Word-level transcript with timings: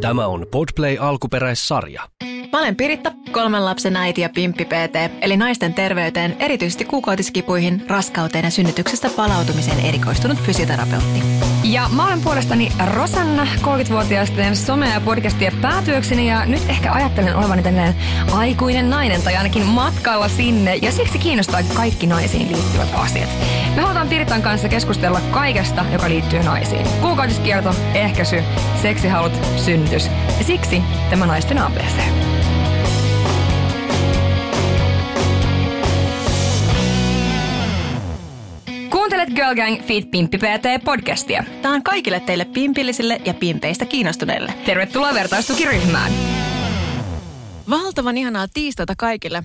Tämä 0.00 0.26
on 0.26 0.46
Podplay 0.50 0.96
alkuperäissarja. 1.00 2.02
Mä 2.52 2.58
olen 2.58 2.76
Piritta, 2.76 3.12
kolmen 3.32 3.64
lapsen 3.64 3.96
äiti 3.96 4.20
ja 4.20 4.28
pimppi 4.28 4.64
PT, 4.64 5.12
eli 5.20 5.36
naisten 5.36 5.74
terveyteen, 5.74 6.36
erityisesti 6.38 6.84
kuukautiskipuihin, 6.84 7.84
raskauteen 7.88 8.44
ja 8.44 8.50
synnytyksestä 8.50 9.10
palautumiseen 9.16 9.80
erikoistunut 9.80 10.38
fysioterapeutti. 10.38 11.22
Ja 11.64 11.88
mä 11.96 12.06
olen 12.06 12.20
puolestani 12.20 12.72
Rosanna, 12.94 13.46
30-vuotiaisten 13.62 14.52
some- 14.52 14.94
ja 14.94 15.00
podcastien 15.00 15.52
päätyökseni 15.60 16.28
ja 16.28 16.46
nyt 16.46 16.62
ehkä 16.68 16.92
ajattelen 16.92 17.36
olevani 17.36 17.62
tällainen 17.62 17.94
aikuinen 18.32 18.90
nainen 18.90 19.22
tai 19.22 19.36
ainakin 19.36 19.66
matkalla 19.66 20.28
sinne 20.28 20.76
ja 20.82 20.92
siksi 20.92 21.18
kiinnostaa 21.18 21.60
kaikki 21.74 22.06
naisiin 22.06 22.52
liittyvät 22.52 22.88
asiat. 22.94 23.30
Me 23.76 23.82
halutaan 23.82 24.08
Piritan 24.08 24.42
kanssa 24.42 24.68
keskustella 24.68 25.20
kaikesta, 25.30 25.84
joka 25.92 26.08
liittyy 26.08 26.42
naisiin. 26.42 26.86
Kuukautiskierto, 27.00 27.74
ehkäisy, 27.94 28.42
seksihalut, 28.82 29.32
synnytys 29.56 30.10
ja 30.38 30.44
siksi 30.44 30.82
tämä 31.10 31.26
naisten 31.26 31.58
ABC. 31.58 32.00
Kuuntelet 39.20 39.54
Girl 39.54 39.66
Gang 39.66 39.86
Feet 39.86 40.10
Pimppi 40.10 40.38
PT 40.38 40.84
podcastia. 40.84 41.44
Tämä 41.62 41.74
on 41.74 41.82
kaikille 41.82 42.20
teille 42.20 42.44
pimpillisille 42.44 43.20
ja 43.24 43.34
pimpeistä 43.34 43.84
kiinnostuneille. 43.84 44.54
Tervetuloa 44.64 45.14
vertaistukiryhmään. 45.14 46.12
Valtavan 47.70 48.18
ihanaa 48.18 48.48
tiistaita 48.48 48.94
kaikille. 48.98 49.42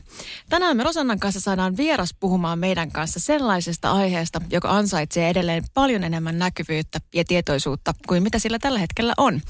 Tänään 0.50 0.78
me 0.78 0.84
Rosannan 0.84 1.20
kanssa 1.20 1.40
saadaan 1.40 1.78
vieras 1.78 2.16
puhumaan 2.20 2.60
meidän 2.60 2.92
kanssa 2.92 3.20
sellaisesta 3.20 3.92
aiheesta, 3.92 4.42
joka 4.50 4.70
ansaitsee 4.70 5.30
edelleen 5.30 5.64
paljon 5.74 6.04
enemmän 6.04 6.40
näkyvyyttä 6.40 7.00
ja 7.14 7.24
tietoisuutta 7.26 7.94
kuin 8.08 8.24
mitä 8.24 8.40
sillä 8.40 8.60
tällä 8.60 8.80
hetkellä 8.80 9.14
on. 9.18 9.42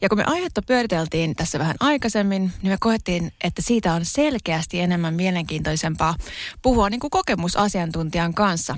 Ja 0.00 0.08
kun 0.08 0.18
me 0.18 0.24
aihetta 0.26 0.62
pyöriteltiin 0.62 1.36
tässä 1.36 1.58
vähän 1.58 1.76
aikaisemmin, 1.80 2.52
niin 2.62 2.72
me 2.72 2.76
koettiin, 2.80 3.32
että 3.44 3.62
siitä 3.62 3.92
on 3.94 4.04
selkeästi 4.04 4.80
enemmän 4.80 5.14
mielenkiintoisempaa 5.14 6.14
puhua 6.62 6.90
niin 6.90 7.00
kuin 7.00 7.10
kokemusasiantuntijan 7.10 8.34
kanssa. 8.34 8.76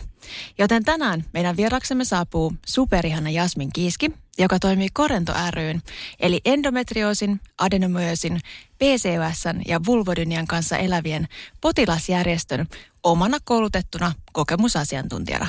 Joten 0.59 0.85
tänään 0.85 1.25
meidän 1.33 1.57
vieraksemme 1.57 2.05
saapuu 2.05 2.53
superihana 2.67 3.31
Jasmin 3.31 3.73
Kiiski, 3.73 4.13
joka 4.39 4.59
toimii 4.59 4.89
Korento 4.93 5.33
ryn, 5.51 5.83
eli 6.21 6.41
endometrioosin, 6.45 7.41
adenomyösin, 7.59 8.41
PCOSn 8.79 9.63
ja 9.67 9.81
vulvodynian 9.87 10.47
kanssa 10.47 10.77
elävien 10.77 11.29
potilasjärjestön 11.61 12.67
omana 13.03 13.39
koulutettuna 13.45 14.13
kokemusasiantuntijana. 14.35 15.47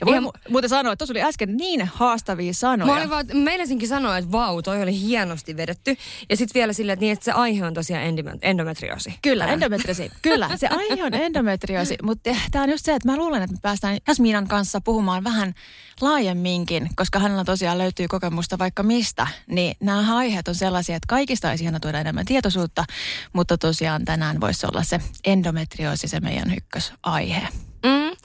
Ja 0.00 0.06
voi 0.06 0.14
Ihan- 0.14 0.24
mu- 0.24 0.40
muuten 0.48 0.70
sanoa, 0.70 0.92
että 0.92 0.98
tuossa 0.98 1.12
oli 1.12 1.22
äsken 1.22 1.56
niin 1.56 1.90
haastavia 1.94 2.54
sanoja. 2.54 2.92
Mä 2.92 2.98
olin 2.98 3.10
vaan, 3.10 3.26
meinasinkin 3.32 3.88
sanoa, 3.88 4.18
että 4.18 4.32
vau, 4.32 4.62
toi 4.62 4.82
oli 4.82 5.00
hienosti 5.00 5.56
vedetty. 5.56 5.96
Ja 6.30 6.36
sitten 6.36 6.60
vielä 6.60 6.72
silleen, 6.72 6.94
että, 6.94 7.04
niin, 7.04 7.12
että 7.12 7.24
se 7.24 7.32
aihe 7.32 7.66
on 7.66 7.74
tosiaan 7.74 8.04
endometrioosi. 8.42 9.14
Kyllä, 9.22 9.46
endometriosi. 9.46 10.10
Kyllä, 10.22 10.50
se 10.56 10.66
aihe 10.66 11.04
on 11.04 11.14
endometriosi, 11.14 11.96
mutta 12.02 12.30
tämä 12.50 12.64
on 12.64 12.70
just 12.70 12.84
se, 12.84 12.94
että 12.94 13.08
mä 13.08 13.16
luulen, 13.16 13.42
että 13.42 13.54
me 13.54 13.60
päästään 13.62 13.98
Jasminan 14.08 14.48
kanssa 14.48 14.80
puhumaan 14.80 15.24
vähän 15.24 15.54
laajemminkin, 16.00 16.88
koska 16.96 17.18
hänellä 17.18 17.44
tosiaan 17.44 17.78
löytyy 17.78 18.08
kokemusta 18.08 18.58
vaikka 18.58 18.82
mistä, 18.82 19.26
niin 19.46 19.76
nämä 19.80 20.16
aiheet 20.16 20.48
on 20.48 20.54
sellaisia, 20.54 20.96
että 20.96 21.06
kaikista 21.08 21.48
olisi 21.50 21.64
ihana 21.64 21.80
tuoda 21.80 22.00
enemmän 22.00 22.24
tietoisuutta, 22.24 22.84
mutta 23.32 23.58
tosiaan 23.58 24.04
tänään 24.04 24.40
voisi 24.40 24.66
olla 24.66 24.82
se 24.82 25.00
endometrioosi 25.24 26.08
se 26.08 26.20
meidän 26.20 26.54
ykkösaihe. 26.56 27.48
Mm, 27.86 28.16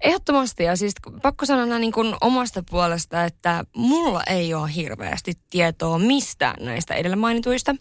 ehdottomasti. 0.00 0.64
Ja 0.64 0.76
siis 0.76 0.94
pakko 1.22 1.46
sanoa 1.46 1.78
niin 1.78 1.92
kuin 1.92 2.14
omasta 2.20 2.62
puolesta, 2.70 3.24
että 3.24 3.64
mulla 3.76 4.22
ei 4.24 4.54
ole 4.54 4.74
hirveästi 4.74 5.32
tietoa 5.50 5.98
mistään 5.98 6.64
näistä 6.64 6.94
edellä 6.94 7.16
mainituista. 7.16 7.76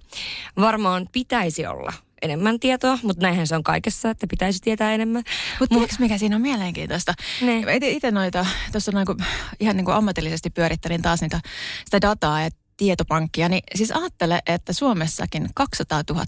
Varmaan 0.60 1.08
pitäisi 1.12 1.68
olla 1.68 1.94
enemmän 2.22 2.60
tietoa, 2.60 3.00
mutta 3.04 3.22
näinhän 3.22 3.48
se 3.48 3.56
on 3.56 3.64
kaikessa, 3.64 4.10
että 4.10 4.28
pitäisi 4.28 4.60
tietää 4.62 4.94
enemmän. 4.94 5.24
Mutta 5.60 5.76
tiedätkö, 5.76 5.96
mikä 6.00 6.18
siinä 6.18 6.36
on 6.36 6.42
mielenkiintoista? 6.42 7.14
Ne. 7.42 7.64
Itse 7.82 8.12
noita, 8.12 8.46
tuossa 8.72 8.92
noin, 8.92 9.06
kun 9.06 9.18
ihan 9.60 9.76
niin 9.76 9.86
kuin 9.86 9.96
ammatillisesti 9.96 10.50
pyörittelin 10.50 11.02
taas 11.02 11.22
niitä, 11.22 11.42
sitä 11.86 12.02
dataa 12.02 12.42
ja 12.42 12.50
tietopankkia, 12.78 13.50
niin 13.50 13.64
siis 13.76 13.92
ajattele, 13.92 14.42
että 14.46 14.74
Suomessakin 14.74 15.50
200 15.56 16.04
000 16.10 16.26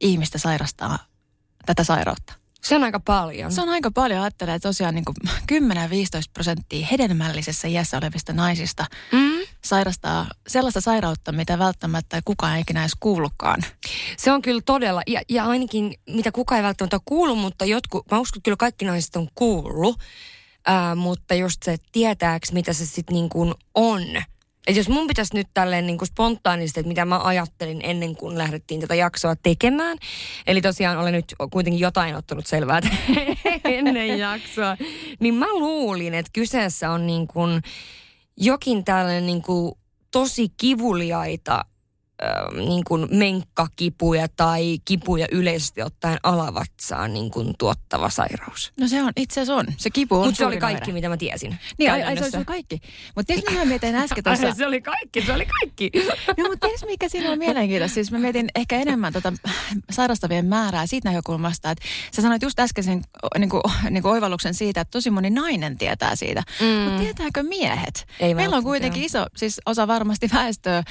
ihmistä 0.00 0.38
sairastaa 0.38 0.98
tätä 1.66 1.84
sairautta. 1.84 2.39
Se 2.64 2.76
on 2.76 2.84
aika 2.84 3.00
paljon. 3.00 3.52
Se 3.52 3.60
on 3.60 3.68
aika 3.68 3.90
paljon, 3.90 4.20
ajattelee 4.20 4.54
että 4.54 4.68
tosiaan 4.68 4.94
niin 4.94 5.04
kuin 5.04 5.16
10-15 5.52 6.30
prosenttia 6.32 6.86
hedelmällisessä 6.86 7.68
iässä 7.68 7.98
olevista 7.98 8.32
naisista 8.32 8.86
Mm. 9.12 9.46
sairastaa 9.64 10.26
sellaista 10.48 10.80
sairautta, 10.80 11.32
mitä 11.32 11.58
välttämättä 11.58 12.20
kukaan 12.24 12.54
ei 12.54 12.60
ikinä 12.60 12.80
edes 12.80 12.96
kuullutkaan. 13.00 13.62
Se 14.16 14.32
on 14.32 14.42
kyllä 14.42 14.60
todella, 14.64 15.02
ja, 15.06 15.20
ja 15.28 15.44
ainakin 15.44 15.94
mitä 16.06 16.32
kukaan 16.32 16.56
ei 16.56 16.62
välttämättä 16.62 16.96
ole 16.96 17.02
kuullut, 17.04 17.38
mutta 17.38 17.64
jotkut, 17.64 18.10
mä 18.10 18.18
uskon, 18.18 18.38
että 18.38 18.44
kyllä 18.44 18.56
kaikki 18.56 18.84
naiset 18.84 19.16
on 19.16 19.28
kuullut, 19.34 19.98
ää, 20.66 20.94
mutta 20.94 21.34
just 21.34 21.62
se, 21.62 21.72
että 21.72 21.88
tietääks 21.92 22.52
mitä 22.52 22.72
se 22.72 22.86
sitten 22.86 23.14
niin 23.14 23.28
kuin 23.28 23.54
on. 23.74 24.02
Et 24.66 24.76
jos 24.76 24.88
mun 24.88 25.06
pitäisi 25.06 25.34
nyt 25.34 25.48
tälleen 25.54 25.86
niin 25.86 25.98
kuin 25.98 26.08
spontaanisti, 26.08 26.80
että 26.80 26.88
mitä 26.88 27.04
mä 27.04 27.20
ajattelin 27.24 27.80
ennen 27.82 28.16
kuin 28.16 28.38
lähdettiin 28.38 28.80
tätä 28.80 28.94
jaksoa 28.94 29.36
tekemään. 29.36 29.98
Eli 30.46 30.60
tosiaan 30.60 30.98
olen 30.98 31.12
nyt 31.12 31.34
kuitenkin 31.50 31.80
jotain 31.80 32.16
ottanut 32.16 32.46
selvää 32.46 32.80
ennen 33.64 34.18
jaksoa. 34.18 34.76
Niin 35.20 35.34
mä 35.34 35.46
luulin, 35.46 36.14
että 36.14 36.30
kyseessä 36.32 36.90
on 36.90 37.06
niin 37.06 37.26
kuin 37.26 37.62
jokin 38.36 38.84
tällainen 38.84 39.26
niin 39.26 39.42
kuin 39.42 39.74
tosi 40.10 40.48
kivuliaita 40.56 41.64
äh, 42.24 42.66
niin 42.66 42.84
kuin 42.84 43.06
menkkakipuja 43.10 44.28
tai 44.28 44.78
kipuja 44.84 45.26
yleisesti 45.32 45.82
ottaen 45.82 46.18
alavatsaan 46.22 47.12
niin 47.12 47.30
kuin 47.30 47.54
tuottava 47.58 48.10
sairaus. 48.10 48.72
No 48.80 48.88
se 48.88 49.02
on, 49.02 49.12
itse 49.16 49.40
asiassa 49.40 49.54
on. 49.54 49.66
Se 49.76 49.90
kipu 49.90 50.14
on 50.14 50.26
Mutta 50.26 50.38
se 50.38 50.46
oli 50.46 50.56
kaikki, 50.56 50.82
oire. 50.82 50.92
mitä 50.92 51.08
mä 51.08 51.16
tiesin. 51.16 51.58
Niin, 51.78 51.92
ai, 51.92 52.02
ai, 52.02 52.30
se 52.30 52.36
oli 52.36 52.44
kaikki. 52.44 52.78
Mutta 53.16 53.26
tiedätkö, 53.26 53.50
mitä 53.50 53.64
mä 53.64 53.68
mietin 53.68 53.94
äsken 53.94 54.24
tuossa? 54.24 54.46
Ai, 54.46 54.54
se 54.60 54.66
oli 54.66 54.80
kaikki, 54.80 55.22
se 55.26 55.32
oli 55.32 55.46
kaikki. 55.46 55.90
No 56.38 56.48
mutta 56.48 56.66
tiedätkö, 56.66 56.86
mikä 56.86 57.08
siinä 57.08 57.30
on 57.30 57.38
mielenkiintoista? 57.38 57.94
Siis 57.94 58.12
mä 58.12 58.18
mietin 58.18 58.48
ehkä 58.54 58.76
enemmän 58.76 59.12
tota 59.12 59.32
sairastavien 59.90 60.46
määrää 60.46 60.86
siitä 60.86 61.08
näkökulmasta, 61.08 61.70
että 61.70 61.84
sä 62.12 62.22
sanoit 62.22 62.42
just 62.42 62.60
äsken 62.60 62.84
sen 62.84 63.02
niin 63.38 63.50
kuin, 63.50 63.62
niin 63.90 64.02
kuin 64.02 64.12
oivalluksen 64.12 64.54
siitä, 64.54 64.80
että 64.80 64.90
tosi 64.90 65.10
moni 65.10 65.30
nainen 65.30 65.78
tietää 65.78 66.16
siitä. 66.16 66.42
Mm. 66.60 66.66
Mutta 66.66 67.00
tietääkö 67.02 67.42
miehet? 67.42 68.06
Ei 68.20 68.34
Meillä 68.34 68.56
on 68.56 68.62
kuitenkin 68.62 69.02
joo. 69.02 69.06
iso, 69.06 69.26
siis 69.36 69.60
osa 69.66 69.86
varmasti 69.86 70.30
väestöä 70.34 70.82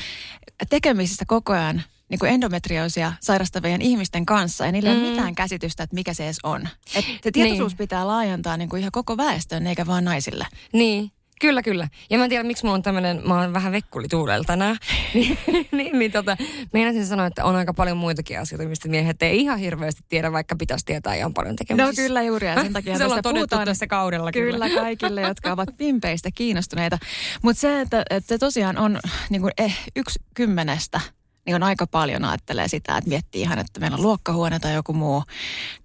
tekemisissä 0.70 1.19
koko 1.26 1.54
ajan 1.54 1.84
niin 2.10 2.20
kuin 2.20 2.32
endometrioosia 2.32 3.14
sairastavien 3.22 3.82
ihmisten 3.82 4.26
kanssa, 4.26 4.66
ja 4.66 4.72
niillä 4.72 4.90
ei 4.90 4.96
Mm. 4.96 5.02
ole 5.04 5.10
mitään 5.12 5.36
käsitystä, 5.36 5.84
että 5.84 5.94
mikä 5.94 6.14
se 6.14 6.24
edes 6.26 6.38
on. 6.44 6.68
Et 6.96 7.06
se 7.24 7.32
tietoisuus 7.32 7.72
Niin. 7.72 7.78
pitää 7.78 8.08
laajentaa 8.08 8.58
niin 8.58 8.70
kuin 8.70 8.80
ihan 8.80 8.92
koko 8.92 9.18
väestöön, 9.18 9.68
eikä 9.68 9.88
vain 9.88 10.06
naisille. 10.06 10.48
Niin, 10.74 11.12
kyllä, 11.40 11.62
kyllä. 11.62 11.88
Ja 12.10 12.18
mä 12.18 12.24
en 12.24 12.30
tiedä, 12.30 12.44
miksi 12.44 12.64
mulla 12.64 12.76
on 12.76 12.82
tämmöinen, 12.82 13.22
mä 13.28 13.42
oon 13.42 13.54
vähän 13.54 13.72
vekkuli 13.72 14.08
tänään. 14.46 14.78
niin, 15.14 15.38
niin, 15.72 16.00
niin 16.00 16.12
tota, 16.12 16.38
meinasin 16.74 17.06
sanoa, 17.06 17.26
että 17.26 17.46
on 17.46 17.56
aika 17.56 17.74
paljon 17.74 17.98
muitakin 17.98 18.40
asioita, 18.40 18.70
mistä 18.70 18.90
miehet 18.90 19.24
ei 19.24 19.40
ihan 19.40 19.60
hirveästi 19.60 20.02
tiedä, 20.10 20.32
vaikka 20.32 20.56
pitäisi 20.56 20.86
tietää 20.86 21.16
ja 21.16 21.26
on 21.26 21.34
paljon 21.34 21.56
tekemisissä. 21.56 22.02
No 22.02 22.08
kyllä 22.08 22.22
juuri, 22.22 22.48
ja 22.48 22.62
sen 22.62 22.74
takia 22.74 22.94
Se 22.98 23.04
tästä 23.04 23.22
puhutaan. 23.24 23.66
tässä 23.66 23.88
kaudella 23.88 24.32
kyllä. 24.32 24.52
Kyllä 24.52 24.82
kaikille, 24.82 25.22
jotka 25.22 25.52
ovat 25.52 25.70
pimpeistä 25.78 26.30
kiinnostuneita. 26.36 26.98
Mutta 27.42 27.60
se, 27.60 27.82
että, 27.82 28.06
että 28.10 28.28
se 28.28 28.38
tosiaan 28.38 28.78
on 28.78 29.00
niin 29.30 29.42
kuin, 29.42 29.54
eh, 29.58 29.80
yksi 29.96 30.20
kymmenestä, 30.34 31.02
niin 31.46 31.56
on 31.56 31.64
aika 31.64 31.88
paljon 31.88 32.26
ajattelee 32.26 32.68
sitä, 32.68 32.98
että 32.98 33.10
miettii 33.10 33.42
ihan, 33.42 33.60
että 33.60 33.80
meillä 33.80 33.96
on 33.96 34.04
luokkahuone 34.04 34.60
tai 34.60 34.74
joku 34.74 34.94
muu. 34.94 35.24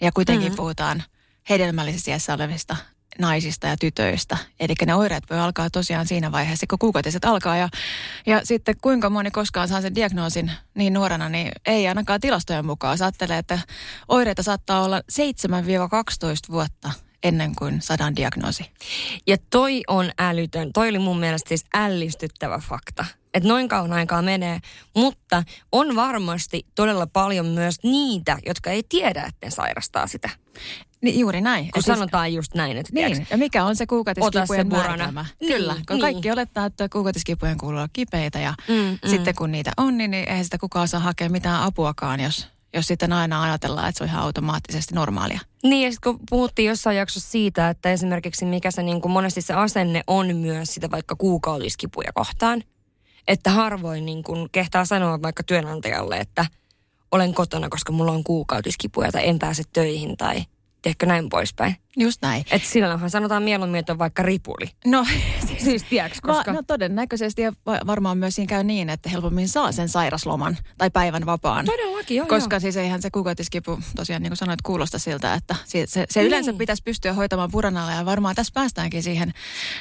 Ja 0.00 0.12
kuitenkin 0.12 0.52
mm. 0.52 0.56
puhutaan 0.56 1.02
hedelmällisessä 1.50 2.10
iässä 2.10 2.34
olevista 2.34 2.76
naisista 3.18 3.66
ja 3.66 3.76
tytöistä. 3.76 4.36
Eli 4.60 4.74
ne 4.86 4.94
oireet 4.94 5.24
voi 5.30 5.38
alkaa 5.38 5.70
tosiaan 5.70 6.06
siinä 6.06 6.32
vaiheessa, 6.32 6.66
kun 6.70 6.78
kuukautiset 6.78 7.24
alkaa. 7.24 7.56
Ja, 7.56 7.68
ja 8.26 8.40
sitten 8.44 8.74
kuinka 8.80 9.10
moni 9.10 9.30
koskaan 9.30 9.68
saa 9.68 9.80
sen 9.80 9.94
diagnoosin 9.94 10.50
niin 10.74 10.92
nuorena, 10.92 11.28
niin 11.28 11.52
ei 11.66 11.88
ainakaan 11.88 12.20
tilastojen 12.20 12.66
mukaan. 12.66 12.98
Sä 12.98 13.04
ajattelee, 13.04 13.38
että 13.38 13.58
oireita 14.08 14.42
saattaa 14.42 14.82
olla 14.82 15.00
7-12 15.00 16.52
vuotta 16.52 16.90
ennen 17.24 17.54
kuin 17.54 17.82
saadaan 17.82 18.16
diagnoosi. 18.16 18.70
Ja 19.26 19.36
toi 19.50 19.82
on 19.88 20.10
älytön. 20.18 20.72
Toi 20.72 20.88
oli 20.88 20.98
mun 20.98 21.20
mielestä 21.20 21.48
siis 21.48 21.64
ällistyttävä 21.74 22.58
fakta. 22.58 23.04
Että 23.34 23.48
noin 23.48 23.68
kauan 23.68 23.92
aikaa 23.92 24.22
menee, 24.22 24.58
mutta 24.96 25.42
on 25.72 25.96
varmasti 25.96 26.66
todella 26.74 27.06
paljon 27.06 27.46
myös 27.46 27.76
niitä, 27.82 28.38
jotka 28.46 28.70
ei 28.70 28.82
tiedä, 28.88 29.22
että 29.22 29.46
ne 29.46 29.50
sairastaa 29.50 30.06
sitä. 30.06 30.30
Niin 31.04 31.20
juuri 31.20 31.40
näin. 31.40 31.64
Kun 31.70 31.82
siis- 31.82 31.94
sanotaan 31.96 32.32
just 32.34 32.54
näin, 32.54 32.76
että 32.76 32.92
Niin, 32.92 33.26
ja 33.30 33.38
mikä 33.38 33.64
on 33.64 33.76
se 33.76 33.86
kuukautiskipujen 33.86 34.68
määritelmä? 34.68 35.26
Niin, 35.40 35.52
Kyllä, 35.52 35.74
kun 35.74 35.82
niin. 35.90 36.00
kaikki 36.00 36.30
olettaa, 36.30 36.66
että 36.66 36.88
kuukautiskipujen 36.88 37.58
kuuluu 37.58 37.78
olla 37.78 37.88
kipeitä 37.92 38.38
ja 38.40 38.54
Mm, 38.68 38.74
mm, 38.74 38.98
sitten 39.10 39.34
kun 39.34 39.52
niitä 39.52 39.72
on, 39.76 39.98
niin 39.98 40.10
niin 40.10 40.28
eihän 40.28 40.44
sitä 40.44 40.58
kukaan 40.58 40.88
saa 40.88 41.00
hakea 41.00 41.28
mitään 41.28 41.62
apuakaan, 41.62 42.20
jos, 42.20 42.48
jos 42.74 42.86
sitten 42.86 43.12
aina 43.12 43.42
ajatellaan, 43.42 43.88
että 43.88 43.98
se 43.98 44.04
on 44.04 44.10
ihan 44.10 44.22
automaattisesti 44.22 44.94
normaalia. 44.94 45.40
Niin 45.62 45.84
ja 45.84 45.92
sitten 45.92 46.12
kun 46.12 46.20
puhuttiin 46.30 46.68
jossain 46.68 46.96
jaksossa 46.96 47.30
siitä, 47.30 47.68
että 47.68 47.90
esimerkiksi 47.92 48.44
mikä 48.44 48.70
se 48.70 48.82
niin 48.82 49.00
kuin 49.00 49.12
monesti 49.12 49.42
se 49.42 49.54
asenne 49.54 50.02
on 50.06 50.36
myös 50.36 50.74
sitä 50.74 50.90
vaikka 50.90 51.16
kuukautiskipuja 51.16 52.12
kohtaan. 52.14 52.62
Että 53.28 53.50
harvoin 53.50 54.06
niin 54.06 54.22
kun 54.22 54.48
kehtaa 54.52 54.84
sanoa 54.84 55.22
vaikka 55.22 55.42
työnantajalle, 55.42 56.16
että 56.16 56.46
olen 57.12 57.34
kotona, 57.34 57.68
koska 57.68 57.92
mulla 57.92 58.12
on 58.12 58.24
kuukautiskipuja 58.24 59.12
tai 59.12 59.28
en 59.28 59.38
pääse 59.38 59.62
töihin 59.72 60.16
tai 60.16 60.44
tiedätkö 60.84 61.06
näin 61.06 61.28
poispäin. 61.28 61.76
Just 61.96 62.22
näin. 62.22 62.44
Että 62.50 62.68
silloinhan 62.68 63.10
sanotaan 63.10 63.42
mieluummin, 63.42 63.78
että 63.78 63.92
on 63.92 63.98
vaikka 63.98 64.22
ripuli. 64.22 64.70
No, 64.86 65.06
Siis 65.64 65.82
tiedätkö, 65.84 66.18
koska... 66.22 66.50
Va, 66.50 66.56
no 66.56 66.62
todennäköisesti 66.66 67.42
ja 67.42 67.52
varmaan 67.86 68.18
myös 68.18 68.34
siinä 68.34 68.48
käy 68.48 68.64
niin, 68.64 68.90
että 68.90 69.08
helpommin 69.08 69.48
saa 69.48 69.72
sen 69.72 69.88
sairasloman 69.88 70.56
tai 70.78 70.90
päivän 70.90 71.26
vapaan. 71.26 71.64
Todellakin, 71.64 72.16
joo, 72.16 72.26
Koska 72.26 72.54
joo. 72.56 72.60
siis 72.60 72.76
eihän 72.76 73.02
se 73.02 73.10
kuukautiskipu 73.10 73.78
tosiaan 73.96 74.22
niin 74.22 74.30
kuin 74.30 74.36
sanoit 74.36 74.62
kuulosta 74.62 74.98
siltä, 74.98 75.34
että 75.34 75.56
se, 75.64 75.84
se, 75.88 76.06
se 76.10 76.22
yleensä 76.22 76.50
Niin. 76.50 76.58
pitäisi 76.58 76.82
pystyä 76.82 77.12
hoitamaan 77.12 77.50
puranalla 77.50 77.92
ja 77.92 78.04
varmaan 78.04 78.34
tässä 78.34 78.52
päästäänkin 78.54 79.02
siihen, 79.02 79.32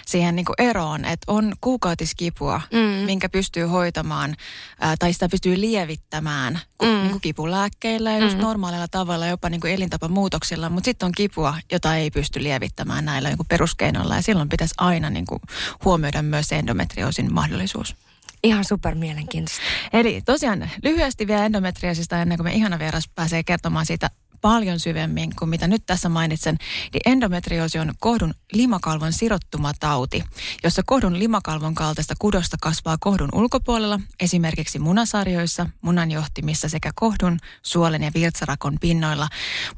siihen 0.06 0.36
niin 0.36 0.46
kuin 0.46 0.56
eroon, 0.70 1.06
että 1.06 1.32
on 1.32 1.54
kuukautiskipua, 1.62 2.62
Mm. 2.74 2.80
minkä 3.06 3.30
pystyy 3.30 3.66
hoitamaan 3.66 4.36
ää, 4.80 4.96
tai 5.00 5.14
sitä 5.14 5.30
pystyy 5.30 5.62
lievittämään 5.62 6.60
Mm. 6.82 6.88
niin 6.90 7.10
kuin 7.12 7.22
kipulääkkeillä 7.22 8.12
ja 8.12 8.18
just 8.18 8.38
normaalilla 8.38 8.88
tavalla, 8.88 9.28
jopa 9.28 9.50
niin 9.50 9.62
kuin 9.62 9.74
elintapamuutoksilla, 9.74 10.70
mutta 10.70 10.86
sitten 10.94 11.06
on 11.06 11.12
kipua, 11.12 11.56
jota 11.72 11.96
ei 11.96 12.12
pysty 12.12 12.44
lievittämään 12.44 13.06
näillä 13.06 13.30
niin 13.30 13.38
peruskeinoilla 13.48 14.16
ja 14.16 14.22
silloin 14.22 14.50
pitäisi 14.50 14.74
aina 14.78 15.10
niin 15.10 15.26
kuin 15.26 15.42
huomioida 15.86 16.22
myös 16.22 16.48
se 16.48 16.56
endometrioosin 16.56 17.34
mahdollisuus. 17.34 17.96
Ihan 18.44 18.66
super 18.66 18.96
mielenkiintoista. 18.96 19.62
Eli 19.94 20.22
tosiaan 20.22 20.70
lyhyesti 20.84 21.28
vielä 21.28 21.46
endometriosista 21.46 22.22
ennen 22.22 22.38
kuin 22.38 22.46
me 22.46 22.54
ihana 22.54 22.80
vieras 22.80 23.10
pääsee 23.16 23.44
kertomaan 23.44 23.86
siitä 23.86 24.10
paljon 24.44 24.80
syvemmin 24.80 25.36
kuin 25.40 25.50
mitä 25.50 25.68
nyt 25.68 25.86
tässä 25.86 26.10
mainitsen. 26.10 26.58
Niin 26.94 27.02
endometrioosi 27.06 27.80
on 27.80 27.94
kohdun 28.00 28.34
limakalvon 28.54 29.14
sirottumatauti, 29.14 30.24
jossa 30.64 30.82
kohdun 30.86 31.20
limakalvon 31.20 31.76
kaltaista 31.76 32.14
kudosta 32.20 32.58
kasvaa 32.62 32.98
kohdun 33.00 33.30
ulkopuolella, 33.34 34.00
esimerkiksi 34.20 34.80
munasarjoissa, 34.80 35.70
munanjohtimissa 35.82 36.70
sekä 36.70 36.92
kohdun, 36.96 37.40
suolen 37.62 38.04
ja 38.04 38.12
virtsarakon 38.16 38.78
pinnoilla. 38.82 39.28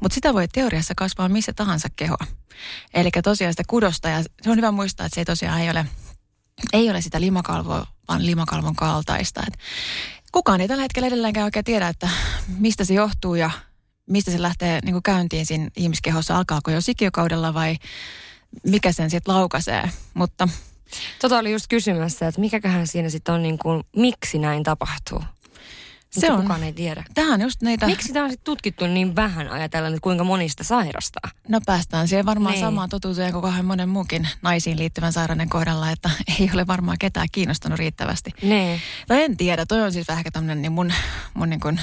Mutta 0.00 0.14
sitä 0.14 0.34
voi 0.34 0.48
teoriassa 0.48 0.94
kasvaa 0.96 1.28
missä 1.28 1.52
tahansa 1.52 1.88
kehoa. 1.96 2.26
Eli 2.94 3.10
tosiaan 3.24 3.52
sitä 3.52 3.62
kudosta, 3.66 4.08
ja 4.08 4.22
se 4.42 4.50
on 4.50 4.56
hyvä 4.56 4.70
muistaa, 4.70 5.06
että 5.06 5.14
se 5.14 5.20
ei 5.20 5.24
tosiaan 5.24 5.60
ei 5.60 5.70
ole 5.70 5.86
ei 6.72 6.90
ole 6.90 7.00
sitä 7.00 7.20
limakalvoa, 7.20 7.86
vaan 8.08 8.26
limakalvon 8.26 8.76
kaltaista. 8.76 9.42
Et 9.46 9.58
kukaan 10.32 10.60
ei 10.60 10.68
tällä 10.68 10.82
hetkellä 10.82 11.06
edelleenkään 11.06 11.44
oikein 11.44 11.64
tiedä, 11.64 11.88
että 11.88 12.08
mistä 12.58 12.84
se 12.84 12.94
johtuu 12.94 13.34
ja 13.34 13.50
mistä 14.06 14.30
se 14.30 14.42
lähtee 14.42 14.80
niin 14.84 14.92
kuin 14.92 15.02
käyntiin 15.02 15.46
siinä 15.46 15.68
ihmiskehossa. 15.76 16.36
Alkaako 16.36 16.70
jo 16.70 16.80
sikiökaudella 16.80 17.54
vai 17.54 17.76
mikä 18.66 18.92
sen 18.92 19.10
sitten 19.10 19.34
laukaisee. 19.34 19.90
Mutta 20.14 20.48
Tota 21.20 21.38
oli 21.38 21.52
just 21.52 21.66
kysymässä, 21.68 22.28
että 22.28 22.40
mikäköhän 22.40 22.86
siinä 22.86 23.08
sitten 23.08 23.34
on 23.34 23.42
niin 23.42 23.58
kuin, 23.58 23.84
miksi 23.96 24.38
näin 24.38 24.62
tapahtuu? 24.62 25.22
Se 26.10 26.30
on- 26.32 26.40
Kukaan 26.42 26.62
ei 26.62 26.72
tiedä. 26.72 27.04
tämä 27.14 27.34
on 27.34 27.40
just 27.40 27.62
niitä... 27.62 27.86
Miksi 27.86 28.12
tämä 28.12 28.24
on 28.24 28.30
sitten 28.30 28.44
tutkittu 28.44 28.86
niin 28.86 29.16
vähän 29.16 29.48
ajatellen, 29.48 29.92
että 29.92 30.02
kuinka 30.02 30.24
monista 30.24 30.64
sairastaa? 30.64 31.30
No 31.48 31.60
päästään 31.66 32.08
siihen 32.08 32.26
varmaan 32.26 32.52
Niin. 32.52 32.64
samaan 32.64 32.88
totuuteen 32.88 33.32
kuin 33.32 33.42
kahden 33.42 33.64
monen 33.64 33.88
muukin 33.88 34.28
naisiin 34.42 34.78
liittyvän 34.78 35.12
sairauden 35.12 35.48
kohdalla, 35.48 35.90
että 35.90 36.10
ei 36.40 36.50
ole 36.54 36.66
varmaan 36.66 36.98
ketään 36.98 37.28
kiinnostanut 37.32 37.78
riittävästi. 37.78 38.30
Nee. 38.42 38.80
Tai 39.08 39.22
en 39.22 39.36
tiedä, 39.36 39.66
toi 39.66 39.82
on 39.82 39.92
siis 39.92 40.08
vähän 40.08 40.24
tämmöinen 40.32 40.62
niin 40.62 40.72
mun, 40.72 40.92
mun 41.34 41.50
niin 41.50 41.60
kuin, 41.60 41.80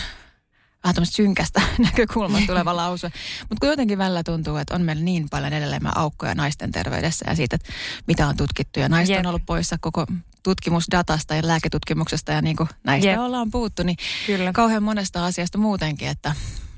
vähän 0.83 0.95
tämmöistä 0.95 1.15
synkästä 1.15 1.61
näkökulmasta 1.85 2.47
tuleva 2.47 2.75
lause. 2.75 3.11
Mutta 3.39 3.59
kun 3.59 3.69
jotenkin 3.69 3.97
välillä 3.97 4.23
tuntuu, 4.23 4.57
että 4.57 4.75
on 4.75 4.81
meillä 4.81 5.03
niin 5.03 5.29
paljon 5.29 5.53
edelleen 5.53 5.97
aukkoja 5.97 6.35
naisten 6.35 6.71
terveydessä 6.71 7.25
ja 7.29 7.35
siitä, 7.35 7.55
että 7.55 7.73
mitä 8.07 8.27
on 8.27 8.37
tutkittu. 8.37 8.79
Ja 8.79 8.89
naiset 8.89 9.15
Jep. 9.15 9.19
on 9.19 9.29
ollut 9.29 9.45
poissa 9.45 9.77
koko 9.81 10.05
tutkimusdatasta 10.43 11.35
ja 11.35 11.47
lääketutkimuksesta 11.47 12.31
ja 12.31 12.41
niin 12.41 12.55
kuin 12.55 12.69
näistä 12.83 13.09
Jep. 13.09 13.19
ollaan 13.19 13.51
puhuttu, 13.51 13.83
niin 13.83 13.97
Kyllä. 14.25 14.51
kauhean 14.51 14.83
monesta 14.83 15.25
asiasta 15.25 15.57
muutenkin, 15.57 16.07
että, 16.07 16.35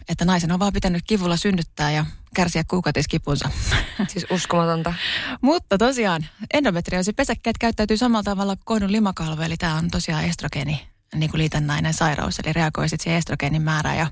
että 0.10 0.26
naisen 0.26 0.52
on 0.52 0.60
vaan 0.60 0.74
pitänyt 0.74 1.04
kivulla 1.08 1.38
synnyttää 1.38 1.92
ja 1.92 2.06
kärsiä 2.36 2.64
kuukautiskipunsa. 2.68 3.50
Siis 4.08 4.26
uskomatonta. 4.30 4.94
Mutta 5.42 5.78
tosiaan 5.78 6.26
endometrioosi 6.54 7.14
pesäkkeet 7.14 7.58
käyttäytyy 7.58 7.98
samalla 7.98 8.24
tavalla 8.24 8.56
kuin 8.56 8.66
kohdun 8.66 8.92
limakalvo, 8.92 9.42
eli 9.42 9.58
tämä 9.58 9.76
on 9.76 9.92
tosiaan 9.92 10.26
estrogeeni 10.26 10.95
niin 11.20 11.30
kuin 11.32 11.40
liitännäinen 11.40 11.94
sairaus, 11.94 12.40
eli 12.40 12.54
reagoi 12.54 12.90
sitten 12.90 13.04
siihen 13.04 13.18
estrogeenin 13.18 13.62
määrään 13.62 13.98
ja 13.98 14.08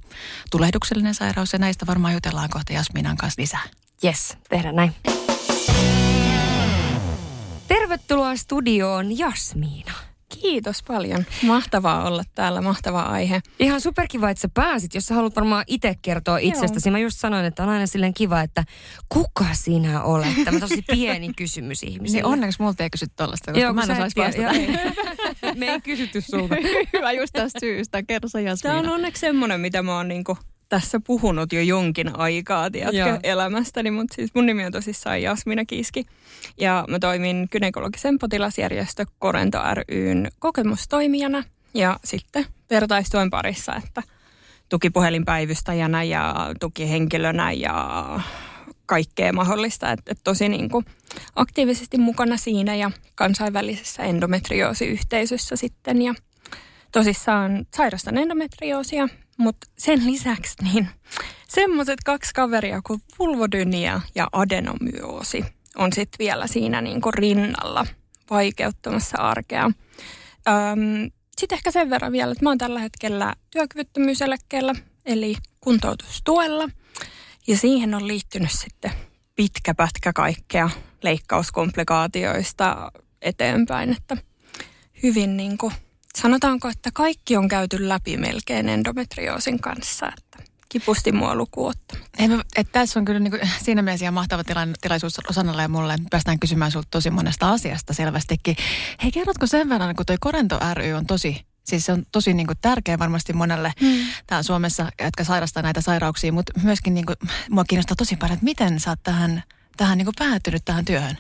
tulehduksellinen 0.51 1.13
sairaus, 1.13 1.53
ja 1.53 1.59
näistä 1.59 1.85
varmaan 1.88 2.13
jutellaan 2.13 2.50
kohta 2.50 2.73
Jasminan 2.73 3.17
kanssa 3.17 3.41
lisää. 3.41 3.63
Yes, 4.03 4.38
tehdään 4.50 4.75
näin. 4.75 4.94
Tervetuloa 7.67 8.35
studioon 8.35 9.17
Jasmiina. 9.17 9.94
Kiitos 10.41 10.83
paljon. 10.83 11.25
Mahtavaa 11.44 12.07
olla 12.07 12.23
täällä, 12.35 12.61
mahtava 12.61 13.01
aihe. 13.01 13.41
Ihan 13.59 13.81
superkiva, 13.81 14.29
että 14.29 14.41
sä 14.41 14.49
pääsit, 14.53 14.95
jos 14.95 15.06
sä 15.06 15.15
haluat 15.15 15.35
varmaan 15.35 15.63
itse 15.67 15.95
kertoa 16.01 16.38
itsestäsi. 16.38 16.91
Mä 16.91 16.99
just 16.99 17.19
sanoin, 17.19 17.45
että 17.45 17.63
on 17.63 17.69
aina 17.69 17.88
silleen 17.88 18.13
kiva, 18.13 18.41
että 18.41 18.63
kuka 19.09 19.45
sinä 19.51 20.03
olet? 20.03 20.44
Tämä 20.45 20.59
tosi 20.59 20.81
pieni 20.91 21.33
kysymys 21.33 21.83
ihmisille. 21.83 22.21
Niin 22.21 22.25
onneksi 22.25 22.61
multa 22.61 22.83
ei 22.83 22.89
kysy 22.89 23.06
tollasta, 23.15 23.51
koska 23.51 23.59
Joo, 23.61 23.73
mä 23.73 23.83
en 23.83 23.91
osaisi 23.91 24.15
vastata. 24.15 24.47
Me 25.59 25.65
ei 25.65 25.81
kysytty 25.81 26.21
sulta. 26.21 26.55
Hyvä 26.94 27.11
just 27.11 27.33
tästä 27.33 27.59
syystä. 27.59 28.03
Kerro 28.03 28.29
sä 28.29 28.39
Jasmina. 28.41 28.75
Tämä 28.75 28.88
on 28.88 28.95
onneksi 28.95 29.19
semmoinen, 29.19 29.59
mitä 29.59 29.81
mä 29.81 29.95
oon 29.95 30.07
niinku 30.07 30.38
tässä 30.69 31.00
puhunut 31.07 31.53
jo 31.53 31.61
jonkin 31.61 32.19
aikaa, 32.19 32.63
Joo. 32.63 32.69
tiedätkö, 32.69 33.19
elämästäni. 33.23 33.91
Mutta 33.91 34.15
siis 34.15 34.35
mun 34.35 34.45
nimi 34.45 34.65
on 34.65 34.71
tosissaan 34.71 35.21
Jasmina 35.21 35.65
Kiiski. 35.65 36.05
Ja 36.59 36.85
mä 36.89 37.00
toimin 37.00 37.47
gynekologisen 37.51 38.19
potilasjärjestö 38.19 39.05
Korento 39.19 39.59
ryn 39.89 40.31
kokemustoimijana. 40.39 41.44
Ja 41.73 41.99
sitten 42.03 42.45
vertaistuen 42.69 43.29
parissa, 43.29 43.75
että 43.75 44.03
tukipuhelinpäivystäjänä 44.69 46.03
ja 46.03 46.35
tukihenkilönä 46.59 47.51
ja 47.51 48.06
kaikkea 48.85 49.33
mahdollista. 49.33 49.91
Että 49.91 50.12
et 50.12 50.19
tosi 50.24 50.50
niin 50.50 50.69
kuin 50.69 50.85
aktiivisesti 51.35 51.97
mukana 51.97 52.38
siinä 52.38 52.75
ja 52.75 52.91
kansainvälisessä 53.15 54.03
endometrioosiyhteisössä 54.03 55.56
sitten. 55.56 56.01
Ja 56.01 56.13
tosissaan 56.91 57.65
sairastan 57.75 58.18
endometrioosia, 58.18 59.07
mutta 59.38 59.68
sen 59.77 60.06
lisäksi 60.06 60.56
niin 60.63 60.88
semmoiset 61.47 62.00
kaksi 62.06 62.33
kaveria 62.33 62.81
kuin 62.88 63.01
vulvodynia 63.19 64.01
ja 64.15 64.27
adenomyoosi 64.31 65.45
on 65.77 65.94
sitten 65.94 66.19
vielä 66.19 66.47
siinä 66.47 66.81
niin 66.81 67.01
kuin 67.01 67.13
rinnalla 67.13 67.88
vaikeuttamassa 68.30 69.18
arkea. 69.18 69.71
Sitten 71.38 71.56
ehkä 71.56 71.71
sen 71.71 71.89
verran 71.89 72.12
vielä, 72.12 72.31
että 72.31 72.45
mä 72.45 72.50
oon 72.50 72.57
tällä 72.57 72.80
hetkellä 72.80 73.33
työkyvyttömyyseläkkeellä, 73.51 74.73
eli 75.06 75.35
kuntoutustuella. 75.61 76.69
Ja 77.47 77.57
siihen 77.57 77.95
on 77.95 78.07
liittynyt 78.07 78.52
sitten 78.52 78.92
pitkä 79.35 79.73
pätkä 79.73 80.14
kaikkea 80.14 80.69
leikkauskomplikaatioista 81.02 82.92
eteenpäin, 83.21 83.92
että 83.92 84.18
hyvin 85.04 85.38
niin 85.38 85.57
kuin, 85.57 85.73
sanotaanko, 86.18 86.68
että 86.68 86.90
kaikki 86.94 87.38
on 87.38 87.47
käyty 87.47 87.90
läpi 87.90 88.18
melkein 88.18 88.69
endometrioosin 88.69 89.59
kanssa, 89.59 90.12
että 90.18 90.54
kipusti 90.69 91.12
mua 91.12 91.35
lukuun 91.35 91.69
ottamatta. 91.69 92.09
Ei, 92.19 92.28
mä, 92.28 92.44
et 92.56 92.71
tässä 92.71 93.00
on 93.00 93.06
kyllä 93.06 93.19
niinku, 93.19 93.38
siinä 93.66 93.81
mielessä 93.81 94.06
ihan 94.06 94.14
mahtava 94.14 94.44
tilan, 94.44 94.73
tilaisuus 94.81 95.19
Osannalle 95.30 95.62
ja 95.62 95.69
mulle. 95.69 95.97
Päästään 96.09 96.40
kysymään 96.40 96.71
sulta 96.71 96.88
tosi 96.92 97.09
monesta 97.09 97.52
asiasta 97.52 97.94
selvästikin. 97.94 98.56
Hei, 99.04 99.12
kerrotko 99.12 99.47
sen 99.47 99.69
verran, 99.69 99.95
kun 99.95 100.06
toi 100.06 100.18
Korento 100.19 100.59
ry 100.73 100.94
on 100.94 101.06
tosi, 101.06 101.45
siis 101.63 101.85
se 101.85 101.91
on 101.91 102.03
tosi 102.11 102.33
niinku 102.33 102.53
tärkeä 102.61 102.99
varmasti 102.99 103.33
monelle 103.33 103.73
hmm. 103.81 104.05
täällä 104.27 104.43
Suomessa, 104.43 104.91
jotka 105.03 105.23
sairastaa 105.23 105.63
näitä 105.63 105.81
sairauksia, 105.81 106.33
mutta 106.33 106.53
myöskin 106.63 106.93
niinku, 106.93 107.13
mua 107.49 107.63
kiinnostaa 107.63 107.95
tosi 107.95 108.15
paljon, 108.15 108.33
että 108.33 108.43
miten 108.43 108.79
sä 108.79 108.89
oot 108.89 108.99
tähän, 109.03 109.43
tähän 109.77 109.97
niinku 109.97 110.11
päätynyt 110.19 110.65
tähän 110.65 110.85
työhön. 110.85 111.17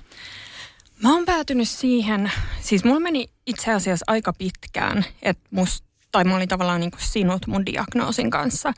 Mä 1.03 1.13
oon 1.13 1.25
päätynyt 1.25 1.69
siihen, 1.69 2.31
siis 2.61 2.83
mulla 2.83 2.99
meni 2.99 3.27
itse 3.45 3.71
asiassa 3.71 4.03
aika 4.07 4.33
pitkään, 4.33 5.05
että 5.21 5.47
must, 5.51 5.85
tai 6.11 6.23
mä 6.23 6.35
olin 6.35 6.49
tavallaan 6.49 6.79
niin 6.79 6.91
kuin 6.91 7.01
sinut 7.01 7.47
mun 7.47 7.65
diagnoosin 7.65 8.29
kanssa. 8.29 8.73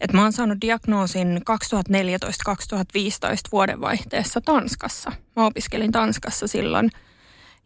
Että 0.00 0.16
mä 0.16 0.22
oon 0.22 0.32
saanut 0.32 0.60
diagnoosin 0.60 1.40
2014-2015 1.50 1.52
vuodenvaihteessa 3.52 4.40
Tanskassa. 4.40 5.12
Mä 5.36 5.46
opiskelin 5.46 5.92
Tanskassa 5.92 6.46
silloin 6.46 6.90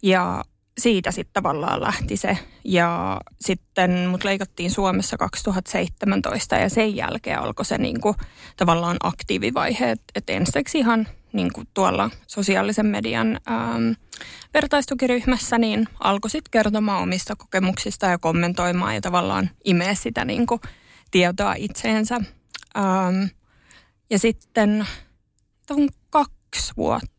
ja 0.02 0.44
siitä 0.78 1.10
sitten 1.10 1.32
tavallaan 1.32 1.80
lähti 1.80 2.16
se. 2.16 2.38
Ja 2.64 3.20
sitten 3.40 4.08
mut 4.08 4.24
leikattiin 4.24 4.70
Suomessa 4.70 5.16
2017 5.16 6.56
ja 6.56 6.68
sen 6.68 6.96
jälkeen 6.96 7.38
alkoi 7.38 7.64
se 7.64 7.78
niinku, 7.78 8.16
tavallaan 8.56 8.96
aktiivivaihe. 9.02 9.90
Että 9.90 10.04
et 10.14 10.30
ensiksi 10.30 10.78
ihan 10.78 11.08
niinku 11.32 11.62
tuolla 11.74 12.10
sosiaalisen 12.26 12.86
median 12.86 13.40
ähm, 13.50 13.90
vertaistukiryhmässä 14.54 15.58
niin 15.58 15.88
alkoi 16.00 16.30
sitten 16.30 16.50
kertomaan 16.50 17.02
omista 17.02 17.36
kokemuksista 17.36 18.06
ja 18.06 18.18
kommentoimaan 18.18 18.94
ja 18.94 19.00
tavallaan 19.00 19.50
imee 19.64 19.94
sitä 19.94 20.24
niinku 20.24 20.60
tietoa 21.10 21.54
itseensä. 21.54 22.14
Ähm, 22.76 23.24
ja 24.10 24.18
sitten 24.18 24.86
kaksi 26.10 26.72
vuotta, 26.76 27.13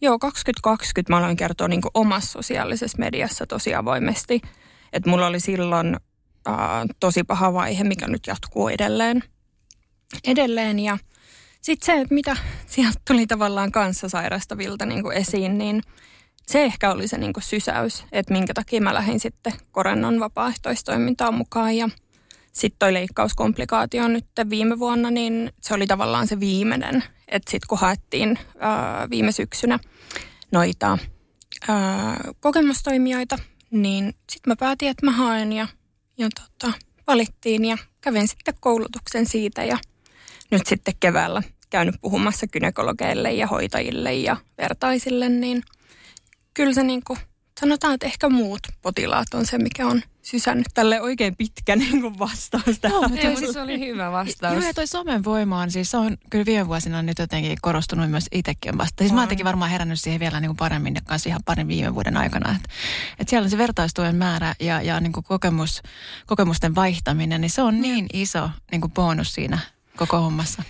joo 0.00 0.18
2020 0.18 1.12
mä 1.12 1.18
aloin 1.18 1.36
kertoa 1.36 1.68
niin 1.68 1.80
omassa 1.94 2.32
sosiaalisessa 2.32 2.98
mediassa 2.98 3.46
tosi 3.46 3.74
avoimesti, 3.74 4.40
Että 4.92 5.10
mulla 5.10 5.26
oli 5.26 5.40
silloin 5.40 5.96
äh, 6.48 6.54
tosi 7.00 7.24
paha 7.24 7.52
vaihe, 7.52 7.84
mikä 7.84 8.06
nyt 8.08 8.26
jatkuu 8.26 8.68
edelleen. 8.68 9.24
edelleen 10.24 10.78
ja 10.78 10.98
sitten 11.60 11.86
se, 11.86 12.00
että 12.00 12.14
mitä 12.14 12.36
sieltä 12.66 13.00
tuli 13.06 13.26
tavallaan 13.26 13.72
kanssa 13.72 14.08
sairastavilta 14.08 14.86
niin 14.86 15.12
esiin, 15.12 15.58
niin 15.58 15.82
se 16.46 16.64
ehkä 16.64 16.90
oli 16.90 17.08
se 17.08 17.18
niin 17.18 17.32
sysäys, 17.40 18.04
että 18.12 18.32
minkä 18.32 18.54
takia 18.54 18.80
mä 18.80 18.94
lähdin 18.94 19.20
sitten 19.20 19.52
korennon 19.72 20.20
vapaaehtoistoimintaan 20.20 21.34
mukaan. 21.34 21.76
Ja 21.76 21.88
sitten 22.52 22.78
toi 22.78 22.92
leikkauskomplikaatio 22.92 24.08
nyt 24.08 24.26
viime 24.50 24.78
vuonna, 24.78 25.10
niin 25.10 25.52
se 25.60 25.74
oli 25.74 25.86
tavallaan 25.86 26.26
se 26.26 26.40
viimeinen. 26.40 27.04
Että 27.28 27.50
sitten 27.50 27.68
kun 27.68 27.78
haettiin 27.78 28.38
ää, 28.58 29.10
viime 29.10 29.32
syksynä 29.32 29.78
noita 30.52 30.98
ää, 31.68 32.20
kokemustoimijoita, 32.40 33.38
niin 33.70 34.06
sitten 34.06 34.50
mä 34.50 34.56
päätin, 34.56 34.88
että 34.88 35.06
mä 35.06 35.12
haen 35.12 35.52
ja, 35.52 35.68
ja 36.18 36.28
tota, 36.30 36.72
valittiin 37.06 37.64
ja 37.64 37.78
kävin 38.00 38.28
sitten 38.28 38.54
koulutuksen 38.60 39.26
siitä 39.26 39.64
ja 39.64 39.78
nyt 40.50 40.66
sitten 40.66 40.94
keväällä 41.00 41.42
käynyt 41.70 41.94
puhumassa 42.00 42.46
kynekologeille 42.46 43.32
ja 43.32 43.46
hoitajille 43.46 44.14
ja 44.14 44.36
vertaisille, 44.58 45.28
niin 45.28 45.62
kyllä 46.54 46.72
se 46.72 46.82
niin 46.82 47.02
kuin, 47.06 47.18
sanotaan, 47.60 47.94
että 47.94 48.06
ehkä 48.06 48.28
muut 48.28 48.60
potilaat 48.82 49.34
on 49.34 49.46
se, 49.46 49.58
mikä 49.58 49.86
on 49.86 50.02
sysännyt 50.24 50.66
tälle 50.74 51.00
oikein 51.00 51.36
pitkä 51.36 51.76
niin 51.84 52.00
kuin 52.00 52.18
vastaus 52.18 52.80
tähän. 52.80 53.00
Joo, 53.00 53.08
mutta 53.08 53.36
siis 53.38 53.52
se 53.52 53.60
oli 53.60 53.78
hyvä 53.78 54.12
vastaus. 54.12 54.54
Joo, 54.54 54.66
ja 54.66 54.74
toi 54.74 54.86
somen 54.86 55.24
voima 55.24 55.60
on 55.60 55.70
siis, 55.70 55.90
se 55.90 55.96
on 55.96 56.16
kyllä 56.30 56.46
viime 56.46 56.68
vuosina 56.68 57.02
nyt 57.02 57.18
jotenkin 57.18 57.58
korostunut 57.62 58.10
myös 58.10 58.26
itsekin 58.32 58.78
vasta. 58.78 59.04
Siis 59.04 59.12
mä 59.12 59.20
oon 59.20 59.44
varmaan 59.44 59.70
herännyt 59.70 60.00
siihen 60.00 60.20
vielä 60.20 60.40
niin 60.40 60.48
kuin 60.48 60.56
paremmin 60.56 60.94
ja 60.94 61.00
kanssa 61.04 61.28
ihan 61.28 61.42
parin 61.44 61.68
viime 61.68 61.94
vuoden 61.94 62.16
aikana. 62.16 62.50
Että 62.50 62.68
et 63.18 63.28
siellä 63.28 63.46
on 63.46 63.50
se 63.50 63.58
vertaistuen 63.58 64.16
määrä 64.16 64.54
ja, 64.60 64.82
ja 64.82 65.00
niin 65.00 65.12
kuin 65.12 65.24
kokemus, 65.24 65.82
kokemusten 66.26 66.74
vaihtaminen, 66.74 67.40
niin 67.40 67.50
se 67.50 67.62
on 67.62 67.80
niin 67.80 68.06
iso 68.12 68.50
niin 68.70 68.80
kuin 68.80 68.92
bonus 68.92 69.34
siinä 69.34 69.58
koko 69.96 70.20
hommassa. 70.20 70.62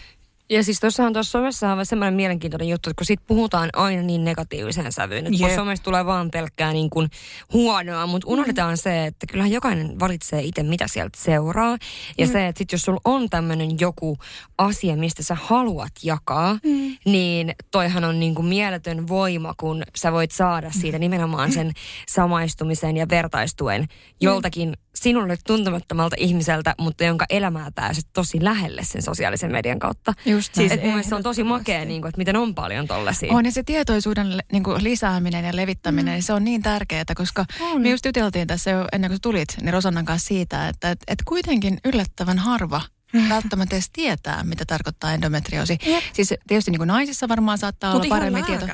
Ja 0.55 0.65
siis 0.65 0.81
tuossahan 0.81 1.13
tuossa 1.13 1.31
somessa 1.31 1.73
on 1.73 1.87
semmoinen 1.87 2.15
mielenkiintoinen 2.15 2.69
juttu, 2.69 2.91
että 2.91 3.01
kun 3.01 3.07
siitä 3.07 3.23
puhutaan 3.27 3.71
aina 3.73 4.03
niin 4.03 4.25
negatiivisen 4.25 4.93
sävyyn, 4.93 5.27
että 5.27 5.47
yep. 5.47 5.55
somesta 5.55 5.85
tulee 5.85 6.07
vaan 6.07 6.31
pelkkää 6.31 6.73
niin 6.73 6.91
kuin 6.91 7.11
huonoa, 7.53 8.07
mutta 8.07 8.29
unohdetaan 8.29 8.73
mm. 8.73 8.77
se, 8.77 9.07
että 9.07 9.27
kyllähän 9.27 9.53
jokainen 9.53 10.01
valitsee 10.01 10.43
itse, 10.43 10.63
mitä 10.63 10.89
sieltä 10.89 11.19
seuraa. 11.19 11.77
Ja 12.19 12.27
mm. 12.27 12.33
se, 12.33 12.47
että 12.47 12.59
sit 12.59 12.73
jos 12.73 12.83
sulla 12.83 13.01
on 13.05 13.31
tämmöinen 13.31 13.81
joku 13.81 14.19
asia, 14.59 14.97
mistä 14.97 15.23
sä 15.23 15.37
haluat 15.41 15.93
jakaa, 16.03 16.59
mm. 16.65 16.97
niin 17.05 17.55
toihan 17.71 18.05
on 18.05 18.21
niin 18.21 18.35
kuin 18.35 18.47
mieletön 18.47 19.09
voima, 19.09 19.55
kun 19.57 19.83
sä 19.97 20.13
voit 20.13 20.31
saada 20.31 20.71
siitä 20.71 20.99
nimenomaan 20.99 21.53
sen 21.53 21.73
samaistumisen 22.09 22.97
ja 22.97 23.09
vertaistuen 23.09 23.87
joltakin 24.21 24.77
sinulle 24.95 25.37
tuntemattomalta 25.47 26.17
ihmiseltä, 26.19 26.75
mutta 26.79 27.05
jonka 27.05 27.25
elämää 27.31 27.71
pääset 27.75 28.05
tosi 28.13 28.45
lähelle 28.45 28.85
sen 28.85 29.03
sosiaalisen 29.03 29.53
median 29.53 29.79
kautta. 29.79 30.15
Just 30.27 30.55
siis 30.55 30.73
et 30.73 30.81
se 31.09 31.15
on 31.15 31.23
tosi 31.23 31.45
makea, 31.45 31.85
niin 31.85 32.01
kuin, 32.01 32.09
että 32.09 32.19
miten 32.19 32.37
on 32.37 32.55
paljon 32.55 32.87
tollaisia. 32.87 33.33
On 33.33 33.45
ja 33.45 33.53
se 33.53 33.63
tietoisuuden 33.63 34.39
niin 34.53 34.63
kuin 34.63 34.85
lisääminen 34.85 35.45
ja 35.45 35.57
levittäminen, 35.57 36.05
mm. 36.05 36.11
niin 36.13 36.23
se 36.23 36.33
on 36.33 36.45
niin 36.45 36.63
tärkeää, 36.63 37.05
koska 37.17 37.45
on. 37.61 37.83
me 37.83 37.91
just 37.91 38.05
juteltiin 38.05 38.47
tässä 38.47 38.71
jo 38.71 38.89
ennen 38.93 39.11
kuin 39.11 39.21
tulit, 39.21 39.49
niin 39.61 39.73
Rosannan 39.73 40.05
kanssa 40.05 40.29
siitä, 40.29 40.69
että 40.69 40.91
et, 40.91 40.99
et 41.09 41.19
kuitenkin 41.25 41.79
yllättävän 41.85 42.39
harva. 42.39 42.81
välttämättä 43.29 43.77
edes 43.77 43.91
tietää, 43.91 44.45
mitä 44.45 44.65
tarkoittaa 44.65 45.13
endometrioosi. 45.13 45.79
Jep. 45.87 46.05
Siis 46.13 46.35
tietysti 46.47 46.71
niin 46.71 46.79
kuin 46.79 46.89
naisissa 46.89 47.29
varmaan 47.29 47.59
saattaa 47.59 47.93
Mut 47.93 48.03
olla 48.03 48.15
paremmin 48.15 48.45
tieto. 48.45 48.67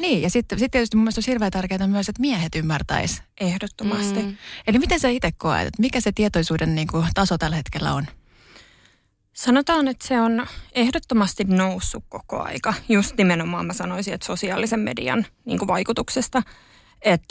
Niin, 0.00 0.22
ja 0.22 0.30
sitten 0.30 0.58
sit 0.58 0.70
tietysti 0.70 0.96
mun 0.96 1.04
mielestä 1.04 1.18
olisi 1.18 1.30
hirveän 1.30 1.52
tärkeää 1.52 1.86
myös, 1.86 2.08
että 2.08 2.20
miehet 2.20 2.54
ymmärtäis. 2.54 3.22
Ehdottomasti. 3.40 4.22
Mm. 4.22 4.36
Eli 4.66 4.78
miten 4.78 5.00
sä 5.00 5.08
itse 5.08 5.32
koet, 5.32 5.66
että 5.66 5.80
mikä 5.80 6.00
se 6.00 6.12
tietoisuuden 6.12 6.74
niin 6.74 6.88
kuin, 6.88 7.06
taso 7.14 7.38
tällä 7.38 7.56
hetkellä 7.56 7.94
on? 7.94 8.06
Sanotaan, 9.32 9.88
että 9.88 10.08
se 10.08 10.20
on 10.20 10.46
ehdottomasti 10.72 11.44
noussut 11.44 12.04
koko 12.08 12.42
aika. 12.42 12.74
Just 12.88 13.16
nimenomaan 13.16 13.66
mä 13.66 13.72
sanoisin, 13.72 14.14
että 14.14 14.26
sosiaalisen 14.26 14.80
median 14.80 15.26
niin 15.44 15.58
kuin 15.58 15.68
vaikutuksesta– 15.68 16.42
et 17.02 17.22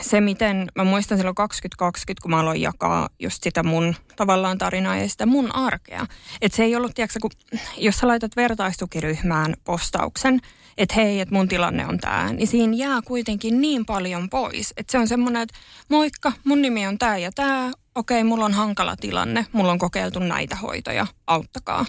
se, 0.00 0.20
miten, 0.20 0.68
mä 0.74 0.84
muistan 0.84 1.18
silloin 1.18 1.34
2020, 1.34 2.22
kun 2.22 2.30
mä 2.30 2.40
aloin 2.40 2.60
jakaa 2.60 3.08
just 3.18 3.42
sitä 3.42 3.62
mun 3.62 3.96
tavallaan 4.16 4.58
tarinaa 4.58 4.96
ja 4.96 5.08
sitä 5.08 5.26
mun 5.26 5.54
arkea. 5.54 6.06
Että 6.40 6.56
se 6.56 6.64
ei 6.64 6.76
ollut, 6.76 6.94
tiedätkö, 6.94 7.18
kun, 7.22 7.30
jos 7.76 7.96
sä 7.96 8.08
laitat 8.08 8.36
vertaistukiryhmään 8.36 9.54
postauksen, 9.64 10.40
että 10.78 10.94
hei, 10.94 11.20
että 11.20 11.34
mun 11.34 11.48
tilanne 11.48 11.86
on 11.86 11.98
tämä, 11.98 12.32
niin 12.32 12.46
siinä 12.46 12.76
jää 12.76 13.02
kuitenkin 13.04 13.60
niin 13.60 13.86
paljon 13.86 14.30
pois. 14.30 14.72
Että 14.76 14.92
se 14.92 14.98
on 14.98 15.08
semmoinen, 15.08 15.42
että 15.42 15.58
moikka, 15.88 16.32
mun 16.44 16.62
nimi 16.62 16.86
on 16.86 16.98
tämä 16.98 17.16
ja 17.16 17.32
tämä, 17.32 17.72
okei, 17.94 18.24
mulla 18.24 18.44
on 18.44 18.52
hankala 18.52 18.96
tilanne, 18.96 19.46
mulla 19.52 19.72
on 19.72 19.78
kokeiltu 19.78 20.18
näitä 20.18 20.56
hoitoja, 20.56 21.06
auttakaa. 21.26 21.86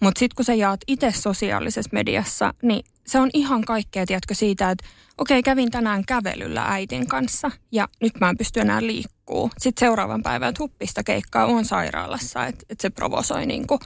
Mutta 0.00 0.18
sitten 0.18 0.36
kun 0.36 0.44
sä 0.44 0.54
jaat 0.54 0.80
itse 0.86 1.12
sosiaalisessa 1.12 1.90
mediassa, 1.92 2.54
niin 2.62 2.84
se 3.06 3.20
on 3.20 3.30
ihan 3.32 3.64
kaikkea, 3.64 4.06
tiedätkö, 4.06 4.34
siitä, 4.34 4.70
että 4.70 4.86
okei, 5.20 5.42
kävin 5.42 5.70
tänään 5.70 6.04
kävelyllä 6.04 6.64
äitin 6.68 7.06
kanssa 7.06 7.50
ja 7.72 7.88
nyt 8.00 8.12
mä 8.20 8.28
en 8.30 8.36
pysty 8.36 8.60
enää 8.60 8.82
liikkuu. 8.82 9.50
Sitten 9.58 9.86
seuraavan 9.86 10.22
päivän 10.22 10.54
huppista 10.58 11.02
keikkaa 11.02 11.46
on 11.46 11.64
sairaalassa, 11.64 12.46
että 12.46 12.66
et 12.70 12.80
se 12.80 12.90
provosoi 12.90 13.46
niin 13.46 13.66
kuin. 13.66 13.80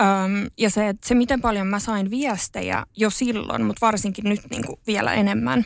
Öm, 0.00 0.50
ja 0.58 0.70
se, 0.70 0.88
että 0.88 1.08
se, 1.08 1.14
miten 1.14 1.40
paljon 1.40 1.66
mä 1.66 1.78
sain 1.78 2.10
viestejä 2.10 2.86
jo 2.96 3.10
silloin, 3.10 3.64
mutta 3.64 3.86
varsinkin 3.86 4.24
nyt 4.24 4.40
niin 4.50 4.66
kuin 4.66 4.80
vielä 4.86 5.12
enemmän 5.14 5.64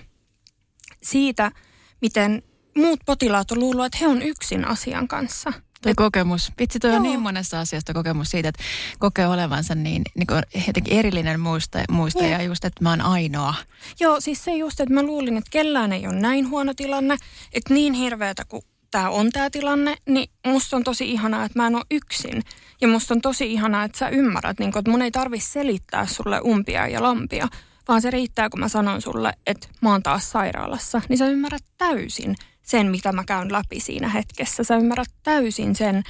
siitä, 1.02 1.52
miten 2.00 2.42
muut 2.76 3.00
potilaat 3.06 3.50
on 3.50 3.58
luullut, 3.58 3.84
että 3.84 3.98
he 4.00 4.08
on 4.08 4.22
yksin 4.22 4.64
asian 4.64 5.08
kanssa. 5.08 5.52
Toi 5.82 5.94
kokemus. 5.96 6.52
Vitsi, 6.58 6.78
toi 6.78 6.90
Joo. 6.90 6.96
on 6.96 7.02
niin 7.02 7.20
monessa 7.20 7.60
asiasta 7.60 7.94
kokemus 7.94 8.28
siitä, 8.28 8.48
että 8.48 8.62
kokee 8.98 9.26
olevansa 9.26 9.74
niin, 9.74 10.02
niin 10.14 10.26
kuin 10.26 10.42
jotenkin 10.66 10.98
erillinen 10.98 11.40
muista, 11.40 11.78
muista 11.90 12.24
ja 12.24 12.42
just, 12.42 12.64
että 12.64 12.84
mä 12.84 12.90
oon 12.90 13.00
ainoa. 13.00 13.54
Joo, 14.00 14.20
siis 14.20 14.44
se 14.44 14.52
just, 14.52 14.80
että 14.80 14.94
mä 14.94 15.02
luulin, 15.02 15.36
että 15.36 15.50
kellään 15.50 15.92
ei 15.92 16.06
ole 16.06 16.14
näin 16.14 16.50
huono 16.50 16.74
tilanne, 16.74 17.16
että 17.52 17.74
niin 17.74 17.92
hirveätä 17.94 18.44
kuin 18.44 18.62
tämä 18.90 19.10
on 19.10 19.30
tämä 19.32 19.50
tilanne, 19.50 19.96
niin 20.08 20.30
musta 20.46 20.76
on 20.76 20.84
tosi 20.84 21.10
ihanaa, 21.10 21.44
että 21.44 21.58
mä 21.58 21.66
en 21.66 21.76
ole 21.76 21.84
yksin. 21.90 22.42
Ja 22.80 22.88
musta 22.88 23.14
on 23.14 23.20
tosi 23.20 23.52
ihanaa, 23.52 23.84
että 23.84 23.98
sä 23.98 24.08
ymmärrät, 24.08 24.58
niin 24.58 24.72
kun, 24.72 24.78
että 24.78 24.90
mun 24.90 25.02
ei 25.02 25.10
tarvi 25.10 25.40
selittää 25.40 26.06
sulle 26.06 26.40
umpia 26.40 26.88
ja 26.88 27.02
lampia, 27.02 27.48
vaan 27.88 28.02
se 28.02 28.10
riittää, 28.10 28.50
kun 28.50 28.60
mä 28.60 28.68
sanon 28.68 29.02
sulle, 29.02 29.32
että 29.46 29.68
mä 29.80 29.90
oon 29.90 30.02
taas 30.02 30.30
sairaalassa, 30.30 31.02
niin 31.08 31.18
sä 31.18 31.26
ymmärrät 31.26 31.64
täysin– 31.78 32.36
sen, 32.62 32.90
mitä 32.90 33.12
mä 33.12 33.24
käyn 33.24 33.52
läpi 33.52 33.80
siinä 33.80 34.08
hetkessä. 34.08 34.64
Sä 34.64 34.76
ymmärrät 34.76 35.10
täysin 35.22 35.74
sen, 35.74 36.02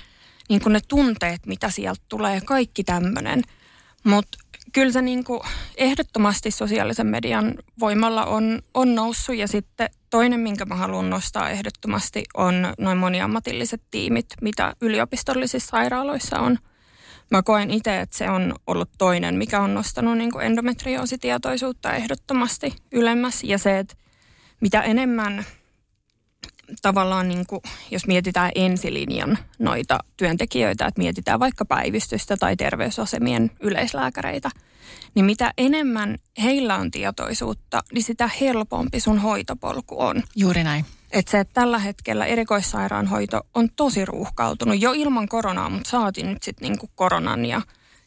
niin 0.49 0.61
kuin 0.61 0.73
ne 0.73 0.81
tunteet, 0.89 1.47
mitä 1.47 1.71
sieltä 1.71 2.03
tulee, 2.09 2.41
kaikki 2.41 2.85
tämmöinen. 2.85 3.43
Mutta 4.05 4.39
kyllä 4.73 4.93
se 4.93 5.03
niin 5.03 5.25
kuin 5.25 5.41
ehdottomasti 5.77 6.51
sosiaalisen 6.51 7.07
median 7.07 7.55
voimalla 7.81 8.25
on, 8.25 8.63
on 8.75 8.95
noussut. 8.95 9.37
Ja 9.37 9.49
sitten 9.49 9.91
toinen, 10.11 10.41
minkä 10.41 10.65
mä 10.65 10.75
haluan 10.75 11.11
nostaa 11.11 11.51
ehdottomasti, 11.51 12.25
on 12.35 12.75
noin 12.79 12.99
moniammatilliset 12.99 13.83
tiimit, 13.91 14.27
mitä 14.43 14.75
yliopistollisissa 14.81 15.71
sairaaloissa 15.71 16.39
on. 16.39 16.59
Mä 17.31 17.43
koen 17.43 17.71
itse, 17.71 18.01
että 18.01 18.19
se 18.19 18.31
on 18.31 18.55
ollut 18.67 18.91
toinen, 18.99 19.35
mikä 19.35 19.61
on 19.61 19.75
nostanut 19.75 20.19
niin 20.19 20.33
kuin 20.33 20.47
endometrioositietoisuutta 20.47 21.93
ehdottomasti 21.93 22.75
ylemmäs. 22.93 23.45
Ja 23.45 23.59
se, 23.59 23.79
että 23.79 23.95
mitä 24.61 24.83
enemmän– 24.83 25.45
tavallaan, 26.83 27.29
niin 27.29 27.47
kuin, 27.47 27.61
jos 27.91 28.07
mietitään 28.07 28.51
ensilinjan 28.55 29.39
noita 29.59 29.99
työntekijöitä, 30.17 30.87
että 30.87 31.01
mietitään 31.01 31.41
vaikka 31.41 31.65
päivystystä 31.65 32.37
tai 32.37 32.57
terveysasemien 32.57 33.51
yleislääkäreitä, 33.61 34.51
niin 35.15 35.25
mitä 35.25 35.53
enemmän 35.59 36.19
heillä 36.43 36.77
on 36.77 36.91
tietoisuutta, 36.91 37.83
niin 37.93 38.03
sitä 38.03 38.31
helpompi 38.41 39.01
sun 39.01 39.19
hoitopolku 39.19 40.01
on. 40.01 40.23
Juuri 40.37 40.65
näin. 40.65 40.85
Että 41.11 41.31
se, 41.31 41.41
että 41.41 41.55
tällä 41.55 41.79
hetkellä 41.79 42.27
erikoissairaanhoito 42.27 43.41
on 43.55 43.69
tosi 43.77 44.05
ruuhkautunut 44.05 44.81
jo 44.81 44.93
ilman 44.93 45.29
koronaa, 45.29 45.69
mutta 45.69 45.91
saatiin 45.91 46.29
nyt 46.29 46.43
sitten 46.43 46.69
niinku 46.69 46.91
koronan 46.95 47.45
ja 47.45 47.63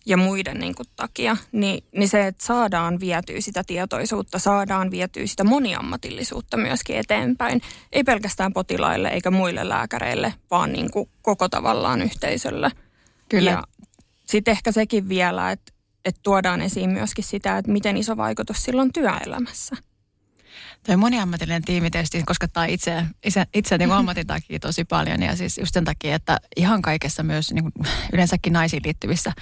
ja 0.05 0.17
muiden 0.17 0.59
niin 0.59 0.75
kuin, 0.75 0.87
takia, 0.95 1.37
niin, 1.51 1.83
niin 1.91 2.09
se, 2.09 2.27
että 2.27 2.45
saadaan 2.45 2.99
vietyä 2.99 3.41
sitä 3.41 3.63
tietoisuutta, 3.63 4.39
saadaan 4.39 4.91
vietyä 4.91 5.27
sitä 5.27 5.43
moniammatillisuutta 5.43 6.57
myöskin 6.57 6.97
eteenpäin. 6.97 7.61
Ei 7.91 8.03
pelkästään 8.03 8.53
potilaille 8.53 9.09
eikä 9.09 9.31
muille 9.31 9.69
lääkäreille, 9.69 10.33
vaan 10.51 10.73
niin 10.73 10.91
kuin, 10.91 11.09
koko 11.21 11.49
tavallaan 11.49 12.01
yhteisölle. 12.01 12.71
Kyllä. 13.29 13.51
Ja 13.51 13.63
sitten 14.25 14.51
ehkä 14.51 14.71
sekin 14.71 15.09
vielä, 15.09 15.51
että, 15.51 15.71
että 16.05 16.21
tuodaan 16.23 16.61
esiin 16.61 16.89
myöskin 16.89 17.23
sitä, 17.23 17.57
että 17.57 17.71
miten 17.71 17.97
iso 17.97 18.17
vaikutus 18.17 18.63
silloin 18.63 18.93
työelämässä. 18.93 19.75
Tuo 20.85 20.97
moniammatillinen 20.97 21.61
tiimi 21.61 21.91
tietysti 21.91 22.23
koskettaa 22.23 22.65
itse, 22.65 23.05
itse, 23.23 23.45
itse 23.53 23.77
niin 23.77 23.91
ammatin 23.91 24.27
takia 24.27 24.59
tosi 24.59 24.85
paljon 24.85 25.21
ja 25.21 25.35
siis 25.35 25.57
just 25.57 25.73
sen 25.73 25.85
takia, 25.85 26.15
että 26.15 26.39
ihan 26.55 26.81
kaikessa 26.81 27.23
myös 27.23 27.51
niin 27.51 27.63
kuin 27.63 27.87
yleensäkin 28.13 28.53
naisiin 28.53 28.81
liittyvissä, 28.85 29.33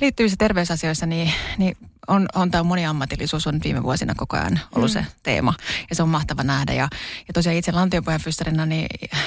liittyvissä 0.00 0.36
terveysasioissa, 0.38 1.06
niin, 1.06 1.32
niin 1.58 1.76
on, 2.08 2.26
on 2.34 2.50
tämä 2.50 2.62
moniammatillisuus 2.62 3.46
on 3.46 3.60
viime 3.64 3.82
vuosina 3.82 4.14
koko 4.14 4.36
ajan 4.36 4.60
ollut 4.74 4.90
mm. 4.90 4.92
se 4.92 5.06
teema. 5.22 5.54
Ja 5.90 5.96
se 5.96 6.02
on 6.02 6.08
mahtava 6.08 6.42
nähdä. 6.42 6.72
Ja, 6.72 6.88
ja 7.28 7.34
tosiaan 7.34 7.56
itse 7.56 7.72
lantiopohjanfystarina 7.72 8.66
niin, 8.66 8.86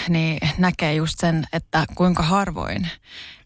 niin 0.10 0.38
näkee 0.58 0.94
just 0.94 1.20
sen, 1.20 1.48
että 1.54 1.86
kuinka 1.96 2.24
harvoin 2.24 2.90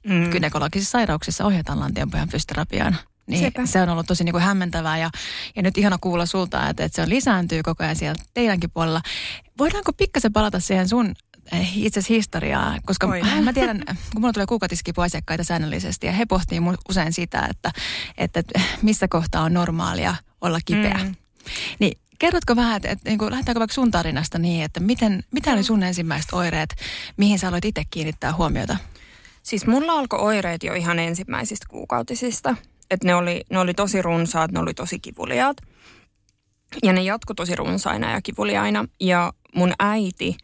mm. 0.08 0.30
gynekologisissa 0.30 0.92
sairauksissa 0.92 1.46
ohjataan 1.46 1.80
lantiopohjan 1.80 2.30
fysioterapiaan. 2.30 2.98
Niin 3.32 3.44
Sepä. 3.44 3.66
se 3.66 3.82
on 3.82 3.90
ollut 3.90 4.06
tosi 4.08 4.24
niin 4.24 4.34
kuin 4.34 4.44
hämmentävää 4.44 4.98
ja, 4.98 5.10
ja 5.56 5.62
nyt 5.62 5.78
ihana 5.78 5.98
kuulla 6.02 6.26
sulta, 6.26 6.70
että, 6.70 6.84
että 6.84 6.96
se 6.96 7.02
on 7.02 7.10
lisääntyy 7.10 7.64
koko 7.64 7.84
ajan 7.84 7.96
siellä 7.96 8.24
teidänkin 8.34 8.72
puolella. 8.72 9.02
Voidaanko 9.58 9.94
pikkasen 9.94 10.34
palata 10.34 10.60
siihen 10.60 10.90
sun 10.90 11.16
eh, 11.52 11.78
itse 11.78 12.00
asiassa 12.00 12.14
historiaa, 12.14 12.78
koska 12.86 13.08
Oi. 13.08 13.22
mä 13.42 13.54
tiedän, 13.54 13.84
kun 13.86 14.22
mulla 14.22 14.34
tulee 14.34 14.46
kuukautiskipuasiakkaita 14.46 15.44
säännöllisesti 15.44 16.08
ja 16.08 16.14
he 16.14 16.26
pohtii 16.26 16.60
usein 16.90 17.14
sitä, 17.14 17.48
että, 17.50 17.72
että 18.18 18.44
missä 18.82 19.08
kohtaa 19.08 19.44
on 19.44 19.54
normaalia 19.54 20.16
olla 20.42 20.60
kipeä. 20.66 21.00
Mm. 21.04 21.16
Niin 21.80 21.98
kerrotko 22.20 22.56
vähän, 22.56 22.76
että, 22.76 22.90
että 22.90 23.10
niin 23.10 23.18
kuin, 23.18 23.32
lähdetäänkö 23.32 23.60
vaikka 23.60 23.74
sun 23.74 23.92
tarinasta 23.92 24.40
niin, 24.40 24.64
että 24.64 24.80
miten, 24.80 25.24
mitä 25.32 25.52
oli 25.52 25.64
sun 25.64 25.84
ensimmäiset 25.84 26.34
oireet, 26.34 26.76
mihin 27.18 27.40
sä 27.40 27.48
aloit 27.48 27.66
itse 27.66 27.84
kiinnittää 27.92 28.34
huomiota? 28.34 28.78
Siis 29.44 29.68
mulla 29.68 29.94
alkoi 29.94 30.20
oireet 30.20 30.64
jo 30.64 30.74
ihan 30.74 31.00
ensimmäisistä 31.00 31.66
kuukautisista. 31.70 32.56
Että 32.92 33.08
ne 33.08 33.16
oli, 33.16 33.42
ne 33.50 33.60
oli 33.60 33.74
tosi 33.74 34.02
runsaat, 34.02 34.52
ne 34.52 34.60
oli 34.60 34.74
tosi 34.74 35.00
kivuliaat. 35.00 35.58
Ja 36.84 36.94
ne 36.94 37.02
jatku 37.02 37.34
tosi 37.34 37.56
runsaina 37.56 38.12
ja 38.12 38.22
kivuliaina. 38.22 38.86
Ja 39.00 39.34
mun 39.56 39.74
äiti, 39.80 40.38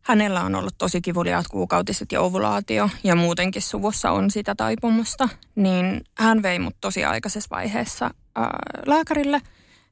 hänellä 0.00 0.42
on 0.42 0.54
ollut 0.54 0.74
tosi 0.78 1.00
kivuliaat 1.00 1.48
kuukautiset 1.48 2.12
ja 2.12 2.20
ovulaatio. 2.20 2.90
Ja 3.04 3.14
muutenkin 3.14 3.62
suvussa 3.62 4.10
on 4.10 4.30
sitä 4.30 4.54
taipumusta. 4.54 5.28
Niin 5.54 6.04
hän 6.18 6.42
vei 6.42 6.58
mut 6.58 6.76
tosi 6.80 7.04
aikaisessa 7.04 7.48
vaiheessa 7.50 8.10
ää, 8.36 8.58
lääkärille. 8.86 9.40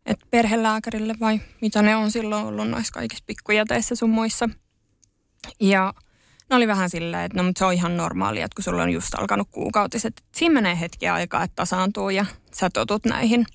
Että 0.07 0.27
perhelääkärille 0.31 1.15
vai 1.21 1.41
mitä 1.61 1.83
ne 1.83 1.97
on 1.97 2.11
silloin 2.11 2.47
ollut 2.47 2.69
noissa 2.69 2.93
kaikissa 2.93 3.25
pikkujäteissä 3.27 3.95
sun 3.95 4.11
muissa. 4.11 4.49
Ja 5.61 5.95
ne 6.51 6.57
oli 6.57 6.67
vähän 6.67 6.91
silleen, 6.91 7.25
että 7.25 7.39
no 7.39 7.45
mutta 7.45 7.59
se 7.59 7.65
on 7.65 7.73
ihan 7.73 7.97
normaalia, 7.97 8.45
että 8.45 8.55
kun 8.55 8.65
sulla 8.65 8.83
on 8.83 8.91
just 8.91 9.15
alkanut 9.15 9.49
kuukautiset. 9.51 10.23
Siinä 10.35 10.53
menee 10.53 10.81
hetki 10.81 11.09
aikaa, 11.09 11.43
että 11.43 11.57
tasaantuu 11.57 12.11
ja 12.11 12.27
sä 12.55 12.71
totut 12.71 13.05
näihin. 13.05 13.47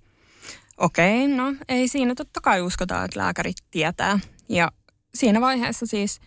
Okei, 0.78 1.28
no 1.28 1.54
ei 1.70 1.88
siinä 1.88 2.16
totta 2.16 2.42
kai 2.42 2.62
uskota, 2.62 3.04
että 3.04 3.20
lääkärit 3.20 3.56
tietää. 3.72 4.20
Ja 4.50 4.72
siinä 5.16 5.42
vaiheessa 5.42 5.86
siis 5.86 6.20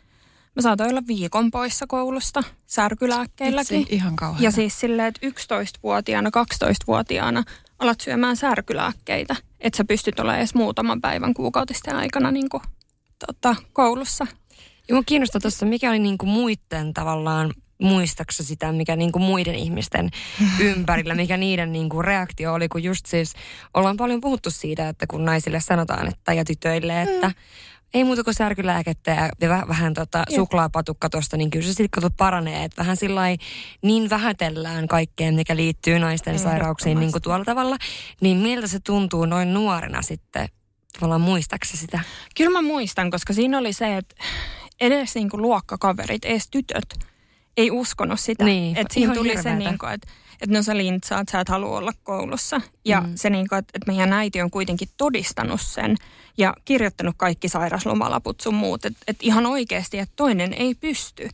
mä 0.56 0.62
saatoin 0.62 0.90
olla 0.90 1.02
viikon 1.06 1.50
poissa 1.50 1.86
koulusta 1.86 2.42
särkylääkkeilläkin. 2.66 3.80
Itse 3.80 3.94
ihan 3.94 4.16
kauhean. 4.16 4.42
Ja 4.42 4.50
siis 4.50 4.80
silleen, 4.80 5.08
että 5.08 5.26
11-vuotiaana, 5.26 6.30
12-vuotiaana 6.30 7.44
alat 7.78 8.00
syömään 8.00 8.36
särkylääkkeitä. 8.36 9.36
Että 9.60 9.76
sä 9.76 9.84
pystyt 9.84 10.20
olemaan 10.20 10.38
edes 10.38 10.54
muutaman 10.54 11.00
päivän 11.00 11.34
kuukautisten 11.34 11.96
aikana 11.96 12.30
niin 12.30 12.48
kuin, 12.48 12.62
tota, 13.26 13.56
koulussa 13.72 14.26
Joo, 14.88 15.02
kiinnostaa 15.06 15.40
tuossa, 15.40 15.66
mikä 15.66 15.90
oli 15.90 15.98
niinku 15.98 16.26
muiden 16.26 16.94
tavallaan 16.94 17.52
muistaksa 17.82 18.44
sitä, 18.44 18.72
mikä 18.72 18.96
niinku 18.96 19.18
muiden 19.18 19.54
ihmisten 19.54 20.10
ympärillä, 20.60 21.14
mikä 21.14 21.36
niiden 21.36 21.72
niinku 21.72 22.02
reaktio 22.02 22.52
oli, 22.52 22.68
kun 22.68 22.82
just 22.82 23.06
siis 23.06 23.32
ollaan 23.74 23.96
paljon 23.96 24.20
puhuttu 24.20 24.50
siitä, 24.50 24.88
että 24.88 25.06
kun 25.06 25.24
naisille 25.24 25.60
sanotaan, 25.60 26.08
että 26.08 26.32
ja 26.32 26.44
tytöille, 26.44 27.02
että 27.02 27.28
mm. 27.28 27.34
ei 27.94 28.04
muuta 28.04 28.24
kuin 28.24 28.34
särkylääkettä 28.34 29.30
ja 29.40 29.48
vähän, 29.48 29.68
vähän 29.68 29.94
tota 29.94 30.24
suklaapatukka 30.34 31.10
tuosta, 31.10 31.36
niin 31.36 31.50
kyllä 31.50 31.66
se 31.66 31.72
sitten 31.72 32.10
paranee. 32.16 32.64
Että 32.64 32.82
vähän 32.82 32.96
sillä 32.96 33.22
niin 33.82 34.10
vähätellään 34.10 34.88
kaikkeen, 34.88 35.34
mikä 35.34 35.56
liittyy 35.56 35.98
naisten 35.98 36.38
sairauksiin 36.38 37.00
niin 37.00 37.12
kuin 37.12 37.22
tuolla 37.22 37.44
tavalla. 37.44 37.76
Niin 38.20 38.36
miltä 38.36 38.66
se 38.66 38.78
tuntuu 38.80 39.26
noin 39.26 39.54
nuorena 39.54 40.02
sitten 40.02 40.48
tavallaan 40.92 41.20
muistaaksesi 41.20 41.80
sitä? 41.80 42.00
Kyllä 42.36 42.50
mä 42.50 42.62
muistan, 42.62 43.10
koska 43.10 43.32
siinä 43.32 43.58
oli 43.58 43.72
se, 43.72 43.96
että 43.96 44.14
edes 44.80 45.14
niin 45.14 45.30
kuin 45.30 45.42
luokkakaverit, 45.42 46.24
edes 46.24 46.48
tytöt, 46.50 46.94
ei 47.56 47.70
uskonut 47.70 48.20
sitä. 48.20 48.44
Niin, 48.44 48.76
että 48.76 48.94
siinä 48.94 49.14
tuli 49.14 49.28
hirveätä. 49.28 49.50
se, 49.50 49.56
niin 49.56 49.78
kuin, 49.78 49.92
että, 49.92 50.08
että 50.40 50.56
no 50.56 50.62
sä 50.62 50.76
lintsaat, 50.76 51.28
sä 51.28 51.40
et 51.40 51.48
halua 51.48 51.78
olla 51.78 51.92
koulussa. 52.02 52.60
Ja 52.84 53.00
mm. 53.00 53.12
se, 53.14 53.30
niin 53.30 53.48
kuin, 53.48 53.58
että, 53.58 53.70
että 53.74 53.92
meidän 53.92 54.12
äiti 54.12 54.42
on 54.42 54.50
kuitenkin 54.50 54.88
todistanut 54.96 55.60
sen 55.60 55.96
ja 56.38 56.54
kirjoittanut 56.64 57.14
kaikki 57.18 57.48
sairaslomalaput 57.48 58.40
sun 58.40 58.54
muut. 58.54 58.84
Että, 58.84 58.98
että 59.06 59.26
ihan 59.26 59.46
oikeasti, 59.46 59.98
että 59.98 60.12
toinen 60.16 60.52
ei 60.52 60.74
pysty. 60.74 61.28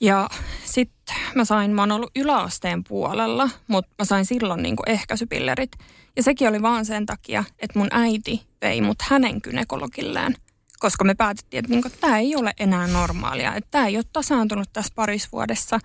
Ja 0.00 0.28
sitten 0.64 1.16
mä 1.34 1.44
sain, 1.44 1.70
mä 1.70 1.82
oon 1.82 1.92
ollut 1.92 2.10
yläasteen 2.16 2.84
puolella, 2.84 3.50
mutta 3.66 3.90
mä 3.98 4.04
sain 4.04 4.26
silloin 4.26 4.62
niin 4.62 4.76
kuin 4.76 4.88
ehkäisypillerit. 4.88 5.72
Ja 6.16 6.22
sekin 6.22 6.48
oli 6.48 6.62
vaan 6.62 6.84
sen 6.84 7.06
takia, 7.06 7.44
että 7.58 7.78
mun 7.78 7.88
äiti 7.90 8.42
vei 8.62 8.80
mut 8.80 9.02
hänen 9.02 9.40
gynekologilleen 9.42 10.34
koska 10.84 11.04
me 11.04 11.14
päätettiin, 11.14 11.58
että, 11.58 11.70
niin 11.70 12.00
tämä 12.00 12.18
ei 12.18 12.36
ole 12.36 12.52
enää 12.60 12.86
normaalia, 12.86 13.54
että 13.54 13.68
tämä 13.70 13.86
ei 13.86 13.96
ole 13.96 14.04
tasaantunut 14.12 14.72
tässä 14.72 14.92
parisvuodessa. 14.94 15.78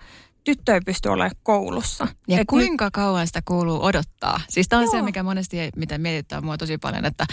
Tyttö 0.44 0.74
ei 0.74 0.80
pysty 0.80 1.08
olemaan 1.08 1.36
koulussa. 1.42 2.08
Ja 2.28 2.40
Et 2.40 2.46
kuinka 2.46 2.84
nyt... 2.84 2.92
kauan 2.92 3.26
sitä 3.26 3.42
kuuluu 3.44 3.84
odottaa? 3.84 4.40
Siis 4.48 4.68
tämä 4.68 4.80
on 4.80 4.84
Joo. 4.84 4.92
se, 4.92 5.02
mikä 5.02 5.22
monesti, 5.22 5.56
mitä 5.76 5.98
mietittää 5.98 6.40
mua 6.40 6.58
tosi 6.58 6.78
paljon, 6.78 7.04
että, 7.04 7.26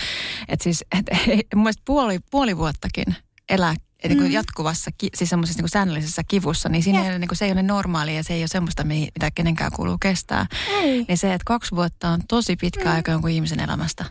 että 0.47 0.63
siis 0.63 0.85
että, 0.97 1.17
mun 1.55 1.71
puoli, 1.85 2.19
puoli 2.31 2.57
vuottakin 2.57 3.15
elää 3.49 3.75
niin 4.03 4.17
kuin 4.17 4.27
mm. 4.27 4.33
jatkuvassa, 4.33 4.91
siis 5.15 5.29
semmoisessa 5.29 5.61
niin 5.61 5.69
säännöllisessä 5.69 6.21
kivussa, 6.27 6.69
niin 6.69 6.83
siinä 6.83 7.03
ei 7.03 7.09
ole, 7.09 7.19
niin 7.19 7.27
kuin, 7.27 7.37
se 7.37 7.45
ei 7.45 7.51
ole 7.51 7.63
normaalia 7.63 8.15
ja 8.15 8.23
se 8.23 8.33
ei 8.33 8.41
ole 8.41 8.47
semmoista, 8.47 8.83
mitä 8.83 9.31
kenenkään 9.35 9.71
kuuluu 9.75 9.97
kestää. 9.97 10.45
Ei. 10.69 11.05
Niin 11.07 11.17
se, 11.17 11.33
että 11.33 11.45
kaksi 11.45 11.75
vuotta 11.75 12.09
on 12.09 12.21
tosi 12.27 12.55
pitkä 12.55 12.85
mm. 12.85 12.91
aika 12.91 13.11
jonkun 13.11 13.29
ihmisen 13.29 13.59
elämästä. 13.59 14.05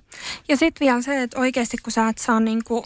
Ja 0.49 0.57
sitten 0.57 0.87
vielä 0.87 1.03
se, 1.03 1.23
että 1.23 1.41
oikeasti 1.41 1.77
kun 1.77 1.93
sä 1.93 2.09
et 2.09 2.19
saa 2.19 2.41
niin 2.41 2.65
kuin 2.65 2.85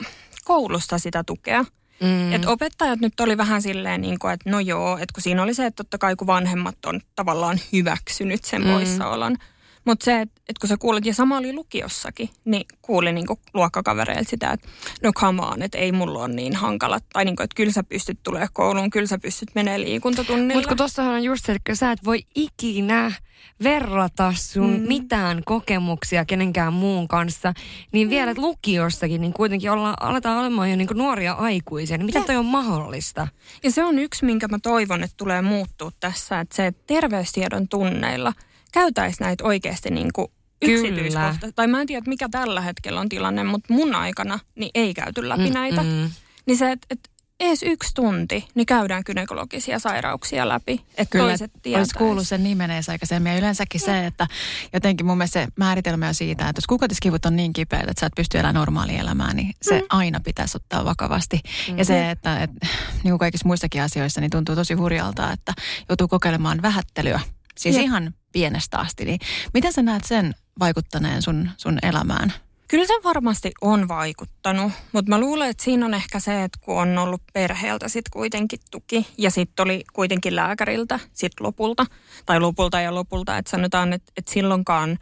koulusta 0.50 0.98
sitä 0.98 1.24
tukea. 1.24 1.64
Mm. 2.00 2.32
Et 2.32 2.44
opettajat 2.44 3.00
nyt 3.00 3.20
oli 3.20 3.36
vähän 3.36 3.62
silleen, 3.62 4.00
niin 4.00 4.18
kuin, 4.18 4.32
että 4.32 4.50
no 4.50 4.60
joo, 4.60 4.96
että 4.96 5.12
kun 5.14 5.22
siinä 5.22 5.42
oli 5.42 5.54
se, 5.54 5.66
että 5.66 5.76
totta 5.76 5.98
kai 5.98 6.16
kun 6.16 6.26
vanhemmat 6.26 6.76
on 6.86 7.00
tavallaan 7.16 7.60
hyväksynyt 7.72 8.44
sen 8.44 8.64
mm. 8.64 8.72
poissaolon. 8.72 9.36
Mutta 9.84 10.04
se, 10.04 10.20
että 10.20 10.39
et 10.50 10.58
kun 10.58 10.68
sä 10.68 10.76
kuulet, 10.76 11.06
ja 11.06 11.14
sama 11.14 11.38
oli 11.38 11.52
lukiossakin, 11.52 12.30
niin 12.44 12.66
kuulin 12.82 13.14
niinku 13.14 13.40
luokkakavereilta 13.54 14.30
sitä, 14.30 14.50
että 14.50 14.68
no 15.02 15.12
come 15.12 15.42
on, 15.42 15.62
että 15.62 15.78
ei 15.78 15.92
mulla 15.92 16.18
ole 16.18 16.28
niin 16.28 16.56
hankala. 16.56 17.00
Tai 17.12 17.24
niinku, 17.24 17.42
että 17.42 17.54
kyllä 17.54 17.72
sä 17.72 17.82
pystyt 17.82 18.18
tulemaan 18.22 18.48
kouluun, 18.52 18.90
kyllä 18.90 19.06
sä 19.06 19.18
pystyt 19.18 19.48
menemään 19.54 19.80
liikuntatunnille. 19.80 20.54
Mutta 20.54 20.68
kun 20.68 20.76
tossahan 20.76 21.14
on 21.14 21.24
just 21.24 21.46
se, 21.46 21.52
että 21.52 21.74
sä 21.74 21.92
et 21.92 22.04
voi 22.04 22.22
ikinä 22.34 23.12
verrata 23.62 24.32
sun 24.36 24.80
mm. 24.80 24.88
mitään 24.88 25.42
kokemuksia 25.44 26.24
kenenkään 26.24 26.72
muun 26.72 27.08
kanssa, 27.08 27.52
niin 27.92 28.06
mm. 28.08 28.10
vielä 28.10 28.34
lukiossakin 28.36 29.20
niin 29.20 29.32
kuitenkin 29.32 29.70
olla, 29.70 29.94
aletaan 30.00 30.38
olemaan 30.38 30.70
jo 30.70 30.76
niin 30.76 30.88
nuoria 30.94 31.32
aikuisia. 31.32 31.98
Niin 31.98 32.06
miten 32.06 32.24
toi 32.24 32.36
on 32.36 32.46
mahdollista? 32.46 33.28
Ja 33.62 33.70
se 33.70 33.84
on 33.84 33.98
yksi, 33.98 34.24
minkä 34.24 34.48
mä 34.48 34.58
toivon, 34.62 35.02
että 35.02 35.16
tulee 35.16 35.42
muuttua 35.42 35.90
tässä, 36.00 36.40
että 36.40 36.56
se 36.56 36.72
terveystiedon 36.86 37.68
tunneilla– 37.68 38.32
käytäisi 38.72 39.22
näitä 39.22 39.44
oikeasti 39.44 39.90
niin 39.90 40.12
kuin 40.14 40.28
yksityiskohtaisesti. 40.62 41.52
Tai 41.56 41.66
mä 41.66 41.80
en 41.80 41.86
tiedä, 41.86 42.02
mikä 42.06 42.28
tällä 42.30 42.60
hetkellä 42.60 43.00
on 43.00 43.08
tilanne, 43.08 43.44
mutta 43.44 43.74
mun 43.74 43.94
aikana 43.94 44.38
niin 44.54 44.70
ei 44.74 44.94
käyty 44.94 45.28
läpi 45.28 45.48
mm, 45.48 45.54
näitä. 45.54 45.82
Mm. 45.82 46.10
Niin 46.46 46.56
se, 46.58 46.72
että 46.72 46.86
et, 46.90 47.10
edes 47.40 47.62
yksi 47.62 47.94
tunti, 47.94 48.48
niin 48.54 48.66
käydään 48.66 49.02
gynekologisia 49.06 49.78
sairauksia 49.78 50.48
läpi. 50.48 50.80
Että 50.96 51.12
Kyllä, 51.12 51.28
toiset 51.28 51.52
olisi 51.76 51.94
kuullut 51.94 52.28
sen 52.28 52.42
nimen 52.42 52.70
edes 52.70 52.88
aikaisemmin. 52.88 53.32
Ja 53.32 53.38
yleensäkin 53.38 53.80
no. 53.80 53.84
se, 53.84 54.06
että 54.06 54.26
jotenkin 54.72 55.06
mun 55.06 55.18
mielestä 55.18 55.40
se 55.40 55.48
määritelmä 55.56 56.08
on 56.08 56.14
siitä, 56.14 56.48
että 56.48 56.58
jos 56.58 56.66
kuukautiskivut 56.66 57.26
on 57.26 57.36
niin 57.36 57.52
kipeät, 57.52 57.88
että 57.88 58.00
sä 58.00 58.06
et 58.06 58.12
pysty 58.16 58.38
elämään 58.38 58.54
normaalia 58.54 59.00
elämää, 59.00 59.34
niin 59.34 59.54
se 59.62 59.80
mm. 59.80 59.86
aina 59.90 60.20
pitäisi 60.20 60.56
ottaa 60.56 60.84
vakavasti. 60.84 61.40
Mm. 61.70 61.78
Ja 61.78 61.84
se, 61.84 62.10
että, 62.10 62.42
että 62.42 62.66
niin 62.92 63.10
kuin 63.10 63.18
kaikissa 63.18 63.48
muissakin 63.48 63.82
asioissa, 63.82 64.20
niin 64.20 64.30
tuntuu 64.30 64.54
tosi 64.54 64.74
hurjalta, 64.74 65.32
että 65.32 65.52
joutuu 65.88 66.08
kokeilemaan 66.08 66.62
vähättelyä. 66.62 67.20
Siis 67.58 67.76
ihan 67.76 68.14
pienestä 68.32 68.78
asti. 68.78 69.04
Niin 69.04 69.18
miten 69.54 69.72
sä 69.72 69.82
näet 69.82 70.04
sen 70.04 70.34
vaikuttaneen 70.58 71.22
sun, 71.22 71.50
sun 71.56 71.78
elämään? 71.82 72.32
Kyllä 72.68 72.86
se 72.86 72.94
varmasti 73.04 73.52
on 73.60 73.88
vaikuttanut, 73.88 74.72
mutta 74.92 75.08
mä 75.08 75.20
luulen, 75.20 75.50
että 75.50 75.64
siinä 75.64 75.86
on 75.86 75.94
ehkä 75.94 76.20
se, 76.20 76.44
että 76.44 76.58
kun 76.62 76.78
on 76.78 76.98
ollut 76.98 77.22
perheeltä 77.32 77.88
sit 77.88 78.08
kuitenkin 78.08 78.58
tuki 78.70 79.06
ja 79.18 79.30
sitten 79.30 79.62
oli 79.62 79.84
kuitenkin 79.92 80.36
lääkäriltä 80.36 81.00
sit 81.12 81.32
lopulta, 81.40 81.86
tai 82.26 82.40
lopulta 82.40 82.80
ja 82.80 82.94
lopulta, 82.94 83.38
että 83.38 83.50
sanotaan, 83.50 83.92
että, 83.92 84.12
että 84.16 84.32
silloinkaan 84.32 84.98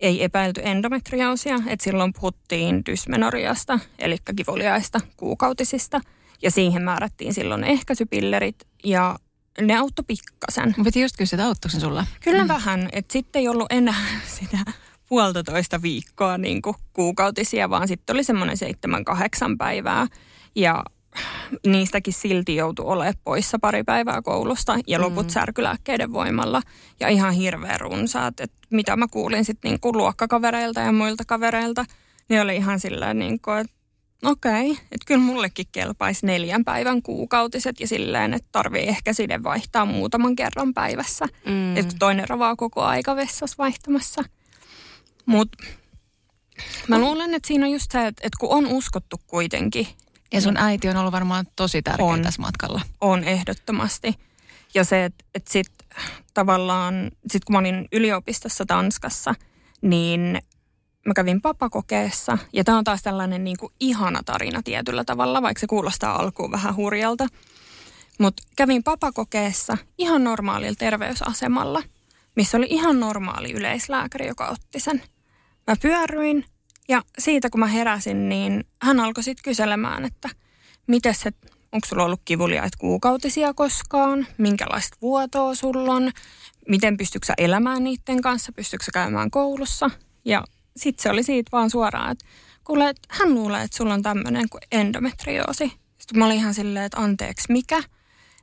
ei 0.00 0.24
epäilty 0.24 0.60
endometrioosia, 0.64 1.56
että 1.66 1.84
silloin 1.84 2.12
puhuttiin 2.12 2.82
dysmenoriasta, 2.86 3.78
eli 3.98 4.16
kivuliaista 4.36 5.00
kuukautisista, 5.16 6.00
ja 6.42 6.50
siihen 6.50 6.82
määrättiin 6.82 7.34
silloin 7.34 7.64
ehkäisypillerit, 7.64 8.56
ja 8.84 9.18
ne 9.60 9.76
auttoi 9.76 10.04
pikkasen. 10.06 10.74
Mä 10.76 10.84
piti 10.84 11.00
just 11.00 11.16
kysyä, 11.16 11.36
että 11.36 11.46
auttoiko 11.46 11.80
sulla? 11.80 12.06
Kyllä 12.20 12.42
mm. 12.42 12.48
vähän. 12.48 12.88
Että 12.92 13.12
sitten 13.12 13.40
ei 13.40 13.48
ollut 13.48 13.72
enää 13.72 14.06
sitä 14.38 14.58
puolitoista 15.08 15.82
viikkoa 15.82 16.38
niin 16.38 16.62
kuin 16.62 16.76
kuukautisia, 16.92 17.70
vaan 17.70 17.88
sitten 17.88 18.14
oli 18.14 18.24
semmoinen 18.24 18.56
seitsemän, 18.56 19.04
kahdeksan 19.04 19.58
päivää. 19.58 20.06
Ja 20.54 20.84
niistäkin 21.66 22.14
silti 22.14 22.56
joutui 22.56 22.86
olemaan 22.86 23.14
poissa 23.24 23.58
pari 23.58 23.84
päivää 23.84 24.22
koulusta 24.22 24.78
ja 24.86 25.00
loput 25.00 25.26
mm. 25.26 25.30
särkylääkkeiden 25.30 26.12
voimalla. 26.12 26.62
Ja 27.00 27.08
ihan 27.08 27.32
hirveän 27.32 27.80
runsaat, 27.80 28.40
että 28.40 28.56
mitä 28.70 28.96
mä 28.96 29.06
kuulin 29.10 29.44
sitten 29.44 29.70
niinku 29.70 29.96
luokkakavereilta 29.96 30.80
ja 30.80 30.92
muilta 30.92 31.24
kavereilta, 31.26 31.84
niin 32.28 32.40
oli 32.40 32.56
ihan 32.56 32.80
silleen, 32.80 33.18
niinku, 33.18 33.50
että 33.50 33.81
okei, 34.22 34.70
okay, 34.70 34.84
että 34.92 35.06
kyllä 35.06 35.20
mullekin 35.20 35.66
kelpaisi 35.72 36.26
neljän 36.26 36.64
päivän 36.64 37.02
kuukautiset 37.02 37.80
ja 37.80 37.86
silleen, 37.86 38.34
että 38.34 38.48
tarvii 38.52 38.88
ehkä 38.88 39.12
side 39.12 39.42
vaihtaa 39.42 39.84
muutaman 39.84 40.36
kerran 40.36 40.74
päivässä. 40.74 41.26
Mm. 41.46 41.76
Että 41.76 41.94
toinen 41.98 42.28
ravaa 42.28 42.56
koko 42.56 42.82
aika 42.82 43.16
vessassa 43.16 43.56
vaihtamassa. 43.58 44.24
Mutta 45.26 45.64
mä 46.88 46.98
luulen, 46.98 47.34
että 47.34 47.46
siinä 47.46 47.66
on 47.66 47.72
just 47.72 47.90
se, 47.90 48.06
että, 48.06 48.26
että 48.26 48.36
kun 48.40 48.50
on 48.50 48.66
uskottu 48.66 49.16
kuitenkin. 49.26 49.88
Ja 50.32 50.40
sun 50.40 50.56
äiti 50.56 50.88
on 50.88 50.96
ollut 50.96 51.12
varmaan 51.12 51.46
tosi 51.56 51.82
tärkeä 51.82 52.06
on, 52.06 52.22
tässä 52.22 52.42
matkalla. 52.42 52.80
On 53.00 53.24
ehdottomasti. 53.24 54.18
Ja 54.74 54.84
se, 54.84 55.04
että, 55.04 55.24
että 55.34 55.52
sitten 55.52 55.88
tavallaan, 56.34 57.10
sit 57.30 57.44
kun 57.44 57.52
mä 57.54 57.58
olin 57.58 57.88
yliopistossa 57.92 58.64
Tanskassa, 58.66 59.34
niin 59.82 60.38
mä 61.06 61.14
kävin 61.14 61.42
papakokeessa. 61.42 62.38
Ja 62.52 62.64
tämä 62.64 62.78
on 62.78 62.84
taas 62.84 63.02
tällainen 63.02 63.44
niin 63.44 63.56
kuin 63.56 63.72
ihana 63.80 64.22
tarina 64.22 64.62
tietyllä 64.62 65.04
tavalla, 65.04 65.42
vaikka 65.42 65.60
se 65.60 65.66
kuulostaa 65.66 66.16
alkuun 66.16 66.50
vähän 66.50 66.76
hurjalta. 66.76 67.26
Mutta 68.18 68.42
kävin 68.56 68.82
papakokeessa 68.82 69.76
ihan 69.98 70.24
normaalilla 70.24 70.76
terveysasemalla, 70.78 71.82
missä 72.36 72.58
oli 72.58 72.66
ihan 72.70 73.00
normaali 73.00 73.52
yleislääkäri, 73.52 74.26
joka 74.26 74.48
otti 74.48 74.80
sen. 74.80 75.02
Mä 75.66 75.76
pyörryin 75.82 76.44
ja 76.88 77.02
siitä 77.18 77.50
kun 77.50 77.60
mä 77.60 77.66
heräsin, 77.66 78.28
niin 78.28 78.64
hän 78.82 79.00
alkoi 79.00 79.24
sitten 79.24 79.44
kyselemään, 79.44 80.04
että 80.04 80.28
miten 80.86 81.14
se, 81.14 81.32
onko 81.72 81.86
sulla 81.88 82.04
ollut 82.04 82.20
kivuliaita 82.24 82.78
kuukautisia 82.80 83.54
koskaan, 83.54 84.26
minkälaista 84.38 84.96
vuotoa 85.02 85.54
sulla 85.54 85.92
on, 85.92 86.10
miten 86.68 86.96
pystyykö 86.96 87.26
sä 87.26 87.34
elämään 87.38 87.84
niiden 87.84 88.22
kanssa, 88.22 88.52
pystyykö 88.52 88.84
sä 88.84 88.90
käymään 88.92 89.30
koulussa. 89.30 89.90
Ja 90.24 90.44
sitten 90.76 91.02
se 91.02 91.10
oli 91.10 91.22
siitä 91.22 91.48
vaan 91.52 91.70
suoraan, 91.70 92.12
että 92.12 92.24
kuule, 92.64 92.88
että 92.88 93.08
hän 93.10 93.34
luulee, 93.34 93.62
että 93.62 93.76
sulla 93.76 93.94
on 93.94 94.02
tämmöinen 94.02 94.48
kuin 94.48 94.60
endometrioosi. 94.72 95.72
Sitten 95.98 96.18
mä 96.18 96.26
olin 96.26 96.36
ihan 96.36 96.54
silleen, 96.54 96.84
että 96.84 97.00
anteeksi, 97.00 97.52
mikä? 97.52 97.82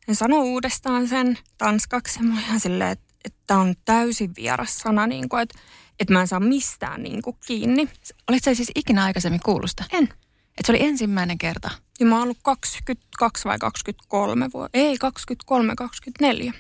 En 0.08 0.16
sano 0.16 0.42
uudestaan 0.42 1.08
sen 1.08 1.38
tanskaksi. 1.58 2.24
Mä 2.24 2.34
olin 2.34 2.44
ihan 2.44 2.60
silleen, 2.60 2.92
että, 2.92 3.14
että 3.26 3.58
on 3.58 3.76
täysin 3.86 4.32
vieras 4.36 4.78
sana, 4.78 5.08
niin 5.08 5.30
kuin, 5.30 5.42
että, 5.42 5.60
että 6.00 6.14
mä 6.14 6.22
en 6.22 6.28
saa 6.28 6.40
mistään 6.40 7.04
niin 7.04 7.22
kuin, 7.22 7.38
kiinni. 7.48 7.90
Olitko 8.30 8.46
sä 8.46 8.54
siis 8.56 8.72
ikinä 8.76 9.04
aikaisemmin 9.04 9.42
kuulusta? 9.46 9.84
En. 9.94 10.04
Että 10.04 10.66
se 10.66 10.72
oli 10.72 10.84
ensimmäinen 10.84 11.38
kerta? 11.38 11.70
Ja 12.00 12.06
mä 12.06 12.16
oon 12.16 12.24
ollut 12.24 12.38
22 12.42 13.46
vai 13.46 13.60
23 13.60 14.50
vuotta. 14.54 14.78
Ei, 14.78 14.98
23, 14.98 15.76
24. 15.76 16.54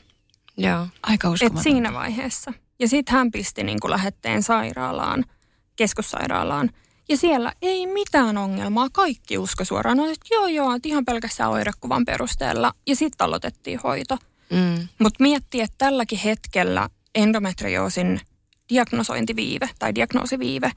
Joo, 0.58 0.88
aika 1.04 1.30
uskomatonta. 1.30 1.60
Et 1.60 1.64
siinä 1.64 1.94
vaiheessa. 1.94 2.54
Ja 2.80 2.88
sitten 2.88 3.16
hän 3.16 3.32
pisti 3.32 3.64
niin 3.64 3.80
kuin 3.80 3.92
lähetteen 3.92 4.44
sairaalaan– 4.44 5.26
keskussairaalaan. 5.80 6.70
Ja 7.10 7.18
siellä 7.18 7.54
ei 7.62 7.88
mitään 7.88 8.38
ongelmaa. 8.38 8.90
Kaikki 8.90 9.38
usko 9.38 9.66
suoraan. 9.66 9.98
No, 9.98 10.06
että 10.06 10.28
joo, 10.32 10.48
joo, 10.48 10.74
että 10.74 10.90
ihan 10.90 11.06
pelkästään 11.06 11.50
oirekuvan 11.50 12.06
perusteella. 12.06 12.74
Ja 12.88 12.96
sitten 12.96 13.26
aloitettiin 13.26 13.80
hoito. 13.84 14.18
Mm. 14.50 14.88
Mutta 15.00 15.24
miettii, 15.24 15.62
että 15.62 15.76
tälläkin 15.78 16.20
hetkellä 16.20 16.90
endometrioosin 17.16 18.22
diagnosointiviive 18.70 19.70
tai 19.80 19.96
diagnoosiviive 19.96 20.72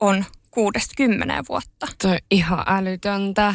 on 0.00 0.24
kuudesta 0.50 0.94
kymmeneen 0.96 1.44
vuotta. 1.48 1.86
Toi 2.02 2.10
on 2.10 2.18
ihan 2.30 2.64
älytöntä. 2.66 3.54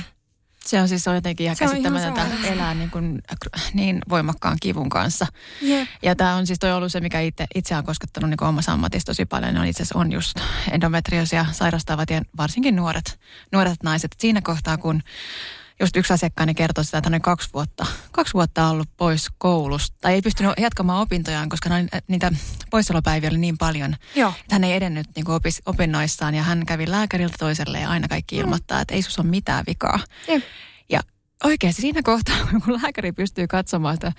Se 0.65 0.81
on 0.81 0.87
siis 0.87 1.07
on 1.07 1.15
jotenkin 1.15 1.43
ihan 1.43 1.57
käsittämätöntä 1.59 2.27
elää 2.43 2.73
niin, 2.73 2.91
kuin, 2.91 3.21
niin 3.73 4.01
voimakkaan 4.09 4.57
kivun 4.61 4.89
kanssa. 4.89 5.27
Yep. 5.61 5.87
Ja 6.01 6.15
tämä 6.15 6.35
on 6.35 6.47
siis 6.47 6.59
toi 6.59 6.71
ollut 6.71 6.91
se, 6.91 6.99
mikä 6.99 7.19
itse, 7.19 7.45
itse 7.55 7.75
on 7.75 7.83
koskettanut 7.83 8.29
niin 8.29 8.43
omassa 8.43 8.71
ammatissa 8.71 9.05
tosi 9.05 9.25
paljon. 9.25 9.57
On 9.57 9.65
itse 9.65 9.83
asiassa 9.83 9.99
on 9.99 10.11
just 10.11 10.39
endometriosia 10.71 11.45
sairastavat 11.51 12.09
ja 12.09 12.21
varsinkin 12.37 12.75
nuoret, 12.75 13.19
nuoret 13.51 13.83
naiset. 13.83 14.15
Siinä 14.19 14.41
kohtaa, 14.41 14.77
kun 14.77 15.01
just 15.79 15.95
yksi 15.95 16.13
asiakkaani 16.13 16.53
kertoi 16.53 16.85
sitä, 16.85 16.97
että 16.97 17.09
hän 17.09 17.15
on 17.15 17.21
kaksi 17.21 17.49
vuotta, 17.53 17.85
kaksi 18.11 18.33
vuotta 18.33 18.67
ollut 18.67 18.89
pois 18.97 19.27
koulusta. 19.37 19.97
Tai 20.01 20.13
ei 20.13 20.21
pystynyt 20.21 20.53
jatkamaan 20.57 21.01
opintojaan, 21.01 21.49
koska 21.49 21.69
noin, 21.69 21.89
niitä 22.07 22.31
poissaolopäiviä 22.71 23.29
oli 23.29 23.37
niin 23.37 23.57
paljon. 23.57 23.95
Joo. 24.15 24.33
Että 24.39 24.55
hän 24.55 24.63
ei 24.63 24.73
edennyt 24.73 25.07
niin 25.15 25.25
kuin 25.25 25.35
opis, 25.35 25.61
opinnoissaan 25.65 26.35
ja 26.35 26.43
hän 26.43 26.65
kävi 26.65 26.91
lääkäriltä 26.91 27.35
toiselle 27.39 27.79
ja 27.79 27.89
aina 27.89 28.07
kaikki 28.07 28.37
ilmoittaa, 28.37 28.81
että 28.81 28.93
ei 28.93 29.01
sus 29.01 29.19
ole 29.19 29.27
mitään 29.27 29.63
vikaa. 29.67 29.99
Ja, 30.27 30.39
ja 30.89 30.99
oikeasti 31.43 31.81
siinä 31.81 32.01
kohtaa, 32.03 32.35
kun 32.65 32.81
lääkäri 32.81 33.11
pystyy 33.11 33.47
katsomaan 33.47 33.95
sitä 33.95 34.11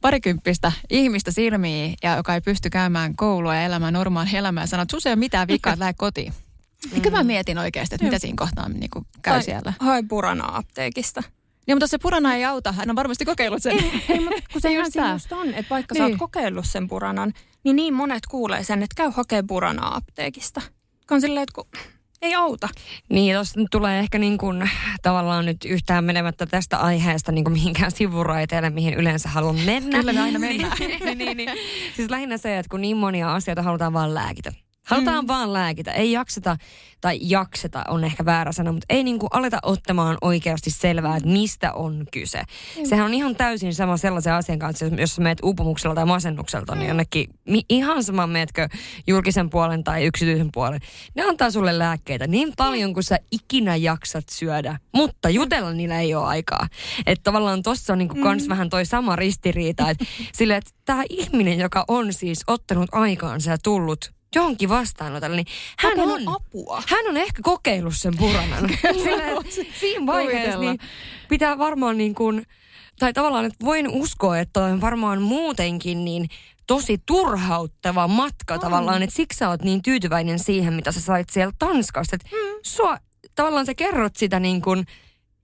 parikymppistä 0.00 0.72
ihmistä 0.90 1.30
silmiin 1.30 1.94
ja 2.02 2.16
joka 2.16 2.34
ei 2.34 2.40
pysty 2.40 2.70
käymään 2.70 3.16
koulua 3.16 3.54
ja 3.54 3.62
elämään 3.62 3.94
normaalia 3.94 4.38
elämää 4.38 4.62
ja 4.62 4.66
sanoo, 4.66 4.82
että 4.82 4.96
sus 4.96 5.06
ei 5.06 5.10
ole 5.10 5.16
mitään 5.16 5.48
vikaa, 5.48 5.78
lähde 5.78 5.94
kotiin. 5.94 6.32
Niin 6.90 7.02
kyllä 7.02 7.16
mä 7.16 7.24
mietin 7.24 7.58
oikeasti, 7.58 7.94
että 7.94 8.04
mitä 8.04 8.18
siinä 8.18 8.36
kohtaa 8.38 8.68
niin 8.68 8.90
kuin 8.90 9.06
käy 9.22 9.34
Hai, 9.34 9.42
siellä. 9.42 9.72
Hae 9.80 10.02
purana 10.08 10.56
apteekista. 10.56 11.22
Niin, 11.66 11.76
mutta 11.76 11.86
se 11.86 11.98
purana 11.98 12.34
ei 12.34 12.44
auta. 12.44 12.72
Hän 12.72 12.90
on 12.90 12.96
varmasti 12.96 13.24
kokeillut 13.24 13.62
sen. 13.62 13.72
Ei, 13.72 14.04
ei 14.08 14.20
mutta 14.20 14.42
kun 14.52 14.60
se 14.62 14.72
ihan 14.72 15.12
just 15.12 15.32
on, 15.32 15.48
että 15.48 15.70
vaikka 15.70 15.94
niin. 15.94 16.02
sä 16.02 16.06
oot 16.06 16.18
kokeillut 16.18 16.64
sen 16.68 16.88
puranan, 16.88 17.32
niin 17.64 17.76
niin 17.76 17.94
monet 17.94 18.26
kuulee 18.26 18.64
sen, 18.64 18.82
että 18.82 18.94
käy 18.96 19.10
hakemaan 19.14 19.46
puranaa 19.46 19.96
apteekista. 19.96 20.60
On 21.10 21.20
silleen, 21.20 21.42
että 21.42 21.54
kun 21.54 21.90
ei 22.22 22.34
auta. 22.34 22.68
Niin, 23.08 23.34
tuossa 23.34 23.60
tulee 23.70 23.98
ehkä 23.98 24.18
niin 24.18 24.38
kuin, 24.38 24.70
tavallaan 25.02 25.46
nyt 25.46 25.64
yhtään 25.64 26.04
menemättä 26.04 26.46
tästä 26.46 26.78
aiheesta 26.78 27.32
niin 27.32 27.44
kuin 27.44 27.52
mihinkään 27.52 27.90
sivuraiteelle, 27.90 28.70
mihin 28.70 28.94
yleensä 28.94 29.28
haluan 29.28 29.60
mennä. 29.60 29.98
Kyllä 29.98 30.12
me 30.12 30.20
aina 30.20 30.38
mennään. 30.38 30.76
niin, 31.04 31.18
niin, 31.18 31.36
niin. 31.36 31.50
Siis 31.96 32.10
lähinnä 32.10 32.38
se, 32.38 32.58
että 32.58 32.70
kun 32.70 32.80
niin 32.80 32.96
monia 32.96 33.34
asioita 33.34 33.62
halutaan 33.62 33.92
vaan 33.92 34.14
lääkitä. 34.14 34.52
Halutaan 34.90 35.24
mm. 35.24 35.28
vaan 35.28 35.52
lääkitä. 35.52 35.92
Ei 35.92 36.12
jakseta, 36.12 36.56
tai 37.00 37.18
jakseta 37.22 37.84
on 37.88 38.04
ehkä 38.04 38.24
väärä 38.24 38.52
sana, 38.52 38.72
mutta 38.72 38.86
ei 38.88 39.04
niinku 39.04 39.26
aleta 39.30 39.58
ottamaan 39.62 40.18
oikeasti 40.20 40.70
selvää, 40.70 41.16
että 41.16 41.28
mistä 41.28 41.72
on 41.72 42.06
kyse. 42.12 42.42
Mm. 42.78 42.86
Sehän 42.86 43.06
on 43.06 43.14
ihan 43.14 43.36
täysin 43.36 43.74
sama 43.74 43.96
sellaisen 43.96 44.32
asian 44.32 44.58
kanssa, 44.58 44.86
jos 44.86 45.18
meet 45.18 45.38
uupumuksella 45.42 45.94
tai 45.94 46.06
masennukselta, 46.06 46.74
niin 46.74 46.82
mm. 46.82 46.88
jonnekin 46.88 47.26
ihan 47.68 48.04
sama 48.04 48.26
meetkö 48.26 48.68
julkisen 49.06 49.50
puolen 49.50 49.84
tai 49.84 50.04
yksityisen 50.04 50.48
puolen. 50.52 50.80
Ne 51.14 51.22
antaa 51.22 51.50
sulle 51.50 51.78
lääkkeitä 51.78 52.26
niin 52.26 52.52
paljon 52.56 52.94
kuin 52.94 53.04
sä 53.04 53.18
ikinä 53.30 53.76
jaksat 53.76 54.28
syödä, 54.30 54.78
mutta 54.94 55.30
jutella 55.30 55.72
niillä 55.72 56.00
ei 56.00 56.14
ole 56.14 56.26
aikaa. 56.26 56.68
Että 57.06 57.22
tavallaan 57.22 57.62
tossa 57.62 57.92
on 57.92 57.98
niinku 57.98 58.14
mm. 58.14 58.22
kans 58.22 58.48
vähän 58.48 58.70
toi 58.70 58.86
sama 58.86 59.16
ristiriita, 59.16 59.90
että 59.90 60.04
sille, 60.38 60.56
että 60.56 60.70
tämä 60.84 61.02
ihminen, 61.08 61.58
joka 61.58 61.84
on 61.88 62.12
siis 62.12 62.42
ottanut 62.46 62.88
aikaansa 62.92 63.50
ja 63.50 63.58
tullut 63.58 64.19
johonkin 64.34 64.68
vastaanotolle, 64.68 65.36
niin 65.36 65.46
hän 65.78 66.00
on, 66.00 66.22
apua. 66.26 66.82
hän 66.86 67.06
on 67.08 67.16
ehkä 67.16 67.42
kokeillut 67.42 67.94
sen 67.96 68.16
puranan. 68.16 68.70
Siinä 69.80 70.06
vaiheessa 70.06 70.60
niin 70.60 70.78
pitää 71.28 71.58
varmaan 71.58 71.98
niin 71.98 72.14
kuin, 72.14 72.46
tai 72.98 73.12
tavallaan, 73.12 73.44
että 73.44 73.64
voin 73.64 73.88
uskoa, 73.88 74.38
että 74.38 74.64
on 74.64 74.80
varmaan 74.80 75.22
muutenkin 75.22 76.04
niin 76.04 76.28
tosi 76.66 76.98
turhauttava 77.06 78.08
matka 78.08 78.54
on. 78.54 78.60
tavallaan, 78.60 79.02
että 79.02 79.16
siksi 79.16 79.38
sä 79.38 79.48
oot 79.48 79.62
niin 79.62 79.82
tyytyväinen 79.82 80.38
siihen, 80.38 80.74
mitä 80.74 80.92
sä 80.92 81.00
sait 81.00 81.30
sieltä 81.30 81.56
Tanskasta. 81.58 82.16
Että 82.16 82.28
hmm. 82.30 82.58
sua, 82.62 82.98
tavallaan 83.34 83.66
sä 83.66 83.74
kerrot 83.74 84.16
sitä 84.16 84.40
niin 84.40 84.62
kuin 84.62 84.86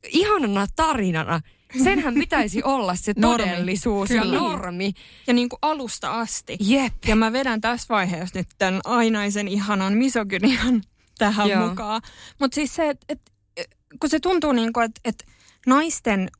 ihanana 0.08 0.66
tarinana, 0.76 1.40
Senhän 1.84 2.14
pitäisi 2.14 2.62
olla 2.62 2.94
se 2.94 3.14
todellisuus 3.14 4.10
normi. 4.10 4.34
ja 4.34 4.40
normi. 4.40 4.92
Ja 5.26 5.32
niin 5.34 5.48
kuin 5.48 5.58
alusta 5.62 6.20
asti. 6.20 6.56
Jep. 6.60 6.92
Ja 7.06 7.16
mä 7.16 7.32
vedän 7.32 7.60
tässä 7.60 7.86
vaiheessa 7.88 8.38
nyt 8.38 8.48
tämän 8.58 8.80
ainaisen 8.84 9.48
ihanan 9.48 9.92
misogynian 9.92 10.82
tähän 11.18 11.48
Joo. 11.48 11.68
mukaan. 11.68 12.02
Mutta 12.40 12.54
siis 12.54 12.74
se, 12.74 12.88
että 12.90 13.06
et, 13.08 13.20
kun 14.00 14.10
se 14.10 14.20
tuntuu 14.20 14.52
niin 14.52 14.72
kuin, 14.72 14.84
että 14.84 15.00
et 15.04 15.24
naisten 15.66 16.30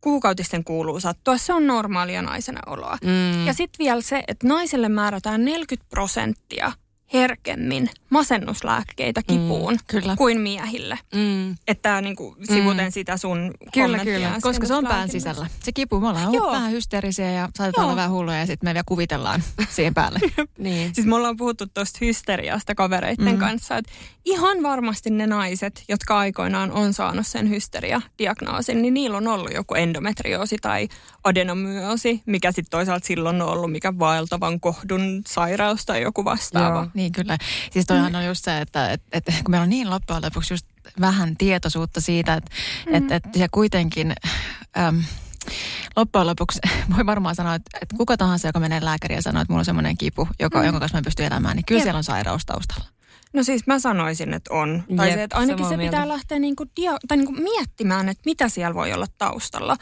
kuukautisten 0.00 0.64
kuuluu 0.64 1.00
sattua, 1.00 1.38
se 1.38 1.52
on 1.52 1.66
normaalia 1.66 2.22
naisena 2.22 2.60
oloa. 2.66 2.98
Mm. 3.04 3.46
Ja 3.46 3.52
sitten 3.52 3.84
vielä 3.84 4.00
se, 4.00 4.22
että 4.28 4.48
naiselle 4.48 4.88
määrätään 4.88 5.44
40 5.44 5.90
prosenttia 5.90 6.72
herkemmin 7.12 7.90
masennuslääkkeitä 8.10 9.22
kipuun 9.22 9.72
mm, 9.72 9.78
kyllä. 9.86 10.16
kuin 10.16 10.40
miehille. 10.40 10.98
Mm. 11.14 11.56
Että 11.68 12.00
niin 12.00 12.16
kuin 12.16 12.36
sivuten 12.44 12.86
mm. 12.86 12.92
sitä 12.92 13.16
sun 13.16 13.54
Kyllä, 13.74 13.98
kyllä, 13.98 14.38
koska 14.42 14.66
se 14.66 14.74
on 14.74 14.84
pään 14.84 15.08
sisällä. 15.08 15.46
Se 15.62 15.72
kipu, 15.72 16.00
me 16.00 16.08
ollaan 16.08 16.34
Joo. 16.34 16.52
vähän 16.52 16.72
hysteerisiä 16.72 17.30
ja 17.30 17.48
saatetaan 17.56 17.84
olla 17.84 17.96
vähän 17.96 18.10
hulluja 18.10 18.38
ja 18.38 18.46
sitten 18.46 18.68
me 18.68 18.74
vielä 18.74 18.84
kuvitellaan 18.86 19.42
siihen 19.76 19.94
päälle. 19.94 20.20
niin. 20.58 20.94
Siis 20.94 21.06
me 21.06 21.16
ollaan 21.16 21.36
puhuttu 21.36 21.66
tuosta 21.66 21.98
hysteriasta 22.00 22.74
kavereiden 22.74 23.34
mm. 23.34 23.38
kanssa, 23.38 23.76
että 23.76 23.92
ihan 24.24 24.62
varmasti 24.62 25.10
ne 25.10 25.26
naiset, 25.26 25.84
jotka 25.88 26.18
aikoinaan 26.18 26.72
on 26.72 26.92
saanut 26.92 27.26
sen 27.26 27.50
hysteria-diagnoosin, 27.50 28.82
niin 28.82 28.94
niillä 28.94 29.16
on 29.16 29.28
ollut 29.28 29.54
joku 29.54 29.74
endometrioosi 29.74 30.56
tai 30.62 30.88
adenomyoosi, 31.24 32.22
mikä 32.26 32.52
sitten 32.52 32.70
toisaalta 32.70 33.06
silloin 33.06 33.42
on 33.42 33.48
ollut 33.48 33.72
mikä 33.72 33.98
vaeltavan 33.98 34.60
kohdun 34.60 35.22
sairaus 35.28 35.86
tai 35.86 36.02
joku 36.02 36.24
vastaava. 36.24 36.78
Joo 36.78 36.90
Niin 36.94 37.12
kyllä. 37.12 37.38
Siis 37.72 37.86
toihan 37.86 38.16
on 38.16 38.26
just 38.26 38.44
se, 38.44 38.60
että, 38.60 38.92
että, 38.92 39.06
että 39.12 39.32
kun 39.32 39.50
meillä 39.50 39.62
on 39.62 39.70
niin 39.70 39.90
loppujen 39.90 40.22
lopuksi 40.22 40.54
just 40.54 40.66
vähän 41.00 41.36
tietoisuutta 41.36 42.00
siitä, 42.00 42.34
että, 42.34 42.50
mm. 42.86 42.94
että, 42.94 43.16
että 43.16 43.38
se 43.38 43.48
kuitenkin... 43.52 44.14
Äm, 44.78 45.02
loppujen 45.96 46.26
lopuksi 46.26 46.58
voi 46.96 47.06
varmaan 47.06 47.34
sanoa, 47.34 47.54
että, 47.54 47.78
että 47.82 47.96
kuka 47.96 48.16
tahansa, 48.16 48.48
joka 48.48 48.60
menee 48.60 48.84
lääkäriin 48.84 49.16
ja 49.16 49.22
sanoo, 49.22 49.42
että 49.42 49.52
mulla 49.52 49.60
on 49.60 49.64
semmoinen 49.64 49.96
kipu, 49.96 50.28
joka, 50.40 50.58
mm. 50.58 50.64
jonka 50.64 50.80
kanssa 50.80 50.98
mä 50.98 51.02
pystyn 51.02 51.26
elämään, 51.26 51.56
niin 51.56 51.64
kyllä 51.64 51.78
Jep. 51.78 51.84
siellä 51.84 51.98
on 51.98 52.04
sairaus 52.04 52.46
taustalla. 52.46 52.84
No 53.32 53.42
siis 53.42 53.66
mä 53.66 53.78
sanoisin, 53.78 54.34
että 54.34 54.54
on. 54.54 54.84
Tai 54.96 55.08
Jep, 55.08 55.18
se, 55.18 55.22
että 55.22 55.36
ainakin 55.36 55.68
se 55.68 55.76
mieltä. 55.76 55.96
pitää 55.96 56.08
lähteä 56.08 56.38
niinku 56.38 56.64
dia- 56.64 56.98
tai 57.08 57.16
niinku 57.16 57.32
miettimään, 57.32 58.08
että 58.08 58.22
mitä 58.24 58.48
siellä 58.48 58.74
voi 58.74 58.92
olla 58.92 59.06
taustalla. 59.18 59.76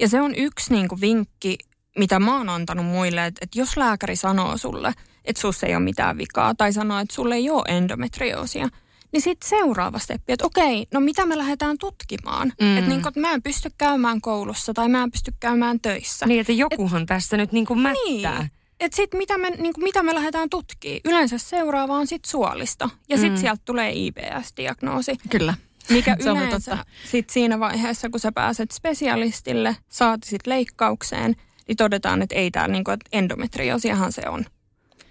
Ja 0.00 0.08
se 0.08 0.20
on 0.20 0.34
yksi 0.34 0.72
niinku 0.72 1.00
vinkki, 1.00 1.58
mitä 1.98 2.18
mä 2.18 2.36
oon 2.36 2.48
antanut 2.48 2.86
muille, 2.86 3.26
että, 3.26 3.38
että 3.42 3.58
jos 3.58 3.76
lääkäri 3.76 4.16
sanoo 4.16 4.56
sulle, 4.56 4.92
että 5.24 5.40
sussa 5.40 5.66
ei 5.66 5.74
ole 5.74 5.84
mitään 5.84 6.18
vikaa, 6.18 6.54
tai 6.54 6.72
sanoo, 6.72 6.98
että 6.98 7.14
sulle 7.14 7.34
ei 7.34 7.50
ole 7.50 7.76
endometrioosia, 7.76 8.68
niin 9.12 9.20
sitten 9.20 9.48
seuraava 9.48 9.98
steppi, 9.98 10.32
että 10.32 10.46
okei, 10.46 10.86
no 10.94 11.00
mitä 11.00 11.26
me 11.26 11.38
lähdetään 11.38 11.78
tutkimaan? 11.78 12.52
Mm. 12.60 12.76
Että 12.76 12.90
niin, 12.90 13.02
mä 13.16 13.32
en 13.32 13.42
pysty 13.42 13.70
käymään 13.78 14.20
koulussa 14.20 14.74
tai 14.74 14.88
mä 14.88 15.02
en 15.02 15.10
pysty 15.10 15.32
käymään 15.40 15.80
töissä. 15.80 16.26
Niin, 16.26 16.40
että 16.40 16.52
jokuhan 16.52 17.02
et, 17.02 17.08
tässä 17.08 17.36
nyt 17.36 17.52
niin 17.52 17.66
kuin 17.66 17.80
mättää. 17.80 18.38
Niin. 18.38 18.50
Että 18.80 18.96
sitten 18.96 19.18
mitä 19.18 19.38
me, 19.38 19.50
niin 19.50 19.74
kuin, 19.74 19.84
mitä 19.84 20.02
me 20.02 20.14
lähdetään 20.14 20.50
tutkimaan? 20.50 21.00
Yleensä 21.04 21.38
seuraava 21.38 21.94
on 21.94 22.06
sitten 22.06 22.30
suolista. 22.30 22.90
Ja 23.08 23.16
sitten 23.16 23.38
mm. 23.38 23.40
sieltä 23.40 23.62
tulee 23.64 23.92
IBS-diagnoosi. 23.92 25.16
Kyllä. 25.30 25.54
Mikä 25.90 26.16
yleensä 26.24 26.78
sit 27.04 27.30
siinä 27.30 27.60
vaiheessa, 27.60 28.10
kun 28.10 28.20
sä 28.20 28.32
pääset 28.32 28.70
spesialistille, 28.70 29.76
saat 29.88 30.20
sitten 30.24 30.50
leikkaukseen, 30.50 31.34
niin 31.68 31.76
todetaan, 31.76 32.22
että 32.22 32.34
ei 32.34 32.50
täällä, 32.50 32.72
niin 32.72 32.84
kuin, 32.84 32.94
että 32.94 33.08
endometriosiahan 33.12 34.12
se 34.12 34.22
on. 34.28 34.44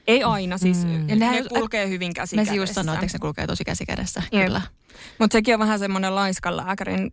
Ei 0.07 0.23
aina 0.23 0.57
siis. 0.57 0.85
Mm. 0.85 1.09
Ja 1.09 1.15
ne, 1.15 1.31
ne 1.31 1.43
kulkee 1.49 1.89
hyvin 1.89 2.13
käsi 2.13 2.35
kädessä. 2.35 2.55
just 2.55 2.73
sanoa, 2.73 2.95
että 2.95 3.05
ne 3.13 3.19
kulkee 3.19 3.47
tosi 3.47 3.63
käsi 3.63 3.85
kädessä. 3.85 4.23
Kyllä. 4.31 4.61
Mutta 5.19 5.33
sekin 5.33 5.53
on 5.53 5.59
vähän 5.59 5.79
semmoinen 5.79 6.15
laiskan 6.15 6.57
lääkärin 6.57 7.11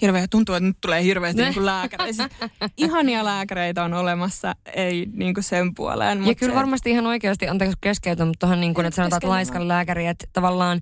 hirveä, 0.00 0.26
tuntuu, 0.30 0.54
että 0.54 0.66
nyt 0.66 0.76
tulee 0.80 1.02
hirveästi 1.02 1.42
niin 1.42 1.54
kuin 1.54 1.66
lääkäreitä. 1.66 2.28
Ihania 2.76 3.24
lääkäreitä 3.24 3.84
on 3.84 3.94
olemassa, 3.94 4.54
ei 4.74 5.06
niin 5.12 5.34
kuin 5.34 5.44
sen 5.44 5.74
puoleen. 5.74 6.26
Ja 6.26 6.34
kyllä 6.34 6.52
se... 6.52 6.56
varmasti 6.56 6.90
ihan 6.90 7.06
oikeasti, 7.06 7.48
anteeksi 7.48 7.78
keskeytän, 7.80 8.28
mutta 8.28 8.46
tuohon 8.46 8.60
niin 8.60 8.74
kuin, 8.74 8.86
että 8.86 8.96
sanotaan, 8.96 9.18
että 9.18 9.28
laiskan 9.28 9.68
lääkäri, 9.68 10.06
että 10.06 10.26
tavallaan 10.32 10.80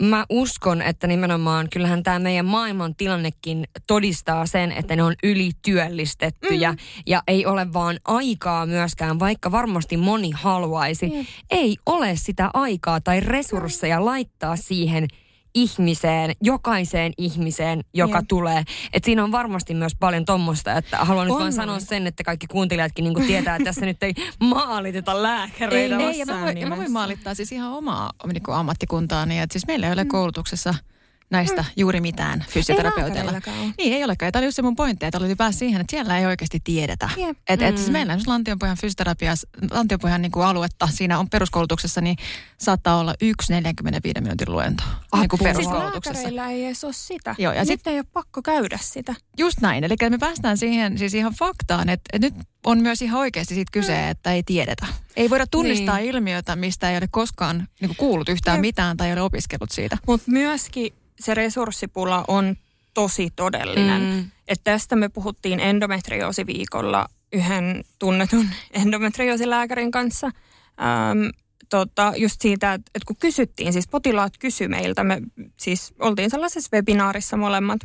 mä 0.00 0.26
uskon, 0.28 0.82
että 0.82 1.06
nimenomaan 1.06 1.68
kyllähän 1.72 2.02
tämä 2.02 2.18
meidän 2.18 2.46
maailman 2.46 2.94
tilannekin 2.94 3.64
todistaa 3.86 4.46
sen, 4.46 4.72
että 4.72 4.96
ne 4.96 5.02
on 5.02 5.14
ylityöllistettyjä 5.22 6.72
mm. 6.72 6.78
ja 7.06 7.22
ei 7.26 7.46
ole 7.46 7.72
vaan 7.72 7.98
aikaa 8.04 8.66
myöskään, 8.66 9.18
vaikka 9.18 9.50
varmasti 9.52 9.96
moni 9.96 10.30
haluaisi. 10.30 11.06
Mm. 11.06 11.26
Ei 11.50 11.76
ole 11.86 12.16
sitä 12.16 12.50
aikaa 12.54 13.00
tai 13.00 13.20
resursseja 13.20 14.04
laittaa 14.04 14.56
siihen 14.56 15.08
ihmiseen, 15.54 16.32
jokaiseen 16.42 17.12
ihmiseen, 17.18 17.80
joka 17.94 18.12
yeah. 18.12 18.24
tulee. 18.28 18.64
Et 18.92 19.04
siinä 19.04 19.24
on 19.24 19.32
varmasti 19.32 19.74
myös 19.74 19.92
paljon 20.00 20.24
tuommoista, 20.24 20.72
että 20.72 20.96
haluan 20.96 21.26
nyt 21.26 21.38
vain 21.38 21.52
sanoa 21.52 21.80
sen, 21.80 22.06
että 22.06 22.24
kaikki 22.24 22.46
kuuntelijatkin 22.46 23.02
niinku 23.02 23.20
tietää, 23.20 23.56
että 23.56 23.64
tässä 23.64 23.86
nyt 23.86 24.02
ei 24.02 24.14
maaliteta 24.40 25.22
lääkäreitä. 25.22 25.96
Ei, 25.96 26.02
ei 26.04 26.18
ja 26.18 26.26
mä, 26.26 26.40
voin, 26.40 26.58
ja 26.58 26.66
mä 26.66 26.76
voin 26.76 26.92
maalittaa 26.92 27.34
siis 27.34 27.52
ihan 27.52 27.72
omaa 27.72 28.10
niin 28.32 28.42
ammattikuntaani. 28.48 29.40
Että 29.40 29.52
siis 29.52 29.66
meillä 29.66 29.86
ei 29.86 29.92
ole 29.92 30.04
mm. 30.04 30.08
koulutuksessa– 30.08 30.74
näistä 31.30 31.62
mm. 31.62 31.68
juuri 31.76 32.00
mitään 32.00 32.44
fysioterapeuteilla. 32.48 33.32
Ei 33.32 33.72
niin, 33.78 33.92
ei 33.92 34.04
olekaan. 34.04 34.32
Tämä 34.32 34.40
oli 34.40 34.46
just 34.46 34.56
se 34.56 34.62
mun 34.62 34.76
pointti, 34.76 35.06
että 35.06 35.18
oli 35.18 35.34
päässä 35.34 35.58
siihen, 35.58 35.80
että 35.80 35.90
siellä 35.90 36.18
ei 36.18 36.26
oikeasti 36.26 36.60
tiedetä. 36.64 37.10
Yep. 37.18 37.38
Että 37.48 37.66
mm. 37.66 37.70
et 37.70 37.76
siis 37.76 37.90
meillä 37.90 38.12
on 38.12 38.20
Lantionpohjan 38.26 38.76
fysioterapia, 38.76 39.34
Lantionpohjan 39.70 40.22
niin 40.22 40.32
aluetta 40.44 40.88
siinä 40.92 41.18
on 41.18 41.30
peruskoulutuksessa, 41.30 42.00
niin 42.00 42.16
saattaa 42.58 42.98
olla 42.98 43.14
yksi 43.20 43.52
45 43.52 44.20
minuutin 44.20 44.52
luento 44.52 44.82
niin 45.16 45.28
kuin 45.28 45.40
peruskoulutuksessa. 45.42 46.28
Siis 46.28 46.40
ei 46.48 46.64
edes 46.64 46.84
ole 46.84 46.92
sitä. 46.92 47.34
Joo, 47.38 47.52
ja 47.52 47.60
nyt 47.60 47.68
sit, 47.68 47.86
ei 47.86 47.96
ole 47.96 48.06
pakko 48.12 48.42
käydä 48.42 48.78
sitä. 48.82 49.14
Just 49.38 49.60
näin. 49.60 49.84
Eli 49.84 49.94
me 50.10 50.18
päästään 50.18 50.58
siihen 50.58 50.98
siis 50.98 51.14
ihan 51.14 51.32
faktaan, 51.32 51.88
että, 51.88 52.10
että 52.12 52.26
nyt 52.26 52.34
on 52.66 52.78
myös 52.78 53.02
ihan 53.02 53.20
oikeasti 53.20 53.54
siitä 53.54 53.70
kyse, 53.72 54.02
mm. 54.02 54.10
että 54.10 54.32
ei 54.32 54.42
tiedetä. 54.42 54.86
Ei 55.16 55.30
voida 55.30 55.46
tunnistaa 55.46 55.96
niin. 55.96 56.10
ilmiötä, 56.10 56.56
mistä 56.56 56.90
ei 56.90 56.96
ole 56.96 57.08
koskaan 57.10 57.68
niin 57.80 57.96
kuullut 57.96 58.28
yhtään 58.28 58.56
Jep. 58.56 58.60
mitään 58.60 58.96
tai 58.96 59.06
ei 59.06 59.12
ole 59.12 59.22
opiskellut 59.22 59.70
siitä. 59.70 59.98
Mutta 60.06 60.30
myöskin 60.30 60.92
se 61.20 61.34
resurssipula 61.34 62.24
on 62.28 62.56
tosi 62.94 63.28
todellinen. 63.36 64.02
Mm. 64.02 64.30
Et 64.48 64.60
tästä 64.64 64.96
me 64.96 65.08
puhuttiin 65.08 65.60
endometrioosiviikolla 65.60 67.08
yhden 67.32 67.84
tunnetun 67.98 68.48
endometrioosilääkärin 68.82 69.90
kanssa. 69.90 70.26
Ähm, 70.26 71.28
tota, 71.68 72.12
just 72.16 72.40
siitä, 72.40 72.74
että, 72.74 72.90
että 72.94 73.06
kun 73.06 73.16
kysyttiin, 73.16 73.72
siis 73.72 73.88
potilaat 73.88 74.38
kysy 74.38 74.68
meiltä, 74.68 75.04
me 75.04 75.22
siis 75.56 75.94
oltiin 75.98 76.30
sellaisessa 76.30 76.70
webinaarissa 76.72 77.36
molemmat 77.36 77.80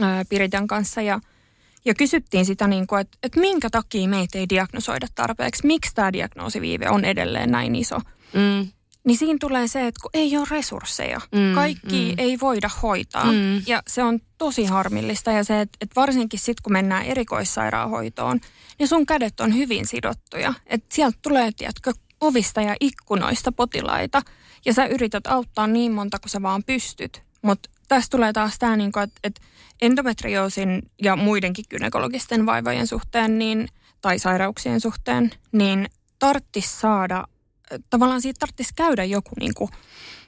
ää, 0.00 0.24
Piritän 0.28 0.66
kanssa 0.66 1.02
ja, 1.02 1.20
ja 1.84 1.94
kysyttiin 1.94 2.46
sitä, 2.46 2.66
niin 2.66 2.86
kuin, 2.86 3.00
että, 3.00 3.18
että 3.22 3.40
minkä 3.40 3.70
takia 3.70 4.08
meitä 4.08 4.38
ei 4.38 4.48
diagnosoida 4.48 5.06
tarpeeksi, 5.14 5.66
miksi 5.66 5.94
tämä 5.94 6.12
diagnoosiviive 6.12 6.90
on 6.90 7.04
edelleen 7.04 7.50
näin 7.50 7.74
iso. 7.74 7.98
Mm. 8.32 8.68
Niin 9.04 9.18
siinä 9.18 9.36
tulee 9.40 9.68
se, 9.68 9.86
että 9.86 10.00
kun 10.02 10.10
ei 10.14 10.36
ole 10.36 10.46
resursseja, 10.50 11.20
mm, 11.32 11.54
kaikki 11.54 12.08
mm. 12.08 12.14
ei 12.18 12.40
voida 12.40 12.70
hoitaa. 12.82 13.32
Mm. 13.32 13.62
Ja 13.66 13.82
se 13.86 14.02
on 14.02 14.18
tosi 14.38 14.64
harmillista 14.64 15.30
ja 15.30 15.44
se, 15.44 15.60
että, 15.60 15.78
että 15.80 16.00
varsinkin 16.00 16.40
sitten 16.40 16.62
kun 16.62 16.72
mennään 16.72 17.04
erikoissairaanhoitoon, 17.04 18.40
niin 18.78 18.88
sun 18.88 19.06
kädet 19.06 19.40
on 19.40 19.56
hyvin 19.56 19.86
sidottuja. 19.86 20.54
Että 20.66 20.94
sieltä 20.94 21.18
tulee, 21.22 21.50
tiedätkö, 21.56 21.92
ovista 22.20 22.62
ja 22.62 22.76
ikkunoista 22.80 23.52
potilaita 23.52 24.22
ja 24.64 24.72
sä 24.72 24.86
yrität 24.86 25.26
auttaa 25.26 25.66
niin 25.66 25.92
monta 25.92 26.18
kuin 26.18 26.30
sä 26.30 26.42
vaan 26.42 26.64
pystyt. 26.64 27.22
Mutta 27.42 27.70
tässä 27.88 28.10
tulee 28.10 28.32
taas 28.32 28.58
tämä, 28.58 28.76
niin 28.76 28.92
että, 29.02 29.20
että 29.24 29.40
endometrioosin 29.82 30.82
ja 31.02 31.16
muidenkin 31.16 31.64
gynekologisten 31.70 32.46
vaivojen 32.46 32.86
suhteen 32.86 33.38
niin, 33.38 33.68
tai 34.00 34.18
sairauksien 34.18 34.80
suhteen, 34.80 35.30
niin 35.52 35.88
tarttis 36.18 36.80
saada 36.80 37.24
tavallaan 37.90 38.22
siitä 38.22 38.38
tarvitsisi 38.38 38.74
käydä 38.76 39.04
joku 39.04 39.30
niin 39.40 39.54
kuin 39.54 39.70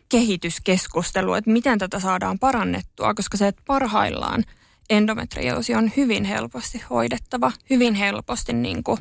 kehityskeskustelu, 0.08 1.34
että 1.34 1.50
miten 1.50 1.78
tätä 1.78 2.00
saadaan 2.00 2.38
parannettua, 2.38 3.14
koska 3.14 3.36
se, 3.36 3.46
että 3.46 3.62
parhaillaan 3.66 4.44
endometrioosi 4.90 5.74
on 5.74 5.92
hyvin 5.96 6.24
helposti 6.24 6.82
hoidettava, 6.90 7.52
hyvin 7.70 7.94
helposti 7.94 8.52
niin 8.52 8.84
kuin 8.84 8.98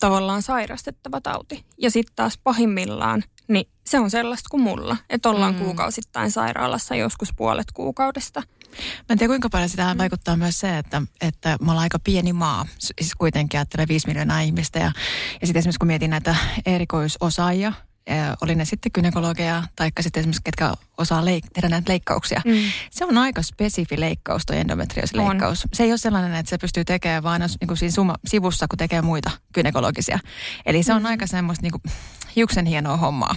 tavallaan 0.00 0.42
sairastettava 0.42 1.20
tauti. 1.20 1.64
Ja 1.78 1.90
sitten 1.90 2.16
taas 2.16 2.38
pahimmillaan, 2.44 3.24
niin 3.48 3.68
se 3.86 3.98
on 3.98 4.10
sellaista 4.10 4.48
kuin 4.50 4.62
mulla, 4.62 4.96
että 5.10 5.30
ollaan 5.30 5.54
mm. 5.54 5.60
kuukausittain 5.60 6.30
sairaalassa 6.30 6.94
joskus 6.94 7.28
puolet 7.36 7.72
kuukaudesta. 7.74 8.42
Mä 8.78 9.06
en 9.10 9.18
tiedä 9.18 9.30
kuinka 9.30 9.48
paljon 9.48 9.68
sitä 9.68 9.94
vaikuttaa 9.98 10.36
myös 10.36 10.60
se, 10.60 10.78
että, 10.78 11.02
että 11.20 11.56
me 11.60 11.70
ollaan 11.70 11.82
aika 11.82 11.98
pieni 11.98 12.32
maa, 12.32 12.66
siis 12.78 13.14
kuitenkin 13.14 13.60
ajattelee 13.60 13.88
5 13.88 14.06
miljoonaa 14.06 14.40
ihmistä 14.40 14.78
ja, 14.78 14.92
ja 15.40 15.46
sitten 15.46 15.60
esimerkiksi 15.60 15.78
kun 15.78 15.86
mietin 15.86 16.10
näitä 16.10 16.36
erikoisosaajia, 16.66 17.72
oli 18.40 18.54
ne 18.54 18.64
sitten 18.64 18.90
gynekologeja 18.94 19.62
tai 19.76 19.90
sitten 20.00 20.20
esimerkiksi 20.20 20.42
ketkä 20.44 20.74
osaa 20.98 21.24
leik- 21.24 21.48
tehdä 21.52 21.68
näitä 21.68 21.92
leikkauksia. 21.92 22.42
Mm. 22.44 22.72
Se 22.90 23.04
on 23.04 23.18
aika 23.18 23.42
spesifi 23.42 24.00
leikkaus, 24.00 24.46
tuo 24.46 24.56
endometriosileikkaus. 24.56 25.64
On. 25.64 25.70
Se 25.74 25.82
ei 25.82 25.92
ole 25.92 25.98
sellainen, 25.98 26.34
että 26.34 26.50
se 26.50 26.58
pystyy 26.58 26.84
tekemään 26.84 27.22
vaan 27.22 27.40
niin 27.40 27.68
kuin 27.68 27.76
siinä 27.76 27.92
summa, 27.92 28.14
sivussa, 28.26 28.66
kun 28.68 28.78
tekee 28.78 29.02
muita 29.02 29.30
gynekologisia. 29.54 30.18
Eli 30.66 30.82
se 30.82 30.94
on 30.94 31.02
mm. 31.02 31.06
aika 31.06 31.26
semmoista 31.26 31.62
niin 31.62 31.72
kuin, 31.72 31.82
hiuksen 32.36 32.66
hienoa 32.66 32.96
hommaa. 32.96 33.36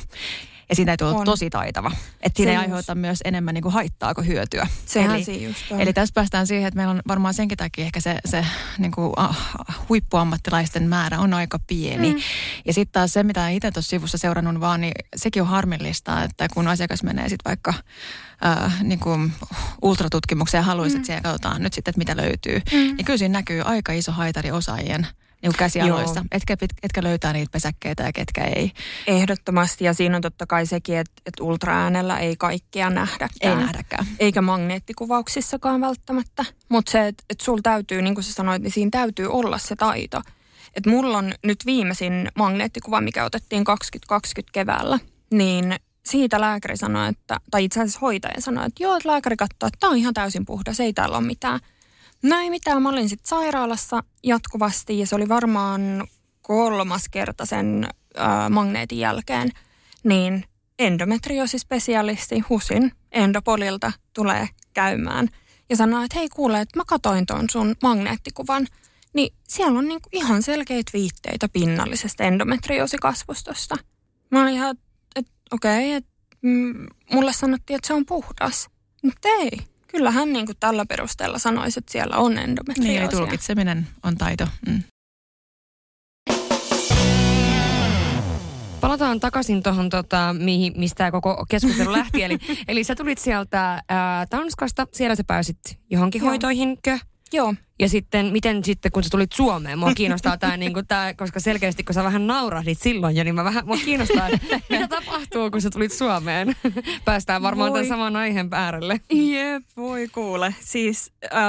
Ja 0.70 0.76
siinä 0.76 0.90
täytyy 0.90 1.08
olla 1.08 1.20
on. 1.20 1.26
tosi 1.26 1.50
taitava. 1.50 1.92
Että 2.22 2.38
siinä 2.38 2.52
ei 2.52 2.58
aiheuta 2.58 2.96
myös 2.96 3.20
enemmän 3.26 3.54
niin 3.54 3.62
kuin 3.62 3.74
haittaa 3.74 4.14
kuin 4.14 4.28
hyötyä. 4.28 4.68
Sehän 4.86 5.16
eli, 5.16 5.44
just 5.44 5.72
on. 5.72 5.82
eli 5.82 5.94
tässä 5.94 6.14
päästään 6.14 6.48
siihen, 6.48 6.68
että 6.68 6.78
meillä 6.78 6.92
on 6.92 7.02
varmaan 7.08 7.34
senkin 7.34 7.58
takia 7.58 7.86
ehkä 7.86 8.00
se, 8.00 8.20
se 8.26 8.46
niin 8.78 8.92
kuin, 8.92 9.08
uh, 9.08 9.36
huippuammattilaisten 9.90 10.90
määrä 10.90 11.20
on 11.20 11.34
aika 11.34 11.60
pieni. 11.68 12.14
Mm. 12.14 12.20
Ja 12.66 12.74
sitten 12.74 12.94
taas 12.94 13.14
se, 13.14 13.24
mitä 13.24 13.50
itse 13.50 13.72
tuossa 13.72 13.90
sivussa 13.90 14.18
seurannut 14.18 14.60
vaan, 14.60 14.82
niin 14.82 14.94
sekin 15.16 15.42
on 15.42 15.48
harmillista, 15.48 16.24
että 16.24 16.48
kun 16.54 16.68
asiakas 16.68 17.04
menee 17.04 17.30
sitten 17.30 17.50
vaikka 17.50 17.74
äh, 18.46 18.84
niin 18.84 19.00
kuin 19.00 19.34
ultratutkimukseen 19.82 20.60
ja 20.60 20.66
haluaisi, 20.66 20.96
mm. 20.96 21.00
että 21.00 21.08
siellä 21.08 21.22
katsotaan 21.22 21.62
nyt 21.64 21.74
sitten, 21.74 21.92
että 21.92 22.00
mitä 22.00 22.16
löytyy. 22.18 22.62
Mm. 22.72 22.78
Niin 22.78 23.06
kyllä 23.06 23.18
siinä 23.18 23.40
näkyy 23.40 23.62
aika 23.62 23.94
iso 23.94 24.12
haitari 24.12 24.52
osaajien 24.52 25.08
niin 25.46 25.58
käsialoissa, 25.58 26.26
etkä, 26.32 26.58
etkä 26.84 27.04
löytää 27.04 27.34
niitä 27.34 27.52
pesäkkeitä 27.52 28.04
ja 28.04 28.14
ketkä 28.14 28.44
ei. 28.44 28.72
Ehdottomasti 29.08 29.86
ja 29.86 29.94
siinä 29.94 30.16
on 30.16 30.22
totta 30.22 30.46
kai 30.46 30.66
sekin, 30.66 30.98
että, 30.98 31.22
että 31.26 31.44
ultraäänellä 31.44 32.20
ei 32.20 32.36
kaikkea 32.36 32.90
nähdäkään. 32.90 33.30
Ei 33.42 33.56
nähdäkään. 33.56 34.06
Eikä 34.20 34.42
magneettikuvauksissakaan 34.42 35.82
välttämättä. 35.82 36.46
Mutta 36.70 36.92
se, 36.92 37.08
että, 37.08 37.24
että 37.30 37.44
sulla 37.44 37.62
täytyy, 37.64 38.02
niin 38.02 38.16
kuin 38.16 38.24
sä 38.24 38.34
sanoit, 38.34 38.62
niin 38.62 38.72
siinä 38.72 38.92
täytyy 38.92 39.28
olla 39.28 39.58
se 39.58 39.76
taito. 39.76 40.22
Että 40.76 40.90
mulla 40.90 41.18
on 41.18 41.34
nyt 41.44 41.66
viimeisin 41.66 42.32
magneettikuva, 42.36 43.02
mikä 43.02 43.26
otettiin 43.26 43.64
2020 43.64 44.54
keväällä, 44.54 45.00
niin 45.32 45.76
siitä 46.06 46.42
lääkäri 46.42 46.78
sanoi, 46.78 47.10
että, 47.10 47.40
tai 47.52 47.64
itse 47.64 47.80
asiassa 47.80 48.00
hoitaja 48.00 48.42
sanoi, 48.42 48.66
että 48.66 48.84
joo, 48.84 48.96
että 48.96 49.10
lääkäri 49.10 49.36
katsoo, 49.36 49.68
että 49.68 49.78
tämä 49.80 49.92
on 49.92 49.98
ihan 49.98 50.14
täysin 50.14 50.46
puhdas, 50.46 50.80
ei 50.80 50.94
täällä 50.94 51.18
ole 51.18 51.26
mitään– 51.26 51.60
No 52.26 52.40
ei 52.40 52.50
mitään, 52.50 52.82
mä 52.82 52.90
olin 52.90 53.10
sitten 53.10 53.28
sairaalassa 53.30 54.04
jatkuvasti 54.24 55.00
ja 55.00 55.08
se 55.08 55.16
oli 55.16 55.30
varmaan 55.30 56.08
kolmas 56.42 57.10
kerta 57.12 57.46
sen 57.46 57.88
ää, 58.16 58.50
magneetin 58.50 59.00
jälkeen. 59.00 59.52
niin 60.04 60.44
endometrioosispesialisti 60.80 62.40
HUSin 62.40 62.92
endopolilta 63.12 63.92
tulee 64.14 64.50
käymään 64.74 65.30
ja 65.70 65.76
sanoo, 65.76 66.04
että 66.04 66.20
hei 66.20 66.30
kuule, 66.30 66.62
että 66.62 66.80
mä 66.80 66.84
katoin 66.88 67.26
tuon 67.26 67.50
sun 67.50 67.76
magneettikuvan, 67.84 68.68
niin 69.14 69.34
siellä 69.48 69.80
on 69.80 69.88
niinku 69.88 70.10
ihan 70.12 70.44
selkeitä 70.44 70.92
viitteitä 70.94 71.50
pinnallisesta 71.50 72.24
endometrioosikasvustosta. 72.24 73.76
Mä 74.32 74.42
olin 74.42 74.54
ihan, 74.54 74.78
että 75.16 75.32
okei, 75.52 75.88
okay, 75.88 75.98
että 75.98 76.12
mm, 76.42 76.88
mulle 77.14 77.34
sanottiin, 77.34 77.76
että 77.76 77.88
se 77.88 77.94
on 77.94 78.06
puhdas. 78.06 78.70
Mutta 79.04 79.28
ei, 79.28 79.60
kyllähän 79.96 80.34
niinku 80.34 80.54
tällä 80.60 80.86
perusteella 80.86 81.38
sanoisi, 81.38 81.80
että 81.80 81.92
siellä 81.92 82.18
on 82.18 82.38
endometrioosia. 82.38 82.94
Niin, 82.94 83.02
eli 83.02 83.10
tulkitseminen 83.10 83.88
on 84.04 84.18
taito. 84.18 84.48
Mm. 84.68 84.84
Palataan 88.82 89.20
takaisin 89.20 89.64
tuohon, 89.64 89.90
tota, 89.90 90.36
mistä 90.76 90.98
tämä 90.98 91.12
koko 91.12 91.46
keskustelu 91.50 91.92
lähti. 91.92 92.24
eli, 92.24 92.38
eli 92.68 92.84
sä 92.84 92.96
tulit 92.96 93.18
sieltä 93.18 93.84
ää, 93.90 94.26
Tanskasta, 94.26 94.88
siellä 94.92 95.16
sä 95.16 95.24
pääsit 95.28 95.58
johonkin 95.90 96.20
Joo. 96.20 96.30
hoitoihinkö? 96.30 97.00
Joo. 97.34 97.54
Ja 97.80 97.90
sitten, 97.90 98.26
miten 98.26 98.64
sitten, 98.64 98.92
kun 98.92 99.04
sä 99.04 99.10
tulit 99.10 99.32
Suomeen, 99.32 99.80
mua 99.80 99.94
kiinnostaa 99.98 100.38
tämä, 100.38 100.58
niin 100.58 100.74
kuin 100.74 100.88
tää, 100.88 101.14
koska 101.14 101.40
selkeästi 101.40 101.84
kun 101.84 101.94
sä 101.94 102.04
vähän 102.04 102.28
naurahdit 102.28 102.82
silloin 102.82 103.16
jo, 103.16 103.24
niin 103.24 103.36
mä 103.36 103.44
vähän, 103.44 103.66
mua 103.66 103.78
kiinnostaa, 103.78 104.30
mitä 104.70 104.88
tapahtuu, 104.88 105.52
kun 105.52 105.62
sä 105.62 105.70
tulit 105.70 105.92
Suomeen. 105.92 106.56
Päästään 107.06 107.42
varmaan 107.42 107.72
voi. 107.72 107.80
tämän 107.80 107.90
saman 107.90 108.16
aiheen 108.16 108.50
äärelle. 108.52 109.02
Jep, 109.12 109.64
voi 109.78 110.08
kuule. 110.08 110.56
Siis 110.60 111.12
äh, 111.26 111.42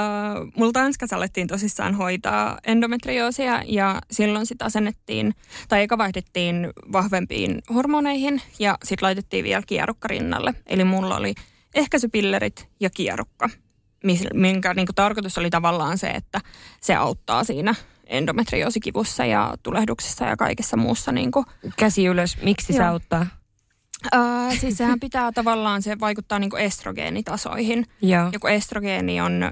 mulla 0.55 0.71
Tanskassa 0.71 1.15
alettiin 1.15 1.47
tosissaan 1.47 1.95
hoitaa 1.95 2.57
endometrioosia 2.67 3.61
ja 3.65 4.01
silloin 4.11 4.45
sitä 4.45 4.65
asennettiin, 4.65 5.33
tai 5.69 5.81
eka 5.81 5.97
vaihdettiin 5.97 6.69
vahvempiin 6.91 7.61
hormoneihin 7.73 8.41
ja 8.59 8.77
sitten 8.83 9.05
laitettiin 9.05 9.43
vielä 9.43 9.63
kierukka 9.67 10.07
rinnalle. 10.07 10.53
Eli 10.67 10.83
mulla 10.83 11.17
oli 11.17 11.33
ehkäisypillerit 11.75 12.67
ja 12.79 12.89
kierukka 12.89 13.49
minkä 14.33 14.73
niin 14.73 14.85
kuin 14.85 14.95
tarkoitus 14.95 15.37
oli 15.37 15.49
tavallaan 15.49 15.97
se, 15.97 16.07
että 16.07 16.41
se 16.81 16.95
auttaa 16.95 17.43
siinä 17.43 17.75
endometriosikivussa 18.05 19.25
ja 19.25 19.53
tulehduksessa 19.63 20.25
ja 20.25 20.37
kaikessa 20.37 20.77
muussa. 20.77 21.11
Niin 21.11 21.31
kuin. 21.31 21.45
Käsi 21.77 22.05
ylös, 22.05 22.37
miksi 22.43 22.73
Joo. 22.73 22.77
se 22.77 22.83
auttaa? 22.83 23.25
Öö, 24.15 24.21
siis 24.59 24.77
sehän 24.77 24.99
pitää 24.99 25.31
tavallaan, 25.31 25.81
se 25.81 25.99
vaikuttaa 25.99 26.39
niin 26.39 26.49
kuin 26.49 26.63
estrogeenitasoihin. 26.63 27.85
Joo. 28.01 28.29
Ja 28.33 28.39
kun 28.39 28.49
estrogeeni 28.49 29.21
on 29.21 29.51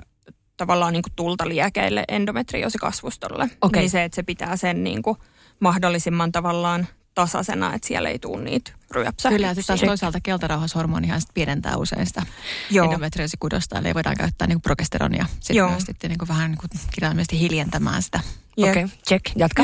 tavallaan 0.57 0.93
niin 0.93 1.03
kuin 1.03 1.13
tulta 1.15 1.47
liekeille 1.47 2.03
endometriosikasvustolle, 2.07 3.49
okay. 3.61 3.81
niin 3.81 3.89
se, 3.89 4.03
että 4.03 4.15
se 4.15 4.23
pitää 4.23 4.57
sen 4.57 4.83
niin 4.83 5.01
kuin 5.01 5.17
mahdollisimman 5.59 6.31
tavallaan 6.31 6.87
tasaisena, 7.15 7.73
että 7.73 7.87
siellä 7.87 8.09
ei 8.09 8.19
tule 8.19 8.43
niitä 8.43 8.71
ryöpsähdyksiä. 8.91 9.47
Kyllä, 9.47 9.61
ja 9.61 9.63
taas 9.67 9.81
toisaalta 9.81 10.19
keltarauhasihormonihan 10.23 11.21
endometriosi 11.21 11.77
usein 11.77 12.05
sitä 12.05 12.21
endometriosikudosta, 12.83 13.79
eli 13.79 13.93
voidaan 13.93 14.15
käyttää 14.15 14.47
niin 14.47 14.61
progesteronia 14.61 15.25
sitten 15.39 15.55
Joo. 15.55 15.69
myös 15.69 15.83
sitten 15.83 16.09
niin 16.09 16.17
kuin 16.17 16.27
vähän 16.27 16.51
niin 16.51 16.81
kirjaimellisesti 16.93 17.39
hiljentämään 17.39 18.01
sitä. 18.01 18.19
Okei, 18.57 18.83
okay, 18.83 18.97
check, 19.07 19.25
jatka. 19.35 19.63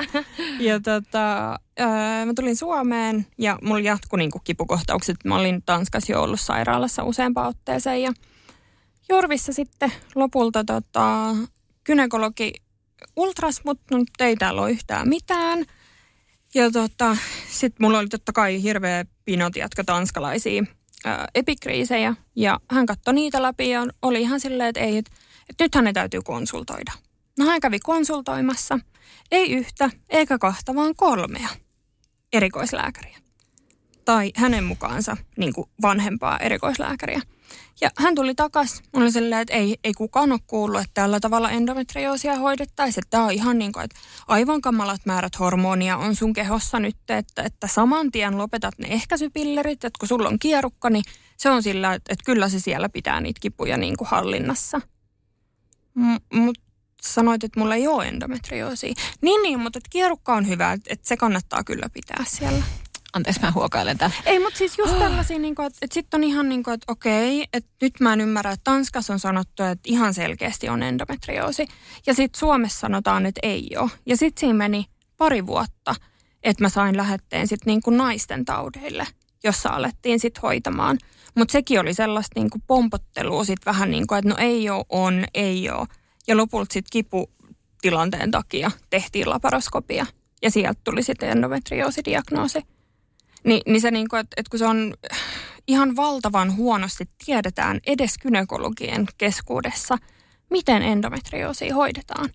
ja 0.68 0.80
tota, 0.80 1.52
äh, 1.80 2.26
mä 2.26 2.32
tulin 2.36 2.56
Suomeen 2.56 3.26
ja 3.38 3.58
mulla 3.62 3.80
jatkui 3.80 4.18
niin 4.18 4.30
kuin 4.30 4.42
kipukohtaukset. 4.44 5.16
Mä 5.24 5.36
olin 5.36 5.62
Tanskassa 5.66 6.12
jo 6.12 6.22
ollut 6.22 6.40
sairaalassa 6.40 7.04
useampaan 7.04 7.48
otteeseen 7.48 8.02
ja 8.02 8.12
Jorvissa 9.08 9.52
sitten 9.52 9.92
lopulta 10.14 10.64
tota, 10.64 11.36
kynekologi 11.84 12.52
ultras, 13.16 13.60
mutta 13.64 14.24
ei 14.24 14.36
täällä 14.36 14.62
ole 14.62 14.70
yhtään 14.70 15.08
mitään– 15.08 15.64
ja 16.58 16.70
tota, 16.70 17.16
sitten 17.50 17.86
mulla 17.86 17.98
oli 17.98 18.08
totta 18.08 18.32
kai 18.32 18.62
hirveä 18.62 19.04
pinot 19.24 19.56
jatka 19.56 19.84
tanskalaisia 19.84 20.64
ää, 21.04 21.28
epikriisejä. 21.34 22.14
Ja 22.36 22.60
hän 22.70 22.86
katsoi 22.86 23.14
niitä 23.14 23.42
läpi 23.42 23.70
ja 23.70 23.86
oli 24.02 24.20
ihan 24.20 24.40
silleen, 24.40 24.68
että 24.68 24.80
ei, 24.80 24.96
että, 24.96 25.10
että 25.50 25.64
nyt 25.64 25.74
hänen 25.74 25.94
täytyy 25.94 26.22
konsultoida. 26.22 26.92
No 27.38 27.46
hän 27.46 27.60
kävi 27.60 27.78
konsultoimassa. 27.78 28.78
Ei 29.30 29.52
yhtä 29.52 29.90
eikä 30.08 30.38
kahta, 30.38 30.74
vaan 30.74 30.94
kolmea 30.96 31.48
erikoislääkäriä. 32.32 33.18
Tai 34.04 34.32
hänen 34.36 34.64
mukaansa 34.64 35.16
niin 35.36 35.52
vanhempaa 35.82 36.38
erikoislääkäriä. 36.38 37.20
Ja 37.80 37.90
hän 37.96 38.14
tuli 38.14 38.34
takas. 38.34 38.82
Mulla 38.92 39.04
oli 39.04 39.12
silleen, 39.12 39.40
että 39.40 39.54
ei, 39.54 39.78
ei 39.84 39.92
kukaan 39.94 40.32
ole 40.32 40.40
kuullut, 40.46 40.80
että 40.80 40.94
tällä 40.94 41.20
tavalla 41.20 41.50
endometrioosia 41.50 42.36
hoidettaisiin. 42.36 43.04
Että 43.04 43.10
tämä 43.10 43.24
on 43.24 43.32
ihan 43.32 43.58
niin 43.58 43.72
kuin, 43.72 43.84
että 43.84 43.96
aivan 44.28 44.60
kamalat 44.60 45.00
määrät 45.04 45.38
hormonia 45.38 45.96
on 45.96 46.16
sun 46.16 46.32
kehossa 46.32 46.80
nyt, 46.80 46.96
että, 47.08 47.42
että 47.42 47.66
saman 47.66 48.10
tien 48.10 48.38
lopetat 48.38 48.78
ne 48.78 48.88
ehkäisypillerit. 48.88 49.84
Että 49.84 49.98
kun 49.98 50.08
sulla 50.08 50.28
on 50.28 50.38
kierukka, 50.38 50.90
niin 50.90 51.04
se 51.36 51.50
on 51.50 51.62
sillä, 51.62 51.94
että, 51.94 52.12
että 52.12 52.24
kyllä 52.24 52.48
se 52.48 52.60
siellä 52.60 52.88
pitää 52.88 53.20
niitä 53.20 53.40
kipuja 53.40 53.76
niin 53.76 53.96
kuin 53.96 54.08
hallinnassa. 54.08 54.80
M- 55.94 56.36
mutta 56.38 56.62
sanoit, 57.02 57.44
että 57.44 57.60
mulla 57.60 57.74
ei 57.74 57.88
ole 57.88 58.08
endometrioosia. 58.08 58.94
Niin, 59.20 59.42
niin, 59.42 59.60
mutta 59.60 59.78
että 59.78 59.90
kierukka 59.90 60.34
on 60.34 60.48
hyvä, 60.48 60.72
että, 60.72 60.92
että 60.92 61.08
se 61.08 61.16
kannattaa 61.16 61.64
kyllä 61.64 61.88
pitää 61.92 62.24
siellä. 62.28 62.64
Anteeksi, 63.12 63.40
mä 63.40 63.52
huokailen 63.54 63.98
tämän. 63.98 64.16
Ei, 64.26 64.38
mutta 64.38 64.58
siis 64.58 64.78
just 64.78 64.98
tällaisia, 64.98 65.38
niin 65.38 65.52
että, 65.52 65.78
että 65.82 65.94
sitten 65.94 66.18
on 66.18 66.24
ihan 66.24 66.48
niin 66.48 66.62
kuin, 66.62 66.74
että 66.74 66.92
okei, 66.92 67.46
että 67.52 67.70
nyt 67.82 68.00
mä 68.00 68.12
en 68.12 68.20
ymmärrä, 68.20 68.52
että 68.52 68.64
Tanskassa 68.64 69.12
on 69.12 69.18
sanottu, 69.18 69.62
että 69.62 69.82
ihan 69.84 70.14
selkeästi 70.14 70.68
on 70.68 70.82
endometrioosi. 70.82 71.68
Ja 72.06 72.14
sitten 72.14 72.38
Suomessa 72.38 72.80
sanotaan, 72.80 73.26
että 73.26 73.40
ei 73.42 73.70
ole. 73.76 73.90
Ja 74.06 74.16
sitten 74.16 74.40
siinä 74.40 74.54
meni 74.54 74.86
pari 75.16 75.46
vuotta, 75.46 75.94
että 76.42 76.64
mä 76.64 76.68
sain 76.68 76.96
lähetteen 76.96 77.48
sitten 77.48 77.70
niin 77.70 77.82
kuin 77.82 77.96
naisten 77.96 78.44
taudeille, 78.44 79.06
jossa 79.44 79.68
alettiin 79.68 80.20
sitten 80.20 80.42
hoitamaan. 80.42 80.98
Mutta 81.34 81.52
sekin 81.52 81.80
oli 81.80 81.94
sellaista 81.94 82.40
niin 82.40 82.50
kuin 82.50 82.62
pompottelua 82.66 83.44
sitten 83.44 83.72
vähän 83.72 83.90
niin 83.90 84.06
kuin, 84.06 84.18
että 84.18 84.28
no 84.28 84.36
ei 84.38 84.70
ole, 84.70 84.84
on, 84.88 85.24
ei 85.34 85.70
ole. 85.70 85.86
Ja 86.26 86.36
lopulta 86.36 86.72
sitten 86.72 86.90
kiputilanteen 86.92 88.30
takia 88.30 88.70
tehtiin 88.90 89.30
laparoskopia. 89.30 90.06
Ja 90.42 90.50
sieltä 90.50 90.80
tuli 90.84 91.02
sitten 91.02 91.30
endometrioosidiagnoosi. 91.30 92.62
Ni, 93.48 93.60
niin 93.66 93.80
se 93.80 93.90
niin 93.90 94.08
kuin, 94.08 94.20
että, 94.20 94.34
että 94.36 94.50
kun 94.50 94.58
se 94.58 94.66
on 94.66 94.94
ihan 95.66 95.96
valtavan 95.96 96.56
huonosti 96.56 97.04
tiedetään 97.24 97.80
edes 97.86 98.18
kynekologien 98.18 99.06
keskuudessa, 99.18 99.98
miten 100.50 100.82
endometrioosia 100.82 101.74
hoidetaan. 101.74 102.30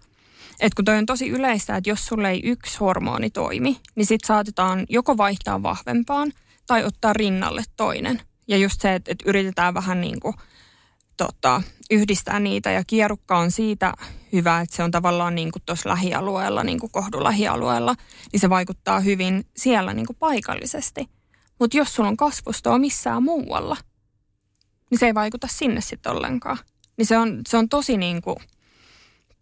Et 0.59 0.73
kun 0.73 0.85
toi 0.85 0.97
on 0.97 1.05
tosi 1.05 1.29
yleistä, 1.29 1.75
että 1.75 1.89
jos 1.89 2.05
sulle 2.05 2.29
ei 2.29 2.41
yksi 2.43 2.77
hormoni 2.79 3.29
toimi, 3.29 3.79
niin 3.95 4.05
sit 4.05 4.21
saatetaan 4.25 4.85
joko 4.89 5.17
vaihtaa 5.17 5.63
vahvempaan 5.63 6.31
tai 6.67 6.85
ottaa 6.85 7.13
rinnalle 7.13 7.63
toinen. 7.77 8.21
Ja 8.47 8.57
just 8.57 8.81
se, 8.81 8.95
että, 8.95 9.11
että 9.11 9.29
yritetään 9.29 9.73
vähän 9.73 10.01
niin 10.01 10.19
kuin– 10.19 10.33
tota, 11.17 11.61
yhdistää 11.91 12.39
niitä 12.39 12.71
ja 12.71 12.83
kierukka 12.87 13.37
on 13.37 13.51
siitä 13.51 13.93
hyvä, 14.33 14.61
että 14.61 14.75
se 14.75 14.83
on 14.83 14.91
tavallaan 14.91 15.35
niin 15.35 15.51
kuin 15.51 15.63
tuossa 15.65 15.89
lähialueella, 15.89 16.63
niin 16.63 16.79
kuin 16.79 16.91
lähialueella, 17.19 17.95
niin 18.31 18.39
se 18.39 18.49
vaikuttaa 18.49 18.99
hyvin 18.99 19.45
siellä 19.57 19.93
niin 19.93 20.05
kuin 20.05 20.17
paikallisesti. 20.19 21.09
Mutta 21.59 21.77
jos 21.77 21.95
sulla 21.95 22.09
on 22.09 22.17
kasvustoa 22.17 22.79
missään 22.79 23.23
muualla, 23.23 23.77
niin 24.89 24.99
se 24.99 25.05
ei 25.05 25.13
vaikuta 25.13 25.47
sinne 25.47 25.81
sitten 25.81 26.11
ollenkaan. 26.11 26.57
Niin 26.97 27.05
se 27.05 27.17
on, 27.17 27.41
se 27.47 27.57
on 27.57 27.69
tosi 27.69 27.97
niin 27.97 28.21
kuin 28.21 28.37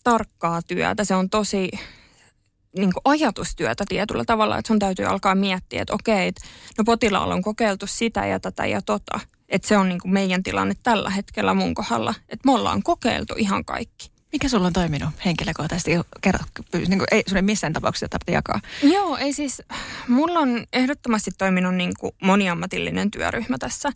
tarkkaa 0.04 0.62
työtä, 0.62 1.04
se 1.04 1.16
on 1.16 1.30
tosi 1.30 1.72
niin 2.78 2.94
kuin 2.94 3.02
ajatustyötä 3.06 3.84
tietyllä 3.88 4.24
tavalla, 4.26 4.58
että 4.58 4.68
sun 4.68 4.80
täytyy 4.80 5.06
alkaa 5.06 5.36
miettiä, 5.36 5.82
että 5.82 5.94
okei, 5.94 6.28
että 6.28 6.42
no 6.78 6.84
potilaalla 6.84 7.34
on 7.34 7.42
kokeiltu 7.42 7.88
sitä 7.88 8.26
ja 8.26 8.40
tätä 8.40 8.66
ja 8.66 8.82
tota, 8.82 9.20
että 9.50 9.68
se 9.68 9.78
on 9.78 9.90
niin 9.90 10.02
kuin 10.02 10.14
meidän 10.14 10.44
tilanne 10.44 10.74
tällä 10.84 11.10
hetkellä 11.10 11.54
mun 11.54 11.74
kohdalla, 11.74 12.14
että 12.30 12.46
me 12.46 12.52
ollaan 12.52 12.84
kokeiltu 12.84 13.34
ihan 13.38 13.66
kaikki. 13.66 14.12
Mikä 14.32 14.50
sulla 14.50 14.68
on 14.68 14.74
toiminut 14.74 15.10
henkilökohtaisesti? 15.26 15.92
Kerro, 16.22 16.40
niin 16.74 16.98
kuin, 16.98 17.08
ei 17.12 17.24
ei 17.36 17.42
missään 17.42 17.74
tapauksessa 17.74 18.10
tarvitse 18.10 18.32
jakaa. 18.32 18.60
Joo, 18.84 19.18
ei 19.18 19.34
siis, 19.34 19.62
mulla 20.08 20.40
on 20.40 20.66
ehdottomasti 20.74 21.32
toiminut 21.38 21.76
niin 21.76 21.92
kuin 22.00 22.12
moniammatillinen 22.24 23.12
työryhmä 23.12 23.58
tässä. 23.58 23.92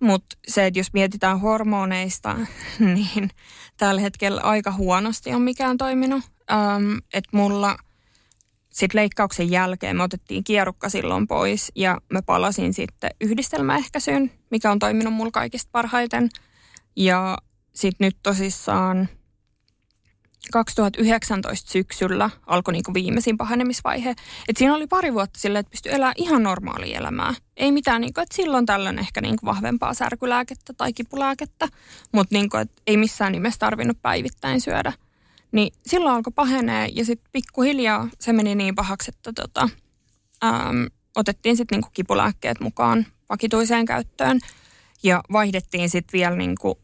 Mutta 0.00 0.36
se, 0.48 0.66
että 0.66 0.80
jos 0.80 0.92
mietitään 0.92 1.40
hormoneista, 1.40 2.36
niin 2.94 3.30
tällä 3.76 4.00
hetkellä 4.00 4.40
aika 4.40 4.72
huonosti 4.72 5.32
on 5.32 5.42
mikään 5.42 5.78
toiminut. 5.78 6.24
Ähm, 6.50 6.92
että 7.12 7.36
mulla– 7.36 7.76
sitten 8.78 8.98
leikkauksen 8.98 9.50
jälkeen 9.50 9.96
me 9.96 10.02
otettiin 10.02 10.44
kierukka 10.44 10.88
silloin 10.88 11.26
pois 11.26 11.72
ja 11.74 12.00
mä 12.12 12.22
palasin 12.22 12.74
sitten 12.74 13.10
yhdistelmäehkäisyyn, 13.20 14.30
mikä 14.50 14.70
on 14.70 14.78
toiminut 14.78 15.14
mulla 15.14 15.30
kaikista 15.30 15.68
parhaiten. 15.72 16.28
Ja 16.96 17.38
sitten 17.74 18.06
nyt 18.06 18.16
tosissaan 18.22 19.08
2019 20.52 21.70
syksyllä 21.70 22.30
alkoi 22.46 22.72
niinku 22.72 22.94
viimeisin 22.94 23.36
pahenemisvaihe. 23.36 24.14
Et 24.48 24.56
siinä 24.56 24.74
oli 24.74 24.86
pari 24.86 25.14
vuotta 25.14 25.40
silleen, 25.40 25.60
että 25.60 25.70
pystyi 25.70 25.92
elämään 25.92 26.14
ihan 26.16 26.42
normaalia 26.42 26.98
elämää. 26.98 27.34
Ei 27.56 27.72
mitään, 27.72 28.00
niinku, 28.00 28.20
että 28.20 28.36
silloin 28.36 28.66
tällöin 28.66 28.98
ehkä 28.98 29.20
niinku 29.20 29.46
vahvempaa 29.46 29.94
särkylääkettä 29.94 30.72
tai 30.72 30.92
kipulääkettä, 30.92 31.68
mutta 32.12 32.34
niinku, 32.34 32.56
ei 32.86 32.96
missään 32.96 33.32
nimessä 33.32 33.58
tarvinnut 33.58 34.02
päivittäin 34.02 34.60
syödä– 34.60 34.92
niin 35.52 35.72
silloin 35.86 36.14
alkoi 36.14 36.32
pahenee 36.34 36.88
ja 36.92 37.04
sitten 37.04 37.30
pikkuhiljaa 37.32 38.08
se 38.20 38.32
meni 38.32 38.54
niin 38.54 38.74
pahaksi, 38.74 39.10
että 39.14 39.32
tota, 39.32 39.68
äm, 40.44 40.86
otettiin 41.16 41.56
sitten 41.56 41.76
niinku 41.76 41.90
kipulääkkeet 41.92 42.60
mukaan 42.60 43.06
vakituiseen 43.30 43.86
käyttöön 43.86 44.40
ja 45.02 45.22
vaihdettiin 45.32 45.90
sitten 45.90 46.18
vielä 46.18 46.36
niinku 46.36 46.78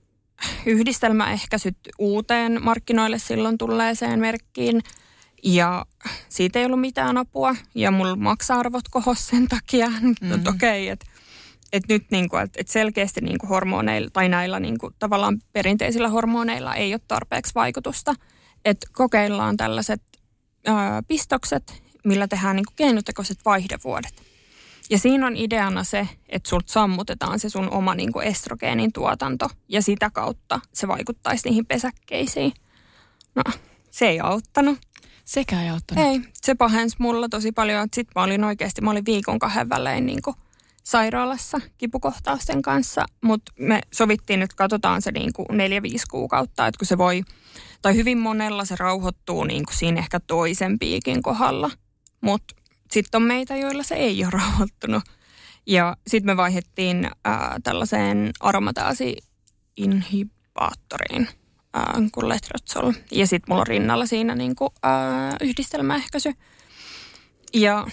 yhdistelmäehkäisyt 0.67 1.77
uuteen 1.99 2.63
markkinoille 2.63 3.19
silloin 3.19 3.59
tulleeseen 3.59 4.21
merkkiin. 4.21 4.83
Ja 5.43 5.87
siitä 6.29 6.59
ei 6.59 6.65
ollut 6.67 6.81
mitään 6.81 7.17
apua 7.17 7.57
ja 7.75 7.91
mulla 7.91 8.17
maksa-arvot 8.17 8.89
kohos 8.91 9.27
sen 9.27 9.49
takia. 9.49 9.91
Mm-hmm. 10.01 10.47
okei, 10.47 10.83
okay, 10.83 10.93
että 10.93 11.07
et 11.73 11.83
nyt 11.89 12.05
niinku, 12.11 12.37
et, 12.37 12.51
et 12.57 12.69
selkeästi 12.69 13.21
niinku 13.21 13.47
hormoneilla 13.47 14.11
tai 14.13 14.29
näillä 14.29 14.61
niinku, 14.61 14.91
tavallaan 14.99 15.43
perinteisillä 15.53 16.09
hormoneilla 16.09 16.75
ei 16.75 16.95
ole 16.95 17.01
tarpeeksi 17.09 17.55
vaikutusta. 17.55 18.15
Että 18.65 18.87
kokeillaan 18.93 19.57
tällaiset 19.57 20.03
ää, 20.67 21.03
pistokset, 21.03 21.83
millä 22.05 22.29
tehdään 22.29 22.57
niinku 22.57 22.73
keinotekoiset 22.77 23.39
vaihdevuodet. 23.45 24.23
Ja 24.91 24.99
siinä 24.99 25.27
on 25.27 25.37
ideana 25.37 25.85
se, 25.85 26.09
että 26.29 26.49
sulta 26.49 26.73
sammutetaan 26.73 27.41
se 27.41 27.49
sun 27.49 27.71
oma 27.71 27.95
niin 27.95 28.13
kuin 28.13 28.27
estrogeenin 28.27 28.93
tuotanto 28.93 29.51
ja 29.69 29.83
sitä 29.83 30.11
kautta 30.11 30.61
se 30.73 30.89
vaikuttaisi 30.89 31.49
niihin 31.49 31.67
pesäkkeisiin. 31.67 32.53
No, 33.35 33.43
se 33.91 34.09
ei 34.09 34.21
auttanut. 34.21 34.79
Sekä 35.25 35.63
ei 35.63 35.69
auttanut. 35.69 36.05
Ei, 36.05 36.21
se 36.43 36.55
pahensi 36.55 36.97
mulla 36.99 37.29
tosi 37.29 37.53
paljon. 37.53 37.89
Sitten 37.93 38.13
mä 38.17 38.23
olin 38.23 38.45
oikeasti, 38.45 38.81
mä 38.81 38.91
olin 38.91 39.05
viikon 39.05 39.39
kahden 39.39 39.69
välein 39.69 40.07
niin 40.07 40.23
kuin 40.23 40.37
sairaalassa 40.85 41.61
kipukohtausten 41.79 42.63
kanssa, 42.63 43.05
mutta 43.21 43.53
me 43.59 43.81
sovittiin 43.93 44.41
nyt, 44.41 44.55
katsotaan 44.55 45.03
se 45.03 45.13
niin 45.13 45.33
kuin 45.33 45.47
neljä, 45.51 45.83
viisi 45.83 46.07
kuukautta, 46.07 46.67
että 46.67 46.79
kun 46.79 46.87
se 46.87 46.99
voi, 46.99 47.23
tai 47.83 47.95
hyvin 47.95 48.19
monella 48.19 48.65
se 48.65 48.77
rauhoittuu 48.79 49.45
niin 49.45 49.65
kuin 49.65 49.77
siinä 49.77 50.01
ehkä 50.01 50.21
toisen 50.21 50.79
piikin 50.79 51.23
kohdalla, 51.23 51.71
mutta 52.21 52.55
sitten 52.91 53.23
on 53.23 53.29
meitä, 53.29 53.57
joilla 53.57 53.83
se 53.83 53.95
ei 53.95 54.25
ole 54.25 54.31
rauhoittunut. 54.31 55.03
Ja 55.67 55.97
sitten 56.07 56.33
me 56.33 56.37
vaihdettiin 56.37 57.11
ää, 57.25 57.57
tällaiseen 57.63 58.31
aromataasi-inhibaattoriin 58.41 61.29
kuin 62.13 62.29
letrotsol. 62.29 62.93
Ja 63.11 63.27
sitten 63.27 63.53
mulla 63.53 63.61
on 63.61 63.67
rinnalla 63.67 64.07
siinä 64.07 64.35
niinku, 64.35 64.73
ää, 64.83 65.37
yhdistelmäehkäisy. 65.41 66.33
Ja 67.55 67.87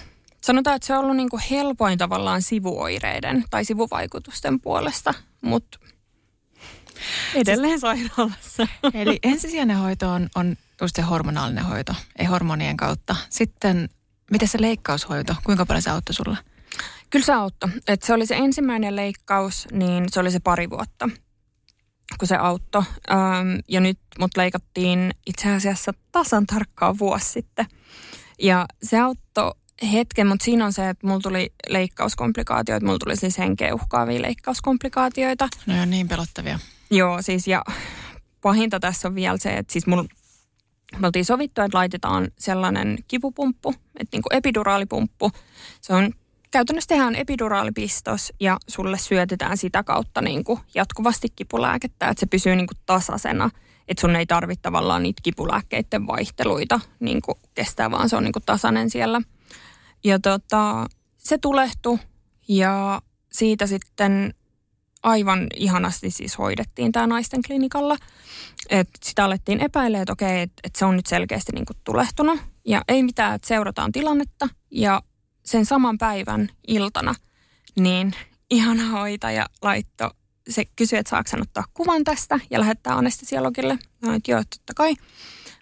sanotaan, 0.44 0.76
että 0.76 0.88
se 0.88 0.94
on 0.94 1.00
ollut 1.00 1.16
niinku 1.16 1.40
helpoin 1.52 1.98
tavallaan 1.98 2.42
sivuoireiden 2.42 3.44
tai 3.50 3.66
sivuvaikutusten 3.66 4.60
puolesta, 4.60 5.14
mutta 5.42 5.80
edelleen 7.36 7.80
sairaalassa. 7.80 8.68
Eli 8.94 9.20
ensisijainen 9.24 9.78
hoito 9.78 10.10
on, 10.10 10.30
on 10.36 10.56
just 10.82 10.96
se 10.96 11.02
hormonaalinen 11.02 11.66
hoito, 11.66 11.96
ei 12.20 12.26
hormonien 12.26 12.78
kautta. 12.78 13.16
Sitten 13.30 13.90
Miten 14.32 14.48
se 14.48 14.62
leikkaushoito, 14.62 15.36
kuinka 15.44 15.66
paljon 15.66 15.82
se 15.82 15.90
auttoi 15.90 16.14
sulla? 16.14 16.38
Kyllä 17.10 17.26
se 17.26 17.34
auttoi. 17.34 17.70
Et 17.88 18.04
se 18.04 18.14
oli 18.14 18.26
se 18.26 18.36
ensimmäinen 18.36 18.96
leikkaus, 18.96 19.68
niin 19.72 20.06
se 20.12 20.20
oli 20.20 20.32
se 20.32 20.40
pari 20.40 20.70
vuotta, 20.70 21.10
kun 22.20 22.28
se 22.28 22.36
auttoi. 22.36 22.84
Ähm, 23.12 23.20
ja 23.68 23.82
nyt 23.82 24.00
mut 24.20 24.38
leikattiin 24.38 25.12
itse 25.26 25.50
asiassa 25.50 25.94
tasan 26.12 26.46
tarkkaan 26.46 27.00
vuosi 27.00 27.26
sitten. 27.26 27.66
Ja 28.40 28.66
se 28.84 29.00
auttoi 29.00 29.52
hetken, 29.94 30.28
mutta 30.28 30.46
siinä 30.46 30.66
on 30.66 30.74
se, 30.74 30.90
että 30.90 31.08
mulla 31.08 31.20
tuli 31.20 31.54
leikkauskomplikaatioita, 31.68 32.86
mulla 32.86 33.00
tuli 33.00 33.16
siis 33.16 33.38
henkeä 33.38 33.76
uhkaavia 33.76 34.22
leikkauskomplikaatioita. 34.22 35.50
No 35.66 35.76
joo, 35.76 35.86
niin 35.86 36.08
pelottavia. 36.08 36.60
Joo, 36.92 37.22
siis 37.22 37.48
ja 37.48 37.64
pahinta 38.42 38.80
tässä 38.80 39.08
on 39.08 39.16
vielä 39.16 39.38
se, 39.38 39.58
että 39.58 39.74
siis 39.74 39.88
mulla 39.88 40.06
me 41.00 41.08
oltiin 41.08 41.26
sovittu, 41.26 41.62
että 41.62 41.78
laitetaan 41.78 42.28
sellainen 42.40 42.98
kipupumppu, 43.08 43.70
että 44.00 44.18
niin 44.18 44.22
kuin 44.22 44.38
epiduraalipumppu. 44.38 45.32
Se 45.82 45.94
on 45.94 46.12
käytännössä 46.52 46.88
tehdään 46.88 47.16
epiduraalipistos 47.16 48.34
ja 48.40 48.58
sulle 48.68 48.98
syötetään 48.98 49.58
sitä 49.58 49.84
kautta 49.84 50.22
niin 50.22 50.44
kuin 50.44 50.60
jatkuvasti 50.76 51.28
kipulääkettä, 51.36 52.08
että 52.08 52.20
se 52.20 52.26
pysyy 52.26 52.56
niin 52.56 52.68
kuin 52.68 52.78
tasaisena. 52.86 53.50
Että 53.88 54.02
sun 54.02 54.16
ei 54.16 54.26
tarvitse 54.26 54.62
tavallaan 54.62 55.04
niitä 55.04 55.22
kipulääkkeiden 55.24 56.08
vaihteluita 56.08 56.80
niin 57.00 57.22
kuin 57.22 57.38
kestää, 57.54 57.92
vaan 57.92 58.10
se 58.10 58.16
on 58.16 58.24
niin 58.24 58.34
kuin 58.34 58.44
tasainen 58.46 58.90
siellä. 58.90 59.22
Ja 60.04 60.20
tota, 60.20 60.86
se 61.18 61.38
tulehtui 61.38 62.00
ja 62.48 63.02
siitä 63.32 63.68
sitten 63.68 64.34
aivan 65.04 65.48
ihanasti 65.56 66.12
siis 66.12 66.38
hoidettiin 66.38 66.92
tämä 66.92 67.08
naisten 67.08 67.42
klinikalla. 67.48 67.98
Et 68.70 68.90
sitä 69.04 69.26
alettiin 69.26 69.62
epäilemään, 69.62 70.02
että 70.02 70.14
okei, 70.14 70.42
että 70.42 70.62
et 70.64 70.76
se 70.76 70.86
on 70.86 70.96
nyt 70.96 71.06
selkeästi 71.06 71.52
niinku 71.52 71.74
tulehtunut. 71.84 72.40
Ja 72.66 72.82
ei 72.88 73.04
mitään, 73.04 73.36
että 73.36 73.48
seurataan 73.48 73.92
tilannetta. 73.92 74.50
Ja 74.72 75.02
sen 75.46 75.66
saman 75.66 75.98
päivän 75.98 76.50
iltana, 76.68 77.16
niin 77.80 78.16
ihana 78.50 78.90
hoitaja 78.90 79.46
laitto, 79.62 80.12
se 80.50 80.66
kysyi, 80.76 81.00
että 81.00 81.10
saako 81.10 81.30
hän 81.32 81.42
ottaa 81.42 81.64
kuvan 81.74 82.04
tästä 82.04 82.40
ja 82.50 82.60
lähettää 82.60 82.98
anestesiologille. 82.98 83.80
Mä 84.02 84.16
että 84.16 84.32
joo, 84.32 84.44
totta 84.44 84.74
kai. 84.76 84.94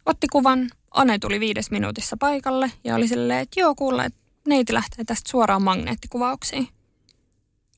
Otti 0.05 0.27
kuvan, 0.27 0.69
Ane 0.91 1.19
tuli 1.19 1.39
viides 1.39 1.71
minuutissa 1.71 2.17
paikalle 2.19 2.71
ja 2.83 2.95
oli 2.95 3.07
silleen, 3.07 3.39
että 3.39 3.59
joo, 3.59 3.75
kuule, 3.75 4.05
että 4.05 4.19
neiti 4.49 4.73
lähtee 4.73 5.05
tästä 5.05 5.29
suoraan 5.29 5.63
magneettikuvauksiin. 5.63 6.67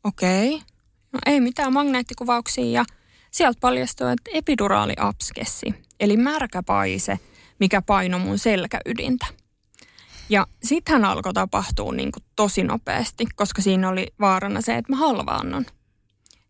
Okei. 0.04 0.56
Okay. 0.56 0.68
No 1.14 1.20
ei 1.26 1.42
mitään 1.42 1.74
magneettikuvauksia 1.74 2.66
ja 2.66 2.86
sieltä 3.32 3.60
paljastui, 3.60 4.12
että 4.12 4.32
epiduraali 4.34 4.94
abskessi, 4.98 5.74
eli 6.00 6.18
märkäpaise, 6.18 7.20
mikä 7.60 7.82
paino 7.82 8.20
mun 8.20 8.40
selkäydintä. 8.40 9.26
Ja 10.30 10.48
sittenhän 10.64 11.06
alkoi 11.06 11.34
tapahtua 11.34 11.92
niin 11.94 12.12
kuin 12.12 12.24
tosi 12.36 12.64
nopeasti, 12.64 13.26
koska 13.36 13.62
siinä 13.62 13.90
oli 13.90 14.08
vaarana 14.20 14.62
se, 14.62 14.78
että 14.78 14.92
mä 14.92 14.98
halvaannon. 14.98 15.66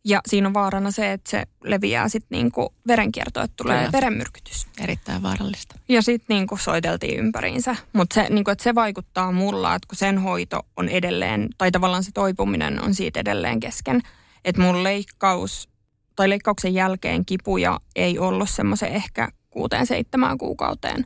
Ja 0.05 0.21
siinä 0.27 0.47
on 0.47 0.53
vaarana 0.53 0.91
se, 0.91 1.11
että 1.11 1.29
se 1.31 1.43
leviää 1.63 2.09
sitten 2.09 2.35
niinku 2.37 2.73
verenkiertoon, 2.87 3.43
että 3.43 3.55
tulee 3.57 3.77
Kyllä. 3.77 3.91
verenmyrkytys. 3.91 4.67
Erittäin 4.83 5.23
vaarallista. 5.23 5.75
Ja 5.89 6.01
sitten 6.01 6.35
niinku 6.35 6.57
soiteltiin 6.57 7.19
ympäriinsä. 7.19 7.75
Mutta 7.93 8.13
se, 8.13 8.27
niinku, 8.29 8.51
se 8.61 8.75
vaikuttaa 8.75 9.31
mulla, 9.31 9.75
että 9.75 9.87
kun 9.87 9.97
sen 9.97 10.17
hoito 10.17 10.59
on 10.77 10.89
edelleen, 10.89 11.49
tai 11.57 11.71
tavallaan 11.71 12.03
se 12.03 12.11
toipuminen 12.11 12.83
on 12.83 12.95
siitä 12.95 13.19
edelleen 13.19 13.59
kesken, 13.59 14.01
että 14.45 14.61
mun 14.61 14.83
leikkaus 14.83 15.69
tai 16.15 16.29
leikkauksen 16.29 16.73
jälkeen 16.73 17.25
kipuja 17.25 17.79
ei 17.95 18.19
ollut 18.19 18.49
semmoisen 18.49 18.89
ehkä 18.89 19.29
kuuteen 19.49 19.87
seitsemään 19.87 20.37
kuukauteen. 20.37 21.05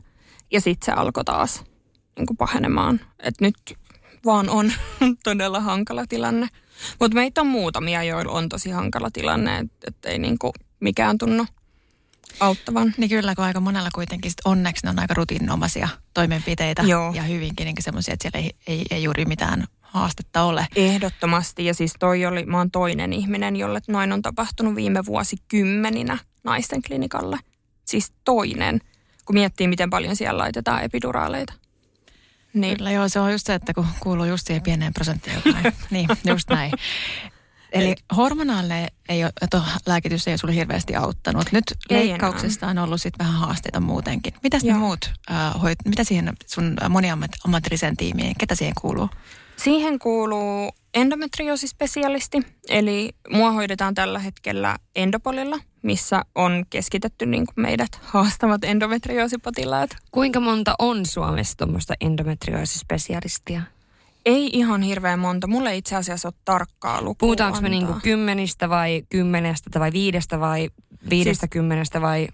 Ja 0.52 0.60
sitten 0.60 0.86
se 0.86 0.92
alkoi 0.92 1.24
taas 1.24 1.64
niin 2.16 2.26
kuin 2.26 2.36
pahenemaan. 2.36 3.00
Että 3.18 3.44
nyt 3.44 3.56
vaan 4.24 4.48
on 4.48 4.72
todella 5.24 5.60
hankala 5.60 6.04
tilanne. 6.08 6.48
Mutta 7.00 7.14
meitä 7.14 7.40
on 7.40 7.46
muutamia, 7.46 8.02
joilla 8.02 8.32
on 8.32 8.48
tosi 8.48 8.70
hankala 8.70 9.10
tilanne, 9.12 9.58
että 9.58 9.76
et 9.88 10.04
ei 10.04 10.18
niin 10.18 10.38
kuin 10.38 10.52
mikään 10.80 11.18
tunnu 11.18 11.46
auttavan. 12.40 12.94
Niin 12.96 13.10
kyllä, 13.10 13.34
kun 13.34 13.44
aika 13.44 13.60
monella 13.60 13.88
kuitenkin 13.94 14.30
sit 14.30 14.40
onneksi 14.44 14.86
ne 14.86 14.90
on 14.90 14.98
aika 14.98 15.14
rutiinomaisia 15.14 15.88
toimenpiteitä 16.14 16.82
Joo. 16.82 17.12
ja 17.14 17.22
hyvinkin 17.22 17.64
niin 17.64 17.76
semmoisia, 17.80 18.14
että 18.14 18.22
siellä 18.22 18.46
ei, 18.46 18.56
ei, 18.66 18.86
ei 18.90 19.02
juuri 19.02 19.24
mitään 19.24 19.64
haastetta 19.80 20.42
ole. 20.42 20.66
Ehdottomasti 20.76 21.64
ja 21.64 21.74
siis 21.74 21.92
toi 21.98 22.26
oli, 22.26 22.46
mä 22.46 22.58
oon 22.58 22.70
toinen 22.70 23.12
ihminen, 23.12 23.56
jolle 23.56 23.80
noin 23.88 24.12
on 24.12 24.22
tapahtunut 24.22 24.74
viime 24.74 25.06
vuosikymmeninä 25.06 26.18
naisten 26.44 26.82
klinikalle. 26.82 27.38
Siis 27.84 28.12
toinen, 28.24 28.80
kun 29.24 29.34
miettii 29.34 29.68
miten 29.68 29.90
paljon 29.90 30.16
siellä 30.16 30.38
laitetaan 30.38 30.84
epiduraaleita. 30.84 31.52
Niin. 32.56 32.76
Kyllä 32.76 32.90
joo, 32.90 33.08
se 33.08 33.20
on 33.20 33.32
just 33.32 33.46
se, 33.46 33.54
että 33.54 33.74
kun 33.74 33.86
kuuluu 34.00 34.24
just 34.24 34.46
siihen 34.46 34.62
pieneen 34.62 34.94
prosenttiin 34.94 35.36
jotain. 35.44 35.74
niin, 35.90 36.08
just 36.24 36.50
näin. 36.50 36.72
Eli 37.72 37.94
hormonaalinen 38.16 38.88
ei 39.08 39.24
ole, 39.24 39.32
lääkitys 39.86 40.28
ei 40.28 40.32
ole 40.32 40.38
sulle 40.38 40.54
hirveästi 40.54 40.96
auttanut. 40.96 41.52
Nyt 41.52 41.64
ei 41.90 42.08
leikkauksesta 42.08 42.66
enää. 42.66 42.82
on 42.82 42.88
ollut 42.88 43.02
sitten 43.02 43.26
vähän 43.26 43.40
haasteita 43.40 43.80
muutenkin. 43.80 44.34
Mitäs 44.42 44.64
ne 44.64 44.74
muut, 44.74 45.10
äh, 45.30 45.62
hoit, 45.62 45.78
mitä 45.84 46.04
siihen 46.04 46.32
sun 46.46 46.76
moniammatilliseen 46.88 47.96
tiimiin, 47.96 48.34
ketä 48.38 48.54
siihen 48.54 48.74
kuuluu? 48.80 49.10
Siihen 49.56 49.98
kuuluu 49.98 50.72
endometrioosispesialisti, 50.94 52.42
eli 52.68 53.10
mua 53.30 53.52
hoidetaan 53.52 53.94
tällä 53.94 54.18
hetkellä 54.18 54.76
endopolilla, 54.96 55.58
missä 55.86 56.22
on 56.34 56.64
keskitetty 56.70 57.26
niin 57.26 57.46
kuin 57.46 57.62
meidät 57.62 58.00
haastavat 58.02 58.64
endometrioosipotilaat. 58.64 59.90
Kuinka 60.10 60.40
monta 60.40 60.74
on 60.78 61.06
Suomessa 61.06 61.56
tuommoista 61.56 61.94
endometrioosispesialistia? 62.00 63.62
Ei 64.24 64.50
ihan 64.52 64.82
hirveän 64.82 65.18
monta. 65.18 65.46
Mulle 65.46 65.70
ei 65.70 65.78
itse 65.78 65.96
asiassa 65.96 66.28
ole 66.28 66.34
tarkkaa 66.44 67.00
lukua 67.00 67.14
Puhutaanko 67.18 67.60
me 67.60 67.68
niinku 67.68 67.94
kymmenistä 68.02 68.68
vai 68.68 69.02
kymmenestä 69.08 69.80
vai 69.80 69.92
viidestä 69.92 70.40
vai 70.40 70.70
viidestä 71.10 71.46
siis, 71.46 71.50
kymmenestä 71.50 72.00
vai... 72.00 72.28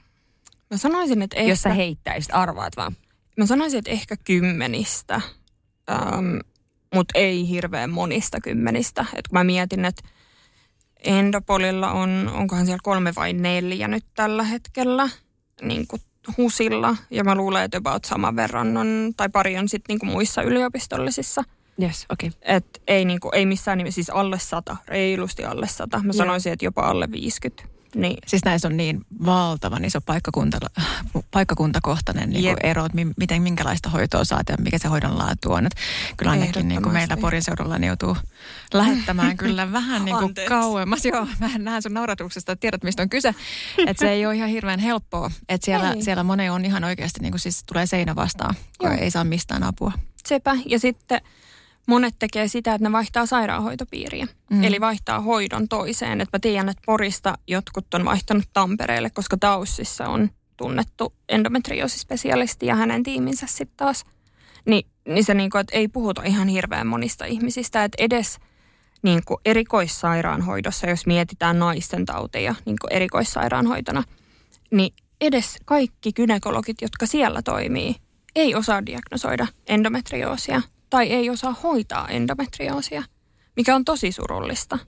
Mä 0.70 0.76
sanoisin, 0.76 1.22
että 1.22 1.36
ehkä... 1.36 1.50
Jos 1.50 1.62
sä 1.62 1.74
heittäisit, 1.74 2.34
arvaat 2.34 2.76
vaan. 2.76 2.96
Mä 3.36 3.46
sanoisin, 3.46 3.78
että 3.78 3.90
ehkä 3.90 4.16
kymmenistä. 4.24 5.20
Ähm, 5.90 6.36
mutta 6.94 7.18
ei 7.18 7.48
hirveän 7.48 7.90
monista 7.90 8.40
kymmenistä. 8.40 9.06
Et 9.14 9.28
kun 9.28 9.38
mä 9.38 9.44
mietin, 9.44 9.84
että 9.84 10.02
Endopolilla 11.04 11.90
on, 11.90 12.30
onkohan 12.34 12.66
siellä 12.66 12.80
kolme 12.82 13.12
vai 13.16 13.32
neljä 13.32 13.88
nyt 13.88 14.04
tällä 14.14 14.42
hetkellä 14.42 15.08
niin 15.62 15.86
kuin 15.86 16.02
HUSilla. 16.38 16.96
Ja 17.10 17.24
mä 17.24 17.34
luulen, 17.34 17.62
että 17.64 17.78
about 17.78 18.04
saman 18.04 18.36
verran 18.36 18.76
on, 18.76 19.12
tai 19.16 19.28
pari 19.28 19.58
on 19.58 19.68
sitten 19.68 19.98
niin 19.98 20.12
muissa 20.12 20.42
yliopistollisissa. 20.42 21.44
Yes, 21.82 22.06
okei. 22.10 22.28
Okay. 22.28 22.40
Et 22.56 22.82
ei, 22.86 23.04
niinku, 23.04 23.30
ei 23.32 23.46
missään 23.46 23.78
nimessä, 23.78 23.94
siis 23.94 24.10
alle 24.10 24.38
sata, 24.38 24.76
reilusti 24.88 25.44
alle 25.44 25.68
sata. 25.68 25.98
Mä 25.98 26.04
Joo. 26.04 26.12
sanoisin, 26.12 26.52
että 26.52 26.64
jopa 26.64 26.82
alle 26.82 27.08
50. 27.12 27.71
Niin, 27.94 28.16
Siis 28.26 28.44
näissä 28.44 28.68
on 28.68 28.76
niin 28.76 29.00
valtavan 29.24 29.84
iso 29.84 30.00
paikkakunta, 30.00 30.58
paikkakuntakohtainen 31.30 32.30
niin 32.30 32.44
kuin 32.44 32.56
ero, 32.70 32.84
että 32.84 32.96
mi- 32.96 33.12
miten, 33.16 33.42
minkälaista 33.42 33.90
hoitoa 33.90 34.24
saat 34.24 34.48
ja 34.48 34.56
mikä 34.60 34.78
se 34.78 34.88
hoidon 34.88 35.18
laatu 35.18 35.52
on. 35.52 35.66
Et 35.66 35.74
kyllä 36.16 36.32
ainakin 36.32 36.68
niin 36.68 36.82
kuin 36.82 36.92
meillä. 36.92 37.16
Porin 37.16 37.42
seudulla 37.42 37.78
niin 37.78 37.86
joutuu 37.88 38.16
lähettämään 38.74 39.36
kyllä 39.36 39.72
vähän 39.78 40.04
niin 40.04 40.16
kuin 40.16 40.34
kauemmas. 40.48 41.04
Joo, 41.04 41.26
mä 41.40 41.50
näen 41.58 41.82
sun 41.82 41.94
nauratuksesta, 41.94 42.52
että 42.52 42.60
tiedät 42.60 42.82
mistä 42.84 43.02
on 43.02 43.08
kyse. 43.08 43.34
Että 43.86 44.00
se 44.06 44.10
ei 44.10 44.26
ole 44.26 44.36
ihan 44.36 44.48
hirveän 44.48 44.80
helppoa. 44.80 45.30
Että 45.48 45.64
siellä, 45.64 45.92
Ei. 45.92 46.02
siellä 46.02 46.22
monen 46.22 46.52
on 46.52 46.64
ihan 46.64 46.84
oikeasti 46.84 47.20
niin 47.20 47.32
kuin 47.32 47.40
siis 47.40 47.64
tulee 47.64 47.86
seinä 47.86 48.16
vastaan, 48.16 48.54
kun 48.78 48.90
Joo. 48.90 48.98
ei 49.00 49.10
saa 49.10 49.24
mistään 49.24 49.62
apua. 49.62 49.92
sepä. 50.28 50.56
Ja 50.66 50.78
sitten 50.78 51.20
monet 51.88 52.14
tekee 52.18 52.48
sitä, 52.48 52.74
että 52.74 52.88
ne 52.88 52.92
vaihtaa 52.92 53.26
sairaanhoitopiiriä. 53.26 54.26
Mm. 54.50 54.64
Eli 54.64 54.80
vaihtaa 54.80 55.20
hoidon 55.20 55.68
toiseen. 55.68 56.20
Et 56.20 56.28
mä 56.32 56.38
tiedän, 56.38 56.68
että 56.68 56.82
Porista 56.86 57.38
jotkut 57.46 57.94
on 57.94 58.04
vaihtanut 58.04 58.44
Tampereelle, 58.52 59.10
koska 59.10 59.36
Taussissa 59.36 60.08
on 60.08 60.30
tunnettu 60.56 61.14
endometrioosispesialisti 61.28 62.66
ja 62.66 62.74
hänen 62.74 63.02
tiiminsä 63.02 63.46
sitten 63.46 63.76
taas. 63.76 64.04
Ni, 64.64 64.82
niin 65.08 65.24
se 65.24 65.34
niinku, 65.34 65.58
että 65.58 65.76
ei 65.76 65.88
puhuta 65.88 66.22
ihan 66.22 66.48
hirveän 66.48 66.86
monista 66.86 67.24
ihmisistä, 67.24 67.84
että 67.84 68.04
edes 68.04 68.38
niinku 69.02 69.40
erikoissairaanhoidossa, 69.44 70.86
jos 70.86 71.06
mietitään 71.06 71.58
naisten 71.58 72.04
tauteja 72.06 72.54
niinku 72.64 72.86
erikoissairaanhoitona, 72.90 74.04
niin 74.70 74.94
edes 75.20 75.56
kaikki 75.64 76.12
gynekologit, 76.12 76.82
jotka 76.82 77.06
siellä 77.06 77.42
toimii, 77.42 77.96
ei 78.34 78.54
osaa 78.54 78.86
diagnosoida 78.86 79.46
endometrioosia 79.66 80.62
tai 80.92 81.06
ei 81.06 81.30
osaa 81.30 81.56
hoitaa 81.62 82.08
endometrioosia, 82.08 83.02
mikä 83.56 83.74
on 83.74 83.84
tosi 83.84 84.12
surullista. 84.12 84.78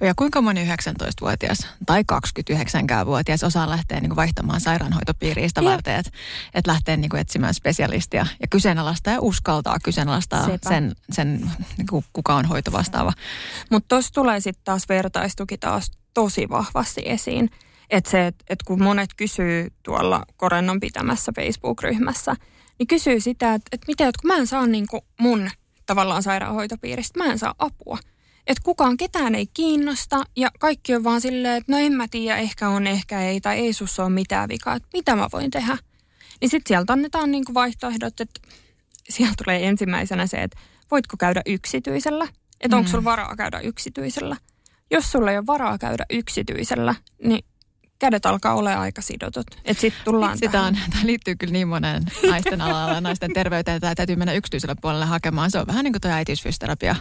Ja 0.00 0.14
kuinka 0.16 0.40
moni 0.40 0.64
19-vuotias 0.64 1.66
tai 1.86 2.02
29-vuotias 2.12 3.44
osaa 3.44 3.70
lähteä 3.70 4.00
niin 4.00 4.08
kuin 4.08 4.16
vaihtamaan 4.16 4.60
sairaanhoitopiiriä 4.60 5.48
sitä 5.48 5.60
Jep. 5.60 5.70
varten, 5.70 5.96
että, 5.96 6.10
että 6.54 6.70
lähtee 6.70 6.96
niin 6.96 7.08
kuin 7.08 7.20
etsimään 7.20 7.54
spesialistia 7.54 8.26
ja 8.40 8.46
kyseenalaistaa 8.50 9.12
ja 9.12 9.20
uskaltaa 9.20 9.76
kyseenalaistaa 9.84 10.46
Sepä. 10.46 10.68
sen, 10.68 10.92
sen 11.10 11.50
niin 11.78 11.86
kuin 11.90 12.04
kuka 12.12 12.34
on 12.34 12.44
hoitovastaava. 12.44 13.12
Mutta 13.70 13.88
tuossa 13.88 14.14
tulee 14.14 14.40
sitten 14.40 14.64
taas 14.64 14.88
vertaistuki 14.88 15.58
taas 15.58 15.90
tosi 16.14 16.48
vahvasti 16.48 17.02
esiin. 17.04 17.50
Että 17.90 18.10
se, 18.10 18.26
että 18.26 18.44
et 18.50 18.62
kun 18.62 18.82
monet 18.82 19.10
kysyy 19.16 19.72
tuolla 19.82 20.24
Korennon 20.36 20.80
pitämässä 20.80 21.32
Facebook-ryhmässä, 21.36 22.36
niin 22.78 22.86
kysyy 22.86 23.20
sitä, 23.20 23.54
että 23.54 23.68
et 23.72 23.80
miten, 23.88 24.08
että 24.08 24.20
kun 24.22 24.28
mä 24.28 24.36
en 24.36 24.46
saa 24.46 24.66
niinku 24.66 25.04
mun 25.20 25.50
tavallaan 25.86 26.22
sairaanhoitopiiristä, 26.22 27.18
mä 27.18 27.32
en 27.32 27.38
saa 27.38 27.54
apua. 27.58 27.98
Että 28.46 28.62
kukaan 28.64 28.96
ketään 28.96 29.34
ei 29.34 29.46
kiinnosta 29.46 30.24
ja 30.36 30.50
kaikki 30.58 30.94
on 30.94 31.04
vaan 31.04 31.20
silleen, 31.20 31.56
että 31.56 31.72
no 31.72 31.78
en 31.78 31.92
mä 31.92 32.06
tiedä, 32.10 32.38
ehkä 32.38 32.68
on, 32.68 32.86
ehkä 32.86 33.22
ei, 33.22 33.40
tai 33.40 33.58
ei 33.58 33.72
sussa 33.72 34.02
ole 34.04 34.12
mitään 34.12 34.48
vikaa, 34.48 34.74
että 34.76 34.88
mitä 34.92 35.16
mä 35.16 35.28
voin 35.32 35.50
tehdä. 35.50 35.78
Niin 36.40 36.48
sitten 36.50 36.68
sieltä 36.68 36.92
annetaan 36.92 37.30
niinku 37.30 37.54
vaihtoehdot, 37.54 38.20
että 38.20 38.40
sieltä 39.08 39.34
tulee 39.44 39.68
ensimmäisenä 39.68 40.26
se, 40.26 40.36
että 40.42 40.58
voitko 40.90 41.16
käydä 41.16 41.42
yksityisellä, 41.46 42.28
että 42.60 42.76
onko 42.76 42.88
Mm. 42.88 42.90
sulla 42.90 43.04
varaa 43.04 43.36
käydä 43.36 43.60
yksityisellä. 43.60 44.36
Jos 44.90 45.12
sulla 45.12 45.30
ei 45.30 45.38
ole 45.38 45.46
varaa 45.46 45.78
käydä 45.78 46.06
yksityisellä, 46.10 46.94
niin 47.24 47.44
kädet 48.02 48.26
alkaa 48.26 48.54
olla 48.54 48.74
aika 48.74 49.02
sidotut. 49.02 49.46
Että 49.64 49.80
sitten 49.80 50.04
tullaan 50.04 50.38
Sitä 50.38 50.52
tähän. 50.52 50.74
on, 50.84 50.90
tämä 50.90 51.06
liittyy 51.06 51.36
kyllä 51.36 51.52
niin 51.52 51.68
monen 51.68 52.02
naisten 52.28 52.60
alalla, 52.60 53.00
naisten 53.00 53.32
terveyteen, 53.34 53.76
että 53.76 53.94
täytyy 53.94 54.16
mennä 54.16 54.32
yksityiselle 54.32 54.74
puolelle 54.80 55.04
hakemaan. 55.04 55.50
Se 55.50 55.58
on 55.58 55.66
vähän 55.66 55.84
niin 55.84 55.92
kuin 55.92 56.00
tuo 56.00 56.10
äitiysfysioterapia 56.10 56.96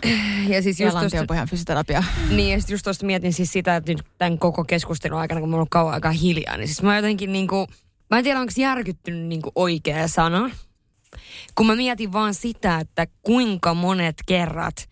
Ja 0.48 0.62
siis 0.62 0.80
ja 0.80 0.86
just 0.86 0.94
tosta, 0.94 1.02
lantiopohjan 1.02 1.48
fysioterapia. 1.48 2.04
niin, 2.30 2.52
ja 2.54 2.60
sit 2.62 2.70
just 2.70 2.84
tuosta 2.84 3.06
mietin 3.06 3.34
siis 3.34 3.52
sitä, 3.52 3.76
että 3.76 3.92
nyt 3.92 4.04
tämän 4.18 4.40
koko 4.40 4.64
keskustelun 4.64 5.20
aikana, 5.20 5.40
kun 5.42 5.50
mulla 5.50 5.62
on 5.62 5.70
kauan 5.70 5.94
aikaa 5.94 6.12
hiljaa, 6.12 6.58
niin 6.58 6.68
siis 6.68 6.82
mä 6.84 6.96
jotenkin 6.96 7.34
niinku, 7.34 7.68
mä 8.10 8.18
en 8.18 8.24
tiedä 8.24 8.40
onko 8.40 8.54
järkyttynyt 8.58 9.28
niinku 9.28 9.52
oikea 9.56 10.08
sana, 10.08 10.50
kun 11.56 11.68
mä 11.68 11.76
mietin 11.76 12.14
vaan 12.14 12.34
sitä, 12.34 12.80
että 12.80 13.08
kuinka 13.22 13.74
monet 13.74 14.16
kerrat 14.28 14.90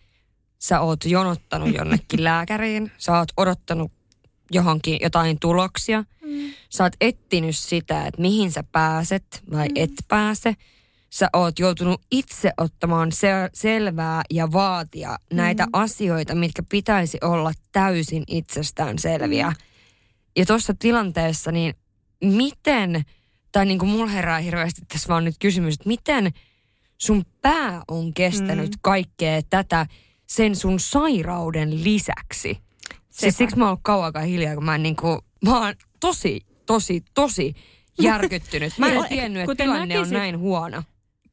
sä 0.58 0.80
oot 0.80 1.04
jonottanut 1.04 1.74
jonnekin 1.74 2.24
lääkäriin, 2.24 2.92
sä 2.98 3.18
oot 3.18 3.28
odottanut 3.36 3.92
johonkin 4.50 4.98
jotain 5.02 5.38
tuloksia, 5.40 6.04
Mm. 6.22 6.50
sä 6.70 6.84
oot 6.84 6.92
etsinyt 7.00 7.56
sitä, 7.56 8.06
että 8.06 8.20
mihin 8.20 8.52
sä 8.52 8.64
pääset 8.72 9.42
vai 9.50 9.68
mm. 9.68 9.74
et 9.76 9.90
pääse. 10.08 10.54
Sä 11.10 11.28
oot 11.32 11.58
joutunut 11.58 12.00
itse 12.10 12.52
ottamaan 12.58 13.12
se- 13.12 13.50
selvää 13.54 14.22
ja 14.30 14.52
vaatia 14.52 15.10
mm. 15.10 15.36
näitä 15.36 15.66
asioita, 15.72 16.34
mitkä 16.34 16.62
pitäisi 16.68 17.18
olla 17.22 17.52
täysin 17.72 18.24
itsestään 18.26 18.98
selviä. 18.98 19.48
Mm. 19.48 19.54
Ja 20.36 20.46
tuossa 20.46 20.74
tilanteessa, 20.78 21.52
niin 21.52 21.74
miten, 22.24 23.02
tai 23.52 23.66
niin 23.66 23.78
kuin 23.78 23.88
mulla 23.88 24.10
herää 24.10 24.38
hirveästi 24.38 24.82
tässä 24.88 25.08
vaan 25.08 25.24
nyt 25.24 25.36
kysymys, 25.38 25.74
että 25.74 25.88
miten 25.88 26.30
sun 26.98 27.24
pää 27.42 27.82
on 27.88 28.14
kestänyt 28.14 28.70
mm. 28.70 28.78
kaikkea 28.82 29.42
tätä 29.50 29.86
sen 30.26 30.56
sun 30.56 30.80
sairauden 30.80 31.84
lisäksi? 31.84 32.69
Siis 33.10 33.20
Sepä. 33.20 33.38
siksi 33.38 33.56
mä 33.58 33.64
oon 33.64 33.68
ollut 33.68 33.80
kauan 33.82 34.04
aikaa 34.04 34.22
hiljaa, 34.22 34.54
kun 34.54 34.64
mä 34.64 34.74
en 34.74 34.82
niinku, 34.82 35.24
mä 35.46 35.58
oon 35.64 35.74
tosi, 36.00 36.40
tosi, 36.66 37.04
tosi 37.14 37.54
järkyttynyt. 38.02 38.78
Mä 38.78 38.86
en 38.88 38.94
Joo, 38.94 39.04
tiennyt, 39.08 39.42
että 39.42 39.52
kuten 39.52 39.64
tilanne 39.66 39.98
on 39.98 40.04
näkisit- 40.06 40.12
näin 40.12 40.38
huono. 40.38 40.82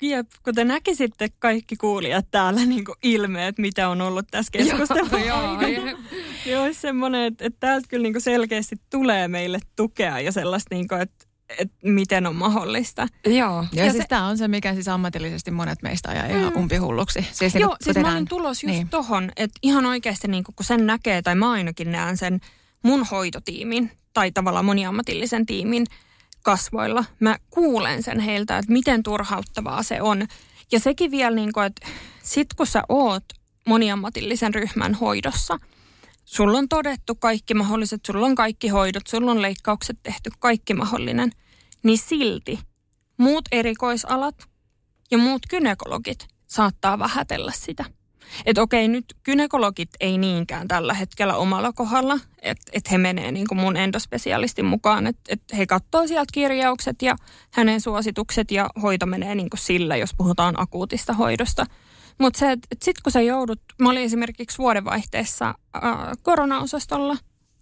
Ja 0.02 0.24
kun 0.44 0.56
te 0.56 0.64
näkisitte 0.64 1.28
kaikki 1.40 1.76
kuulijat 1.76 2.26
täällä 2.32 2.66
niin 2.66 2.84
ilmeet, 3.04 3.58
mitä 3.58 3.90
on 3.90 4.02
ollut 4.02 4.26
tässä 4.32 4.52
keskustelussa. 4.52 5.20
Joo, 5.20 5.62
joo. 5.62 5.98
Joo, 6.46 6.68
semmoinen, 6.72 7.22
että, 7.24 7.46
että 7.46 7.60
täältä 7.60 7.88
kyllä 7.90 8.04
niin 8.04 8.22
selkeästi 8.22 8.76
tulee 8.90 9.28
meille 9.28 9.60
tukea 9.76 10.20
ja 10.20 10.32
sellaista, 10.32 10.76
niin 10.76 10.88
kuin, 10.88 11.02
että, 11.02 11.26
että 11.50 11.76
miten 11.84 12.28
on 12.28 12.36
mahdollista. 12.36 13.08
Joo. 13.26 13.66
Ja, 13.74 13.86
Ja 13.86 13.92
siis 13.92 14.02
se- 14.04 14.08
tämä 14.10 14.28
on 14.28 14.38
se, 14.38 14.48
mikä 14.48 14.74
siis 14.74 14.88
ammatillisesti 14.88 15.52
monet 15.52 15.82
meistä 15.82 16.10
ajaa 16.10 16.26
ihan 16.26 16.58
umpihulluksi. 16.58 17.28
Siis 17.32 17.56
Joo, 17.56 17.68
kun 17.70 17.78
siis 17.84 17.94
tehdään- 17.94 18.14
mä 18.14 18.18
olin 18.18 18.28
tulos 18.28 18.64
just 18.64 18.76
niin. 18.76 18.90
tohon, 18.90 19.32
että 19.38 19.60
ihan 19.62 19.86
oikeasti 19.86 20.28
niin 20.28 20.44
kun 20.44 20.66
sen 20.66 20.86
näkee, 20.88 21.22
tai 21.22 21.36
mä 21.36 21.52
ainakin 21.52 21.92
näen 21.92 22.18
sen 22.18 22.40
mun 22.84 23.06
hoitotiimin, 23.12 23.92
tai 24.14 24.32
tavallaan 24.32 24.66
moniammatillisen 24.66 25.46
tiimin 25.46 25.86
kasvoilla. 26.44 27.06
Mä 27.20 27.38
kuulen 27.50 28.04
sen 28.04 28.20
heiltä, 28.20 28.58
että 28.58 28.72
miten 28.74 29.04
turhauttavaa 29.04 29.84
se 29.84 30.02
on. 30.02 30.28
Ja 30.72 30.80
sekin 30.80 31.12
vielä, 31.12 31.36
niin 31.36 31.54
kuin, 31.54 31.66
että 31.66 31.88
sit 32.24 32.54
kun 32.54 32.68
sä 32.68 32.84
oot 32.90 33.24
moniammatillisen 33.68 34.54
ryhmän 34.54 34.94
hoidossa, 34.94 35.60
sulla 36.28 36.58
on 36.58 36.70
todettu 36.70 37.16
kaikki 37.16 37.54
mahdolliset, 37.54 38.02
sulla 38.06 38.26
on 38.26 38.36
kaikki 38.36 38.68
hoidot, 38.68 39.08
sulla 39.08 39.32
on 39.32 39.42
leikkaukset 39.42 39.98
tehty, 40.04 40.30
kaikki 40.40 40.74
mahdollinen, 40.74 41.32
niin 41.84 41.98
silti 41.98 42.60
muut 43.18 43.46
erikoisalat 43.52 44.36
ja 45.12 45.18
muut 45.18 45.42
gynekologit 45.50 46.28
saattaa 46.48 47.00
vähätellä 47.00 47.52
sitä. 47.56 47.86
Että 48.46 48.62
okei, 48.62 48.88
nyt 48.88 49.06
gynekologit 49.24 49.90
ei 50.00 50.18
niinkään 50.18 50.68
tällä 50.68 50.94
hetkellä 50.94 51.36
omalla 51.36 51.74
kohdalla, 51.74 52.20
että 52.42 52.72
et 52.74 52.92
he 52.92 52.98
menee 52.98 53.32
niin 53.32 53.48
kuin 53.48 53.60
mun 53.60 53.78
endospesialistin 53.78 54.66
mukaan, 54.66 55.08
että 55.08 55.22
et 55.30 55.42
he 55.58 55.66
katsoo 55.66 56.08
sieltä 56.08 56.32
kirjaukset 56.34 57.02
ja 57.02 57.16
hänen 57.52 57.82
suositukset 57.82 58.52
ja 58.52 58.70
hoito 58.82 59.06
menee 59.06 59.36
niin 59.36 59.50
kuin 59.50 59.60
sillä, 59.60 59.98
jos 59.98 60.14
puhutaan 60.18 60.60
akuutista 60.60 61.14
hoidosta. 61.14 61.66
Mutta 62.20 62.40
se, 62.40 62.52
että 62.52 62.68
et 62.72 62.82
sitten 62.82 63.04
kun 63.04 63.12
sä 63.12 63.22
joudut, 63.22 63.62
mä 63.82 63.90
olin 63.90 64.02
esimerkiksi 64.04 64.58
vuodenvaihteessa 64.58 65.56
ää, 65.74 66.14
koronaosastolla 66.24 67.18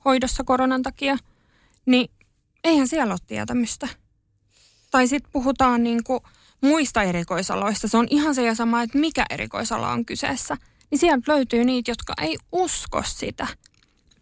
hoidossa 0.05 0.43
koronan 0.43 0.83
takia, 0.83 1.17
niin 1.85 2.11
eihän 2.63 2.87
siellä 2.87 3.13
ole 3.13 3.19
tietämystä. 3.27 3.87
Tai 4.91 5.07
sitten 5.07 5.31
puhutaan 5.31 5.83
niin 5.83 6.03
kuin 6.03 6.19
muista 6.61 7.03
erikoisaloista. 7.03 7.87
Se 7.87 7.97
on 7.97 8.07
ihan 8.09 8.35
se 8.35 8.43
ja 8.43 8.55
sama, 8.55 8.81
että 8.81 8.97
mikä 8.97 9.25
erikoisala 9.29 9.91
on 9.91 10.05
kyseessä. 10.05 10.57
Niin 10.91 10.99
sieltä 10.99 11.33
löytyy 11.33 11.63
niitä, 11.63 11.91
jotka 11.91 12.13
ei 12.21 12.37
usko 12.51 13.03
sitä. 13.05 13.47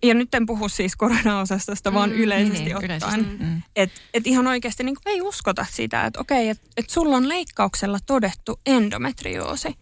Ja 0.03 0.13
nyt 0.13 0.33
en 0.35 0.45
puhu 0.45 0.69
siis 0.69 0.95
koronaosastosta, 0.95 1.93
vaan 1.93 2.09
Mm, 2.09 2.15
yleisesti 2.15 2.63
niin, 2.63 2.75
ottaen. 2.77 2.99
yleisesti. 3.01 3.43
Mm. 3.43 3.61
Että 3.75 4.01
et 4.13 4.27
ihan 4.27 4.47
oikeasti 4.47 4.83
niin 4.83 4.95
ei 5.05 5.21
uskota 5.21 5.65
sitä, 5.71 6.05
että 6.05 6.19
okei, 6.21 6.49
että 6.49 6.67
et 6.77 6.89
sulla 6.89 7.17
on 7.17 7.29
leikkauksella 7.29 7.99
todettu 8.05 8.59
endometrioosi. 8.65 9.75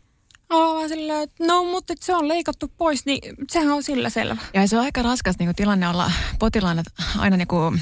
Vaan 0.52 0.90
silleen, 0.90 1.24
että 1.24 1.46
no, 1.46 1.64
mutta 1.64 1.94
se 2.00 2.16
on 2.16 2.28
leikattu 2.28 2.72
pois, 2.78 3.06
niin 3.06 3.36
sehän 3.50 3.72
on 3.72 3.84
sillä 3.84 4.10
selvä. 4.10 4.38
Ja 4.54 4.68
se 4.68 4.78
on 4.78 4.84
aika 4.84 5.04
raskas 5.04 5.36
niin 5.40 5.56
tilanne 5.56 5.88
olla 5.90 6.12
potilaana 6.40 6.84
aina 7.18 7.38
niin 7.38 7.48
kuin 7.48 7.82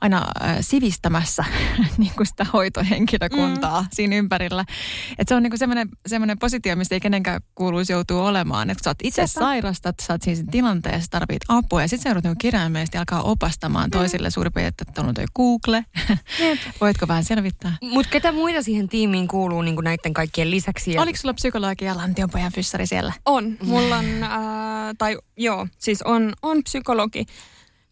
aina 0.00 0.26
äh, 0.42 0.56
sivistämässä 0.60 1.44
niin 1.98 2.12
kuin 2.16 2.26
sitä 2.26 2.46
hoitohenkilökuntaa 2.52 3.82
mm. 3.82 3.88
siinä 3.92 4.16
ympärillä. 4.16 4.64
Että 5.18 5.28
se 5.28 5.34
on 5.34 5.42
niin 5.42 5.58
semmoinen, 5.58 5.88
semmoinen 6.06 6.38
positio, 6.38 6.76
mistä 6.76 6.94
ei 6.94 7.00
kenenkään 7.00 7.40
kuuluisi 7.54 7.92
joutua 7.92 8.28
olemaan. 8.28 8.70
Että 8.70 8.80
kun 8.80 8.84
sä 8.84 8.90
oot 8.90 8.98
itse 9.02 9.26
Sepä. 9.26 9.44
sairastat, 9.44 9.94
sä 10.00 10.12
oot 10.12 10.22
siinä 10.22 10.44
tilanteessa, 10.50 11.10
tarvit 11.10 11.42
apua 11.48 11.82
ja 11.82 11.88
sitten 11.88 12.02
sä 12.02 12.08
joudut 12.08 12.24
niin 12.24 12.38
kirjaimellisesti 12.38 12.98
alkaa 12.98 13.22
opastamaan 13.22 13.86
mm. 13.86 13.90
toisille 13.90 14.30
suurin 14.30 14.52
piirtein, 14.52 14.88
että 14.88 15.02
on 15.02 15.14
toi 15.14 15.24
Google. 15.36 15.84
Voitko 16.80 17.08
vähän 17.08 17.24
selvittää? 17.24 17.76
Mutta 17.82 18.10
ketä 18.10 18.32
muita 18.32 18.62
siihen 18.62 18.88
tiimiin 18.88 19.28
kuuluu 19.28 19.62
niin 19.62 19.74
kuin 19.74 19.84
näiden 19.84 20.14
kaikkien 20.14 20.50
lisäksi? 20.50 20.98
Oliko 20.98 21.18
sulla 21.18 21.34
psykologi 21.34 21.84
ja 21.84 21.96
Lantionpojan 21.96 22.52
fyssari 22.52 22.86
siellä? 22.86 23.12
On. 23.24 23.56
Mulla 23.62 23.96
on, 23.96 24.22
äh, 24.22 24.30
tai 24.98 25.18
joo, 25.36 25.66
siis 25.78 26.02
on, 26.02 26.32
on 26.42 26.62
psykologi 26.64 27.26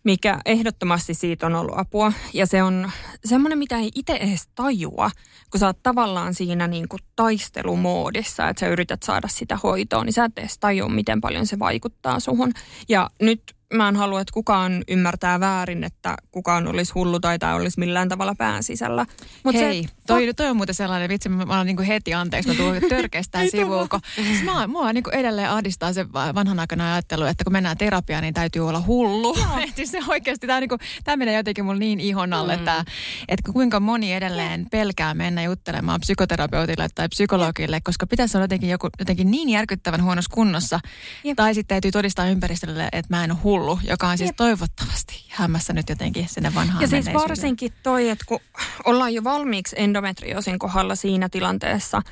mikä 0.05 0.39
ehdottomasti 0.45 1.15
siitä 1.15 1.47
on 1.47 1.55
ollut 1.55 1.79
apua. 1.79 2.13
Ja 2.33 2.47
se 2.47 2.63
on 2.63 2.91
semmoinen, 3.25 3.59
mitä 3.59 3.79
ei 3.79 3.91
itse 3.95 4.13
edes 4.13 4.49
tajua, 4.55 5.11
kun 5.51 5.61
sä 5.61 5.67
oot 5.67 5.83
tavallaan 5.83 6.35
siinä 6.35 6.67
niin 6.67 6.89
kuin 6.89 7.01
taistelumoodissa, 7.17 8.49
että 8.49 8.61
sä 8.61 8.69
yrität 8.69 9.03
saada 9.03 9.29
sitä 9.29 9.59
hoitoa, 9.63 10.05
niin 10.05 10.13
sä 10.13 10.25
et 10.25 10.39
edes 10.39 10.59
tajua, 10.59 10.89
miten 10.89 11.21
paljon 11.21 11.47
se 11.47 11.59
vaikuttaa 11.59 12.21
suhun. 12.21 12.53
Ja 12.89 13.11
nyt 13.21 13.43
mä 13.75 13.89
en 13.89 13.97
halua, 13.97 14.21
että 14.21 14.33
kukaan 14.33 14.85
ymmärtää 14.89 15.41
väärin, 15.41 15.85
että 15.85 16.17
kukaan 16.31 16.67
olisi 16.67 16.93
hullu 16.93 17.21
tai 17.21 17.39
tämä 17.39 17.55
olisi 17.55 17.81
millään 17.81 18.09
tavalla 18.09 18.35
pään 18.39 18.63
sisällä. 18.63 19.07
Mut 19.45 19.55
Hei, 19.55 19.83
se, 19.83 19.89
toi, 20.07 20.35
toi 20.37 20.49
on 20.49 20.57
muuten 20.57 20.75
sellainen 20.75 21.09
vitsi, 21.09 21.29
mä 21.29 21.55
olen 21.55 21.67
niin 21.67 21.83
heti 21.83 22.15
anteeksi, 22.15 22.49
mä 22.49 22.55
tuun 22.55 22.77
törkeästään 22.89 23.51
sivuun. 23.51 23.89
Kun, 23.89 24.01
siis 24.15 24.43
mä, 24.43 24.67
mua 24.67 24.93
niin 24.93 25.05
edelleen 25.13 25.51
ahdistaa 25.51 25.93
se 25.93 26.13
vanhan 26.13 26.61
aikana 26.61 26.93
ajattelu, 26.93 27.25
että 27.25 27.45
kun 27.45 27.53
mennään 27.53 27.79
terapiaan, 27.79 28.23
niin 28.23 28.35
täytyy 28.35 28.69
olla 28.69 28.83
hullu. 28.87 29.37
siis 29.77 29.91
se 29.95 29.99
oikeasti, 30.09 30.47
tämä, 30.47 30.61
niin 30.61 30.69
kuin, 30.69 30.81
tämä 31.05 31.17
menee 31.17 31.37
jotenkin 31.37 31.65
mulle 31.65 31.79
niin 31.79 32.01
ihon 32.01 32.33
alle, 32.33 32.57
mm. 32.57 32.59
että, 32.59 32.85
että 33.29 33.53
kuinka 33.53 33.81
moni 33.81 34.15
edelleen 34.15 34.67
pelkää 34.71 35.15
mennä 35.15 35.43
juttelemaan 35.43 36.01
psykoterapeutille 36.01 36.89
tai 36.95 37.09
psykologille, 37.09 37.81
koska 37.81 38.07
pitäisi 38.07 38.37
olla 38.37 38.45
jotenkin, 38.45 38.71
joku, 38.71 38.89
jotenkin 38.99 39.31
niin 39.31 39.49
järkyttävän 39.49 40.05
huonossa 40.05 40.35
kunnossa. 40.35 40.81
Jep. 41.25 41.37
Tai 41.37 41.55
sitten 41.55 41.75
täytyy 41.75 41.91
todistaa 41.91 42.27
ympäristölle, 42.27 42.89
että 42.93 43.17
mä 43.17 43.25
en 43.25 43.31
ole 43.31 43.39
hullu 43.45 43.64
hullu, 43.65 43.79
joka 43.89 44.09
on 44.09 44.19
siis 44.19 44.29
Jep. 44.29 44.37
toivottavasti 44.37 45.25
jäämässä 45.39 45.73
nyt 45.73 45.89
jotenkin 45.89 46.29
sinne 46.29 46.55
vanhaan 46.55 46.83
Ja 46.83 46.89
siis 46.89 47.07
varsinkin 47.15 47.73
toi, 47.83 48.09
että 48.09 48.25
kun 48.29 48.41
ollaan 48.85 49.15
jo 49.15 49.25
valmiiksi 49.25 49.77
endometrioosin 49.79 50.59
kohdalla 50.59 50.95
siinä 50.95 51.29
tilanteessa, 51.29 52.03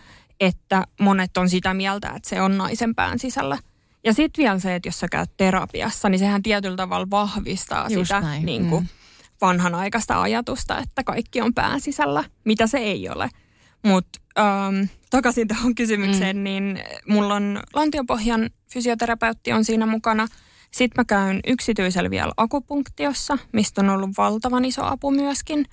että 0.41 0.87
monet 1.01 1.37
on 1.37 1.49
sitä 1.49 1.75
mieltä, 1.75 2.09
että 2.09 2.29
se 2.29 2.43
on 2.43 2.59
naisen 2.59 2.95
pään 2.95 3.19
sisällä. 3.19 3.59
Ja 4.05 4.13
sitten 4.15 4.43
vielä 4.43 4.59
se, 4.59 4.75
että 4.75 4.89
jos 4.89 5.01
sä 5.01 5.09
käyt 5.11 5.31
terapiassa, 5.37 6.09
niin 6.09 6.19
sehän 6.19 6.43
tietyllä 6.43 6.77
tavalla 6.77 7.11
vahvistaa 7.11 7.87
Just 7.91 8.03
sitä 8.03 8.21
niin 8.43 8.69
kuin, 8.69 8.83
mm. 8.83 8.89
vanhanaikaista 9.41 10.23
ajatusta, 10.23 10.79
että 10.79 11.05
kaikki 11.05 11.41
on 11.41 11.55
pään 11.55 11.81
sisällä, 11.81 12.25
mitä 12.45 12.67
se 12.67 12.79
ei 12.79 13.09
ole. 13.09 13.29
Mutta 13.85 14.21
ähm, 14.39 14.85
takaisin 15.11 15.49
tuohon 15.49 15.75
kysymykseen, 15.75 16.37
mm. 16.37 16.43
niin 16.43 16.79
mulla 17.09 17.35
on 17.35 17.61
lantiopohjan 17.75 18.51
fysioterapeutti 18.73 19.53
on 19.53 19.65
siinä 19.65 19.87
mukana– 19.87 20.29
sitten 20.75 21.01
mä 21.01 21.05
käyn 21.05 21.41
yksityisellä 21.47 22.11
vielä 22.11 22.33
akupunktiossa, 22.37 23.39
mistä 23.53 23.81
on 23.81 23.91
ollut 23.91 24.11
valtavan 24.19 24.65
iso 24.65 24.85
apu 24.85 25.11
myöskin. 25.11 25.65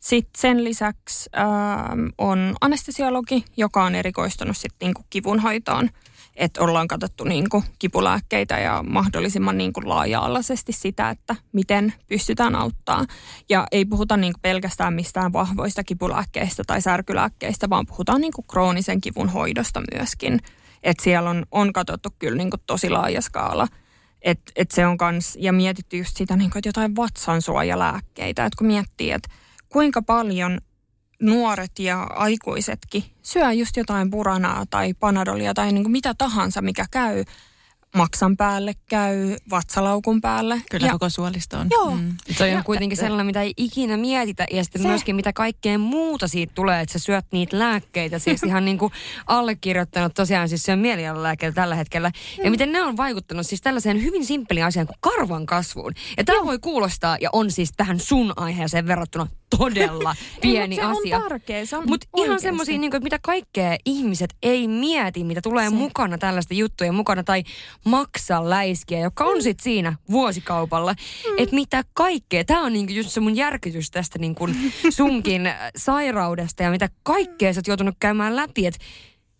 Sitten 0.00 0.40
sen 0.40 0.64
lisäksi 0.64 1.30
äh, 1.38 1.44
on 2.18 2.56
anestesiologi, 2.60 3.44
joka 3.56 3.84
on 3.84 3.94
erikoistunut 3.94 4.56
sitten 4.56 4.86
niinku 4.86 5.02
kivunhoitoon. 5.10 5.90
Että 6.36 6.62
ollaan 6.62 6.88
katsottu 6.88 7.24
niinku 7.24 7.64
kipulääkkeitä 7.78 8.58
ja 8.58 8.84
mahdollisimman 8.88 9.58
niinku 9.58 9.80
laaja-alaisesti 9.84 10.72
sitä, 10.72 11.10
että 11.10 11.36
miten 11.52 11.92
pystytään 12.08 12.54
auttaa. 12.54 13.04
Ja 13.48 13.66
ei 13.72 13.84
puhuta 13.84 14.16
niinku 14.16 14.38
pelkästään 14.42 14.94
mistään 14.94 15.32
vahvoista 15.32 15.84
kipulääkkeistä 15.84 16.62
tai 16.66 16.82
särkylääkkeistä, 16.82 17.70
vaan 17.70 17.86
puhutaan 17.86 18.20
niinku 18.20 18.42
kroonisen 18.42 19.00
kivun 19.00 19.28
hoidosta 19.28 19.82
myöskin. 19.94 20.40
Että 20.82 21.04
siellä 21.04 21.30
on, 21.30 21.46
on 21.52 21.72
katsottu 21.72 22.08
kyllä 22.18 22.36
niinku 22.36 22.56
tosi 22.66 22.90
laaja 22.90 23.22
skaala– 23.22 23.68
että 24.26 24.52
et 24.56 24.70
se 24.70 24.86
on 24.86 24.98
kans, 24.98 25.36
ja 25.40 25.52
mietitty 25.52 25.96
just 25.96 26.16
sitä, 26.16 26.36
niin 26.36 26.50
kuin, 26.50 26.58
että 26.58 26.68
jotain 26.68 26.96
vatsansuojalääkkeitä. 26.96 28.44
Että 28.44 28.56
kun 28.58 28.66
miettii, 28.66 29.10
että 29.10 29.28
kuinka 29.68 30.02
paljon 30.02 30.60
nuoret 31.22 31.78
ja 31.78 32.02
aikuisetkin 32.02 33.04
syö 33.22 33.52
just 33.52 33.76
jotain 33.76 34.10
puranaa 34.10 34.64
tai 34.70 34.94
panadolia 34.94 35.54
tai 35.54 35.72
niin 35.72 35.84
kuin 35.84 35.92
mitä 35.92 36.14
tahansa, 36.18 36.62
mikä 36.62 36.86
käy 36.90 37.24
maksan 37.96 38.36
päälle 38.36 38.74
käy, 38.88 39.36
vatsalaukun 39.50 40.20
päälle. 40.20 40.62
Kyllä 40.70 40.86
ja, 40.86 40.92
koko 40.92 41.10
suolisto 41.10 41.58
on. 41.58 41.66
Joo. 41.70 41.90
Mm. 41.90 42.16
Toi 42.38 42.54
on 42.54 42.64
kuitenkin 42.64 42.98
sellainen, 42.98 43.26
mitä 43.26 43.42
ei 43.42 43.54
ikinä 43.56 43.96
mietitä 43.96 44.46
ja 44.52 44.64
sitten 44.64 44.82
se. 44.82 44.88
myöskin 44.88 45.16
mitä 45.16 45.32
kaikkea 45.32 45.78
muuta 45.78 46.28
siitä 46.28 46.52
tulee, 46.54 46.80
että 46.80 46.92
sä 46.92 46.98
syöt 46.98 47.26
niitä 47.32 47.58
lääkkeitä. 47.58 48.18
Siis 48.18 48.42
ihan 48.48 48.64
niin 48.64 48.78
kuin 48.78 48.92
allekirjoittanut 49.26 50.14
tosiaan 50.14 50.48
siis 50.48 50.62
syön 50.62 50.78
mielialalääkkeitä 50.78 51.54
tällä 51.54 51.74
hetkellä. 51.74 52.08
Mm. 52.08 52.44
Ja 52.44 52.50
miten 52.50 52.72
ne 52.72 52.82
on 52.82 52.96
vaikuttanut 52.96 53.46
siis 53.46 53.60
tällaiseen 53.60 54.02
hyvin 54.02 54.26
simppeliin 54.26 54.66
asiaan 54.66 54.86
kuin 54.86 54.98
karvan 55.00 55.46
kasvuun. 55.46 55.92
Ja 56.16 56.24
tämä 56.24 56.44
voi 56.44 56.58
kuulostaa 56.58 57.16
ja 57.20 57.30
on 57.32 57.50
siis 57.50 57.72
tähän 57.76 58.00
sun 58.00 58.32
aiheeseen 58.36 58.86
verrattuna 58.86 59.26
todella 59.58 60.16
pieni 60.42 60.74
ei, 60.74 60.80
asia. 60.80 61.20
Mutta 61.86 62.06
ihan 62.16 62.40
semmoisia, 62.40 62.78
niin 62.78 62.92
mitä 63.02 63.18
kaikkea 63.22 63.76
ihmiset 63.84 64.34
ei 64.42 64.68
mieti, 64.68 65.24
mitä 65.24 65.40
tulee 65.42 65.68
se. 65.68 65.74
mukana 65.74 66.18
tällaista 66.18 66.54
juttuja 66.54 66.92
mukana, 66.92 67.24
tai 67.24 67.42
maksaa 67.86 68.50
läiskiä, 68.50 68.98
joka 68.98 69.24
on 69.24 69.42
sitten 69.42 69.64
siinä 69.64 69.96
vuosikaupalla. 70.10 70.92
Mm. 70.92 71.34
Että 71.38 71.54
mitä 71.54 71.84
kaikkea, 71.94 72.44
tämä 72.44 72.64
on 72.64 72.72
niin 72.72 72.94
just 72.94 73.10
se 73.10 73.20
mun 73.20 73.36
järkytys 73.36 73.90
tästä 73.90 74.18
niin 74.18 74.36
sunkin 74.90 75.50
sairaudesta 75.76 76.62
ja 76.62 76.70
mitä 76.70 76.88
kaikkea 77.02 77.52
sä 77.52 77.58
oot 77.58 77.66
joutunut 77.66 77.96
käymään 78.00 78.36
läpi, 78.36 78.66
että 78.66 78.80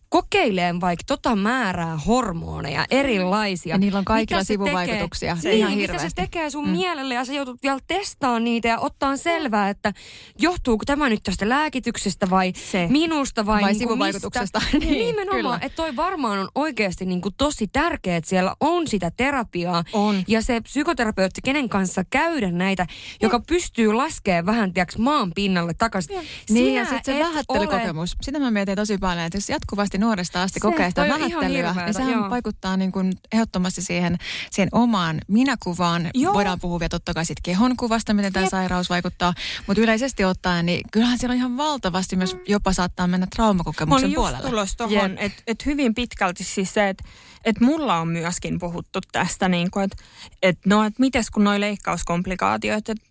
kokeileen 0.09 0.81
vaikka 0.81 1.03
tota 1.07 1.35
määrää 1.35 1.97
hormoneja 1.97 2.85
erilaisia. 2.91 3.73
Ja 3.75 3.77
niillä 3.77 3.99
on 3.99 4.05
kaikilla 4.05 4.43
sivuvaikutuksia. 4.43 5.35
Tekee, 5.35 5.41
se 5.41 5.49
niin, 5.49 5.59
ihan 5.59 5.77
mitä 5.77 5.97
se 5.97 6.07
tekee 6.15 6.49
sun 6.49 6.65
mm. 6.65 6.71
mielelle 6.71 7.13
ja 7.13 7.25
sä 7.25 7.33
joutut 7.33 7.63
vielä 7.63 7.79
testaamaan 7.87 8.43
niitä 8.43 8.67
ja 8.67 8.79
ottaa 8.79 9.17
selvää, 9.17 9.69
että 9.69 9.93
johtuuko 10.39 10.85
tämä 10.85 11.09
nyt 11.09 11.23
tästä 11.23 11.49
lääkityksestä 11.49 12.29
vai 12.29 12.53
se. 12.55 12.87
minusta 12.89 13.45
vai, 13.45 13.61
vai 13.61 13.71
niin 13.71 13.79
sivuvaikutuksesta. 13.79 14.59
Mistä. 14.59 14.77
niin, 14.87 15.17
Nimenomaan, 15.17 15.63
että 15.63 15.75
toi 15.75 15.95
varmaan 15.95 16.39
on 16.39 16.49
oikeasti 16.55 17.05
niin 17.05 17.21
kuin 17.21 17.35
tosi 17.37 17.67
tärkeää, 17.67 18.17
että 18.17 18.29
siellä 18.29 18.55
on 18.59 18.87
sitä 18.87 19.11
terapiaa. 19.17 19.83
On. 19.93 20.23
Ja 20.27 20.41
se 20.41 20.61
psykoterapeutti, 20.61 21.41
kenen 21.43 21.69
kanssa 21.69 22.03
käydä 22.09 22.51
näitä, 22.51 22.85
ja. 22.89 23.15
joka 23.21 23.39
pystyy 23.39 23.93
laskemaan 23.93 24.45
vähän 24.45 24.73
tiiäks, 24.73 24.97
maan 24.97 25.31
pinnalle 25.35 25.73
takaisin. 25.73 26.15
Ja. 26.15 26.21
Niin 26.49 26.75
ja 26.75 26.85
sitten 26.85 27.15
se 27.15 27.19
vähättelykokemus. 27.19 28.11
Ole... 28.13 28.17
Sitä 28.21 28.39
mä 28.39 28.51
mietin 28.51 28.75
tosi 28.75 28.97
paljon, 28.97 29.25
että 29.25 29.37
jos 29.37 29.49
jatkuvasti 29.49 29.96
oikeasti 29.97 29.99
nuoresta 29.99 30.41
asti 30.41 30.59
se, 30.59 30.61
kokee 30.61 30.89
sitä 30.89 31.07
vähättelyä. 31.07 31.75
Ja 31.87 31.93
sehän 31.93 32.11
joo. 32.11 32.29
vaikuttaa 32.29 32.77
niin 32.77 32.91
kuin 32.91 33.13
ehdottomasti 33.31 33.81
siihen, 33.81 34.17
siihen 34.51 34.69
omaan 34.71 35.21
minäkuvaan. 35.27 36.09
Joo. 36.13 36.33
Voidaan 36.33 36.59
puhua 36.59 36.79
vielä 36.79 36.89
totta 36.89 37.13
kai 37.13 37.25
siitä 37.25 37.41
kehonkuvasta, 37.43 38.13
miten 38.13 38.33
tämä 38.33 38.49
sairaus 38.49 38.89
vaikuttaa. 38.89 39.33
Mutta 39.67 39.81
yleisesti 39.81 40.25
ottaen, 40.25 40.65
niin 40.65 40.81
kyllähän 40.91 41.17
siellä 41.17 41.33
on 41.33 41.37
ihan 41.37 41.57
valtavasti 41.57 42.15
myös 42.15 42.35
jopa 42.47 42.73
saattaa 42.73 43.07
mennä 43.07 43.27
traumakokemuksen 43.35 44.13
puolelle. 44.13 44.37
Mä 44.37 44.49
olin 44.49 44.59
just 44.59 44.77
tuohon, 44.77 45.17
että 45.17 45.43
et 45.47 45.65
hyvin 45.65 45.95
pitkälti 45.95 46.43
siis 46.43 46.73
se, 46.73 46.89
että 46.89 47.03
et 47.45 47.59
mulla 47.59 47.97
on 47.97 48.07
myöskin 48.07 48.59
puhuttu 48.59 48.99
tästä, 49.11 49.49
niin 49.49 49.69
että 49.83 50.03
et 50.41 50.59
no, 50.65 50.83
et 50.83 50.99
mites 50.99 51.29
kun 51.29 51.43
noi 51.43 51.59
leikkauskomplikaatiot, 51.59 52.89
että 52.89 53.05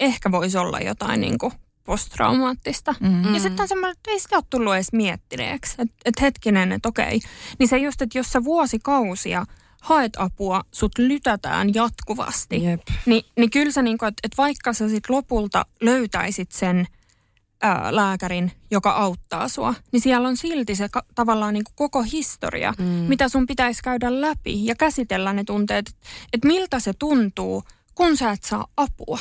ehkä 0.00 0.30
voisi 0.30 0.58
olla 0.58 0.80
jotain 0.80 1.20
niin 1.20 1.38
kuin 1.38 1.52
posttraumaattista. 1.86 2.94
Mm-hmm. 3.00 3.34
Ja 3.34 3.40
sitten 3.40 3.62
on 3.62 3.68
semmoinen, 3.68 3.96
että 3.96 4.10
ei 4.10 4.20
sitä 4.20 4.36
ole 4.36 4.44
tullut 4.50 4.74
edes 4.74 4.92
miettineeksi. 4.92 5.74
Että 5.78 5.94
et 6.04 6.20
hetkinen, 6.20 6.72
että 6.72 6.88
okei. 6.88 7.20
Niin 7.58 7.68
se 7.68 7.78
just, 7.78 8.02
että 8.02 8.18
jos 8.18 8.32
sä 8.32 8.44
vuosikausia 8.44 9.46
haet 9.82 10.12
apua, 10.18 10.62
sut 10.72 10.98
lytätään 10.98 11.74
jatkuvasti. 11.74 12.64
Jep. 12.64 12.80
Niin, 13.06 13.24
niin 13.36 13.50
kyllä 13.50 13.72
sä 13.72 13.82
niin 13.82 13.94
että 13.94 14.20
et 14.24 14.38
vaikka 14.38 14.72
sä 14.72 14.88
sit 14.88 15.10
lopulta 15.10 15.66
löytäisit 15.80 16.52
sen 16.52 16.86
ää, 17.62 17.96
lääkärin, 17.96 18.52
joka 18.70 18.90
auttaa 18.90 19.48
sua, 19.48 19.74
niin 19.92 20.00
siellä 20.00 20.28
on 20.28 20.36
silti 20.36 20.74
se 20.74 20.88
ka- 20.88 21.04
tavallaan 21.14 21.54
niin 21.54 21.64
koko 21.74 22.02
historia, 22.02 22.74
mm. 22.78 22.84
mitä 22.84 23.28
sun 23.28 23.46
pitäisi 23.46 23.82
käydä 23.82 24.20
läpi 24.20 24.66
ja 24.66 24.74
käsitellä 24.74 25.32
ne 25.32 25.44
tunteet, 25.44 25.96
että 26.32 26.48
miltä 26.48 26.80
se 26.80 26.92
tuntuu, 26.98 27.62
kun 27.94 28.16
sä 28.16 28.30
et 28.30 28.44
saa 28.44 28.66
apua 28.76 29.18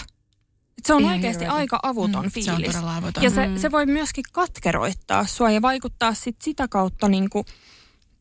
se 0.84 0.94
on 0.94 1.02
Ihan 1.02 1.14
oikeasti 1.14 1.40
hirveätä. 1.40 1.58
aika 1.58 1.80
avuton 1.84 2.26
mm, 2.26 2.32
fiilis. 2.32 2.72
Se 2.72 2.78
on 2.78 2.90
avuton. 2.90 3.24
Ja 3.24 3.30
se, 3.30 3.48
mm. 3.48 3.58
se 3.58 3.72
voi 3.72 3.86
myöskin 3.86 4.24
katkeroittaa 4.32 5.26
sua 5.26 5.52
ja 5.52 5.62
vaikuttaa 5.62 6.14
sit 6.14 6.36
sitä 6.42 6.68
kautta 6.68 7.10
niinku 7.10 7.46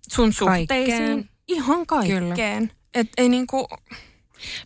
sun 0.08 0.32
suhteisiin. 0.32 0.68
Kaikkeen. 0.68 1.28
Ihan 1.48 1.86
kaikkeen. 1.86 2.72
Et 2.94 3.08
ei 3.16 3.28
niinku... 3.28 3.68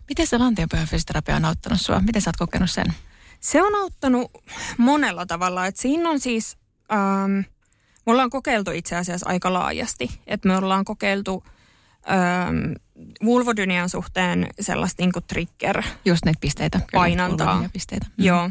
Miten 0.09 0.27
se 0.27 0.37
lantionpyhä 0.37 0.85
fysioterapia 0.85 1.35
on 1.35 1.45
auttanut 1.45 1.81
sua? 1.81 1.99
Miten 1.99 2.21
sä 2.21 2.29
oot 2.29 2.37
kokenut 2.37 2.71
sen? 2.71 2.93
Se 3.39 3.61
on 3.63 3.75
auttanut 3.75 4.31
monella 4.77 5.25
tavalla. 5.25 5.65
Et 5.65 5.77
siinä 5.77 6.09
on 6.09 6.19
siis... 6.19 6.57
Ähm, 6.91 7.31
me 8.05 8.11
ollaan 8.11 8.29
kokeiltu 8.29 8.71
itse 8.71 8.95
asiassa 8.95 9.29
aika 9.29 9.53
laajasti. 9.53 10.21
Että 10.27 10.47
me 10.47 10.57
ollaan 10.57 10.85
kokeiltu 10.85 11.43
öö, 12.09 12.75
vulvodynian 13.25 13.89
suhteen 13.89 14.47
sellaista 14.59 15.03
niin 15.03 15.11
trigger 15.27 15.83
Just 16.05 16.25
näitä 16.25 16.39
pisteitä. 16.39 16.81
painantaa. 16.91 17.69
Pisteitä. 17.73 18.05
Mm. 18.17 18.25
Joo, 18.25 18.49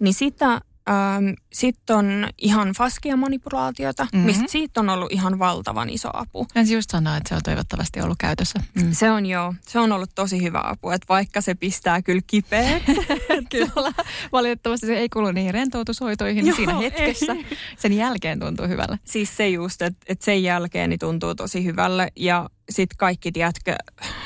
niin 0.00 0.14
sitä 0.14 0.60
Ähm, 0.90 1.28
Sitten 1.52 1.96
on 1.96 2.28
ihan 2.38 2.68
faskia-manipulaatiota, 2.68 4.04
mm-hmm. 4.04 4.26
mistä 4.26 4.44
siitä 4.48 4.80
on 4.80 4.88
ollut 4.88 5.12
ihan 5.12 5.38
valtavan 5.38 5.90
iso 5.90 6.10
apu. 6.12 6.46
En 6.54 6.70
just 6.70 6.90
sanoa, 6.90 7.16
että 7.16 7.28
se 7.28 7.34
on 7.34 7.40
toivottavasti 7.44 8.00
ollut 8.00 8.18
käytössä. 8.18 8.60
Mm. 8.74 8.92
Se 8.92 9.10
on 9.10 9.26
joo, 9.26 9.54
se 9.68 9.78
on 9.78 9.92
ollut 9.92 10.10
tosi 10.14 10.42
hyvä 10.42 10.60
apu, 10.64 10.90
että 10.90 11.06
vaikka 11.08 11.40
se 11.40 11.54
pistää 11.54 12.02
kyllä 12.02 12.22
kipeä. 12.26 12.80
kyllä. 13.52 13.92
Valitettavasti 14.32 14.86
se 14.86 14.98
ei 14.98 15.08
kuulu 15.08 15.32
niihin 15.32 15.54
rentoutushoitoihin 15.54 16.46
joo, 16.46 16.56
siinä 16.56 16.78
hetkessä. 16.78 17.32
Ei. 17.32 17.46
Sen 17.78 17.92
jälkeen 17.92 18.40
tuntuu 18.40 18.68
hyvälle. 18.68 18.98
Siis 19.04 19.36
se 19.36 19.48
just, 19.48 19.82
että, 19.82 19.98
että 20.08 20.24
sen 20.24 20.42
jälkeen 20.42 20.90
niin 20.90 21.00
tuntuu 21.00 21.34
tosi 21.34 21.64
hyvälle 21.64 22.12
ja 22.16 22.50
sitten 22.70 22.96
kaikki, 22.96 23.32
tiedätkö, 23.32 23.76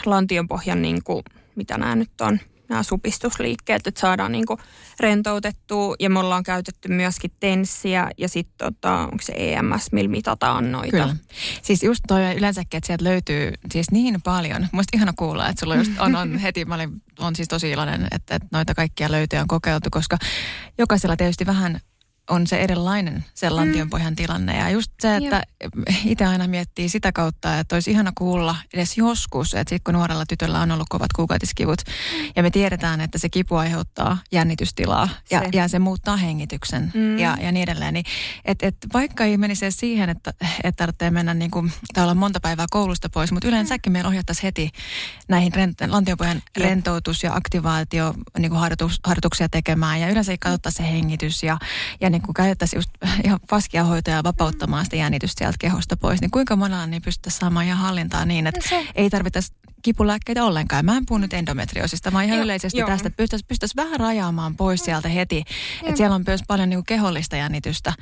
lantionpohjan 0.06 0.82
niin 0.82 1.04
kuin, 1.04 1.22
mitä 1.56 1.78
nämä 1.78 1.96
nyt 1.96 2.20
on, 2.20 2.40
nämä 2.70 2.82
supistusliikkeet, 2.82 3.86
että 3.86 4.00
saadaan 4.00 4.32
niin 4.32 4.44
rentoutettua. 5.00 5.94
Ja 6.00 6.10
me 6.10 6.18
ollaan 6.18 6.42
käytetty 6.42 6.88
myöskin 6.88 7.30
tenssiä 7.40 8.10
ja 8.18 8.28
sitten 8.28 8.58
tota, 8.58 8.98
onko 8.98 9.18
se 9.20 9.32
EMS, 9.36 9.92
millä 9.92 10.10
mitataan 10.10 10.72
noita. 10.72 10.90
Kyllä. 10.90 11.16
Siis 11.62 11.82
just 11.82 12.00
toi 12.08 12.36
yleensäkin, 12.36 12.78
että 12.78 12.86
sieltä 12.86 13.04
löytyy 13.04 13.52
siis 13.72 13.90
niin 13.90 14.22
paljon. 14.22 14.68
Muista 14.72 14.96
ihana 14.96 15.12
kuulla, 15.16 15.48
että 15.48 15.60
sulla 15.60 15.76
just 15.76 15.92
on, 15.98 16.16
on 16.16 16.38
heti, 16.44 16.64
mä 16.64 16.74
olin, 16.74 17.02
on 17.18 17.36
siis 17.36 17.48
tosi 17.48 17.70
iloinen, 17.70 18.08
että, 18.10 18.34
että 18.34 18.48
noita 18.52 18.74
kaikkia 18.74 19.10
löytyy 19.10 19.38
on 19.38 19.48
kokeiltu, 19.48 19.88
koska 19.90 20.18
jokaisella 20.78 21.16
tietysti 21.16 21.46
vähän 21.46 21.80
on 22.30 22.46
se 22.46 22.60
erilainen 22.60 23.24
se 23.34 23.50
lantionpohjan 23.50 24.16
tilanne. 24.16 24.58
Ja 24.58 24.70
just 24.70 24.92
se, 25.00 25.16
että 25.16 25.42
itse 26.04 26.24
aina 26.24 26.46
miettii 26.46 26.88
sitä 26.88 27.12
kautta, 27.12 27.58
että 27.58 27.76
olisi 27.76 27.90
ihana 27.90 28.12
kuulla 28.14 28.56
edes 28.74 28.98
joskus, 28.98 29.54
että 29.54 29.68
sitten 29.70 29.84
kun 29.84 29.94
nuorella 29.94 30.26
tytöllä 30.26 30.60
on 30.60 30.70
ollut 30.70 30.88
kovat 30.88 31.12
kuukautiskivut 31.12 31.80
mm. 31.86 32.32
ja 32.36 32.42
me 32.42 32.50
tiedetään, 32.50 33.00
että 33.00 33.18
se 33.18 33.28
kipu 33.28 33.56
aiheuttaa 33.56 34.18
jännitystilaa 34.32 35.08
ja 35.30 35.40
se, 35.40 35.48
ja 35.52 35.68
se 35.68 35.78
muuttaa 35.78 36.16
hengityksen 36.16 36.92
mm. 36.94 37.18
ja, 37.18 37.36
ja 37.40 37.52
niin 37.52 37.62
edelleen. 37.62 37.94
Niin, 37.94 38.04
et, 38.44 38.62
et 38.62 38.76
vaikka 38.92 39.24
ei 39.24 39.36
menisi 39.36 39.70
siihen, 39.70 40.10
että, 40.10 40.34
että 40.64 40.76
tarvitsee 40.76 41.10
mennä 41.10 41.34
niin 41.34 41.50
kuin, 41.50 41.72
tai 41.94 42.04
olla 42.04 42.14
monta 42.14 42.40
päivää 42.40 42.66
koulusta 42.70 43.08
pois, 43.08 43.32
mutta 43.32 43.48
yleensäkin 43.48 43.92
meillä 43.92 44.08
ohjattaisiin 44.08 44.42
heti 44.46 44.70
näihin 45.28 45.54
rent, 45.54 45.78
lantionpohjan 45.86 46.42
Jep. 46.58 46.66
rentoutus- 46.66 47.22
ja 47.22 47.34
aktivaatio 47.34 48.14
niin 48.38 48.50
kuin 48.50 48.60
harjoitus, 48.60 49.00
harjoituksia 49.04 49.48
tekemään 49.48 50.00
ja 50.00 50.08
yleensä 50.08 50.32
katsottaisiin 50.40 50.86
se 50.86 50.92
hengitys 50.92 51.42
ja, 51.42 51.58
ja 52.00 52.09
niin 52.10 52.22
kuin 52.22 52.34
käytettäisiin 52.34 52.78
just 52.78 52.90
ihan 53.24 53.40
paskia 53.50 53.84
hoitoja 53.84 54.24
vapauttamaan 54.24 54.84
sitä 54.84 54.96
jännitystä 54.96 55.38
sieltä 55.38 55.56
kehosta 55.60 55.96
pois, 55.96 56.20
niin 56.20 56.30
kuinka 56.30 56.56
monella 56.56 56.86
niin 56.86 57.02
pystyttäisiin 57.02 57.40
saamaan 57.40 57.66
ihan 57.66 57.78
hallintaa 57.78 58.24
niin, 58.24 58.46
että 58.46 58.68
se. 58.68 58.86
ei 58.94 59.10
tarvitsisi 59.10 59.52
kipulääkkeitä 59.82 60.44
ollenkaan. 60.44 60.84
Mä 60.84 60.96
en 60.96 61.06
puhu 61.06 61.18
nyt 61.18 61.34
endometriosista, 61.34 62.12
vaan 62.12 62.24
ihan 62.24 62.38
jo, 62.38 62.44
yleisesti 62.44 62.78
jo. 62.78 62.86
tästä, 62.86 63.08
että 63.08 63.16
pystyttäisiin 63.16 63.48
pystyttäisi 63.48 63.76
vähän 63.76 64.00
rajaamaan 64.00 64.56
pois 64.56 64.84
sieltä 64.84 65.08
heti. 65.08 65.42
Että 65.82 65.96
siellä 65.96 66.14
on 66.14 66.24
myös 66.26 66.40
paljon 66.48 66.68
niin 66.68 66.84
kehollista 66.84 67.36
jännitystä. 67.36 67.92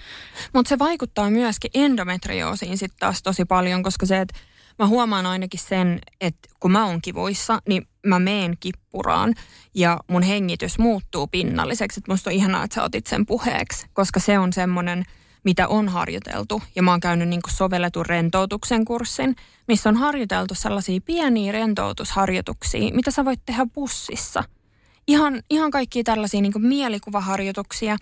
Mutta 0.55 0.69
se 0.69 0.79
vaikuttaa 0.79 1.31
myöskin 1.31 1.71
endometrioosiin 1.75 2.79
sitten 2.79 2.99
taas 3.01 3.23
tosi 3.23 3.45
paljon, 3.45 3.83
koska 3.83 4.07
se, 4.07 4.21
että 4.21 4.39
mä 4.79 4.87
huomaan 4.87 5.27
ainakin 5.27 5.61
sen, 5.61 5.99
että 6.21 6.49
kun 6.61 6.73
mä 6.73 6.87
oon 6.87 7.03
kivuissa, 7.03 7.63
niin 7.69 7.89
mä 8.07 8.19
meen 8.19 8.57
kippuraan 8.61 9.35
ja 9.75 10.01
mun 10.07 10.23
hengitys 10.23 10.79
muuttuu 10.79 11.27
pinnalliseksi. 11.27 12.01
Että 12.01 12.13
musta 12.13 12.31
on 12.31 12.35
ihanaa, 12.35 12.65
että 12.65 12.75
sä 12.75 12.83
otit 12.83 13.07
sen 13.07 13.27
puheeksi, 13.27 13.87
koska 13.93 14.21
se 14.21 14.39
on 14.39 14.53
semmoinen, 14.53 15.05
mitä 15.45 15.69
on 15.69 15.89
harjoiteltu. 15.89 16.63
Ja 16.77 16.83
mä 16.83 16.91
oon 16.91 17.01
käynyt 17.01 17.29
niin 17.29 17.41
sovelletun 17.49 18.07
rentoutuksen 18.07 18.85
kurssin, 18.85 19.37
missä 19.69 19.89
on 19.89 19.97
harjoiteltu 19.97 20.55
sellaisia 20.55 21.01
pieniä 21.05 21.53
rentoutusharjoituksia, 21.53 22.95
mitä 22.95 23.11
sä 23.11 23.25
voit 23.25 23.41
tehdä 23.47 23.67
bussissa– 23.75 24.45
ihan, 25.09 25.43
ihan 25.51 25.71
kaikkia 25.71 26.05
tällaisia 26.05 26.41
niin 26.41 26.53
mielikuvaharjoituksia. 26.59 27.97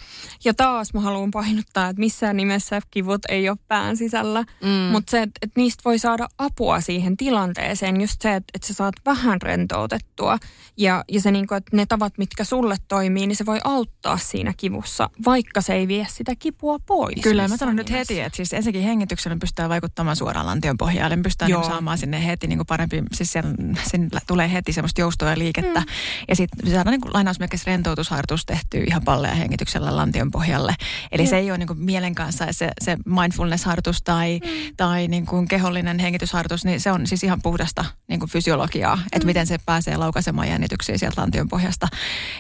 Ja 0.45 0.55
taas 0.55 0.95
mä 0.95 1.01
haluan 1.01 1.31
painottaa, 1.31 1.89
että 1.89 2.01
missään 2.01 2.37
nimessä 2.37 2.81
kivut 2.91 3.21
ei 3.29 3.49
ole 3.49 3.59
pään 3.69 3.97
sisällä. 3.97 4.45
Mm. 4.63 4.69
Mutta 4.69 5.11
se, 5.11 5.23
että, 5.23 5.39
että 5.43 5.61
niistä 5.61 5.83
voi 5.85 5.99
saada 5.99 6.29
apua 6.39 6.81
siihen 6.81 7.17
tilanteeseen. 7.17 8.01
Just 8.01 8.23
se, 8.23 8.35
että, 8.35 8.51
että 8.55 8.69
sä 8.69 8.75
saat 8.75 8.95
vähän 9.07 9.43
rentoutettua. 9.43 10.39
Ja, 10.77 11.05
ja 11.09 11.21
se, 11.21 11.31
niin 11.31 11.47
kuin, 11.47 11.59
että 11.59 11.77
ne 11.77 11.87
tavat, 11.87 12.19
mitkä 12.19 12.45
sulle 12.45 12.77
toimii, 12.89 13.27
niin 13.27 13.37
se 13.37 13.47
voi 13.47 13.59
auttaa 13.65 14.19
siinä 14.19 14.55
kivussa, 14.57 15.11
vaikka 15.25 15.61
se 15.61 15.75
ei 15.75 15.89
vie 15.89 16.07
sitä 16.11 16.35
kipua 16.39 16.79
pois. 16.87 17.23
Kyllä, 17.23 17.49
mä 17.49 17.57
sanon 17.57 17.77
nyt 17.77 17.91
heti, 17.91 18.21
että 18.21 18.37
siis 18.37 18.53
ensinnäkin 18.53 18.83
hengityksellä 18.83 19.37
pystyy 19.41 19.69
vaikuttamaan 19.69 20.17
suoraan 20.17 20.47
lantion 20.47 20.77
pohjalle. 20.77 21.17
Pystyy 21.17 21.49
niin 21.49 21.65
saamaan 21.65 21.99
sinne 21.99 22.27
heti 22.27 22.47
niin 22.47 22.59
kuin 22.59 22.67
parempi, 22.67 23.03
siis 23.13 23.33
siellä, 23.33 23.51
sinne 23.91 24.09
tulee 24.27 24.53
heti 24.53 24.73
semmoista 24.73 25.01
joustoa 25.01 25.31
ja 25.31 25.39
liikettä. 25.39 25.81
Mm. 25.81 25.87
Ja 26.29 26.37
sitten 26.37 26.71
saadaan 26.71 26.96
niin 26.97 27.01
kuin 27.01 27.15
lainausmerkeissä 27.15 27.71
rentoutusharjoitus 27.71 28.47
tehty 28.47 28.79
ihan 28.79 29.03
palleja 29.05 29.35
hengityksellä 29.35 29.97
lantion 29.97 30.31
pohjalle. 30.31 30.75
Eli 31.13 31.23
mm. 31.23 31.29
se 31.29 31.37
ei 31.37 31.51
ole 31.51 31.59
niin 31.59 31.67
kuin 31.67 31.79
mielen 31.79 32.15
kanssa 32.15 32.47
se, 32.51 32.71
se 32.85 32.97
mindfulness-harjoitus 33.05 34.03
tai, 34.05 34.41
mm. 34.45 34.77
tai 34.77 35.09
niin 35.09 35.27
kuin 35.27 35.49
kehollinen 35.49 35.99
hengitysharjoitus, 35.99 36.65
niin 36.65 36.81
se 36.81 36.93
on 36.93 37.07
siis 37.07 37.25
ihan 37.25 37.43
puhdasta 37.43 37.85
niin 38.09 38.21
kuin 38.21 38.31
fysiologiaa, 38.31 38.97
mm. 38.97 39.03
että 39.13 39.27
miten 39.27 39.47
se 39.47 39.59
pääsee 39.67 39.97
laukaisemaan 39.97 40.49
jännityksiä 40.49 40.99
sieltä 40.99 41.21
lantion 41.21 41.49
pohjasta. 41.49 41.89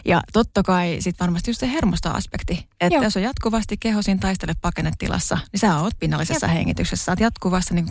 Ja 0.04 0.22
totta 0.32 0.62
kai 0.62 0.96
sitten 1.00 1.26
varmasti 1.26 1.50
just 1.50 1.60
se 1.60 1.72
hermostoaspekti, 1.72 2.68
että 2.80 2.94
Joo. 2.94 3.04
jos 3.04 3.16
on 3.16 3.22
jatkuvasti 3.22 3.76
kehosin 3.76 4.20
taistele 4.20 4.52
pakenetilassa, 4.62 5.38
niin 5.52 5.60
sä 5.60 5.76
oot 5.76 5.94
pinnallisessa 6.00 6.46
Jep. 6.46 6.56
hengityksessä, 6.56 7.04
sä 7.04 7.12
oot 7.12 7.20
jatkuvassa 7.20 7.74
niin 7.74 7.88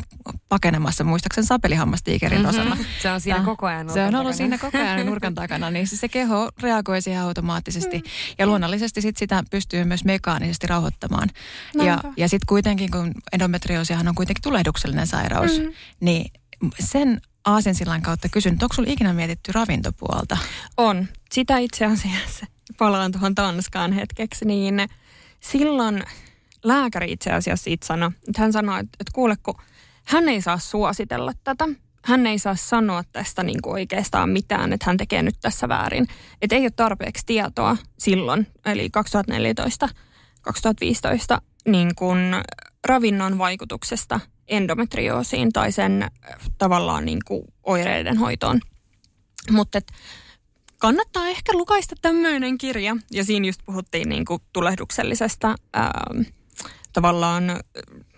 pakenemassa, 0.50 1.04
muistaakseni 1.04 1.48
sapelihammastiikerin 1.48 2.42
mm-hmm. 2.42 2.50
osana. 2.50 2.78
Se 3.02 3.12
on 3.12 3.22
siinä 3.22 3.42
koko 3.46 3.66
ajan 3.66 3.90
Se 3.90 4.00
on 4.00 4.06
ollut 4.06 4.18
takana. 4.18 4.34
siinä 4.34 4.58
koko 4.58 4.78
ajan 4.78 5.06
nurkan 5.06 5.36
takana, 5.36 5.72
niin 5.72 5.88
siis 5.88 6.02
se 6.02 6.08
keho 6.08 6.50
reagoi 6.62 7.02
siihen 7.02 7.22
automaattisesti. 7.22 7.98
Mm. 7.98 8.04
Ja 8.38 8.48
luonnollisesti 8.48 9.02
sit 9.02 9.18
sitä 9.18 9.44
pystyy 9.52 9.84
myös 9.84 10.06
mekaanisesti 10.06 10.68
rauhoittamaan. 10.68 11.30
Näinpä. 11.76 12.08
Ja, 12.08 12.14
ja 12.18 12.30
sitten 12.30 12.48
kuitenkin, 12.48 12.92
kun 12.92 13.14
endometrioosihan 13.34 14.08
on 14.08 14.16
kuitenkin 14.16 14.42
tulehduksellinen 14.42 15.08
sairaus, 15.08 15.60
mm. 15.60 15.74
niin 16.00 16.32
sen 16.80 17.22
aasinsillan 17.46 18.02
kautta 18.02 18.30
kysyn, 18.30 18.58
onko 18.62 18.76
sinulla 18.76 18.94
ikinä 18.94 19.14
mietitty 19.14 19.52
ravintopuolta? 19.52 20.38
On. 20.78 21.08
Sitä 21.32 21.58
itse 21.58 21.86
asiassa, 21.86 22.46
palaan 22.78 23.12
tuohon 23.12 23.36
Tanskaan 23.36 23.92
hetkeksi, 23.92 24.46
niin 24.46 24.90
silloin 25.40 26.04
lääkäri 26.64 27.12
itse 27.12 27.32
asiassa 27.32 27.64
siitä 27.64 27.88
sanoi, 27.88 28.12
että 28.28 28.42
hän 28.42 28.54
sanoi, 28.54 28.80
että, 28.80 28.98
että 29.00 29.12
kuule, 29.14 29.36
kun 29.44 29.56
hän 30.06 30.30
ei 30.30 30.42
saa 30.42 30.58
suositella 30.58 31.34
tätä, 31.44 31.68
hän 32.06 32.28
ei 32.28 32.40
saa 32.40 32.56
sanoa 32.56 33.04
tästä 33.12 33.44
niin 33.44 33.62
kuin 33.62 33.74
oikeastaan 33.74 34.30
mitään, 34.30 34.74
että 34.74 34.86
hän 34.86 34.98
tekee 34.98 35.24
nyt 35.24 35.36
tässä 35.42 35.70
väärin. 35.70 36.08
Että 36.42 36.56
ei 36.56 36.62
ole 36.62 36.72
tarpeeksi 36.76 37.26
tietoa 37.26 37.78
silloin, 38.00 38.48
eli 38.66 38.90
2014-2015, 41.38 41.42
niin 41.68 41.96
kuin 41.96 42.20
ravinnon 42.88 43.38
vaikutuksesta 43.38 44.20
endometrioosiin 44.48 45.54
tai 45.54 45.72
sen 45.72 46.12
tavallaan 46.58 47.06
niin 47.06 47.20
kuin 47.26 47.44
oireiden 47.64 48.18
hoitoon. 48.18 48.60
Mutta 49.52 49.80
kannattaa 50.78 51.28
ehkä 51.28 51.54
lukaista 51.54 51.96
tämmöinen 52.02 52.58
kirja. 52.58 52.98
Ja 53.12 53.26
siinä 53.26 53.48
just 53.48 53.62
puhuttiin 53.66 54.10
niin 54.10 54.26
kuin 54.26 54.42
tulehduksellisesta 54.54 55.56
ää, 55.74 55.92
tavallaan 56.94 57.44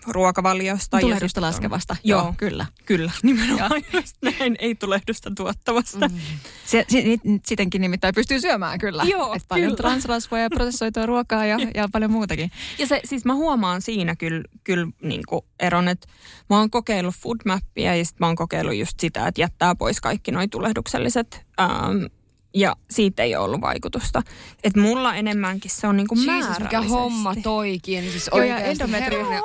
ruokavaliosta. 0.08 1.00
Tulehdusta 1.00 1.40
ja 1.40 1.42
laskevasta. 1.42 1.96
Joo, 2.04 2.22
joo, 2.22 2.34
kyllä. 2.38 2.66
Kyllä, 2.86 3.12
nimenomaan 3.24 3.84
just 3.94 4.16
näin, 4.22 4.56
ei 4.60 4.76
tulehdusta 4.76 5.32
tuottavasta. 5.38 6.08
Mm. 6.08 6.20
Se, 6.66 6.86
se, 6.88 7.04
sitenkin 7.46 7.82
nimittäin 7.82 8.16
pystyy 8.16 8.40
syömään 8.40 8.80
kyllä. 8.80 9.04
Joo, 9.04 9.34
Et 9.34 9.44
paljon 9.48 9.66
kyllä. 9.68 9.78
transrasvoja, 9.78 10.50
prosessoitua 10.50 11.06
ruokaa 11.16 11.46
ja, 11.46 11.58
ja 11.76 11.90
paljon 11.92 12.12
muutakin. 12.12 12.52
Ja 12.78 12.88
se, 12.88 13.02
siis 13.06 13.26
mä 13.26 13.34
huomaan 13.36 13.82
siinä 13.82 14.16
kyllä, 14.16 14.44
kyllä 14.64 14.88
niin 15.02 15.24
eron, 15.60 15.88
että 15.88 16.08
mä 16.50 16.60
oon 16.60 16.70
kokeillut 16.70 17.16
foodmappia 17.16 17.96
ja 17.96 18.06
sitten 18.06 18.26
mä 18.26 18.28
oon 18.28 18.36
kokeillut 18.36 18.76
just 18.76 19.00
sitä, 19.00 19.28
että 19.28 19.42
jättää 19.42 19.76
pois 19.76 20.02
kaikki 20.02 20.32
noi 20.32 20.48
tulehdukselliset 20.48 21.46
ähm, 21.60 22.06
ja 22.54 22.76
siitä 22.90 23.24
ei 23.24 23.36
ole 23.36 23.46
ollut 23.46 23.62
vaikutusta. 23.62 24.22
Et 24.64 24.76
mulla 24.76 25.16
enemmänkin 25.16 25.72
se 25.72 25.88
on 25.88 25.98
niinku 25.98 26.16
Jesus, 26.16 26.60
mikä 26.60 26.82
homma 26.82 27.36
toikin, 27.36 28.12
siis 28.12 28.30
oikeasti 28.30 28.84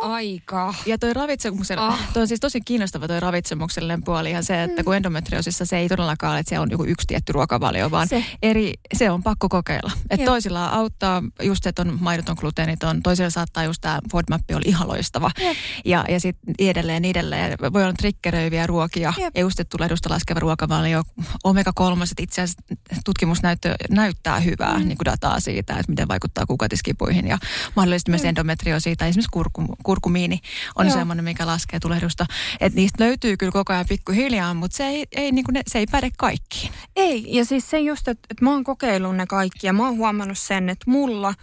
aika. 0.01 0.75
Ja 0.87 0.99
toi 0.99 1.15
ravitsemuksen, 1.15 1.79
ah. 1.79 2.13
toi 2.13 2.21
on 2.21 2.29
siis 2.29 2.41
tosi 2.41 2.61
kiinnostava 2.61 3.09
toi 3.09 3.21
ravitsemuksellinen 3.21 4.05
puoli 4.05 4.31
ihan 4.31 4.45
se, 4.45 4.63
että 4.63 4.83
mm. 4.83 4.85
kun 4.85 4.97
endometriosissa 4.97 5.65
se 5.67 5.79
ei 5.79 5.89
todellakaan, 5.89 6.39
että 6.39 6.51
se 6.51 6.59
on 6.59 6.71
joku 6.71 6.85
yksi 6.85 7.07
tietty 7.07 7.33
ruokavalio, 7.33 7.91
vaan 7.91 8.09
se, 8.09 8.25
eri, 8.43 8.73
se 8.95 9.11
on 9.11 9.23
pakko 9.23 9.49
kokeilla. 9.49 9.91
Että 10.11 10.27
toisilla 10.27 10.69
auttaa 10.69 11.23
just, 11.43 11.67
että 11.67 11.83
on 11.83 11.99
maidoton, 12.01 12.37
gluteeniton, 12.41 13.03
toisilla 13.03 13.31
saattaa 13.31 13.65
just 13.65 13.81
tämä 13.81 14.01
FODMAP 14.13 14.43
oli 14.55 14.65
ihan 14.65 14.89
loistava. 14.89 15.31
Jep. 15.41 15.57
Ja, 15.85 16.05
ja 16.09 16.21
sitten 16.21 16.55
edelleen, 16.59 17.05
edelleen. 17.05 17.59
Voi 17.73 17.83
olla 17.83 17.93
triggeröiviä 17.93 18.67
ruokia 18.67 19.13
Jep. 19.19 19.37
ja 19.37 19.41
just, 19.41 19.61
että 19.61 19.77
tulee 19.77 19.89
laskeva 20.09 20.41
ruokavalio, 20.41 21.03
omega-3 21.45 21.83
itse 22.21 22.43
asiassa 22.43 22.63
tutkimusnäyttö 23.05 23.75
näyttää 23.91 24.41
hyvää 24.41 24.79
mm. 24.79 24.89
niin 24.89 24.99
kuin 24.99 25.05
dataa 25.05 25.41
siitä, 25.41 25.73
että 25.73 25.93
miten 25.93 26.09
vaikuttaa 26.09 26.47
kukatiskipuihin 26.47 27.29
ja 27.29 27.39
mahdollisesti 27.77 28.11
mm. 28.11 28.13
myös 28.13 28.25
endometrio 28.25 28.81
siitä. 28.81 29.07
Esimerkiksi 29.07 29.31
kurku, 29.33 29.65
kurkumiini 29.83 30.41
on 30.77 30.87
Joo. 30.87 30.95
semmoinen, 30.95 31.25
mikä 31.25 31.47
laskee 31.47 31.81
tulehdusta. 31.81 32.27
Että 32.61 32.77
niistä 32.77 33.05
löytyy 33.05 33.37
kyllä 33.37 33.53
koko 33.53 33.73
ajan 33.73 33.87
pikkuhiljaa, 33.89 34.55
mutta 34.55 34.77
se 34.77 34.87
ei, 34.87 35.07
ei, 35.13 35.33
niin 35.33 35.45
kuin 35.45 35.55
ne, 35.55 35.63
se 35.67 35.79
ei 35.79 35.87
päde 35.87 36.11
kaikkiin. 36.19 36.73
Ei, 36.97 37.37
ja 37.37 37.45
siis 37.45 37.71
se 37.71 37.81
just, 37.81 38.09
että, 38.09 38.27
että 38.31 38.45
mä 38.45 38.51
oon 38.51 38.65
kokeillut 38.65 39.17
ne 39.17 39.27
kaikki 39.27 39.67
ja 39.67 39.73
mä 39.73 39.85
oon 39.85 39.97
huomannut 39.97 40.39
sen, 40.39 40.69
että 40.69 40.91
mulla 40.91 41.35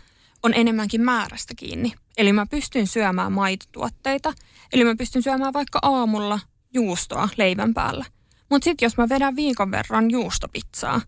on 0.44 0.54
enemmänkin 0.54 1.02
määrästä 1.02 1.54
kiinni. 1.58 1.94
Eli 2.18 2.34
mä 2.34 2.46
pystyn 2.46 2.88
syömään 2.88 3.32
maitotuotteita, 3.32 4.34
eli 4.74 4.84
mä 4.84 4.96
pystyn 4.96 5.24
syömään 5.24 5.54
vaikka 5.54 5.80
aamulla 5.82 6.40
juustoa 6.74 7.30
leivän 7.38 7.74
päällä. 7.74 8.06
Mutta 8.50 8.64
sitten 8.64 8.86
jos 8.86 8.98
mä 8.98 9.10
vedän 9.10 9.36
viikon 9.36 9.72
verran 9.72 10.12
juustopizzaa 10.12 11.02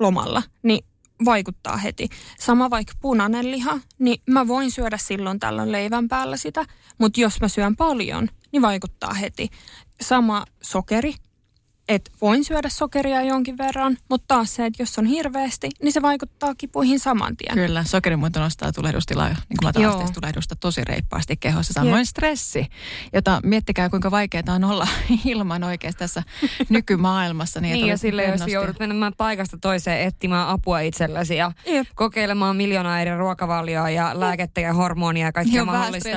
lomalla, 0.00 0.42
niin 0.62 0.84
vaikuttaa 1.24 1.76
heti. 1.76 2.08
Sama 2.40 2.70
vaikka 2.70 2.92
punainen 3.00 3.50
liha, 3.50 3.80
niin 3.98 4.22
mä 4.30 4.48
voin 4.48 4.70
syödä 4.70 4.98
silloin 4.98 5.38
tällöin 5.38 5.72
leivän 5.72 6.08
päällä 6.08 6.36
sitä, 6.36 6.66
mutta 6.98 7.20
jos 7.20 7.40
mä 7.40 7.48
syön 7.48 7.76
paljon, 7.76 8.28
niin 8.52 8.62
vaikuttaa 8.62 9.14
heti. 9.14 9.48
Sama 10.00 10.44
sokeri, 10.62 11.14
että 11.90 12.10
voin 12.20 12.44
syödä 12.44 12.68
sokeria 12.68 13.22
jonkin 13.22 13.58
verran, 13.58 13.96
mutta 14.10 14.24
taas 14.28 14.54
se, 14.54 14.66
että 14.66 14.82
jos 14.82 14.98
on 14.98 15.06
hirveästi, 15.06 15.68
niin 15.82 15.92
se 15.92 16.02
vaikuttaa 16.02 16.54
kipuihin 16.54 17.00
saman 17.00 17.36
tien. 17.36 17.54
Kyllä, 17.54 17.84
sokerimuoto 17.84 18.40
nostaa 18.40 18.72
tulehdustilaa, 18.72 19.28
niin 19.28 19.36
kuin 19.36 19.58
matalasteista 19.62 20.20
tulehdusta 20.20 20.56
tosi 20.56 20.84
reippaasti 20.84 21.36
kehossa. 21.36 21.72
Samoin 21.72 21.98
Jep. 21.98 22.06
stressi, 22.06 22.66
jota 23.12 23.40
miettikää 23.44 23.88
kuinka 23.88 24.10
vaikeaa 24.10 24.42
on 24.48 24.64
olla 24.64 24.88
ilman 25.24 25.64
oikeasti 25.64 25.98
tässä 25.98 26.22
nykymaailmassa. 26.68 27.60
Niin, 27.60 27.72
niin 27.72 27.86
ja 27.86 27.96
sille 27.96 28.24
jos 28.24 28.46
joudut 28.46 28.78
menemään 28.78 29.12
paikasta 29.16 29.58
toiseen 29.58 30.00
etsimään 30.00 30.48
apua 30.48 30.80
itsellesi 30.80 31.36
ja 31.36 31.52
Jep. 31.66 31.86
kokeilemaan 31.94 32.56
miljoonaa 32.56 33.00
eri 33.00 33.16
ruokavalioa 33.16 33.90
ja 33.90 34.20
lääkettä 34.20 34.60
ja 34.60 34.74
hormonia 34.74 35.26
ja 35.26 35.32
kaikkea 35.32 35.60
ja 35.60 35.64
mahdollista. 35.64 36.08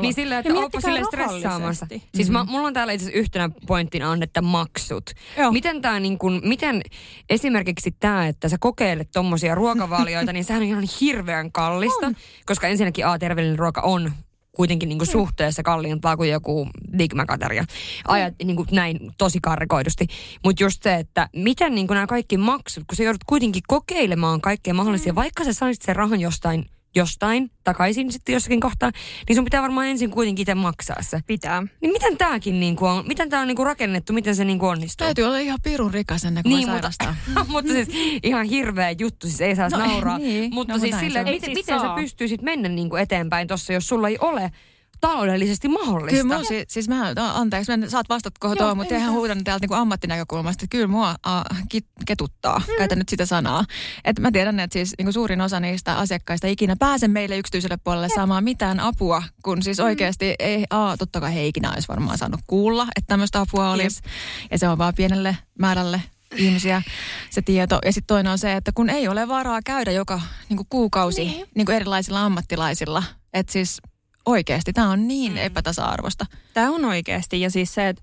Niin 0.00 0.14
sille, 0.14 0.38
että 0.38 0.54
onpa 0.54 0.80
sille 0.80 1.04
stressaamassa. 1.04 1.86
Siis 1.90 2.02
mm-hmm. 2.14 2.32
mä, 2.32 2.44
mulla 2.44 2.66
on 2.66 2.74
täällä 2.74 2.92
itse 2.92 3.10
yhtenä 3.10 3.50
pointtina 3.66 4.10
on, 4.10 4.22
että 4.22 4.42
maksut. 4.42 5.15
Joo. 5.38 5.52
Miten 5.52 5.82
tämä 5.82 6.00
niin 6.00 6.18
kun, 6.18 6.40
miten 6.44 6.82
esimerkiksi 7.30 7.96
tämä, 8.00 8.26
että 8.26 8.48
sä 8.48 8.56
kokeilet 8.60 9.08
tommosia 9.12 9.54
ruokavalioita, 9.54 10.32
niin 10.32 10.44
sehän 10.44 10.62
on 10.62 10.68
ihan 10.68 10.84
hirveän 11.00 11.52
kallista, 11.52 12.06
on. 12.06 12.16
koska 12.46 12.68
ensinnäkin 12.68 13.06
A, 13.06 13.18
terveellinen 13.18 13.58
ruoka 13.58 13.80
on 13.80 14.12
kuitenkin 14.56 14.88
niin 14.88 14.98
kuin 14.98 15.08
suhteessa 15.08 15.62
kalliimpaa 15.62 16.16
kuin 16.16 16.30
joku 16.30 16.68
Big 16.96 17.14
Macateria. 17.14 17.64
Ajat 18.08 18.34
niin 18.44 18.56
kuin 18.56 18.68
näin 18.72 19.12
tosi 19.18 19.38
karkoidusti. 19.42 20.06
Mutta 20.44 20.64
just 20.64 20.82
se, 20.82 20.94
että 20.94 21.28
miten 21.36 21.74
niin 21.74 21.86
kuin 21.86 21.94
nämä 21.94 22.06
kaikki 22.06 22.36
maksut, 22.36 22.84
kun 22.86 22.96
sä 22.96 23.02
joudut 23.02 23.24
kuitenkin 23.26 23.62
kokeilemaan 23.68 24.40
kaikkea 24.40 24.74
mahdollisia, 24.74 25.12
mm. 25.12 25.16
vaikka 25.16 25.44
sä 25.44 25.52
saisit 25.52 25.82
sen 25.82 25.96
rahan 25.96 26.20
jostain 26.20 26.66
jostain 26.96 27.50
takaisin 27.64 28.12
sitten 28.12 28.32
jossakin 28.32 28.60
kohtaa, 28.60 28.90
niin 29.28 29.36
sun 29.36 29.44
pitää 29.44 29.62
varmaan 29.62 29.86
ensin 29.86 30.10
kuitenkin 30.10 30.42
itse 30.42 30.54
maksaa 30.54 31.02
se. 31.02 31.20
Pitää. 31.26 31.62
Niin 31.80 31.92
miten 31.92 32.16
tääkin 32.16 32.60
niinku 32.60 32.86
on, 32.86 33.04
miten 33.06 33.28
tää 33.28 33.40
on 33.40 33.48
niinku 33.48 33.64
rakennettu, 33.64 34.12
miten 34.12 34.36
se 34.36 34.44
niinku 34.44 34.66
onnistuu? 34.66 35.04
Täytyy 35.04 35.24
olla 35.24 35.38
ihan 35.38 35.58
pirun 35.62 35.94
rikas 35.94 36.24
ennen 36.24 36.42
kuin 36.42 36.56
niin, 36.56 36.70
mutta, 36.70 36.90
mutta 37.52 37.72
siis 37.72 37.88
ihan 38.22 38.46
hirveä 38.46 38.90
juttu, 38.90 39.26
siis 39.26 39.40
ei 39.40 39.56
saa 39.56 39.68
no, 39.68 39.78
nauraa. 39.78 40.18
Niin, 40.18 40.54
mutta 40.54 40.72
no, 40.72 40.78
siis 40.78 40.98
silleen, 41.00 41.24
miten, 41.24 41.54
siis 41.54 41.66
miten 41.66 41.80
sä 41.80 41.94
pystyisit 41.94 42.42
mennä 42.42 42.68
niinku 42.68 42.96
eteenpäin 42.96 43.48
tossa, 43.48 43.72
jos 43.72 43.88
sulla 43.88 44.08
ei 44.08 44.18
ole 44.20 44.52
taloudellisesti 45.00 45.68
mahdollista. 45.68 46.22
Kyllä 46.22 46.34
mua, 46.34 46.44
siis, 46.44 46.64
siis 46.68 46.88
mä, 46.88 47.14
no, 47.14 47.30
anteeksi, 47.34 47.76
mä 47.76 47.88
saat 47.88 48.08
vastata 48.08 48.54
tuohon, 48.58 48.76
mutta 48.76 48.94
eihän 48.94 49.12
huudan 49.12 49.44
täältä 49.44 49.66
niin 49.66 49.78
ammattinäkökulmasta, 49.78 50.64
että 50.64 50.76
kyllä 50.76 50.86
mua 50.86 51.14
a, 51.22 51.42
kit, 51.68 51.86
ketuttaa, 52.06 52.58
mm. 52.58 52.74
käytän 52.78 52.98
nyt 52.98 53.08
sitä 53.08 53.26
sanaa. 53.26 53.64
Että 54.04 54.22
mä 54.22 54.30
tiedän, 54.32 54.60
että 54.60 54.72
siis 54.72 54.94
niin 54.98 55.12
suurin 55.12 55.40
osa 55.40 55.60
niistä 55.60 55.98
asiakkaista 55.98 56.46
ikinä 56.46 56.76
pääse 56.78 57.08
meille 57.08 57.38
yksityiselle 57.38 57.76
puolelle 57.84 58.08
saamaan 58.14 58.44
mitään 58.44 58.80
apua, 58.80 59.22
kun 59.42 59.62
siis 59.62 59.78
mm. 59.78 59.84
oikeasti 59.84 60.34
ei, 60.38 60.64
a, 60.70 60.96
totta 60.96 61.20
kai 61.20 61.34
he 61.34 61.46
ikinä 61.46 61.72
olisi 61.72 61.88
varmaan 61.88 62.18
saanut 62.18 62.40
kuulla, 62.46 62.86
että 62.96 63.08
tämmöistä 63.08 63.40
apua 63.40 63.70
olisi. 63.70 64.00
Jep. 64.04 64.12
Ja 64.50 64.58
se 64.58 64.68
on 64.68 64.78
vaan 64.78 64.94
pienelle 64.94 65.36
määrälle 65.58 66.02
ihmisiä 66.36 66.82
se 67.30 67.42
tieto. 67.42 67.78
Ja 67.84 67.92
sitten 67.92 68.06
toinen 68.06 68.32
on 68.32 68.38
se, 68.38 68.52
että 68.52 68.72
kun 68.74 68.90
ei 68.90 69.08
ole 69.08 69.28
varaa 69.28 69.60
käydä 69.62 69.92
joka 69.92 70.20
niin 70.48 70.56
kuin 70.56 70.66
kuukausi 70.68 71.24
niin. 71.24 71.46
Niin 71.54 71.66
kuin 71.66 71.76
erilaisilla 71.76 72.24
ammattilaisilla, 72.24 73.02
että 73.32 73.52
siis 73.52 73.82
oikeasti 74.26 74.72
tämä 74.72 74.90
on 74.90 75.08
niin 75.08 75.32
mm. 75.32 75.38
epätasa-arvosta. 75.38 76.26
Tämä 76.54 76.70
on 76.70 76.84
oikeasti 76.84 77.40
ja 77.40 77.50
siis 77.50 77.74
se, 77.74 77.88
että 77.88 78.02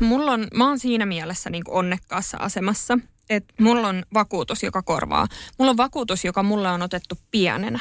mulla 0.00 0.32
on, 0.32 0.48
mä 0.54 0.68
oon 0.68 0.78
siinä 0.78 1.06
mielessä 1.06 1.50
niin 1.50 1.64
kuin 1.64 1.74
onnekkaassa 1.74 2.36
asemassa, 2.40 2.98
että 3.30 3.54
mulla 3.60 3.88
on 3.88 4.02
vakuutus, 4.14 4.62
joka 4.62 4.82
korvaa. 4.82 5.26
Mulla 5.58 5.70
on 5.70 5.76
vakuutus, 5.76 6.24
joka 6.24 6.42
mulle 6.42 6.70
on 6.70 6.82
otettu 6.82 7.14
pienenä. 7.30 7.78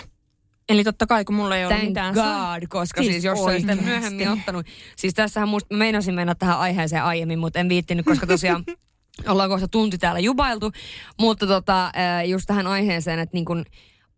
Eli 0.70 0.84
totta 0.84 1.08
kai, 1.08 1.26
kun 1.26 1.36
mulla 1.36 1.58
ei 1.58 1.66
ole 1.66 1.74
Thank 1.74 1.88
mitään... 1.88 2.14
God, 2.14 2.24
saa... 2.24 2.60
koska 2.70 3.02
siis, 3.02 3.12
siis 3.14 3.24
jos 3.24 3.39
olisit 3.39 3.84
myöhemmin 3.84 4.30
ottanut... 4.30 4.66
Siis 4.95 5.14
tässähän 5.14 5.50
musta, 5.50 5.76
meinasin 5.76 6.16
mennä 6.16 6.36
tähän 6.36 6.60
aiheeseen 6.60 7.04
aiemmin, 7.04 7.39
mutta 7.39 7.60
en 7.60 7.70
viittinyt, 7.70 8.06
koska 8.06 8.28
tosiaan 8.28 8.64
ollaan 9.28 9.50
kohta 9.50 9.68
tunti 9.68 9.97
täällä 9.97 10.20
jubailtu. 10.20 10.72
Mutta 11.20 11.47
tota, 11.47 11.91
just 12.26 12.45
tähän 12.47 12.68
aiheeseen, 12.68 13.20
että 13.20 13.34
niin 13.34 13.45
kun, 13.45 13.66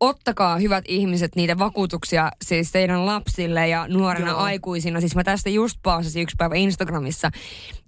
ottakaa 0.02 0.58
hyvät 0.58 0.84
ihmiset 0.88 1.36
niitä 1.36 1.58
vakuutuksia 1.58 2.32
siis 2.46 2.72
teidän 2.72 3.06
lapsille 3.06 3.68
ja 3.68 3.88
nuorena 3.88 4.32
Joo. 4.32 4.40
aikuisina. 4.40 5.00
Siis 5.00 5.16
mä 5.16 5.24
tästä 5.24 5.50
just 5.50 5.78
paasasin 5.84 6.22
yksi 6.22 6.36
päivä 6.38 6.56
Instagramissa. 6.56 7.32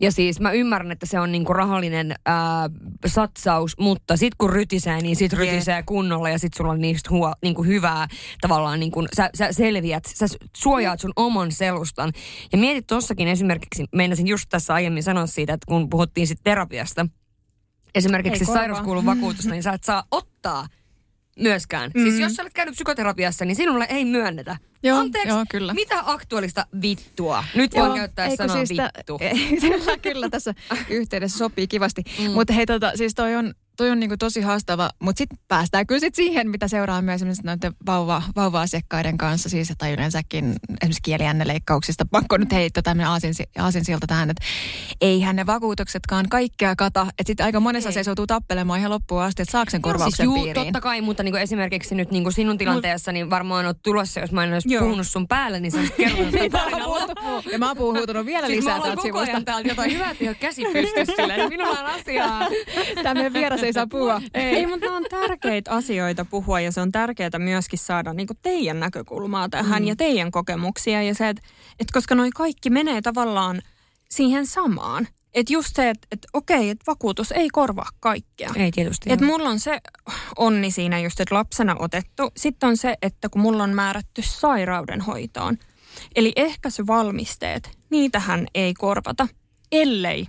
Ja 0.02 0.12
siis 0.12 0.40
mä 0.40 0.52
ymmärrän, 0.52 0.92
että 0.92 1.06
se 1.06 1.20
on 1.20 1.32
niinku 1.32 1.54
rahallinen 1.54 2.16
ää, 2.26 2.70
satsaus, 3.06 3.78
mutta 3.80 4.18
sit 4.18 4.36
kun 4.38 4.50
rytisee, 4.50 5.02
niin 5.02 5.16
sit 5.16 5.34
rytisee 5.34 5.74
yeah. 5.74 5.86
kunnolla 5.86 6.30
ja 6.30 6.40
sit 6.40 6.54
sulla 6.54 6.72
on 6.72 6.82
niistä 6.82 7.10
huo, 7.10 7.34
niinku 7.42 7.64
hyvää 7.64 8.08
tavallaan, 8.42 8.80
niinku, 8.80 9.06
sä, 9.16 9.30
sä 9.38 9.52
selviät, 9.52 10.04
sä 10.06 10.26
suojaat 10.58 11.00
sun 11.00 11.14
oman 11.16 11.52
selustan. 11.52 12.12
Ja 12.52 12.58
mietit 12.58 12.88
tossakin 12.88 13.28
esimerkiksi, 13.28 13.86
meinasin 13.96 14.28
just 14.28 14.46
tässä 14.50 14.74
aiemmin 14.74 15.04
sanoa 15.04 15.26
siitä, 15.26 15.54
että 15.54 15.66
kun 15.68 15.90
puhuttiin 15.90 16.28
sit 16.28 16.40
terapiasta, 16.44 17.06
esimerkiksi 17.96 18.46
sairauskuulun 18.46 19.06
vakuutusta, 19.06 19.52
niin 19.52 19.64
sä 19.64 19.74
et 19.74 19.84
saa 19.84 20.04
ottaa 20.12 20.68
myöskään. 21.40 21.92
Mm. 21.96 22.04
Siis 22.04 22.20
jos 22.20 22.34
sä 22.34 22.42
olet 22.42 22.54
käynyt 22.54 22.76
psykoterapiassa, 22.76 23.46
niin 23.46 23.56
sinulle 23.56 23.86
ei 23.90 24.06
myönnetä. 24.06 24.58
Joo, 24.84 25.00
Anteeksi, 25.00 25.30
joo, 25.30 25.46
kyllä. 25.50 25.74
mitä 25.74 26.04
aktuaalista 26.06 26.66
vittua? 26.82 27.44
Nyt 27.56 27.74
joo, 27.74 27.88
voin 27.88 28.00
käyttää 28.00 28.36
sanaa 28.36 28.66
siis 28.66 28.82
vittu. 28.98 29.20
Kyllä, 29.62 29.98
kyllä 29.98 30.30
tässä 30.30 30.54
yhteydessä 30.90 31.38
sopii 31.38 31.68
kivasti. 31.68 32.04
Mm. 32.20 32.32
Mutta 32.32 32.54
hei, 32.54 32.66
tota, 32.66 32.92
siis 32.96 33.16
toi 33.16 33.36
on, 33.36 33.54
toi 33.78 33.90
on 33.90 34.00
niinku 34.00 34.18
tosi 34.18 34.42
haastava, 34.42 34.90
mutta 35.00 35.18
sitten 35.18 35.38
päästään 35.48 35.88
kyllä 35.88 36.00
sit 36.00 36.16
siihen, 36.16 36.50
mitä 36.50 36.68
seuraa 36.68 37.02
myös 37.02 37.16
esimerkiksi 37.16 37.44
näiden 37.44 37.74
vauva, 37.86 38.22
vauva-asiakkaiden 38.36 39.18
kanssa, 39.18 39.50
siis, 39.50 39.74
tai 39.78 39.94
yleensäkin 39.94 40.56
esimerkiksi 40.82 41.02
kieliänneleikkauksista. 41.04 42.06
Pakko 42.12 42.38
nyt 42.38 42.52
heittää 42.52 42.84
tämmöinen 42.84 43.10
aasin, 43.10 43.34
aasin 43.60 43.86
siltä 43.86 44.08
tähän, 44.08 44.30
että 44.30 44.44
eihän 45.02 45.36
ne 45.36 45.46
vakuutuksetkaan 45.46 46.30
kaikkea 46.30 46.76
kata, 46.76 47.08
että 47.20 47.24
sitten 47.28 47.46
aika 47.46 47.60
monessa 47.60 47.90
asiassa 47.90 48.10
joutuu 48.10 48.28
tappelemaan 48.28 48.80
ihan 48.80 48.92
loppuun 48.92 49.22
asti, 49.22 49.42
että 49.42 49.52
saako 49.52 49.72
sen 49.72 49.82
korvauksen 49.82 50.24
Joo, 50.24 50.34
siis 50.34 50.46
juu, 50.46 50.54
totta 50.54 50.82
kai, 50.82 51.02
mutta 51.02 51.24
niin 51.24 51.36
esimerkiksi 51.36 51.96
nyt 51.96 52.12
niin 52.12 52.32
sinun 52.32 52.58
tilanteessa, 52.58 53.12
niin 53.12 53.30
varmaan 53.30 53.66
on 53.66 53.76
tulossa, 53.84 54.20
jos 54.20 54.32
mä 54.32 54.44
en 54.44 54.54
olisi 54.54 54.78
puhunut 54.80 55.08
sun 55.08 55.28
päälle, 55.28 55.60
niin 55.60 55.72
sä 55.72 55.78
olisit 55.78 55.96
kertonut 55.96 56.34
Ja 57.52 57.60
mä 57.60 57.68
oon 57.68 57.78
puhunut 57.78 58.26
vielä 58.26 58.48
siis 58.48 58.60
lisää 58.60 58.80
täältä 58.80 59.02
sivusta. 59.02 59.26
Siis 59.26 59.44
täältä 59.46 59.70
jotain 59.70 59.94
hyvää, 59.94 60.12
että 60.12 60.34
käsi 60.34 60.64
pystyssä, 60.74 61.28
niin 61.28 61.50
minulla 61.50 61.80
on 61.80 61.86
asiaa. 61.86 62.48
Tämä 63.04 63.34
vieras 63.34 63.63
ei 63.64 63.74
saa 63.74 63.88
puhua. 63.88 64.22
Ei, 64.34 64.44
ei 64.56 64.66
mutta 64.66 64.92
on 64.92 65.06
tärkeitä 65.10 65.72
asioita 65.72 66.26
puhua 66.26 66.60
ja 66.60 66.72
se 66.72 66.82
on 66.82 66.92
tärkeää 66.92 67.40
myöskin 67.40 67.80
saada 67.80 68.14
niin 68.14 68.28
teidän 68.42 68.80
näkökulmaa 68.80 69.50
tähän 69.50 69.84
mm. 69.84 69.88
ja 69.88 69.96
teidän 69.96 70.32
kokemuksia. 70.32 71.04
Ja 71.04 71.16
se, 71.16 71.30
että, 71.30 71.42
että 71.80 71.94
koska 71.94 72.16
noi 72.16 72.30
kaikki 72.36 72.70
menee 72.70 73.02
tavallaan 73.02 73.62
siihen 74.10 74.46
samaan. 74.46 75.08
Että 75.34 75.54
just 75.54 75.76
se, 75.76 75.90
että, 75.90 76.08
että 76.12 76.28
okei, 76.34 76.70
että 76.70 76.84
vakuutus 76.88 77.32
ei 77.32 77.50
korvaa 77.50 77.90
kaikkea. 78.00 78.50
Ei 78.56 78.72
tietysti. 78.72 79.12
Että 79.12 79.26
mulla 79.26 79.50
on 79.50 79.60
se 79.60 79.80
onni 80.38 80.72
siinä 80.72 81.00
just, 81.00 81.20
että 81.20 81.36
lapsena 81.36 81.76
otettu. 81.80 82.32
Sitten 82.38 82.70
on 82.70 82.78
se, 82.78 82.96
että 83.02 83.30
kun 83.30 83.42
mulla 83.42 83.64
on 83.64 83.76
määrätty 83.76 84.22
sairaudenhoitoon. 84.26 85.58
Eli 86.16 86.34
ehkäisyvalmisteet, 86.36 87.78
niitähän 87.90 88.48
ei 88.56 88.74
korvata, 88.74 89.28
ellei 89.72 90.28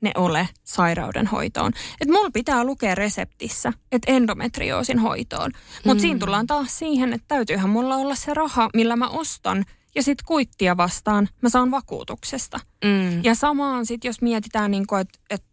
ne 0.00 0.12
ole 0.16 0.48
sairaudenhoitoon. 0.64 1.72
Että 2.00 2.14
mulla 2.14 2.30
pitää 2.30 2.64
lukea 2.64 2.94
reseptissä, 2.94 3.72
että 3.92 4.12
endometrioosin 4.12 4.98
hoitoon. 4.98 5.50
Mutta 5.84 5.94
mm. 5.94 6.00
siinä 6.00 6.18
tullaan 6.18 6.46
taas 6.46 6.78
siihen, 6.78 7.12
että 7.12 7.24
täytyyhän 7.28 7.70
mulla 7.70 7.96
olla 7.96 8.14
se 8.14 8.34
raha, 8.34 8.70
millä 8.74 8.96
mä 8.96 9.08
ostan– 9.08 9.64
ja 9.94 10.02
sitten 10.02 10.24
kuittia 10.26 10.76
vastaan 10.76 11.28
mä 11.42 11.48
saan 11.48 11.70
vakuutuksesta. 11.70 12.60
Mm. 12.84 13.24
Ja 13.24 13.34
samaan 13.34 13.86
sitten, 13.86 14.08
jos 14.08 14.22
mietitään, 14.22 14.70
niin 14.70 14.86
että 15.00 15.18
et 15.30 15.44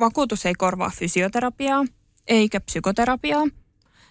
vakuutus 0.00 0.46
ei 0.46 0.54
korvaa 0.54 0.90
fysioterapiaa 0.90 1.84
eikä 2.26 2.60
psykoterapiaa, 2.60 3.44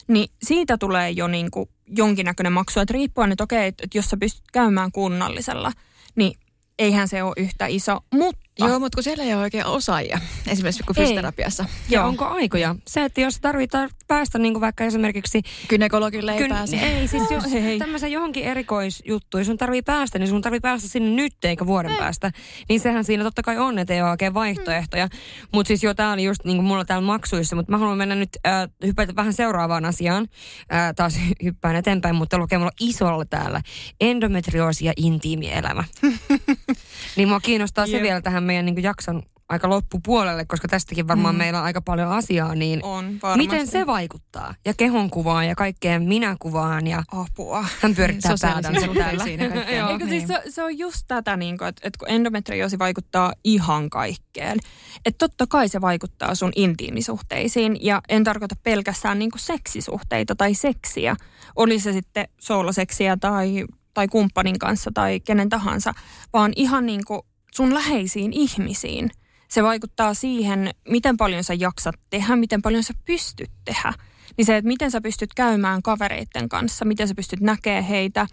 niin 0.07 0.29
siitä 0.43 0.77
tulee 0.77 1.11
jo 1.11 1.27
niin 1.27 1.51
kuin 1.51 1.69
jonkinnäköinen 1.87 2.53
maksu. 2.53 2.79
Että 2.79 2.93
riippuen, 2.93 3.31
että 3.31 3.43
okei, 3.43 3.67
että 3.67 3.87
jos 3.93 4.05
sä 4.05 4.17
pystyt 4.17 4.43
käymään 4.53 4.91
kunnallisella, 4.91 5.71
niin 6.15 6.39
eihän 6.79 7.07
se 7.07 7.23
ole 7.23 7.33
yhtä 7.37 7.67
iso. 7.67 7.99
Mutta 8.13 8.44
Joo, 8.59 8.79
mutta 8.79 8.95
kun 8.95 9.03
siellä 9.03 9.23
ei 9.23 9.33
ole 9.33 9.41
oikein 9.41 9.65
osaajia, 9.65 10.19
esimerkiksi 10.51 10.83
kuin 10.83 10.95
fysioterapiassa. 10.95 11.65
Ja 11.89 11.99
Joo. 11.99 12.07
onko 12.07 12.25
aikoja? 12.25 12.75
Se, 12.87 13.03
että 13.03 13.21
jos 13.21 13.37
tarvitaan 13.41 13.89
päästä 14.07 14.39
niin 14.39 14.53
kuin 14.53 14.61
vaikka 14.61 14.83
esimerkiksi... 14.83 15.41
Gynekologille 15.69 16.31
ei 16.31 16.37
Kyn, 16.37 16.49
pääse. 16.49 16.77
Ei, 16.77 17.07
siis 17.07 17.31
jos 17.31 17.53
ei. 17.53 17.79
tämmöisen 17.79 18.11
johonkin 18.11 18.43
erikoisjuttuun, 18.43 19.45
sun 19.45 19.57
tarvii 19.57 19.81
päästä, 19.81 20.19
niin 20.19 20.29
sun 20.29 20.41
tarvii 20.41 20.59
päästä 20.59 20.87
sinne 20.87 21.09
nyt 21.09 21.45
eikä 21.45 21.65
vuoden 21.65 21.91
ei. 21.91 21.97
päästä. 21.97 22.31
Niin 22.69 22.79
sehän 22.79 23.03
siinä 23.03 23.23
totta 23.23 23.43
kai 23.43 23.57
on, 23.57 23.79
että 23.79 23.93
ei 23.93 24.01
ole 24.01 24.09
oikein 24.09 24.33
vaihtoehtoja. 24.33 25.05
Mm. 25.05 25.47
Mutta 25.53 25.67
siis 25.67 25.83
jo 25.83 25.93
tää 25.93 26.11
oli 26.11 26.23
just 26.23 26.45
niin 26.45 26.57
kuin 26.57 26.65
mulla 26.65 26.85
täällä 26.85 27.05
maksuissa, 27.05 27.55
mutta 27.55 27.71
mä 27.71 27.77
haluan 27.77 27.97
mennä 27.97 28.15
nyt 28.15 28.29
äh, 28.47 28.69
hypätä 28.85 29.15
vähän 29.15 29.33
seuraavaan 29.33 29.85
asiaan. 29.85 30.27
Äh, 30.73 30.93
taas 30.95 31.19
hyppään 31.43 31.75
eteenpäin, 31.75 32.15
mutta 32.15 32.37
lukee 32.37 32.57
mulla 32.57 32.71
isolla 32.79 33.25
täällä. 33.25 33.61
Endometrioosi 34.01 34.85
ja 34.85 34.93
intiimielämä. 34.97 35.83
niin 37.15 37.27
mua 37.27 37.39
kiinnostaa 37.39 37.87
se 37.87 38.01
vielä 38.01 38.21
tähän 38.21 38.43
meidän 38.43 38.65
niin 38.65 38.83
jakson 38.83 39.23
aika 39.49 39.69
loppupuolelle, 39.69 40.45
koska 40.45 40.67
tästäkin 40.67 41.07
varmaan 41.07 41.35
mm. 41.35 41.39
meillä 41.39 41.59
on 41.59 41.65
aika 41.65 41.81
paljon 41.81 42.11
asiaa, 42.11 42.55
niin 42.55 42.79
on, 42.83 43.19
miten 43.35 43.67
se 43.67 43.85
vaikuttaa? 43.85 44.55
Ja 44.65 44.73
kehonkuvaan 44.73 45.47
ja 45.47 45.55
kaikkeen 45.55 46.03
minäkuvaan 46.03 46.87
ja 46.87 47.03
apua. 47.11 47.65
Hän 47.81 47.95
pyörittää 47.95 48.35
päätään 48.41 48.75
täällä. 48.93 49.23
Eikö 49.91 50.07
siis 50.09 50.27
se, 50.27 50.41
se 50.49 50.63
on 50.63 50.77
just 50.77 51.03
tätä, 51.07 51.37
niin 51.37 51.57
kuin, 51.57 51.67
että, 51.67 51.87
että 51.87 51.97
kun 51.99 52.09
endometrioosi 52.09 52.79
vaikuttaa 52.79 53.33
ihan 53.43 53.89
kaikkeen. 53.89 54.57
Että 55.05 55.27
totta 55.27 55.47
kai 55.49 55.69
se 55.69 55.81
vaikuttaa 55.81 56.35
sun 56.35 56.51
intiimisuhteisiin 56.55 57.77
ja 57.81 58.01
en 58.09 58.23
tarkoita 58.23 58.55
pelkästään 58.63 59.19
niin 59.19 59.31
kuin 59.31 59.41
seksisuhteita 59.41 60.35
tai 60.35 60.53
seksiä. 60.53 61.15
Oli 61.55 61.79
se 61.79 61.93
sitten 61.93 62.27
sooloseksiä 62.39 63.17
tai, 63.21 63.65
tai 63.95 64.07
kumppanin 64.07 64.59
kanssa 64.59 64.91
tai 64.93 65.19
kenen 65.19 65.49
tahansa, 65.49 65.93
vaan 66.33 66.53
ihan 66.55 66.85
niin 66.85 67.05
kuin 67.05 67.21
sun 67.53 67.73
läheisiin 67.73 68.33
ihmisiin. 68.33 69.11
Se 69.47 69.63
vaikuttaa 69.63 70.13
siihen, 70.13 70.69
miten 70.89 71.17
paljon 71.17 71.43
sä 71.43 71.53
jaksat 71.53 71.95
tehdä, 72.09 72.35
miten 72.35 72.61
paljon 72.61 72.83
sä 72.83 72.93
pystyt 73.05 73.51
tehdä. 73.65 73.93
Niin 74.37 74.45
se, 74.45 74.57
että 74.57 74.67
miten 74.67 74.91
sä 74.91 75.01
pystyt 75.01 75.33
käymään 75.33 75.81
kavereiden 75.81 76.49
kanssa, 76.49 76.85
miten 76.85 77.07
sä 77.07 77.15
pystyt 77.15 77.39
näkemään 77.39 77.83
heitä, 77.83 78.27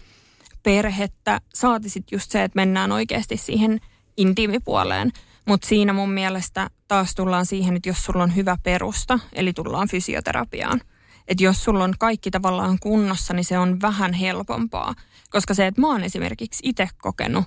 perhettä, 0.62 1.40
saatisit 1.54 2.12
just 2.12 2.30
se, 2.30 2.44
että 2.44 2.56
mennään 2.56 2.92
oikeasti 2.92 3.36
siihen 3.36 3.80
intiimipuoleen. 4.16 5.12
Mutta 5.46 5.68
siinä 5.68 5.92
mun 5.92 6.10
mielestä 6.10 6.70
taas 6.88 7.14
tullaan 7.14 7.46
siihen, 7.46 7.76
että 7.76 7.88
jos 7.88 8.04
sulla 8.04 8.22
on 8.22 8.36
hyvä 8.36 8.56
perusta, 8.62 9.18
eli 9.32 9.52
tullaan 9.52 9.88
fysioterapiaan. 9.88 10.80
Että 11.29 11.45
jos 11.45 11.64
sulla 11.64 11.85
on 11.85 11.95
kaikki 11.99 12.31
tavallaan 12.31 12.79
kunnossa, 12.81 13.35
niin 13.35 13.45
se 13.45 13.59
on 13.59 13.81
vähän 13.81 14.12
helpompaa. 14.12 14.95
Koska 15.31 15.55
se, 15.55 15.66
että 15.66 15.81
mä 15.81 15.87
oon 15.87 16.05
esimerkiksi 16.05 16.61
itse 16.62 16.89
kokenut 17.03 17.45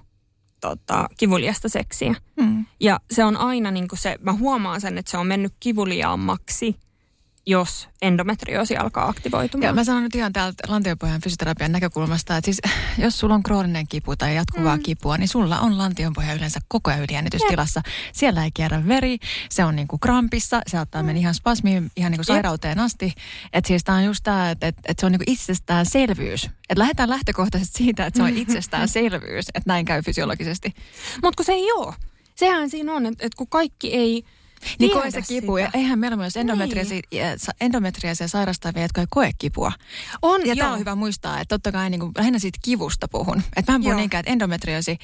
tota, 0.61 1.09
kivuliasta 1.17 1.69
seksiä. 1.69 2.15
Mm. 2.39 2.65
Ja 2.79 2.99
se 3.11 3.25
on 3.25 3.37
aina 3.37 3.71
niin 3.71 3.87
kuin 3.87 3.99
se, 3.99 4.17
mä 4.21 4.33
huomaan 4.33 4.81
sen, 4.81 4.97
että 4.97 5.11
se 5.11 5.17
on 5.17 5.27
mennyt 5.27 5.53
kivuliaammaksi 5.59 6.75
jos 7.47 7.89
endometrioosi 8.01 8.77
alkaa 8.77 9.07
aktivoitumaan. 9.07 9.67
Ja 9.67 9.73
mä 9.73 9.83
sanon 9.83 10.03
nyt 10.03 10.15
ihan 10.15 10.33
täältä 10.33 10.63
lantiopohjan 10.67 11.21
fysioterapian 11.21 11.71
näkökulmasta, 11.71 12.37
että 12.37 12.45
siis 12.45 12.61
jos 12.97 13.19
sulla 13.19 13.35
on 13.35 13.43
krooninen 13.43 13.87
kipu 13.87 14.15
tai 14.15 14.35
jatkuvaa 14.35 14.75
mm. 14.77 14.83
kipua, 14.83 15.17
niin 15.17 15.27
sulla 15.27 15.59
on 15.59 15.77
lantionpohja 15.77 16.33
yleensä 16.33 16.59
koko 16.67 16.89
ajan 16.89 17.03
ylijännitystilassa. 17.03 17.81
Siellä 18.13 18.43
ei 18.43 18.51
kierrä 18.53 18.87
veri, 18.87 19.17
se 19.49 19.65
on 19.65 19.75
niinku 19.75 19.97
krampissa, 19.97 20.61
se 20.67 20.79
ottaa 20.79 21.03
mm. 21.03 21.15
ihan 21.15 21.33
spasmiin 21.33 21.91
ihan 21.95 22.11
niinku 22.11 22.23
sairauteen 22.23 22.79
asti. 22.79 23.13
Että 23.53 23.67
siis 23.67 23.83
tää 23.83 23.95
on 23.95 24.03
just 24.03 24.23
tää, 24.23 24.51
että 24.51 24.67
et, 24.67 24.75
et 24.87 24.99
se 24.99 25.05
on 25.05 25.11
niinku 25.11 25.25
itsestäänselvyys. 25.27 26.45
Että 26.45 26.79
lähdetään 26.79 27.09
lähtökohtaisesti 27.09 27.77
siitä, 27.77 28.05
että 28.05 28.17
se 28.17 28.23
on 28.23 28.37
itsestäänselvyys, 28.43 29.45
että 29.47 29.63
näin 29.65 29.85
käy 29.85 30.01
fysiologisesti. 30.01 30.73
Mutta 31.23 31.37
kun 31.37 31.45
se 31.45 31.53
ei 31.53 31.71
ole. 31.71 31.93
Sehän 32.35 32.69
siinä 32.69 32.93
on, 32.93 33.05
että, 33.05 33.25
että 33.25 33.37
kun 33.37 33.47
kaikki 33.47 33.93
ei 33.93 34.23
niin 34.79 34.91
koe 34.91 35.11
se 35.11 35.21
kipu. 35.21 35.57
Ja 35.57 35.69
eihän 35.73 35.99
meillä 35.99 36.17
myös 36.17 36.37
endometriasia, 36.37 37.01
niin. 37.11 37.23
endometriasia 37.61 38.27
sairastavia, 38.27 38.81
jotka 38.81 39.01
ei 39.01 39.07
koe 39.09 39.31
kipua. 39.37 39.71
On, 40.21 40.45
ja 40.45 40.55
tämä 40.55 40.73
on 40.73 40.79
hyvä 40.79 40.95
muistaa, 40.95 41.39
että 41.39 41.55
totta 41.55 41.71
kai 41.71 41.89
niin 41.89 41.99
kuin, 41.99 42.11
lähinnä 42.17 42.39
siitä 42.39 42.59
kivusta 42.61 43.07
puhun. 43.07 43.41
Että 43.55 43.71
mä 43.71 43.75
en 43.75 43.83
puhu 43.83 43.93
niinkään, 43.93 44.19
että 44.19 44.31
endometriosi 44.31 44.97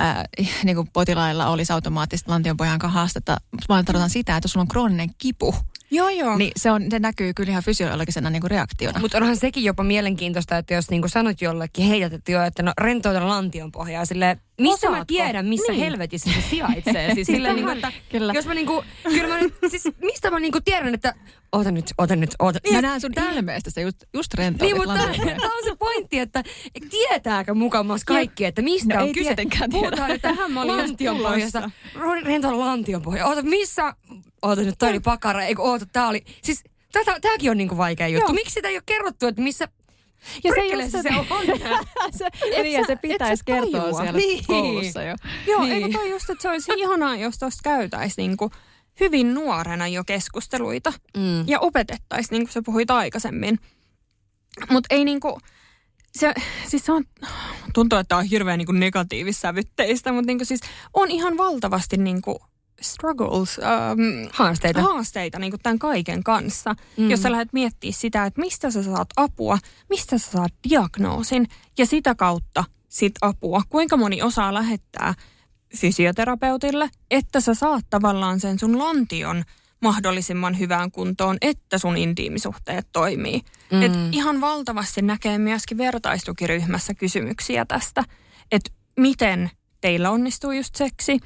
äh, 0.00 0.16
niin 0.64 0.76
kuin 0.76 0.88
potilailla 0.92 1.48
olisi 1.48 1.72
automaattista 1.72 2.32
lantionpohjan 2.32 2.80
haastetta, 2.82 3.36
vaan 3.68 3.84
tarkoitan 3.84 4.10
sitä, 4.10 4.36
että 4.36 4.44
jos 4.44 4.52
sulla 4.52 4.62
on 4.62 4.68
krooninen 4.68 5.10
kipu, 5.18 5.54
Joo, 5.90 6.08
joo. 6.08 6.36
Niin 6.36 6.52
se, 6.56 6.70
on, 6.70 6.82
se 6.90 6.98
näkyy 6.98 7.34
kyllä 7.34 7.50
ihan 7.50 7.62
fysiologisena 7.62 8.30
niin 8.30 8.40
kuin 8.40 8.50
reaktiona. 8.50 9.00
Mutta 9.00 9.18
onhan 9.18 9.36
sekin 9.36 9.64
jopa 9.64 9.84
mielenkiintoista, 9.84 10.58
että 10.58 10.74
jos 10.74 10.90
niin 10.90 11.02
kuin 11.02 11.10
sanot 11.10 11.42
jollekin 11.42 11.86
heidät, 11.86 12.12
että, 12.12 12.32
jo, 12.32 12.42
että 12.42 12.62
no 12.62 12.72
rentouta 12.80 13.28
lantion 13.28 13.72
pohjaa 13.72 14.04
silleen, 14.04 14.40
missä 14.60 14.88
Osaatko? 14.88 14.98
mä 14.98 15.04
tiedän, 15.04 15.46
missä 15.46 15.72
niin. 15.72 15.84
helvetissä 15.84 16.30
se 16.30 16.48
sijaitsee. 16.50 17.14
siis 17.14 17.26
silleen, 17.26 17.56
niin 17.56 17.64
kuin, 17.64 17.76
että 17.76 17.92
kyllä. 18.08 18.32
jos 18.32 18.46
mä 18.46 18.54
niinku, 18.54 18.84
kyllä 19.02 19.28
mä 19.28 19.40
nyt, 19.40 19.54
siis 19.68 19.84
mistä 20.02 20.30
mä 20.30 20.40
niinku 20.40 20.60
tiedän, 20.60 20.94
että 20.94 21.14
oota 21.52 21.70
nyt, 21.70 21.84
oota 21.98 22.14
nyt. 22.14 22.30
Niin, 22.64 22.74
mä 22.74 22.82
näen 22.82 23.00
sun 23.00 23.12
ilmeestä 23.36 23.70
se 23.70 23.80
just, 23.80 23.96
just 24.14 24.34
rentoutit 24.34 24.76
Niin, 24.76 24.88
mutta 24.88 24.98
tämä 25.40 25.56
on 25.56 25.64
se 25.64 25.76
pointti, 25.78 26.18
että 26.18 26.44
tietääkö 26.90 27.54
mukamas 27.54 28.04
kaikki, 28.04 28.44
että 28.44 28.62
mistä 28.62 28.94
no, 28.94 29.00
on 29.00 29.06
ei 29.06 29.14
kyse. 29.14 29.24
Tietenkään 29.24 29.70
tiedä. 29.70 29.82
Puhutaan, 29.82 30.10
että 30.10 30.28
tähän 30.28 30.52
mä 30.52 30.62
olin 30.62 30.76
lantion 30.76 31.18
pohjassa. 31.18 31.70
Rentoilla 32.24 32.66
lantion 32.66 33.02
pohja. 33.02 33.26
Oota, 33.26 33.42
missä, 33.42 33.94
oota 34.42 34.62
nyt, 34.62 34.74
toi 34.78 34.90
oli 34.90 35.00
pakara, 35.00 35.42
eikö 35.42 35.62
oota, 35.62 35.86
tää 35.86 36.08
oli, 36.08 36.24
siis 36.42 36.64
Tätä, 36.92 37.20
tämäkin 37.20 37.50
on 37.50 37.56
niinku 37.56 37.76
vaikea 37.76 38.08
juttu. 38.08 38.32
Joo. 38.32 38.34
Miksi 38.34 38.54
sitä 38.54 38.68
ei 38.68 38.76
ole 38.76 38.82
kerrottu, 38.86 39.26
että 39.26 39.42
missä 39.42 39.68
ja 40.44 40.52
se, 40.54 40.90
se, 40.90 41.02
se 41.02 41.08
on. 41.30 41.46
se, 42.18 42.26
niin, 42.62 42.72
ja 42.72 42.86
se 42.86 42.96
pitäisi 42.96 43.42
kertoa 43.46 43.80
tajua. 43.80 44.00
siellä 44.02 44.18
niin. 44.18 44.44
koulussa 44.46 45.02
jo. 45.02 45.14
Joo, 45.46 45.64
niin. 45.64 45.72
eikö 45.72 45.98
toi 45.98 46.10
just, 46.10 46.30
että 46.30 46.42
se 46.42 46.48
olisi 46.48 46.72
ihanaa, 46.76 47.16
jos 47.16 47.38
tuosta 47.38 47.60
käytäisiin 47.64 48.28
niinku 48.28 48.50
hyvin 49.00 49.34
nuorena 49.34 49.88
jo 49.88 50.04
keskusteluita. 50.04 50.92
Mm. 51.16 51.48
Ja 51.48 51.60
opetettaisiin, 51.60 52.30
niin 52.30 52.42
kuin 52.42 52.52
sä 52.52 52.62
puhuit 52.64 52.90
aikaisemmin. 52.90 53.58
Mutta 54.70 54.94
ei 54.94 55.04
niinku, 55.04 55.38
se, 56.12 56.34
siis 56.66 56.86
se 56.86 56.92
on, 56.92 57.04
tuntuu, 57.74 57.98
että 57.98 58.16
on 58.16 58.24
hirveän 58.24 58.58
niinku 58.58 58.72
negatiivissävytteistä, 58.72 60.12
mutta 60.12 60.26
niinku 60.26 60.44
siis 60.44 60.60
on 60.94 61.10
ihan 61.10 61.36
valtavasti 61.36 61.96
niinku 61.96 62.42
struggles, 62.80 63.58
um, 63.58 64.28
haasteita, 64.32 64.82
haasteita 64.82 65.38
niin 65.38 65.52
kuin 65.52 65.60
tämän 65.62 65.78
kaiken 65.78 66.22
kanssa. 66.22 66.74
Mm. 66.96 67.10
Jos 67.10 67.22
sä 67.22 67.32
lähdet 67.32 67.52
miettimään 67.52 67.94
sitä, 67.94 68.26
että 68.26 68.40
mistä 68.40 68.70
sä 68.70 68.82
saat 68.82 69.08
apua, 69.16 69.58
mistä 69.88 70.18
sä 70.18 70.30
saat 70.30 70.52
diagnoosin 70.70 71.46
ja 71.78 71.86
sitä 71.86 72.14
kautta 72.14 72.64
sit 72.88 73.12
apua. 73.20 73.62
Kuinka 73.68 73.96
moni 73.96 74.22
osaa 74.22 74.54
lähettää 74.54 75.14
fysioterapeutille, 75.76 76.90
että 77.10 77.40
sä 77.40 77.54
saat 77.54 77.84
tavallaan 77.90 78.40
sen 78.40 78.58
sun 78.58 78.78
lantion 78.78 79.44
mahdollisimman 79.82 80.58
hyvään 80.58 80.90
kuntoon, 80.90 81.36
että 81.40 81.78
sun 81.78 81.96
intiimisuhteet 81.96 82.86
toimii. 82.92 83.40
Mm. 83.72 83.82
Et 83.82 83.92
ihan 84.12 84.40
valtavasti 84.40 85.02
näkee 85.02 85.38
myöskin 85.38 85.78
vertaistukiryhmässä 85.78 86.94
kysymyksiä 86.94 87.64
tästä, 87.64 88.04
että 88.52 88.70
miten 88.96 89.50
teillä 89.80 90.10
onnistuu 90.10 90.50
just 90.50 90.74
seksi, 90.74 91.18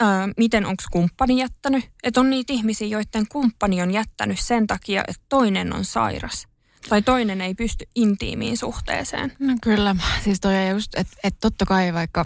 ää, 0.00 0.28
miten 0.36 0.66
onko 0.66 0.82
kumppani 0.92 1.38
jättänyt. 1.38 1.84
Että 2.02 2.20
on 2.20 2.30
niitä 2.30 2.52
ihmisiä, 2.52 2.88
joiden 2.88 3.28
kumppani 3.28 3.82
on 3.82 3.90
jättänyt 3.90 4.40
sen 4.40 4.66
takia, 4.66 5.04
että 5.08 5.22
toinen 5.28 5.74
on 5.74 5.84
sairas. 5.84 6.48
Tai 6.88 7.02
toinen 7.02 7.40
ei 7.40 7.54
pysty 7.54 7.88
intiimiin 7.94 8.56
suhteeseen. 8.56 9.32
No 9.38 9.54
kyllä, 9.62 9.96
siis 10.24 10.40
toi 10.40 10.68
just, 10.70 10.94
että 10.94 11.16
et 11.24 11.34
totta 11.40 11.66
kai 11.66 11.94
vaikka 11.94 12.24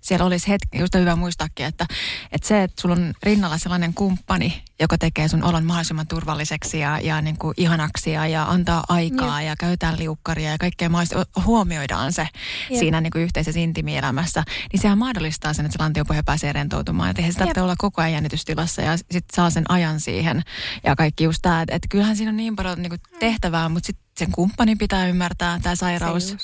siellä 0.00 0.26
olisi 0.26 0.48
hetki, 0.48 0.78
just 0.78 0.94
hyvä 0.94 1.16
muistaakin, 1.16 1.66
että, 1.66 1.86
että 2.32 2.48
se, 2.48 2.62
että 2.62 2.82
sulla 2.82 2.94
on 2.94 3.14
rinnalla 3.22 3.58
sellainen 3.58 3.94
kumppani, 3.94 4.62
joka 4.80 4.98
tekee 4.98 5.28
sun 5.28 5.44
olon 5.44 5.64
mahdollisimman 5.64 6.08
turvalliseksi 6.08 6.78
ja, 6.78 6.98
ja 6.98 7.22
niin 7.22 7.38
kuin 7.38 7.54
ihanaksi 7.56 8.10
ja, 8.10 8.26
ja 8.26 8.44
antaa 8.44 8.84
aikaa 8.88 9.42
ja, 9.42 9.48
ja 9.48 9.56
käytetään 9.56 9.98
liukkaria 9.98 10.50
ja 10.50 10.58
kaikkea 10.58 10.88
mahdollista, 10.88 11.42
huomioidaan 11.44 12.12
se 12.12 12.28
Jep. 12.70 12.78
siinä 12.78 13.00
niin 13.00 13.10
kuin 13.10 13.22
yhteisessä 13.22 13.60
intimielämässä, 13.60 14.44
niin 14.72 14.80
sehän 14.80 14.98
mahdollistaa 14.98 15.52
sen, 15.52 15.66
että 15.66 15.78
se 15.78 15.82
lantiopohja 15.82 16.22
pääsee 16.22 16.52
rentoutumaan. 16.52 17.10
Että 17.10 17.22
eihän 17.22 17.32
sitä 17.32 17.44
tarvitse 17.44 17.62
olla 17.62 17.74
koko 17.78 18.02
ajan 18.02 18.12
jännitystilassa 18.12 18.82
ja 18.82 18.96
sitten 18.96 19.34
saa 19.34 19.50
sen 19.50 19.64
ajan 19.68 20.00
siihen 20.00 20.42
ja 20.84 20.96
kaikki 20.96 21.24
just 21.24 21.38
tämä, 21.42 21.62
että, 21.62 21.88
kyllähän 21.90 22.16
siinä 22.16 22.30
on 22.30 22.36
niin 22.36 22.56
paljon 22.56 22.82
niin 22.82 22.90
kuin 22.90 23.00
tehtävää, 23.18 23.68
mutta 23.68 23.86
sitten 23.86 24.04
sen 24.18 24.32
kumppanin 24.32 24.78
pitää 24.78 25.06
ymmärtää 25.06 25.60
tämä 25.62 25.76
sairaus. 25.76 26.36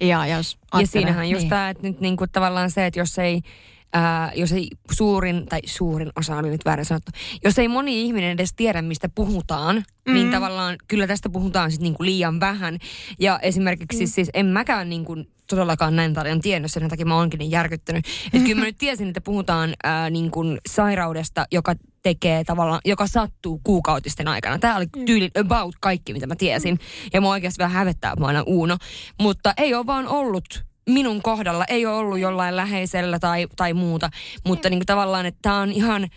Ja, 0.00 0.26
jos 0.26 0.58
ja 0.80 0.86
siinähän 0.86 1.30
just 1.30 1.42
niin. 1.42 1.50
tämä, 1.50 1.70
että 1.70 1.82
nyt 1.82 2.00
niin 2.00 2.16
kuin 2.16 2.30
tavallaan 2.30 2.70
se, 2.70 2.86
että 2.86 3.00
jos 3.00 3.18
ei 3.18 3.42
ää, 3.92 4.32
jos 4.34 4.52
ei 4.52 4.68
suurin, 4.92 5.46
tai 5.46 5.60
suurin 5.64 6.10
osa 6.16 6.36
oli 6.36 6.50
nyt 6.50 6.64
väärin 6.64 6.84
sanottu, 6.84 7.12
jos 7.44 7.58
ei 7.58 7.68
moni 7.68 8.02
ihminen 8.02 8.30
edes 8.30 8.54
tiedä, 8.56 8.82
mistä 8.82 9.08
puhutaan, 9.08 9.74
niin 9.74 9.84
mm. 10.08 10.14
niin 10.14 10.30
tavallaan 10.30 10.76
kyllä 10.88 11.06
tästä 11.06 11.30
puhutaan 11.30 11.70
sitten 11.70 11.84
niinku 11.84 12.04
liian 12.04 12.40
vähän. 12.40 12.78
Ja 13.20 13.38
esimerkiksi 13.38 13.96
mm. 13.96 13.98
siis, 13.98 14.14
siis 14.14 14.30
en 14.34 14.46
mäkään 14.46 14.88
niinku 14.88 15.16
todellakaan 15.50 15.96
näin 15.96 16.14
paljon 16.14 16.40
tiennyt, 16.40 16.72
sen 16.72 16.88
takia 16.88 17.06
mä 17.06 17.16
oonkin 17.16 17.38
niin 17.38 17.50
järkyttynyt. 17.50 18.04
Että 18.32 18.46
kyllä 18.46 18.60
mä 18.60 18.64
nyt 18.64 18.78
tiesin, 18.78 19.08
että 19.08 19.20
puhutaan 19.20 19.74
ää, 19.84 20.10
niin 20.10 20.30
kuin 20.30 20.58
sairaudesta, 20.68 21.44
joka 21.50 21.74
tekee 22.02 22.44
tavallaan, 22.44 22.80
joka 22.84 23.06
sattuu 23.06 23.60
kuukautisten 23.64 24.28
aikana. 24.28 24.58
Tämä 24.58 24.76
oli 24.76 24.86
mm. 24.96 25.04
tyyli 25.04 25.30
about 25.40 25.74
kaikki, 25.80 26.12
mitä 26.12 26.26
mä 26.26 26.36
tiesin. 26.36 26.78
Ja 27.12 27.20
mä 27.20 27.28
oikeasti 27.28 27.58
vähän 27.58 27.76
hävettää, 27.76 28.12
että 28.12 28.20
mä 28.20 28.26
aina 28.26 28.42
uuno. 28.46 28.76
Mutta 29.20 29.54
ei 29.56 29.74
ole 29.74 29.86
vaan 29.86 30.08
ollut 30.08 30.64
minun 30.88 31.22
kohdalla, 31.22 31.64
ei 31.68 31.86
ole 31.86 31.96
ollut 31.96 32.18
jollain 32.18 32.56
läheisellä 32.56 33.18
tai, 33.18 33.46
tai 33.56 33.74
muuta, 33.74 34.10
mutta 34.46 34.70
niin 34.70 34.78
kuin 34.78 34.86
tavallaan, 34.86 35.26
että 35.26 35.38
tämä 35.42 35.58
on 35.60 35.72
ihan 35.72 36.08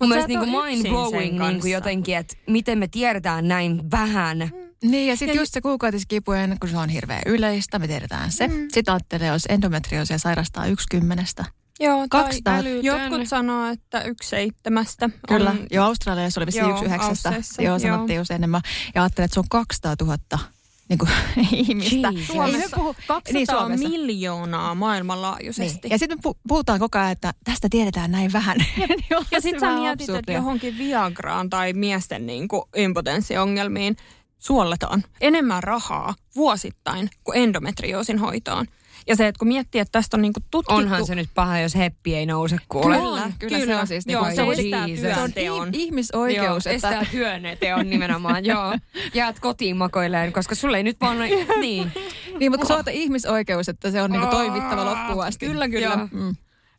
mun 0.00 0.08
mielestä 0.08 0.28
niin 0.28 0.40
mind 0.40 0.88
blowing 0.88 1.40
niin 1.40 1.60
kuin 1.60 1.72
jotenkin, 1.72 2.16
että 2.16 2.36
miten 2.46 2.78
me 2.78 2.88
tiedetään 2.88 3.48
näin 3.48 3.90
vähän. 3.90 4.38
Mm. 4.38 4.90
Niin 4.90 5.08
ja 5.08 5.16
sitten 5.16 5.36
just 5.36 5.52
se 5.52 5.60
kuukautiskipu, 5.60 6.32
kun 6.60 6.70
se 6.70 6.76
on 6.76 6.88
hirveän 6.88 7.22
yleistä, 7.26 7.78
me 7.78 7.88
tiedetään 7.88 8.32
se. 8.32 8.48
Mm. 8.48 8.68
Sitten 8.72 8.94
ajattelee, 8.94 9.28
jos 9.28 9.46
endometrioosia 9.48 10.18
sairastaa 10.18 10.66
yksi 10.66 10.86
kymmenestä. 10.90 11.44
Joo, 11.80 12.06
Kaksi 12.10 12.42
tai 12.44 12.80
jotkut 12.82 13.28
sanoo, 13.28 13.66
että 13.66 14.02
yksi 14.02 14.28
seitsemästä. 14.28 15.10
Kyllä, 15.28 15.50
on... 15.50 15.66
joo 15.70 15.86
Australiassa 15.86 16.40
oli 16.40 16.46
vissiin 16.46 16.70
yksi 16.70 16.84
yhdeksästä. 16.84 17.32
Joo, 17.58 17.78
sanottiin 17.78 18.20
usein 18.20 18.40
enemmän. 18.40 18.60
Ja 18.94 19.02
ajattelin, 19.02 19.24
että 19.24 19.34
se 19.34 19.40
on 19.40 19.46
200 19.48 19.94
000 20.00 20.18
niin 20.88 20.98
kuin, 20.98 21.10
ihmistä. 21.52 22.12
Suomessa 22.26 22.76
puhu, 22.76 22.96
200 23.06 23.22
niin, 23.32 23.46
Suomessa. 23.50 23.88
miljoonaa 23.88 24.74
maailmanlaajuisesti. 24.74 25.78
Niin. 25.82 25.90
Ja 25.90 25.98
sitten 25.98 26.18
puhutaan 26.48 26.78
koko 26.78 26.98
ajan, 26.98 27.12
että 27.12 27.34
tästä 27.44 27.68
tiedetään 27.70 28.10
näin 28.10 28.32
vähän. 28.32 28.56
niin 28.76 29.04
ja 29.30 29.40
sitten 29.40 29.60
sä 29.60 29.74
mietit, 29.74 30.08
että 30.08 30.32
johonkin 30.32 30.78
Viagraan 30.78 31.50
tai 31.50 31.72
miesten 31.72 32.26
niin 32.26 32.48
kuin 32.48 32.62
impotenssiongelmiin 32.76 33.96
suolletaan 34.38 35.04
enemmän 35.20 35.62
rahaa 35.62 36.14
vuosittain 36.36 37.10
kuin 37.24 37.38
endometrioosin 37.38 38.18
hoitoon. 38.18 38.66
Ja 39.08 39.16
se, 39.16 39.26
että 39.26 39.38
kun 39.38 39.48
miettii, 39.48 39.80
että 39.80 39.92
tästä 39.92 40.16
on 40.16 40.22
niinku 40.22 40.40
tutkittu... 40.50 40.74
Onhan 40.74 41.06
se 41.06 41.14
nyt 41.14 41.28
paha, 41.34 41.58
jos 41.58 41.74
heppi 41.74 42.14
ei 42.14 42.26
nouse 42.26 42.56
kuule. 42.68 42.96
Kyllä, 42.96 43.32
kyllä, 43.38 43.58
kyllä. 43.58 43.74
se 43.74 43.80
on 43.80 43.86
siis 43.86 44.04
joo, 44.06 44.28
niinku, 44.28 44.54
se 44.54 44.62
estää 44.62 44.86
työnteon. 45.16 45.68
ihmisoikeus. 45.72 46.46
Joo, 46.46 46.56
että... 46.56 46.70
estää 46.70 47.06
työnteon 47.10 47.90
nimenomaan, 47.90 48.44
joo. 48.44 48.78
Jäät 49.14 49.40
kotiin 49.40 49.76
makoilleen, 49.76 50.32
koska 50.32 50.54
sulle 50.54 50.76
ei 50.76 50.82
nyt 50.82 50.96
vaan... 51.00 51.18
niin. 51.60 51.92
niin, 52.38 52.52
mutta 52.52 52.66
se 52.66 52.74
on 52.74 52.84
ihmisoikeus, 52.90 53.68
että 53.68 53.90
se 53.90 54.02
on 54.02 54.10
niinku 54.10 54.26
toimittava 54.26 54.84
loppuun 54.84 55.24
asti. 55.24 55.46
Kyllä, 55.46 55.68
kyllä. 55.68 56.08
Mm. 56.12 56.36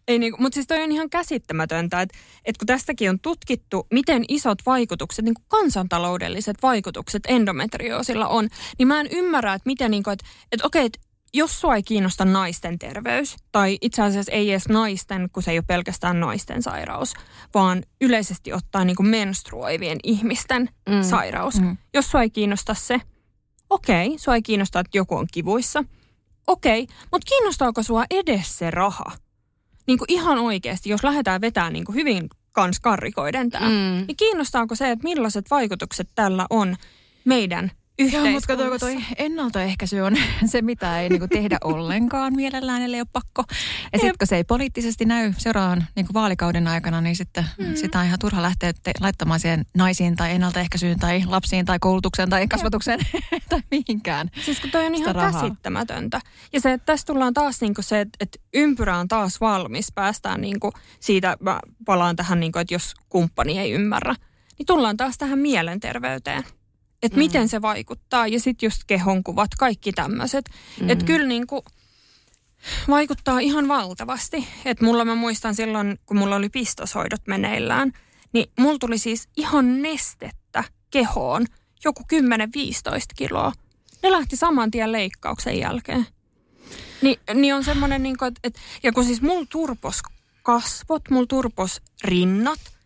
Ei 0.07 0.19
niinku, 0.19 0.41
mutta 0.41 0.53
siis 0.53 0.67
toi 0.67 0.84
on 0.84 0.91
ihan 0.91 1.09
käsittämätöntä, 1.09 2.01
että, 2.01 2.17
että 2.45 2.59
kun 2.59 2.67
tästäkin 2.67 3.09
on 3.09 3.19
tutkittu, 3.19 3.88
miten 3.91 4.25
isot 4.28 4.59
vaikutukset, 4.65 5.25
niin 5.25 5.34
kuin 5.34 5.45
kansantaloudelliset 5.47 6.57
vaikutukset 6.63 7.23
endometrioosilla 7.28 8.28
on, 8.28 8.49
niin 8.78 8.88
mä 8.88 8.99
en 8.99 9.07
ymmärrä, 9.11 9.53
että 9.53 9.69
miten, 9.69 9.91
niin 9.91 10.03
kuin, 10.03 10.13
että, 10.13 10.25
että 10.51 10.67
okei, 10.67 10.86
että 10.86 10.99
jos 11.34 11.61
sua 11.61 11.75
ei 11.75 11.84
kiinnosta 11.84 12.25
naisten 12.25 12.80
terveys, 12.80 13.36
tai 13.51 13.78
itse 13.82 14.01
asiassa 14.01 14.32
ei 14.32 14.51
edes 14.51 14.69
naisten, 14.69 15.30
kun 15.34 15.43
se 15.43 15.51
ei 15.51 15.57
ole 15.57 15.63
pelkästään 15.67 16.19
naisten 16.19 16.63
sairaus, 16.63 17.13
vaan 17.53 17.84
yleisesti 18.01 18.53
ottaen 18.53 18.88
niin 18.88 18.95
kuin 18.95 19.07
menstruoivien 19.07 19.97
ihmisten 20.03 20.69
mm. 20.89 21.01
sairaus. 21.01 21.61
Mm. 21.61 21.78
Jos 21.93 22.11
sua 22.11 22.21
ei 22.21 22.30
kiinnosta 22.30 22.73
se, 22.73 23.01
okei, 23.69 24.07
okay, 24.07 24.17
sua 24.19 24.36
ei 24.36 24.41
kiinnosta, 24.41 24.80
että 24.80 24.97
joku 24.97 25.15
on 25.15 25.28
kivuissa, 25.32 25.84
okei, 26.47 26.84
okay, 26.84 26.95
mutta 27.11 27.25
kiinnostaako 27.30 27.84
sua 27.84 28.05
edes 28.09 28.57
se 28.57 28.71
raha? 28.71 29.11
Niin 29.88 29.97
kuin 29.97 30.11
ihan 30.11 30.38
oikeasti, 30.38 30.89
jos 30.89 31.03
lähdetään 31.03 31.41
vetämään 31.41 31.73
niin 31.73 31.86
kuin 31.86 31.95
hyvin 31.95 32.30
kans 32.51 32.80
karrikoiden 32.80 33.49
tämä, 33.49 33.69
mm. 33.69 34.05
niin 34.07 34.17
kiinnostaako 34.17 34.75
se, 34.75 34.91
että 34.91 35.03
millaiset 35.03 35.51
vaikutukset 35.51 36.09
tällä 36.15 36.45
on 36.49 36.75
meidän 37.25 37.71
Joo, 37.99 38.25
mutta 38.25 38.47
kato, 38.47 38.79
toi 38.79 38.97
ennaltaehkäisy 39.17 39.99
on 39.99 40.13
se, 40.51 40.61
mitä 40.61 41.01
ei 41.01 41.09
niinku 41.09 41.27
tehdä 41.27 41.57
ollenkaan 41.63 42.35
mielellään, 42.35 42.81
ellei 42.81 42.99
ole 42.99 43.07
pakko. 43.13 43.43
Ja 43.93 43.99
sitten 43.99 44.17
kun 44.19 44.27
se 44.27 44.35
ei 44.35 44.43
poliittisesti 44.43 45.05
näy 45.05 45.33
seuraavan 45.37 45.87
niinku 45.95 46.13
vaalikauden 46.13 46.67
aikana, 46.67 47.01
niin 47.01 47.15
sitten 47.15 47.45
mm. 47.57 47.75
sitä 47.75 47.99
on 47.99 48.05
ihan 48.05 48.19
turha 48.19 48.41
lähteä 48.41 48.73
te- 48.83 48.91
laittamaan 48.99 49.39
siihen 49.39 49.65
naisiin 49.77 50.15
tai 50.15 50.31
ennaltaehkäisyyn 50.31 50.99
tai 50.99 51.23
lapsiin 51.25 51.65
tai 51.65 51.79
koulutukseen 51.79 52.29
tai 52.29 52.47
kasvatukseen 52.47 52.99
tai 53.49 53.61
mihinkään. 53.71 54.29
Siis 54.45 54.59
kun 54.59 54.71
toi 54.71 54.85
on 54.85 54.95
ihan 54.95 55.15
rahaa. 55.15 55.41
käsittämätöntä. 55.41 56.21
Ja 56.53 56.61
se, 56.61 56.73
että 56.73 56.85
tässä 56.85 57.05
tullaan 57.05 57.33
taas 57.33 57.61
niinku 57.61 57.81
se, 57.81 58.01
että, 58.01 58.17
että 58.19 58.39
ympyrä 58.53 58.97
on 58.97 59.07
taas 59.07 59.41
valmis, 59.41 59.91
päästään 59.95 60.41
niinku 60.41 60.73
siitä, 60.99 61.37
mä 61.39 61.59
palaan 61.85 62.15
tähän, 62.15 62.39
niinku, 62.39 62.59
että 62.59 62.73
jos 62.73 62.93
kumppani 63.09 63.59
ei 63.59 63.71
ymmärrä, 63.71 64.15
niin 64.57 64.65
tullaan 64.65 64.97
taas 64.97 65.17
tähän 65.17 65.39
mielenterveyteen 65.39 66.43
että 67.03 67.17
mm. 67.17 67.19
miten 67.19 67.49
se 67.49 67.61
vaikuttaa. 67.61 68.27
Ja 68.27 68.39
sitten 68.39 68.67
just 68.67 68.81
kehonkuvat, 68.87 69.55
kaikki 69.57 69.91
tämmöiset. 69.91 70.45
Mm. 70.81 70.89
Että 70.89 71.05
kyllä 71.05 71.27
niin 71.27 71.47
kuin 71.47 71.61
vaikuttaa 72.87 73.39
ihan 73.39 73.67
valtavasti. 73.67 74.47
Että 74.65 74.85
mulla 74.85 75.05
mä 75.05 75.15
muistan 75.15 75.55
silloin, 75.55 75.99
kun 76.05 76.17
mulla 76.17 76.35
oli 76.35 76.49
pistoshoidot 76.49 77.27
meneillään, 77.27 77.91
niin 78.33 78.51
mulla 78.59 78.79
tuli 78.79 78.97
siis 78.97 79.29
ihan 79.37 79.81
nestettä 79.81 80.63
kehoon, 80.91 81.45
joku 81.85 82.03
10-15 82.13 82.15
kiloa. 83.15 83.51
Ne 84.03 84.11
lähti 84.11 84.35
saman 84.35 84.71
tien 84.71 84.91
leikkauksen 84.91 85.59
jälkeen. 85.59 86.07
Ni, 87.01 87.19
niin 87.33 87.55
on 87.55 87.63
semmoinen, 87.63 88.03
niin 88.03 88.15
että, 88.27 88.39
että, 88.43 88.59
ja 88.83 88.91
kun 88.91 89.03
siis 89.03 89.21
mulla 89.21 89.45
turpos 89.49 90.01
kasvot, 90.43 91.09
mulla 91.09 91.27
turpos 91.27 91.81
rinnat– 92.03 92.59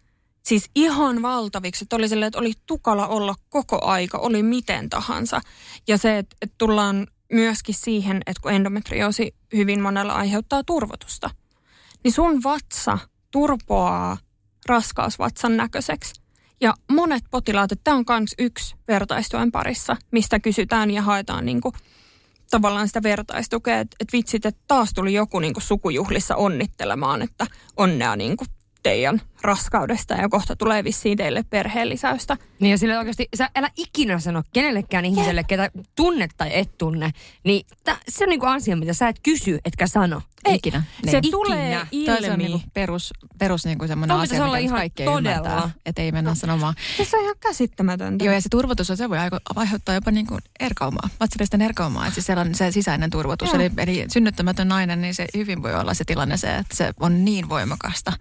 siis 0.44 0.70
ihan 0.76 1.22
valtaviksi. 1.22 1.86
Että 1.86 1.96
oli 1.96 2.10
sille, 2.10 2.26
että 2.26 2.40
oli 2.40 2.54
tukala 2.66 3.08
olla 3.08 3.36
koko 3.50 3.86
aika, 3.86 4.18
oli 4.18 4.44
miten 4.44 4.90
tahansa. 4.90 5.42
Ja 5.88 5.98
se, 5.98 6.18
että, 6.18 6.36
että 6.42 6.56
tullaan 6.58 7.08
myöskin 7.34 7.76
siihen, 7.76 8.22
että 8.26 8.42
kun 8.42 8.52
endometrioosi 8.52 9.36
hyvin 9.56 9.82
monella 9.82 10.14
aiheuttaa 10.14 10.64
turvotusta, 10.64 11.30
niin 12.04 12.12
sun 12.12 12.44
vatsa 12.44 12.98
turpoaa 13.32 14.18
raskausvatsan 14.66 15.58
näköiseksi. 15.58 16.22
Ja 16.62 16.74
monet 16.92 17.24
potilaat, 17.32 17.72
että 17.72 17.84
tämä 17.84 17.98
on 17.98 18.06
myös 18.10 18.36
yksi 18.40 18.76
vertaistuen 18.88 19.52
parissa, 19.52 19.98
mistä 20.12 20.40
kysytään 20.40 20.92
ja 20.92 21.02
haetaan 21.02 21.46
niin 21.46 21.62
kuin, 21.62 21.74
tavallaan 22.52 22.88
sitä 22.88 23.04
vertaistukea, 23.04 23.80
että, 23.80 23.96
että 24.00 24.18
vitsit, 24.18 24.46
että 24.46 24.64
taas 24.68 24.94
tuli 24.94 25.14
joku 25.14 25.40
niin 25.40 25.54
sukujuhlissa 25.58 26.36
onnittelemaan, 26.36 27.22
että 27.22 27.48
onnea 27.78 28.16
niin 28.16 28.38
teidän 28.84 29.22
raskaudesta 29.42 30.14
ja 30.14 30.30
kohta 30.30 30.56
tulee 30.56 30.84
vissiin 30.84 31.18
teille 31.18 31.44
perheellisäystä. 31.50 32.38
Niin 32.60 32.72
ja 32.72 32.78
sille 32.78 32.98
oikeasti, 32.98 33.30
sä 33.36 33.50
älä 33.56 33.70
ikinä 33.78 34.20
sano 34.20 34.44
kenellekään 34.54 35.06
ihmiselle, 35.06 35.44
ketä 35.44 35.72
tunnet 35.96 36.32
tai 36.38 36.50
et 36.54 36.78
tunne, 36.78 37.12
niin 37.44 37.66
ta, 37.84 37.98
se 38.10 38.24
on 38.24 38.30
niinku 38.30 38.46
asia, 38.46 38.76
mitä 38.76 38.94
sä 38.94 39.08
et 39.08 39.20
kysy, 39.24 39.60
etkä 39.66 39.88
sano. 39.88 40.22
Ei, 40.46 40.56
ikinä. 40.56 40.84
Se 41.12 41.18
ikinä. 41.18 41.32
tulee 41.32 41.88
ilmi. 41.92 42.22
Tämä 42.22 42.34
on 42.34 42.40
niinku 42.40 42.62
perus, 42.74 43.14
perus 43.38 43.66
niinku 43.66 43.88
semmoinen 43.88 44.18
asia, 44.18 44.46
mitä 44.46 44.58
ihan 44.58 44.78
kaikki 44.78 45.04
todella. 45.04 45.38
ymmärtää, 45.38 45.70
että 45.86 46.02
ei 46.02 46.12
mennä 46.12 46.36
sanomaan. 46.36 46.74
Se 47.04 47.18
on 47.18 47.24
ihan 47.24 47.36
käsittämätöntä. 47.40 48.26
Joo, 48.26 48.34
ja 48.34 48.42
se 48.42 48.50
turvotus 48.50 48.90
on 48.90 48.98
se 48.98 49.10
voi 49.10 49.18
aiheuttaa 49.56 49.96
jopa 49.96 50.12
niinku 50.12 50.38
erkaumaa, 50.60 51.10
vatsallisten 51.20 51.62
erkaumaa. 51.62 52.04
Että 52.04 52.14
siis 52.14 52.26
sellainen 52.26 52.56
se 52.56 52.72
sisäinen 52.72 53.10
turvotus, 53.10 53.54
eli, 53.54 53.72
eli 53.78 54.06
synnyttämätön 54.08 54.68
nainen, 54.68 55.02
niin 55.02 55.16
se 55.16 55.26
hyvin 55.38 55.64
voi 55.64 55.76
olla 55.76 55.94
se 55.94 56.04
tilanne 56.06 56.38
se, 56.38 56.56
että 56.56 56.76
se 56.76 56.94
on 57.00 57.26
niin 57.26 57.50
voimakasta. 57.50 58.14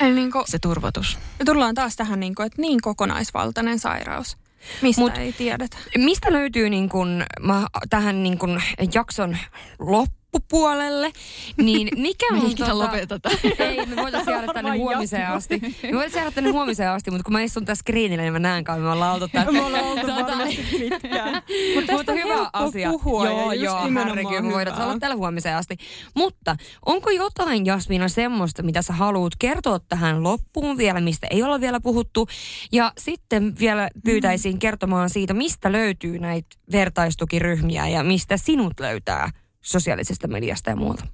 Eli 0.00 0.14
niinku, 0.14 0.44
se 0.46 0.58
turvotus. 0.58 1.18
Me 1.38 1.44
tullaan 1.44 1.74
taas 1.74 1.96
tähän, 1.96 2.20
niin 2.20 2.34
kuin, 2.34 2.46
että 2.46 2.62
niin 2.62 2.80
kokonaisvaltainen 2.80 3.78
sairaus. 3.78 4.36
Mistä 4.82 5.02
Mut, 5.02 5.16
ei 5.16 5.32
tiedetä. 5.32 5.76
Mistä 5.98 6.32
löytyy 6.32 6.70
niin 6.70 6.88
kun, 6.88 7.24
mä, 7.40 7.66
tähän 7.90 8.22
niin 8.22 8.38
kun 8.38 8.62
jakson 8.94 9.38
loppuun? 9.78 10.19
Loppupuolelle, 10.34 11.12
niin 11.56 11.88
mikä 11.96 12.26
on... 12.32 12.38
Me 12.42 12.48
ei 12.48 12.54
tota... 12.54 12.78
lopeteta. 12.78 13.30
Ei, 13.58 13.86
me 13.86 13.96
voitaisiin 13.96 14.34
jäädä 14.36 14.52
tänne 14.52 14.76
huomiseen 14.76 15.28
asti. 15.28 15.60
Me 15.60 15.92
voitaisiin 15.92 16.20
jäädä 16.20 16.30
tänne 16.30 16.50
huomiseen 16.50 16.90
asti, 16.90 17.10
mutta 17.10 17.24
kun 17.24 17.32
mä 17.32 17.42
istun 17.42 17.64
tässä 17.64 17.82
screenillä, 17.82 18.22
niin 18.22 18.32
mä 18.32 18.38
näen 18.38 18.64
kauan, 18.64 18.82
me 18.82 18.90
ollaan 18.90 19.14
oltu 19.14 19.28
tänne. 19.28 19.52
Me 19.52 19.62
ollaan 19.62 19.84
oltu 19.84 20.06
tota... 20.06 20.32
pitkään. 20.78 21.42
Mutta 21.74 21.92
mutta 21.92 22.12
hyvä 22.12 22.50
asia. 22.52 22.90
puhua 22.90 23.26
joo, 23.26 23.52
ja 23.52 23.64
joo, 23.64 23.82
herregud, 24.06 24.40
me 24.40 24.52
voidaan 24.52 24.82
olla 24.82 24.98
täällä 24.98 25.16
huomiseen 25.16 25.56
asti. 25.56 25.76
Mutta 26.14 26.56
onko 26.86 27.10
jotain, 27.10 27.66
Jasmina, 27.66 28.08
semmoista, 28.08 28.62
mitä 28.62 28.82
sä 28.82 28.92
haluat 28.92 29.32
kertoa 29.38 29.78
tähän 29.78 30.22
loppuun 30.22 30.78
vielä, 30.78 31.00
mistä 31.00 31.26
ei 31.30 31.42
olla 31.42 31.60
vielä 31.60 31.80
puhuttu? 31.80 32.28
Ja 32.72 32.92
sitten 32.98 33.54
vielä 33.58 33.88
pyytäisin 34.04 34.58
kertomaan 34.58 35.10
siitä, 35.10 35.34
mistä 35.34 35.72
löytyy 35.72 36.18
näitä 36.18 36.48
vertaistukiryhmiä 36.72 37.88
ja 37.88 38.02
mistä 38.02 38.36
sinut 38.36 38.80
löytää 38.80 39.30
sosiaalisesta 39.60 40.28
mediasta 40.28 40.70
ja 40.70 40.76
muualta? 40.76 41.06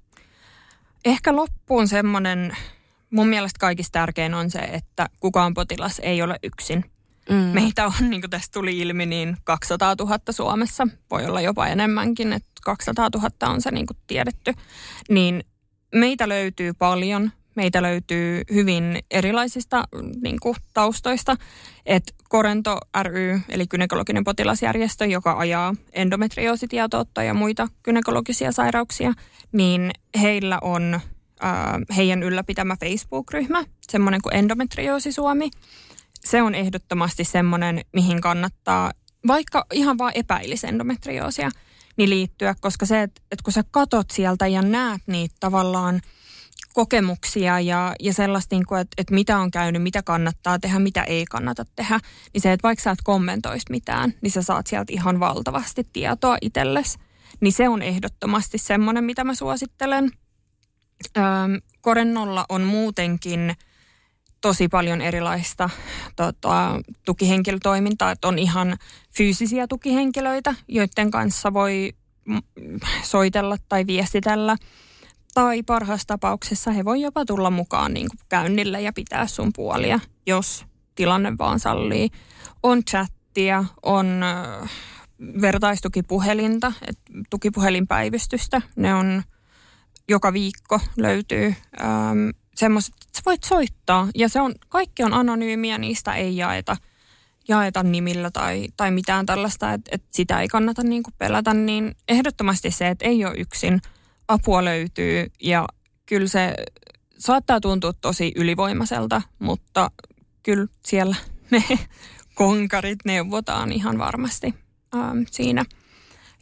Ehkä 1.05 1.37
loppuun 1.37 1.89
semmoinen, 1.89 2.57
mun 3.11 3.29
mielestä 3.29 3.59
kaikista 3.59 3.93
tärkein 3.93 4.35
on 4.35 4.51
se, 4.51 4.59
että 4.59 5.09
kukaan 5.21 5.55
potilas 5.55 5.99
ei 5.99 6.23
ole 6.23 6.39
yksin. 6.43 6.85
Mm. 7.31 7.35
Meitä 7.37 7.87
on, 7.87 8.11
niin 8.11 8.21
kuin 8.21 8.31
tästä 8.31 8.53
tuli 8.53 8.79
ilmi, 8.79 9.07
niin 9.07 9.37
200 9.45 9.95
000 9.99 10.19
Suomessa. 10.31 10.89
Voi 11.11 11.27
olla 11.27 11.41
jopa 11.41 11.67
enemmänkin, 11.67 12.33
että 12.33 12.51
200 12.65 13.09
000 13.15 13.31
on 13.43 13.63
se 13.63 13.71
niin 13.71 13.87
kuin 13.87 13.97
tiedetty. 14.07 14.55
Niin 15.09 15.45
meitä 15.95 16.29
löytyy 16.29 16.73
paljon. 16.73 17.33
Meitä 17.55 17.83
löytyy 17.83 18.43
hyvin 18.53 18.99
erilaisista 19.11 19.85
niin 20.23 20.41
kuin, 20.41 20.57
taustoista. 20.75 21.37
Et 21.87 22.15
Korento 22.29 22.79
ry, 23.03 23.41
eli 23.49 23.67
kynekologinen 23.67 24.25
potilasjärjestö, 24.25 25.07
joka 25.07 25.39
ajaa 25.39 25.75
endometrioositietoutta 25.93 27.23
ja 27.23 27.35
muita 27.35 27.69
kynekologisia 27.83 28.53
sairauksia, 28.53 29.13
niin 29.53 29.91
heillä 30.21 30.59
on 30.63 30.95
äh, 30.95 31.51
heidän 31.97 32.23
ylläpitämä 32.23 32.77
Facebook-ryhmä, 32.81 33.65
semmoinen 33.91 34.23
kuin 34.23 34.37
Endometrioosi 34.37 35.13
Suomi. 35.13 35.51
Se 36.21 36.43
on 36.43 36.55
ehdottomasti 36.55 37.25
semmoinen, 37.25 37.81
mihin 37.93 38.21
kannattaa, 38.21 38.93
vaikka 39.27 39.67
ihan 39.73 39.99
vaan 39.99 40.13
epäilisi 40.15 40.67
endometrioosia, 40.67 41.51
niin 41.97 42.11
liittyä, 42.11 42.55
koska 42.61 42.87
se, 42.87 43.03
että, 43.03 43.23
että 43.33 43.43
kun 43.45 43.53
sä 43.53 43.65
katot 43.71 44.11
sieltä 44.11 44.47
ja 44.47 44.63
näet 44.63 45.03
niitä 45.07 45.35
tavallaan 45.41 46.01
kokemuksia 46.77 47.61
ja, 47.61 47.95
ja 48.01 48.13
sellaista, 48.13 48.55
niin 48.55 48.67
kuin, 48.67 48.81
että, 48.81 48.95
että 48.99 49.15
mitä 49.15 49.39
on 49.39 49.51
käynyt, 49.51 49.83
mitä 49.83 50.03
kannattaa 50.03 50.59
tehdä, 50.59 50.79
mitä 50.79 51.03
ei 51.03 51.25
kannata 51.25 51.65
tehdä, 51.77 52.01
niin 52.33 52.43
se, 52.43 52.53
että 52.53 52.63
vaikka 52.63 52.83
sä 52.83 52.91
et 52.91 52.99
kommentoisi 53.05 53.67
mitään, 53.71 54.15
niin 54.21 54.31
sä 54.31 54.43
saat 54.43 54.67
sieltä 54.67 54.93
ihan 54.93 55.21
valtavasti 55.21 55.89
tietoa 55.93 56.37
itsellesi. 56.41 56.99
Niin 57.41 57.53
se 57.53 57.69
on 57.69 57.83
ehdottomasti 57.83 58.59
semmoinen, 58.59 59.05
mitä 59.05 59.25
mä 59.25 59.35
suosittelen. 59.35 60.11
Öö, 61.17 61.25
Korennolla 61.81 62.45
on 62.49 62.63
muutenkin 62.63 63.55
tosi 64.41 64.69
paljon 64.69 65.01
erilaista 65.01 65.71
tota, 66.17 66.81
tukihenkilötoimintaa, 67.05 68.11
että 68.11 68.29
on 68.29 68.39
ihan 68.39 68.77
fyysisiä 69.17 69.67
tukihenkilöitä, 69.67 70.55
joiden 70.69 71.11
kanssa 71.11 71.53
voi 71.53 71.93
soitella 73.03 73.57
tai 73.69 73.87
viestitellä. 73.87 74.57
Tai 75.37 75.63
parhaassa 75.63 76.07
tapauksessa 76.07 76.71
he 76.71 76.85
voi 76.85 77.01
jopa 77.01 77.25
tulla 77.25 77.51
mukaan 77.51 77.95
niin 77.95 78.09
kuin 78.09 78.27
käynnille 78.29 78.81
ja 78.81 78.93
pitää 78.93 79.27
sun 79.27 79.51
puolia, 79.57 80.01
jos 80.27 80.67
tilanne 80.95 81.39
vaan 81.39 81.61
sallii. 81.61 82.11
On 82.63 82.85
chattia, 82.85 83.65
on 83.83 84.21
vertaistukipuhelinta, 85.41 86.73
et 86.89 86.99
tukipuhelinpäivystystä. 87.31 88.63
Ne 88.77 88.95
on 88.95 89.23
joka 90.09 90.33
viikko 90.33 90.81
löytyy 90.97 91.55
ähm, 91.81 92.29
semmoiset, 92.55 92.95
että 92.95 93.17
sä 93.17 93.23
voit 93.27 93.45
soittaa 93.45 94.09
ja 94.15 94.29
se 94.29 94.41
on, 94.41 94.55
kaikki 94.69 95.03
on 95.03 95.15
anonyymiä, 95.15 95.79
niistä 95.79 96.15
ei 96.15 96.37
jaeta, 96.37 96.77
jaeta 97.49 97.83
nimillä 97.83 98.31
tai, 98.31 98.69
tai 98.77 98.91
mitään 98.91 99.27
tällaista, 99.27 99.73
että, 99.73 99.91
että 99.95 100.09
sitä 100.11 100.41
ei 100.41 100.49
kannata 100.49 100.83
niin 100.83 101.03
pelätä, 101.19 101.55
niin 101.55 101.97
ehdottomasti 102.09 102.71
se, 102.71 102.89
että 102.89 103.05
ei 103.05 103.25
ole 103.25 103.35
yksin, 103.37 103.81
apua 104.29 104.65
löytyy 104.65 105.27
ja 105.43 105.67
kyllä 106.07 106.29
se 106.29 106.55
saattaa 107.19 107.61
tuntua 107.61 107.93
tosi 107.93 108.33
ylivoimaiselta, 108.37 109.23
mutta 109.39 109.91
kyllä 110.43 110.67
siellä 110.85 111.17
me 111.51 111.65
konkarit 112.35 112.99
neuvotaan 113.05 113.73
ihan 113.73 113.99
varmasti 113.99 114.55
ähm, 114.95 115.19
siinä. 115.31 115.65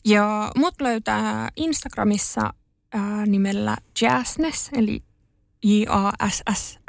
Ja 0.04 0.52
mut 0.56 0.80
löytää 0.80 1.48
Instagramissa 1.56 2.54
äh, 2.94 3.26
nimellä 3.26 3.76
Jazzness, 4.00 4.70
eli 4.72 5.00
J-A-S-S-N-E-S-S. 5.64 6.84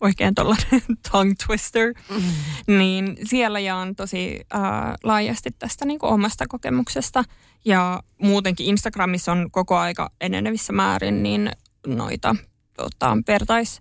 Oikein 0.00 0.34
tuollainen 0.34 0.82
tongue 1.10 1.34
twister. 1.46 1.94
Mm. 2.10 2.76
Niin 2.78 3.16
siellä 3.24 3.60
jaan 3.60 3.96
tosi 3.96 4.40
äh, 4.54 4.60
laajasti 5.02 5.50
tästä 5.58 5.84
niin 5.84 5.98
kuin 5.98 6.12
omasta 6.12 6.44
kokemuksesta. 6.48 7.24
Ja 7.64 8.02
muutenkin 8.22 8.66
Instagramissa 8.66 9.32
on 9.32 9.50
koko 9.50 9.76
aika 9.76 10.10
enenevissä 10.20 10.72
määrin 10.72 11.22
niin 11.22 11.50
noita 11.86 12.36
tota, 12.76 13.18
vertais, 13.28 13.80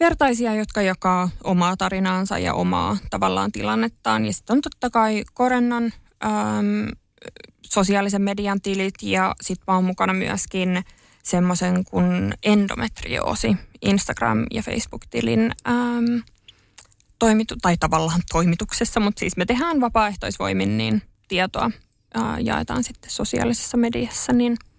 vertaisia, 0.00 0.54
jotka 0.54 0.82
jakaa 0.82 1.30
omaa 1.44 1.76
tarinaansa 1.76 2.38
ja 2.38 2.54
omaa 2.54 2.96
tavallaan 3.10 3.52
tilannettaan. 3.52 4.26
Ja 4.26 4.32
sitten 4.32 4.54
on 4.54 4.60
totta 4.60 4.90
kai 4.90 5.24
Korennan 5.34 5.92
ähm, 6.24 6.88
sosiaalisen 7.64 8.22
median 8.22 8.60
tilit 8.60 8.94
ja 9.02 9.34
sitten 9.40 9.64
mä 9.66 9.74
oon 9.74 9.84
mukana 9.84 10.14
myöskin 10.14 10.84
semmoisen 11.22 11.84
kuin 11.84 12.34
endometrioosi 12.42 13.56
Instagram- 13.86 14.46
ja 14.50 14.62
Facebook-tilin 14.62 15.52
ähm, 15.68 16.18
toimitu- 17.18 17.56
tai 17.62 17.76
tavallaan 17.80 18.22
toimituksessa, 18.32 19.00
mutta 19.00 19.20
siis 19.20 19.36
me 19.36 19.46
tehdään 19.46 19.80
vapaaehtoisvoimin, 19.80 20.78
niin 20.78 21.02
tietoa 21.28 21.70
äh, 22.16 22.22
jaetaan 22.40 22.84
sitten 22.84 23.10
sosiaalisessa 23.10 23.76
mediassa, 23.76 24.32
niin– 24.32 24.56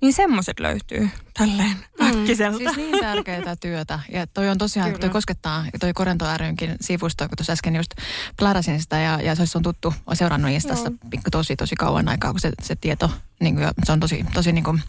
niin 0.00 0.12
semmoiset 0.12 0.60
löytyy 0.60 1.08
tälleen 1.38 1.76
mm, 2.00 2.06
äkkiseltä. 2.06 2.58
Siis 2.58 2.76
niin 2.76 3.00
tärkeää 3.00 3.56
työtä. 3.60 4.00
Ja 4.12 4.26
toi 4.26 4.48
on 4.48 4.58
tosiaan, 4.58 4.88
Kyllä. 4.88 5.00
toi 5.00 5.10
koskettaa, 5.10 5.64
toi 5.80 5.92
Korento 5.92 6.24
rynkin 6.36 6.76
sivusto, 6.80 7.28
kun 7.28 7.36
tuossa 7.36 7.52
äsken 7.52 7.76
just 7.76 7.90
pläräsin 8.36 8.80
sitä 8.80 8.98
ja, 8.98 9.20
ja 9.22 9.34
se 9.34 9.58
on 9.58 9.62
tuttu, 9.62 9.94
on 10.06 10.16
seurannut 10.16 10.50
Instassa 10.50 10.92
pikku 11.10 11.30
tosi 11.30 11.56
tosi 11.56 11.76
kauan 11.76 12.08
aikaa, 12.08 12.30
kun 12.30 12.40
se, 12.40 12.50
se 12.62 12.76
tieto, 12.76 13.10
niin 13.40 13.54
kuin, 13.54 13.68
se 13.84 13.92
on 13.92 14.00
tosi, 14.00 14.24
tosi 14.34 14.52
niin 14.52 14.64
kuin, 14.64 14.82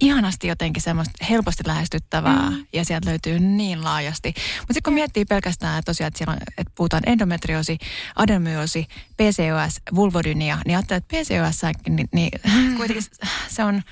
ihanasti 0.00 0.46
jotenkin 0.46 0.82
semmoista 0.82 1.24
helposti 1.30 1.62
lähestyttävää 1.66 2.50
mm. 2.50 2.66
ja 2.72 2.84
sieltä 2.84 3.10
löytyy 3.10 3.38
niin 3.38 3.84
laajasti. 3.84 4.28
Mutta 4.28 4.74
sitten 4.74 4.82
kun 4.82 4.94
miettii 4.94 5.24
pelkästään 5.24 5.78
että 5.78 5.90
tosiaan, 5.90 6.08
että, 6.08 6.18
siellä 6.18 6.32
on, 6.32 6.38
että 6.58 6.72
puhutaan 6.74 7.02
endometriosi, 7.06 7.78
adenomyoosi, 8.16 8.86
PCOS, 9.16 9.80
vulvodynia, 9.94 10.58
niin 10.66 10.76
ajattelee, 10.76 10.98
että 10.98 11.16
PCOS, 11.16 11.62
niin, 11.88 12.08
niin 12.12 12.30
mm. 12.54 12.76
kuitenkin 12.76 13.04
se 13.48 13.64
on 13.64 13.82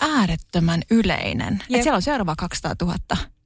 äärettömän 0.00 0.82
yleinen. 0.90 1.54
Että 1.54 1.82
siellä 1.82 1.96
on 1.96 2.02
seuraava 2.02 2.34
200 2.38 2.74
000 2.82 2.96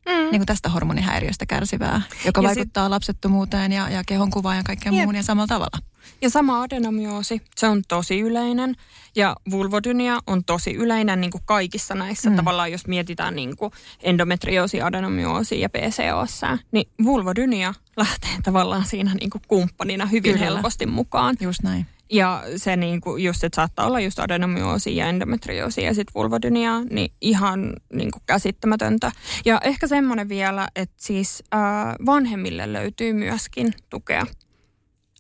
mm. 0.09 0.13
niin 0.13 0.31
kuin 0.31 0.47
tästä 0.47 0.69
hormonihäiriöstä 0.69 1.47
kärsivää, 1.47 2.03
joka 2.25 2.41
ja 2.41 2.47
vaikuttaa 2.47 2.85
sit... 2.85 2.91
lapsettomuuteen 2.91 3.73
ja, 3.73 3.89
ja 3.89 4.03
kehonkuvaan 4.07 4.57
ja 4.57 4.63
kaikkeen 4.63 4.95
muuhun 4.95 5.17
ja 5.17 5.23
samalla 5.23 5.47
tavalla. 5.47 5.79
Ja 6.23 6.31
sama 6.31 6.63
adenomyoosi, 6.63 7.43
se 7.57 7.69
on 7.69 7.83
tosi 7.89 8.21
yleinen. 8.21 8.75
Ja 9.17 9.37
vulvodynia 9.51 10.19
on 10.27 10.45
tosi 10.45 10.75
yleinen 10.75 11.21
niin 11.21 11.31
kuin 11.31 11.43
kaikissa 11.45 11.95
näissä. 11.95 12.31
Mm. 12.31 12.37
Tavallaan 12.37 12.73
jos 12.73 12.87
mietitään 12.87 13.37
niin 13.37 13.57
kuin 13.57 13.73
endometrioosi, 14.03 14.83
adenomyoosi 14.83 15.61
ja 15.61 15.69
PCOS, 15.69 16.41
niin 16.73 16.89
vulvodynia 17.05 17.75
lähtee 17.97 18.31
tavallaan 18.43 18.85
siinä 18.85 19.15
niin 19.15 19.31
kuin 19.31 19.43
kumppanina 19.49 20.07
hyvin 20.07 20.33
Kyllä. 20.33 20.45
helposti 20.45 20.87
mukaan. 20.87 21.37
Just 21.41 21.63
näin. 21.63 21.87
Ja 22.11 22.43
se 22.57 22.77
niin 22.77 23.01
kuin 23.01 23.25
just, 23.25 23.45
että 23.45 23.57
saattaa 23.57 23.87
olla 23.87 24.01
just 24.01 24.19
adenomyoosi 24.19 24.97
ja 24.97 25.07
endometrioosi 25.07 25.83
ja 25.83 25.95
sitten 25.95 26.15
vulvodynia, 26.15 26.81
niin 26.91 27.13
ihan 27.21 27.73
niin 27.93 28.11
kuin 28.11 28.23
käsittämätöntä. 28.27 29.13
Ja 29.45 29.61
ehkä 29.65 29.87
semmoinen 29.87 30.29
vielä, 30.29 30.69
että 30.77 30.97
siis 30.99 31.43
äh, 31.55 31.61
vanhemmille 32.07 32.73
löytyy 32.73 33.13
myöskin 33.13 33.73
tukea. 33.91 34.27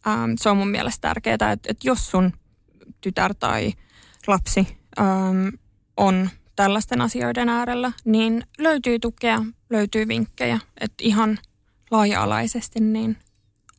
Ähm, 0.06 0.32
se 0.40 0.50
on 0.50 0.56
mun 0.56 0.68
mielestä 0.68 1.08
tärkeää, 1.08 1.34
että, 1.34 1.52
että 1.52 1.88
jos 1.88 2.10
sun 2.10 2.32
tytär 3.00 3.34
tai 3.34 3.72
lapsi 4.26 4.78
ähm, 5.00 5.48
on 5.96 6.30
tällaisten 6.56 7.00
asioiden 7.00 7.48
äärellä, 7.48 7.92
niin 8.04 8.42
löytyy 8.58 8.98
tukea, 8.98 9.44
löytyy 9.70 10.08
vinkkejä, 10.08 10.60
että 10.80 11.04
ihan 11.04 11.38
laaja-alaisesti 11.90 12.80
niin 12.80 13.16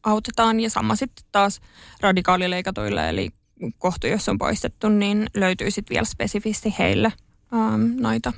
autetaan. 0.03 0.59
Ja 0.59 0.69
sama 0.69 0.95
sitten 0.95 1.25
taas 1.31 1.61
radikaalileikatuille, 2.01 3.09
eli 3.09 3.29
kohtu, 3.77 4.07
jos 4.07 4.29
on 4.29 4.37
poistettu, 4.37 4.89
niin 4.89 5.27
löytyy 5.33 5.71
sitten 5.71 5.95
vielä 5.95 6.05
spesifisti 6.05 6.75
heille 6.79 7.13
ähm, 7.53 7.81
noita 7.99 8.33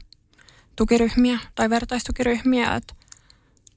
tukiryhmiä 0.76 1.40
tai 1.56 1.70
vertaistukiryhmiä. 1.70 2.76
Et 2.76 2.94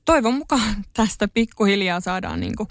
toivon 0.05 0.35
mukaan 0.35 0.85
tästä 0.97 1.29
pikkuhiljaa 1.29 2.01
saadaan 2.01 2.41
niinku 2.41 2.69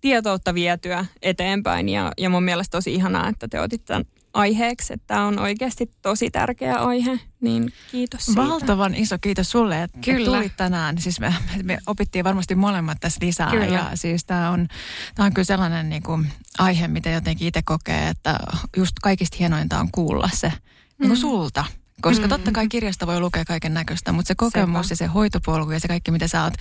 tietoutta 0.00 0.54
vietyä 0.54 1.06
eteenpäin 1.22 1.88
ja, 1.88 2.12
ja 2.18 2.30
mun 2.30 2.42
mielestä 2.42 2.76
tosi 2.76 2.94
ihanaa, 2.94 3.28
että 3.28 3.48
te 3.48 3.60
otitte 3.60 4.04
aiheeksi, 4.34 4.92
että 4.92 5.06
tämä 5.06 5.26
on 5.26 5.38
oikeasti 5.38 5.90
tosi 6.02 6.30
tärkeä 6.30 6.76
aihe, 6.76 7.20
niin 7.40 7.72
kiitos 7.90 8.26
siitä. 8.26 8.40
Valtavan 8.40 8.94
iso 8.94 9.16
kiitos 9.20 9.50
sulle, 9.50 9.82
että 9.82 9.98
Kyllä. 10.04 10.36
tulit 10.36 10.52
tänään. 10.56 10.98
Siis 10.98 11.20
me, 11.20 11.34
me 11.62 11.78
opittiin 11.86 12.24
varmasti 12.24 12.54
molemmat 12.54 12.98
tässä 13.00 13.18
lisää 13.22 13.50
kyllä. 13.50 13.64
ja 13.64 13.90
siis 13.94 14.24
tämä 14.24 14.50
on, 14.50 14.68
tämä 15.14 15.26
on 15.26 15.34
kyllä 15.34 15.46
sellainen 15.46 15.88
niin 15.88 16.02
kuin 16.02 16.32
aihe, 16.58 16.88
mitä 16.88 17.10
jotenkin 17.10 17.48
itse 17.48 17.62
kokee, 17.64 18.08
että 18.08 18.38
just 18.76 18.96
kaikista 19.02 19.36
hienointa 19.38 19.78
on 19.78 19.88
kuulla 19.92 20.30
se 20.32 20.48
mm. 20.48 20.54
niin 20.98 21.08
kuin 21.08 21.20
sulta. 21.20 21.64
Koska 22.00 22.26
mm. 22.26 22.28
totta 22.28 22.52
kai 22.52 22.68
kirjasta 22.68 23.06
voi 23.06 23.20
lukea 23.20 23.44
kaiken 23.44 23.74
näköistä, 23.74 24.12
mutta 24.12 24.28
se 24.28 24.34
kokemus 24.34 24.86
Sepä. 24.86 24.92
ja 24.92 24.96
se 24.96 25.06
hoitopolku 25.06 25.70
ja 25.70 25.80
se 25.80 25.88
kaikki, 25.88 26.10
mitä 26.10 26.28
sä 26.28 26.44
oot, 26.44 26.54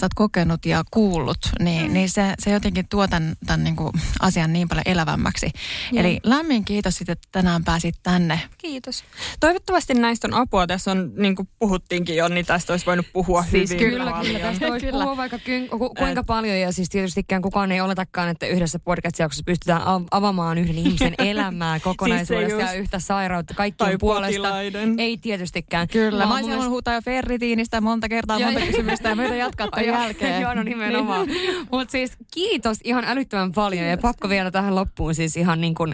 sä 0.00 0.06
oot 0.06 0.14
kokenut 0.14 0.66
ja 0.66 0.84
kuullut, 0.90 1.38
niin, 1.60 1.86
mm. 1.86 1.92
niin 1.92 2.10
se, 2.10 2.34
se 2.38 2.50
jotenkin 2.50 2.88
tuo 2.88 3.08
tämän, 3.08 3.34
tämän 3.46 3.64
niin 3.64 3.76
kuin 3.76 3.92
asian 4.20 4.52
niin 4.52 4.68
paljon 4.68 4.82
elävämmäksi. 4.86 5.46
Mm. 5.92 5.98
Eli 5.98 6.20
lämmin 6.22 6.64
kiitos 6.64 6.98
että 7.00 7.28
tänään 7.32 7.64
pääsit 7.64 7.94
tänne. 8.02 8.40
Kiitos. 8.58 9.04
Toivottavasti 9.40 9.94
näistä 9.94 10.28
on 10.28 10.34
apua. 10.34 10.66
Tässä 10.66 10.90
on, 10.90 11.12
niin 11.16 11.36
kuin 11.36 11.48
puhuttiinkin 11.58 12.16
jo, 12.16 12.28
niin 12.28 12.46
tästä 12.46 12.72
olisi 12.72 12.86
voinut 12.86 13.06
puhua 13.12 13.44
siis 13.50 13.70
hyvin 13.70 13.90
kyllä, 13.90 14.04
paljon. 14.04 14.26
Kyllä, 14.26 14.38
tästä 14.38 14.68
voisi 14.68 14.86
puhua 14.90 15.16
vaikka 15.16 15.38
ku, 15.70 15.78
kuinka 15.78 16.20
Et... 16.20 16.26
paljon. 16.26 16.58
Ja 16.58 16.72
siis 16.72 16.88
tietystikään 16.88 17.42
kukaan 17.42 17.72
ei 17.72 17.80
oletakaan, 17.80 18.28
että 18.28 18.46
yhdessä 18.46 18.78
podcast-jaksossa 18.78 19.42
pystytään 19.46 19.82
avaamaan 20.10 20.58
yhden 20.58 20.78
ihmisen 20.78 21.14
elämää 21.30 21.80
kokonaisuudessa 21.80 22.56
siis 22.56 22.72
ja 22.72 22.78
yhtä 22.78 22.98
sairautta 22.98 23.54
kaikkien 23.54 23.98
puolesta. 23.98 24.48
Aiden. 24.78 25.00
Ei 25.00 25.18
tietystikään. 25.18 25.88
Kyllä. 25.88 26.26
Mä 26.26 26.32
olisin 26.32 26.48
mielestä... 26.50 26.70
huutaa 26.70 26.94
jo 26.94 27.02
ferritiinistä 27.02 27.80
monta 27.80 28.08
kertaa, 28.08 28.38
monta 28.38 28.60
kysymystä 28.60 29.08
ja 29.08 29.16
meitä 29.16 29.34
jatkaa 29.34 29.68
tämän 29.70 29.86
jälkeen. 29.94 30.40
Joo, 30.42 30.54
no 30.54 30.62
nimenomaan. 30.62 31.26
niin. 31.26 31.66
Mutta 31.72 31.92
siis 31.92 32.12
kiitos 32.34 32.78
ihan 32.84 33.04
älyttömän 33.04 33.52
paljon 33.52 33.84
kiitos. 33.84 33.90
ja 33.90 34.02
pakko 34.02 34.28
vielä 34.28 34.50
tähän 34.50 34.74
loppuun 34.74 35.14
siis 35.14 35.36
ihan 35.36 35.60
niin 35.60 35.74
kuin, 35.74 35.92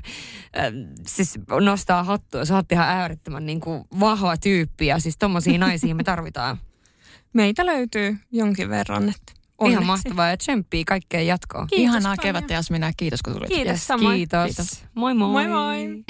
äh, 0.58 0.64
siis 1.06 1.38
nostaa 1.60 2.04
hattua. 2.04 2.44
Sä 2.44 2.54
oot 2.54 2.72
ihan 2.72 2.88
äärettömän 2.88 3.46
niin 3.46 3.60
kuin 3.60 3.84
vahva 4.00 4.36
tyyppi 4.36 4.86
ja 4.86 4.98
siis 4.98 5.16
tommosia 5.16 5.58
naisia 5.58 5.94
me 5.94 6.04
tarvitaan. 6.04 6.56
Meitä 7.32 7.66
löytyy 7.66 8.16
jonkin 8.32 8.70
verran, 8.70 9.08
että 9.08 9.44
Onneksi. 9.58 9.72
Ihan 9.72 9.86
mahtavaa 9.86 10.28
ja 10.28 10.36
tsemppii 10.36 10.84
kaikkeen 10.84 11.26
jatkoon. 11.26 11.66
Kiitos 11.66 11.82
Ihanaa 11.82 12.16
kevättä 12.16 12.54
Jasmina. 12.54 12.92
Kiitos 12.96 13.22
kun 13.22 13.32
tulit. 13.32 13.48
Kiitos 13.48 13.70
yes, 13.70 13.88
Kiitos. 14.00 14.46
Kiitos. 14.46 14.84
Moi 14.94 15.14
moi. 15.14 15.28
Moi 15.28 15.48
moi. 15.48 16.04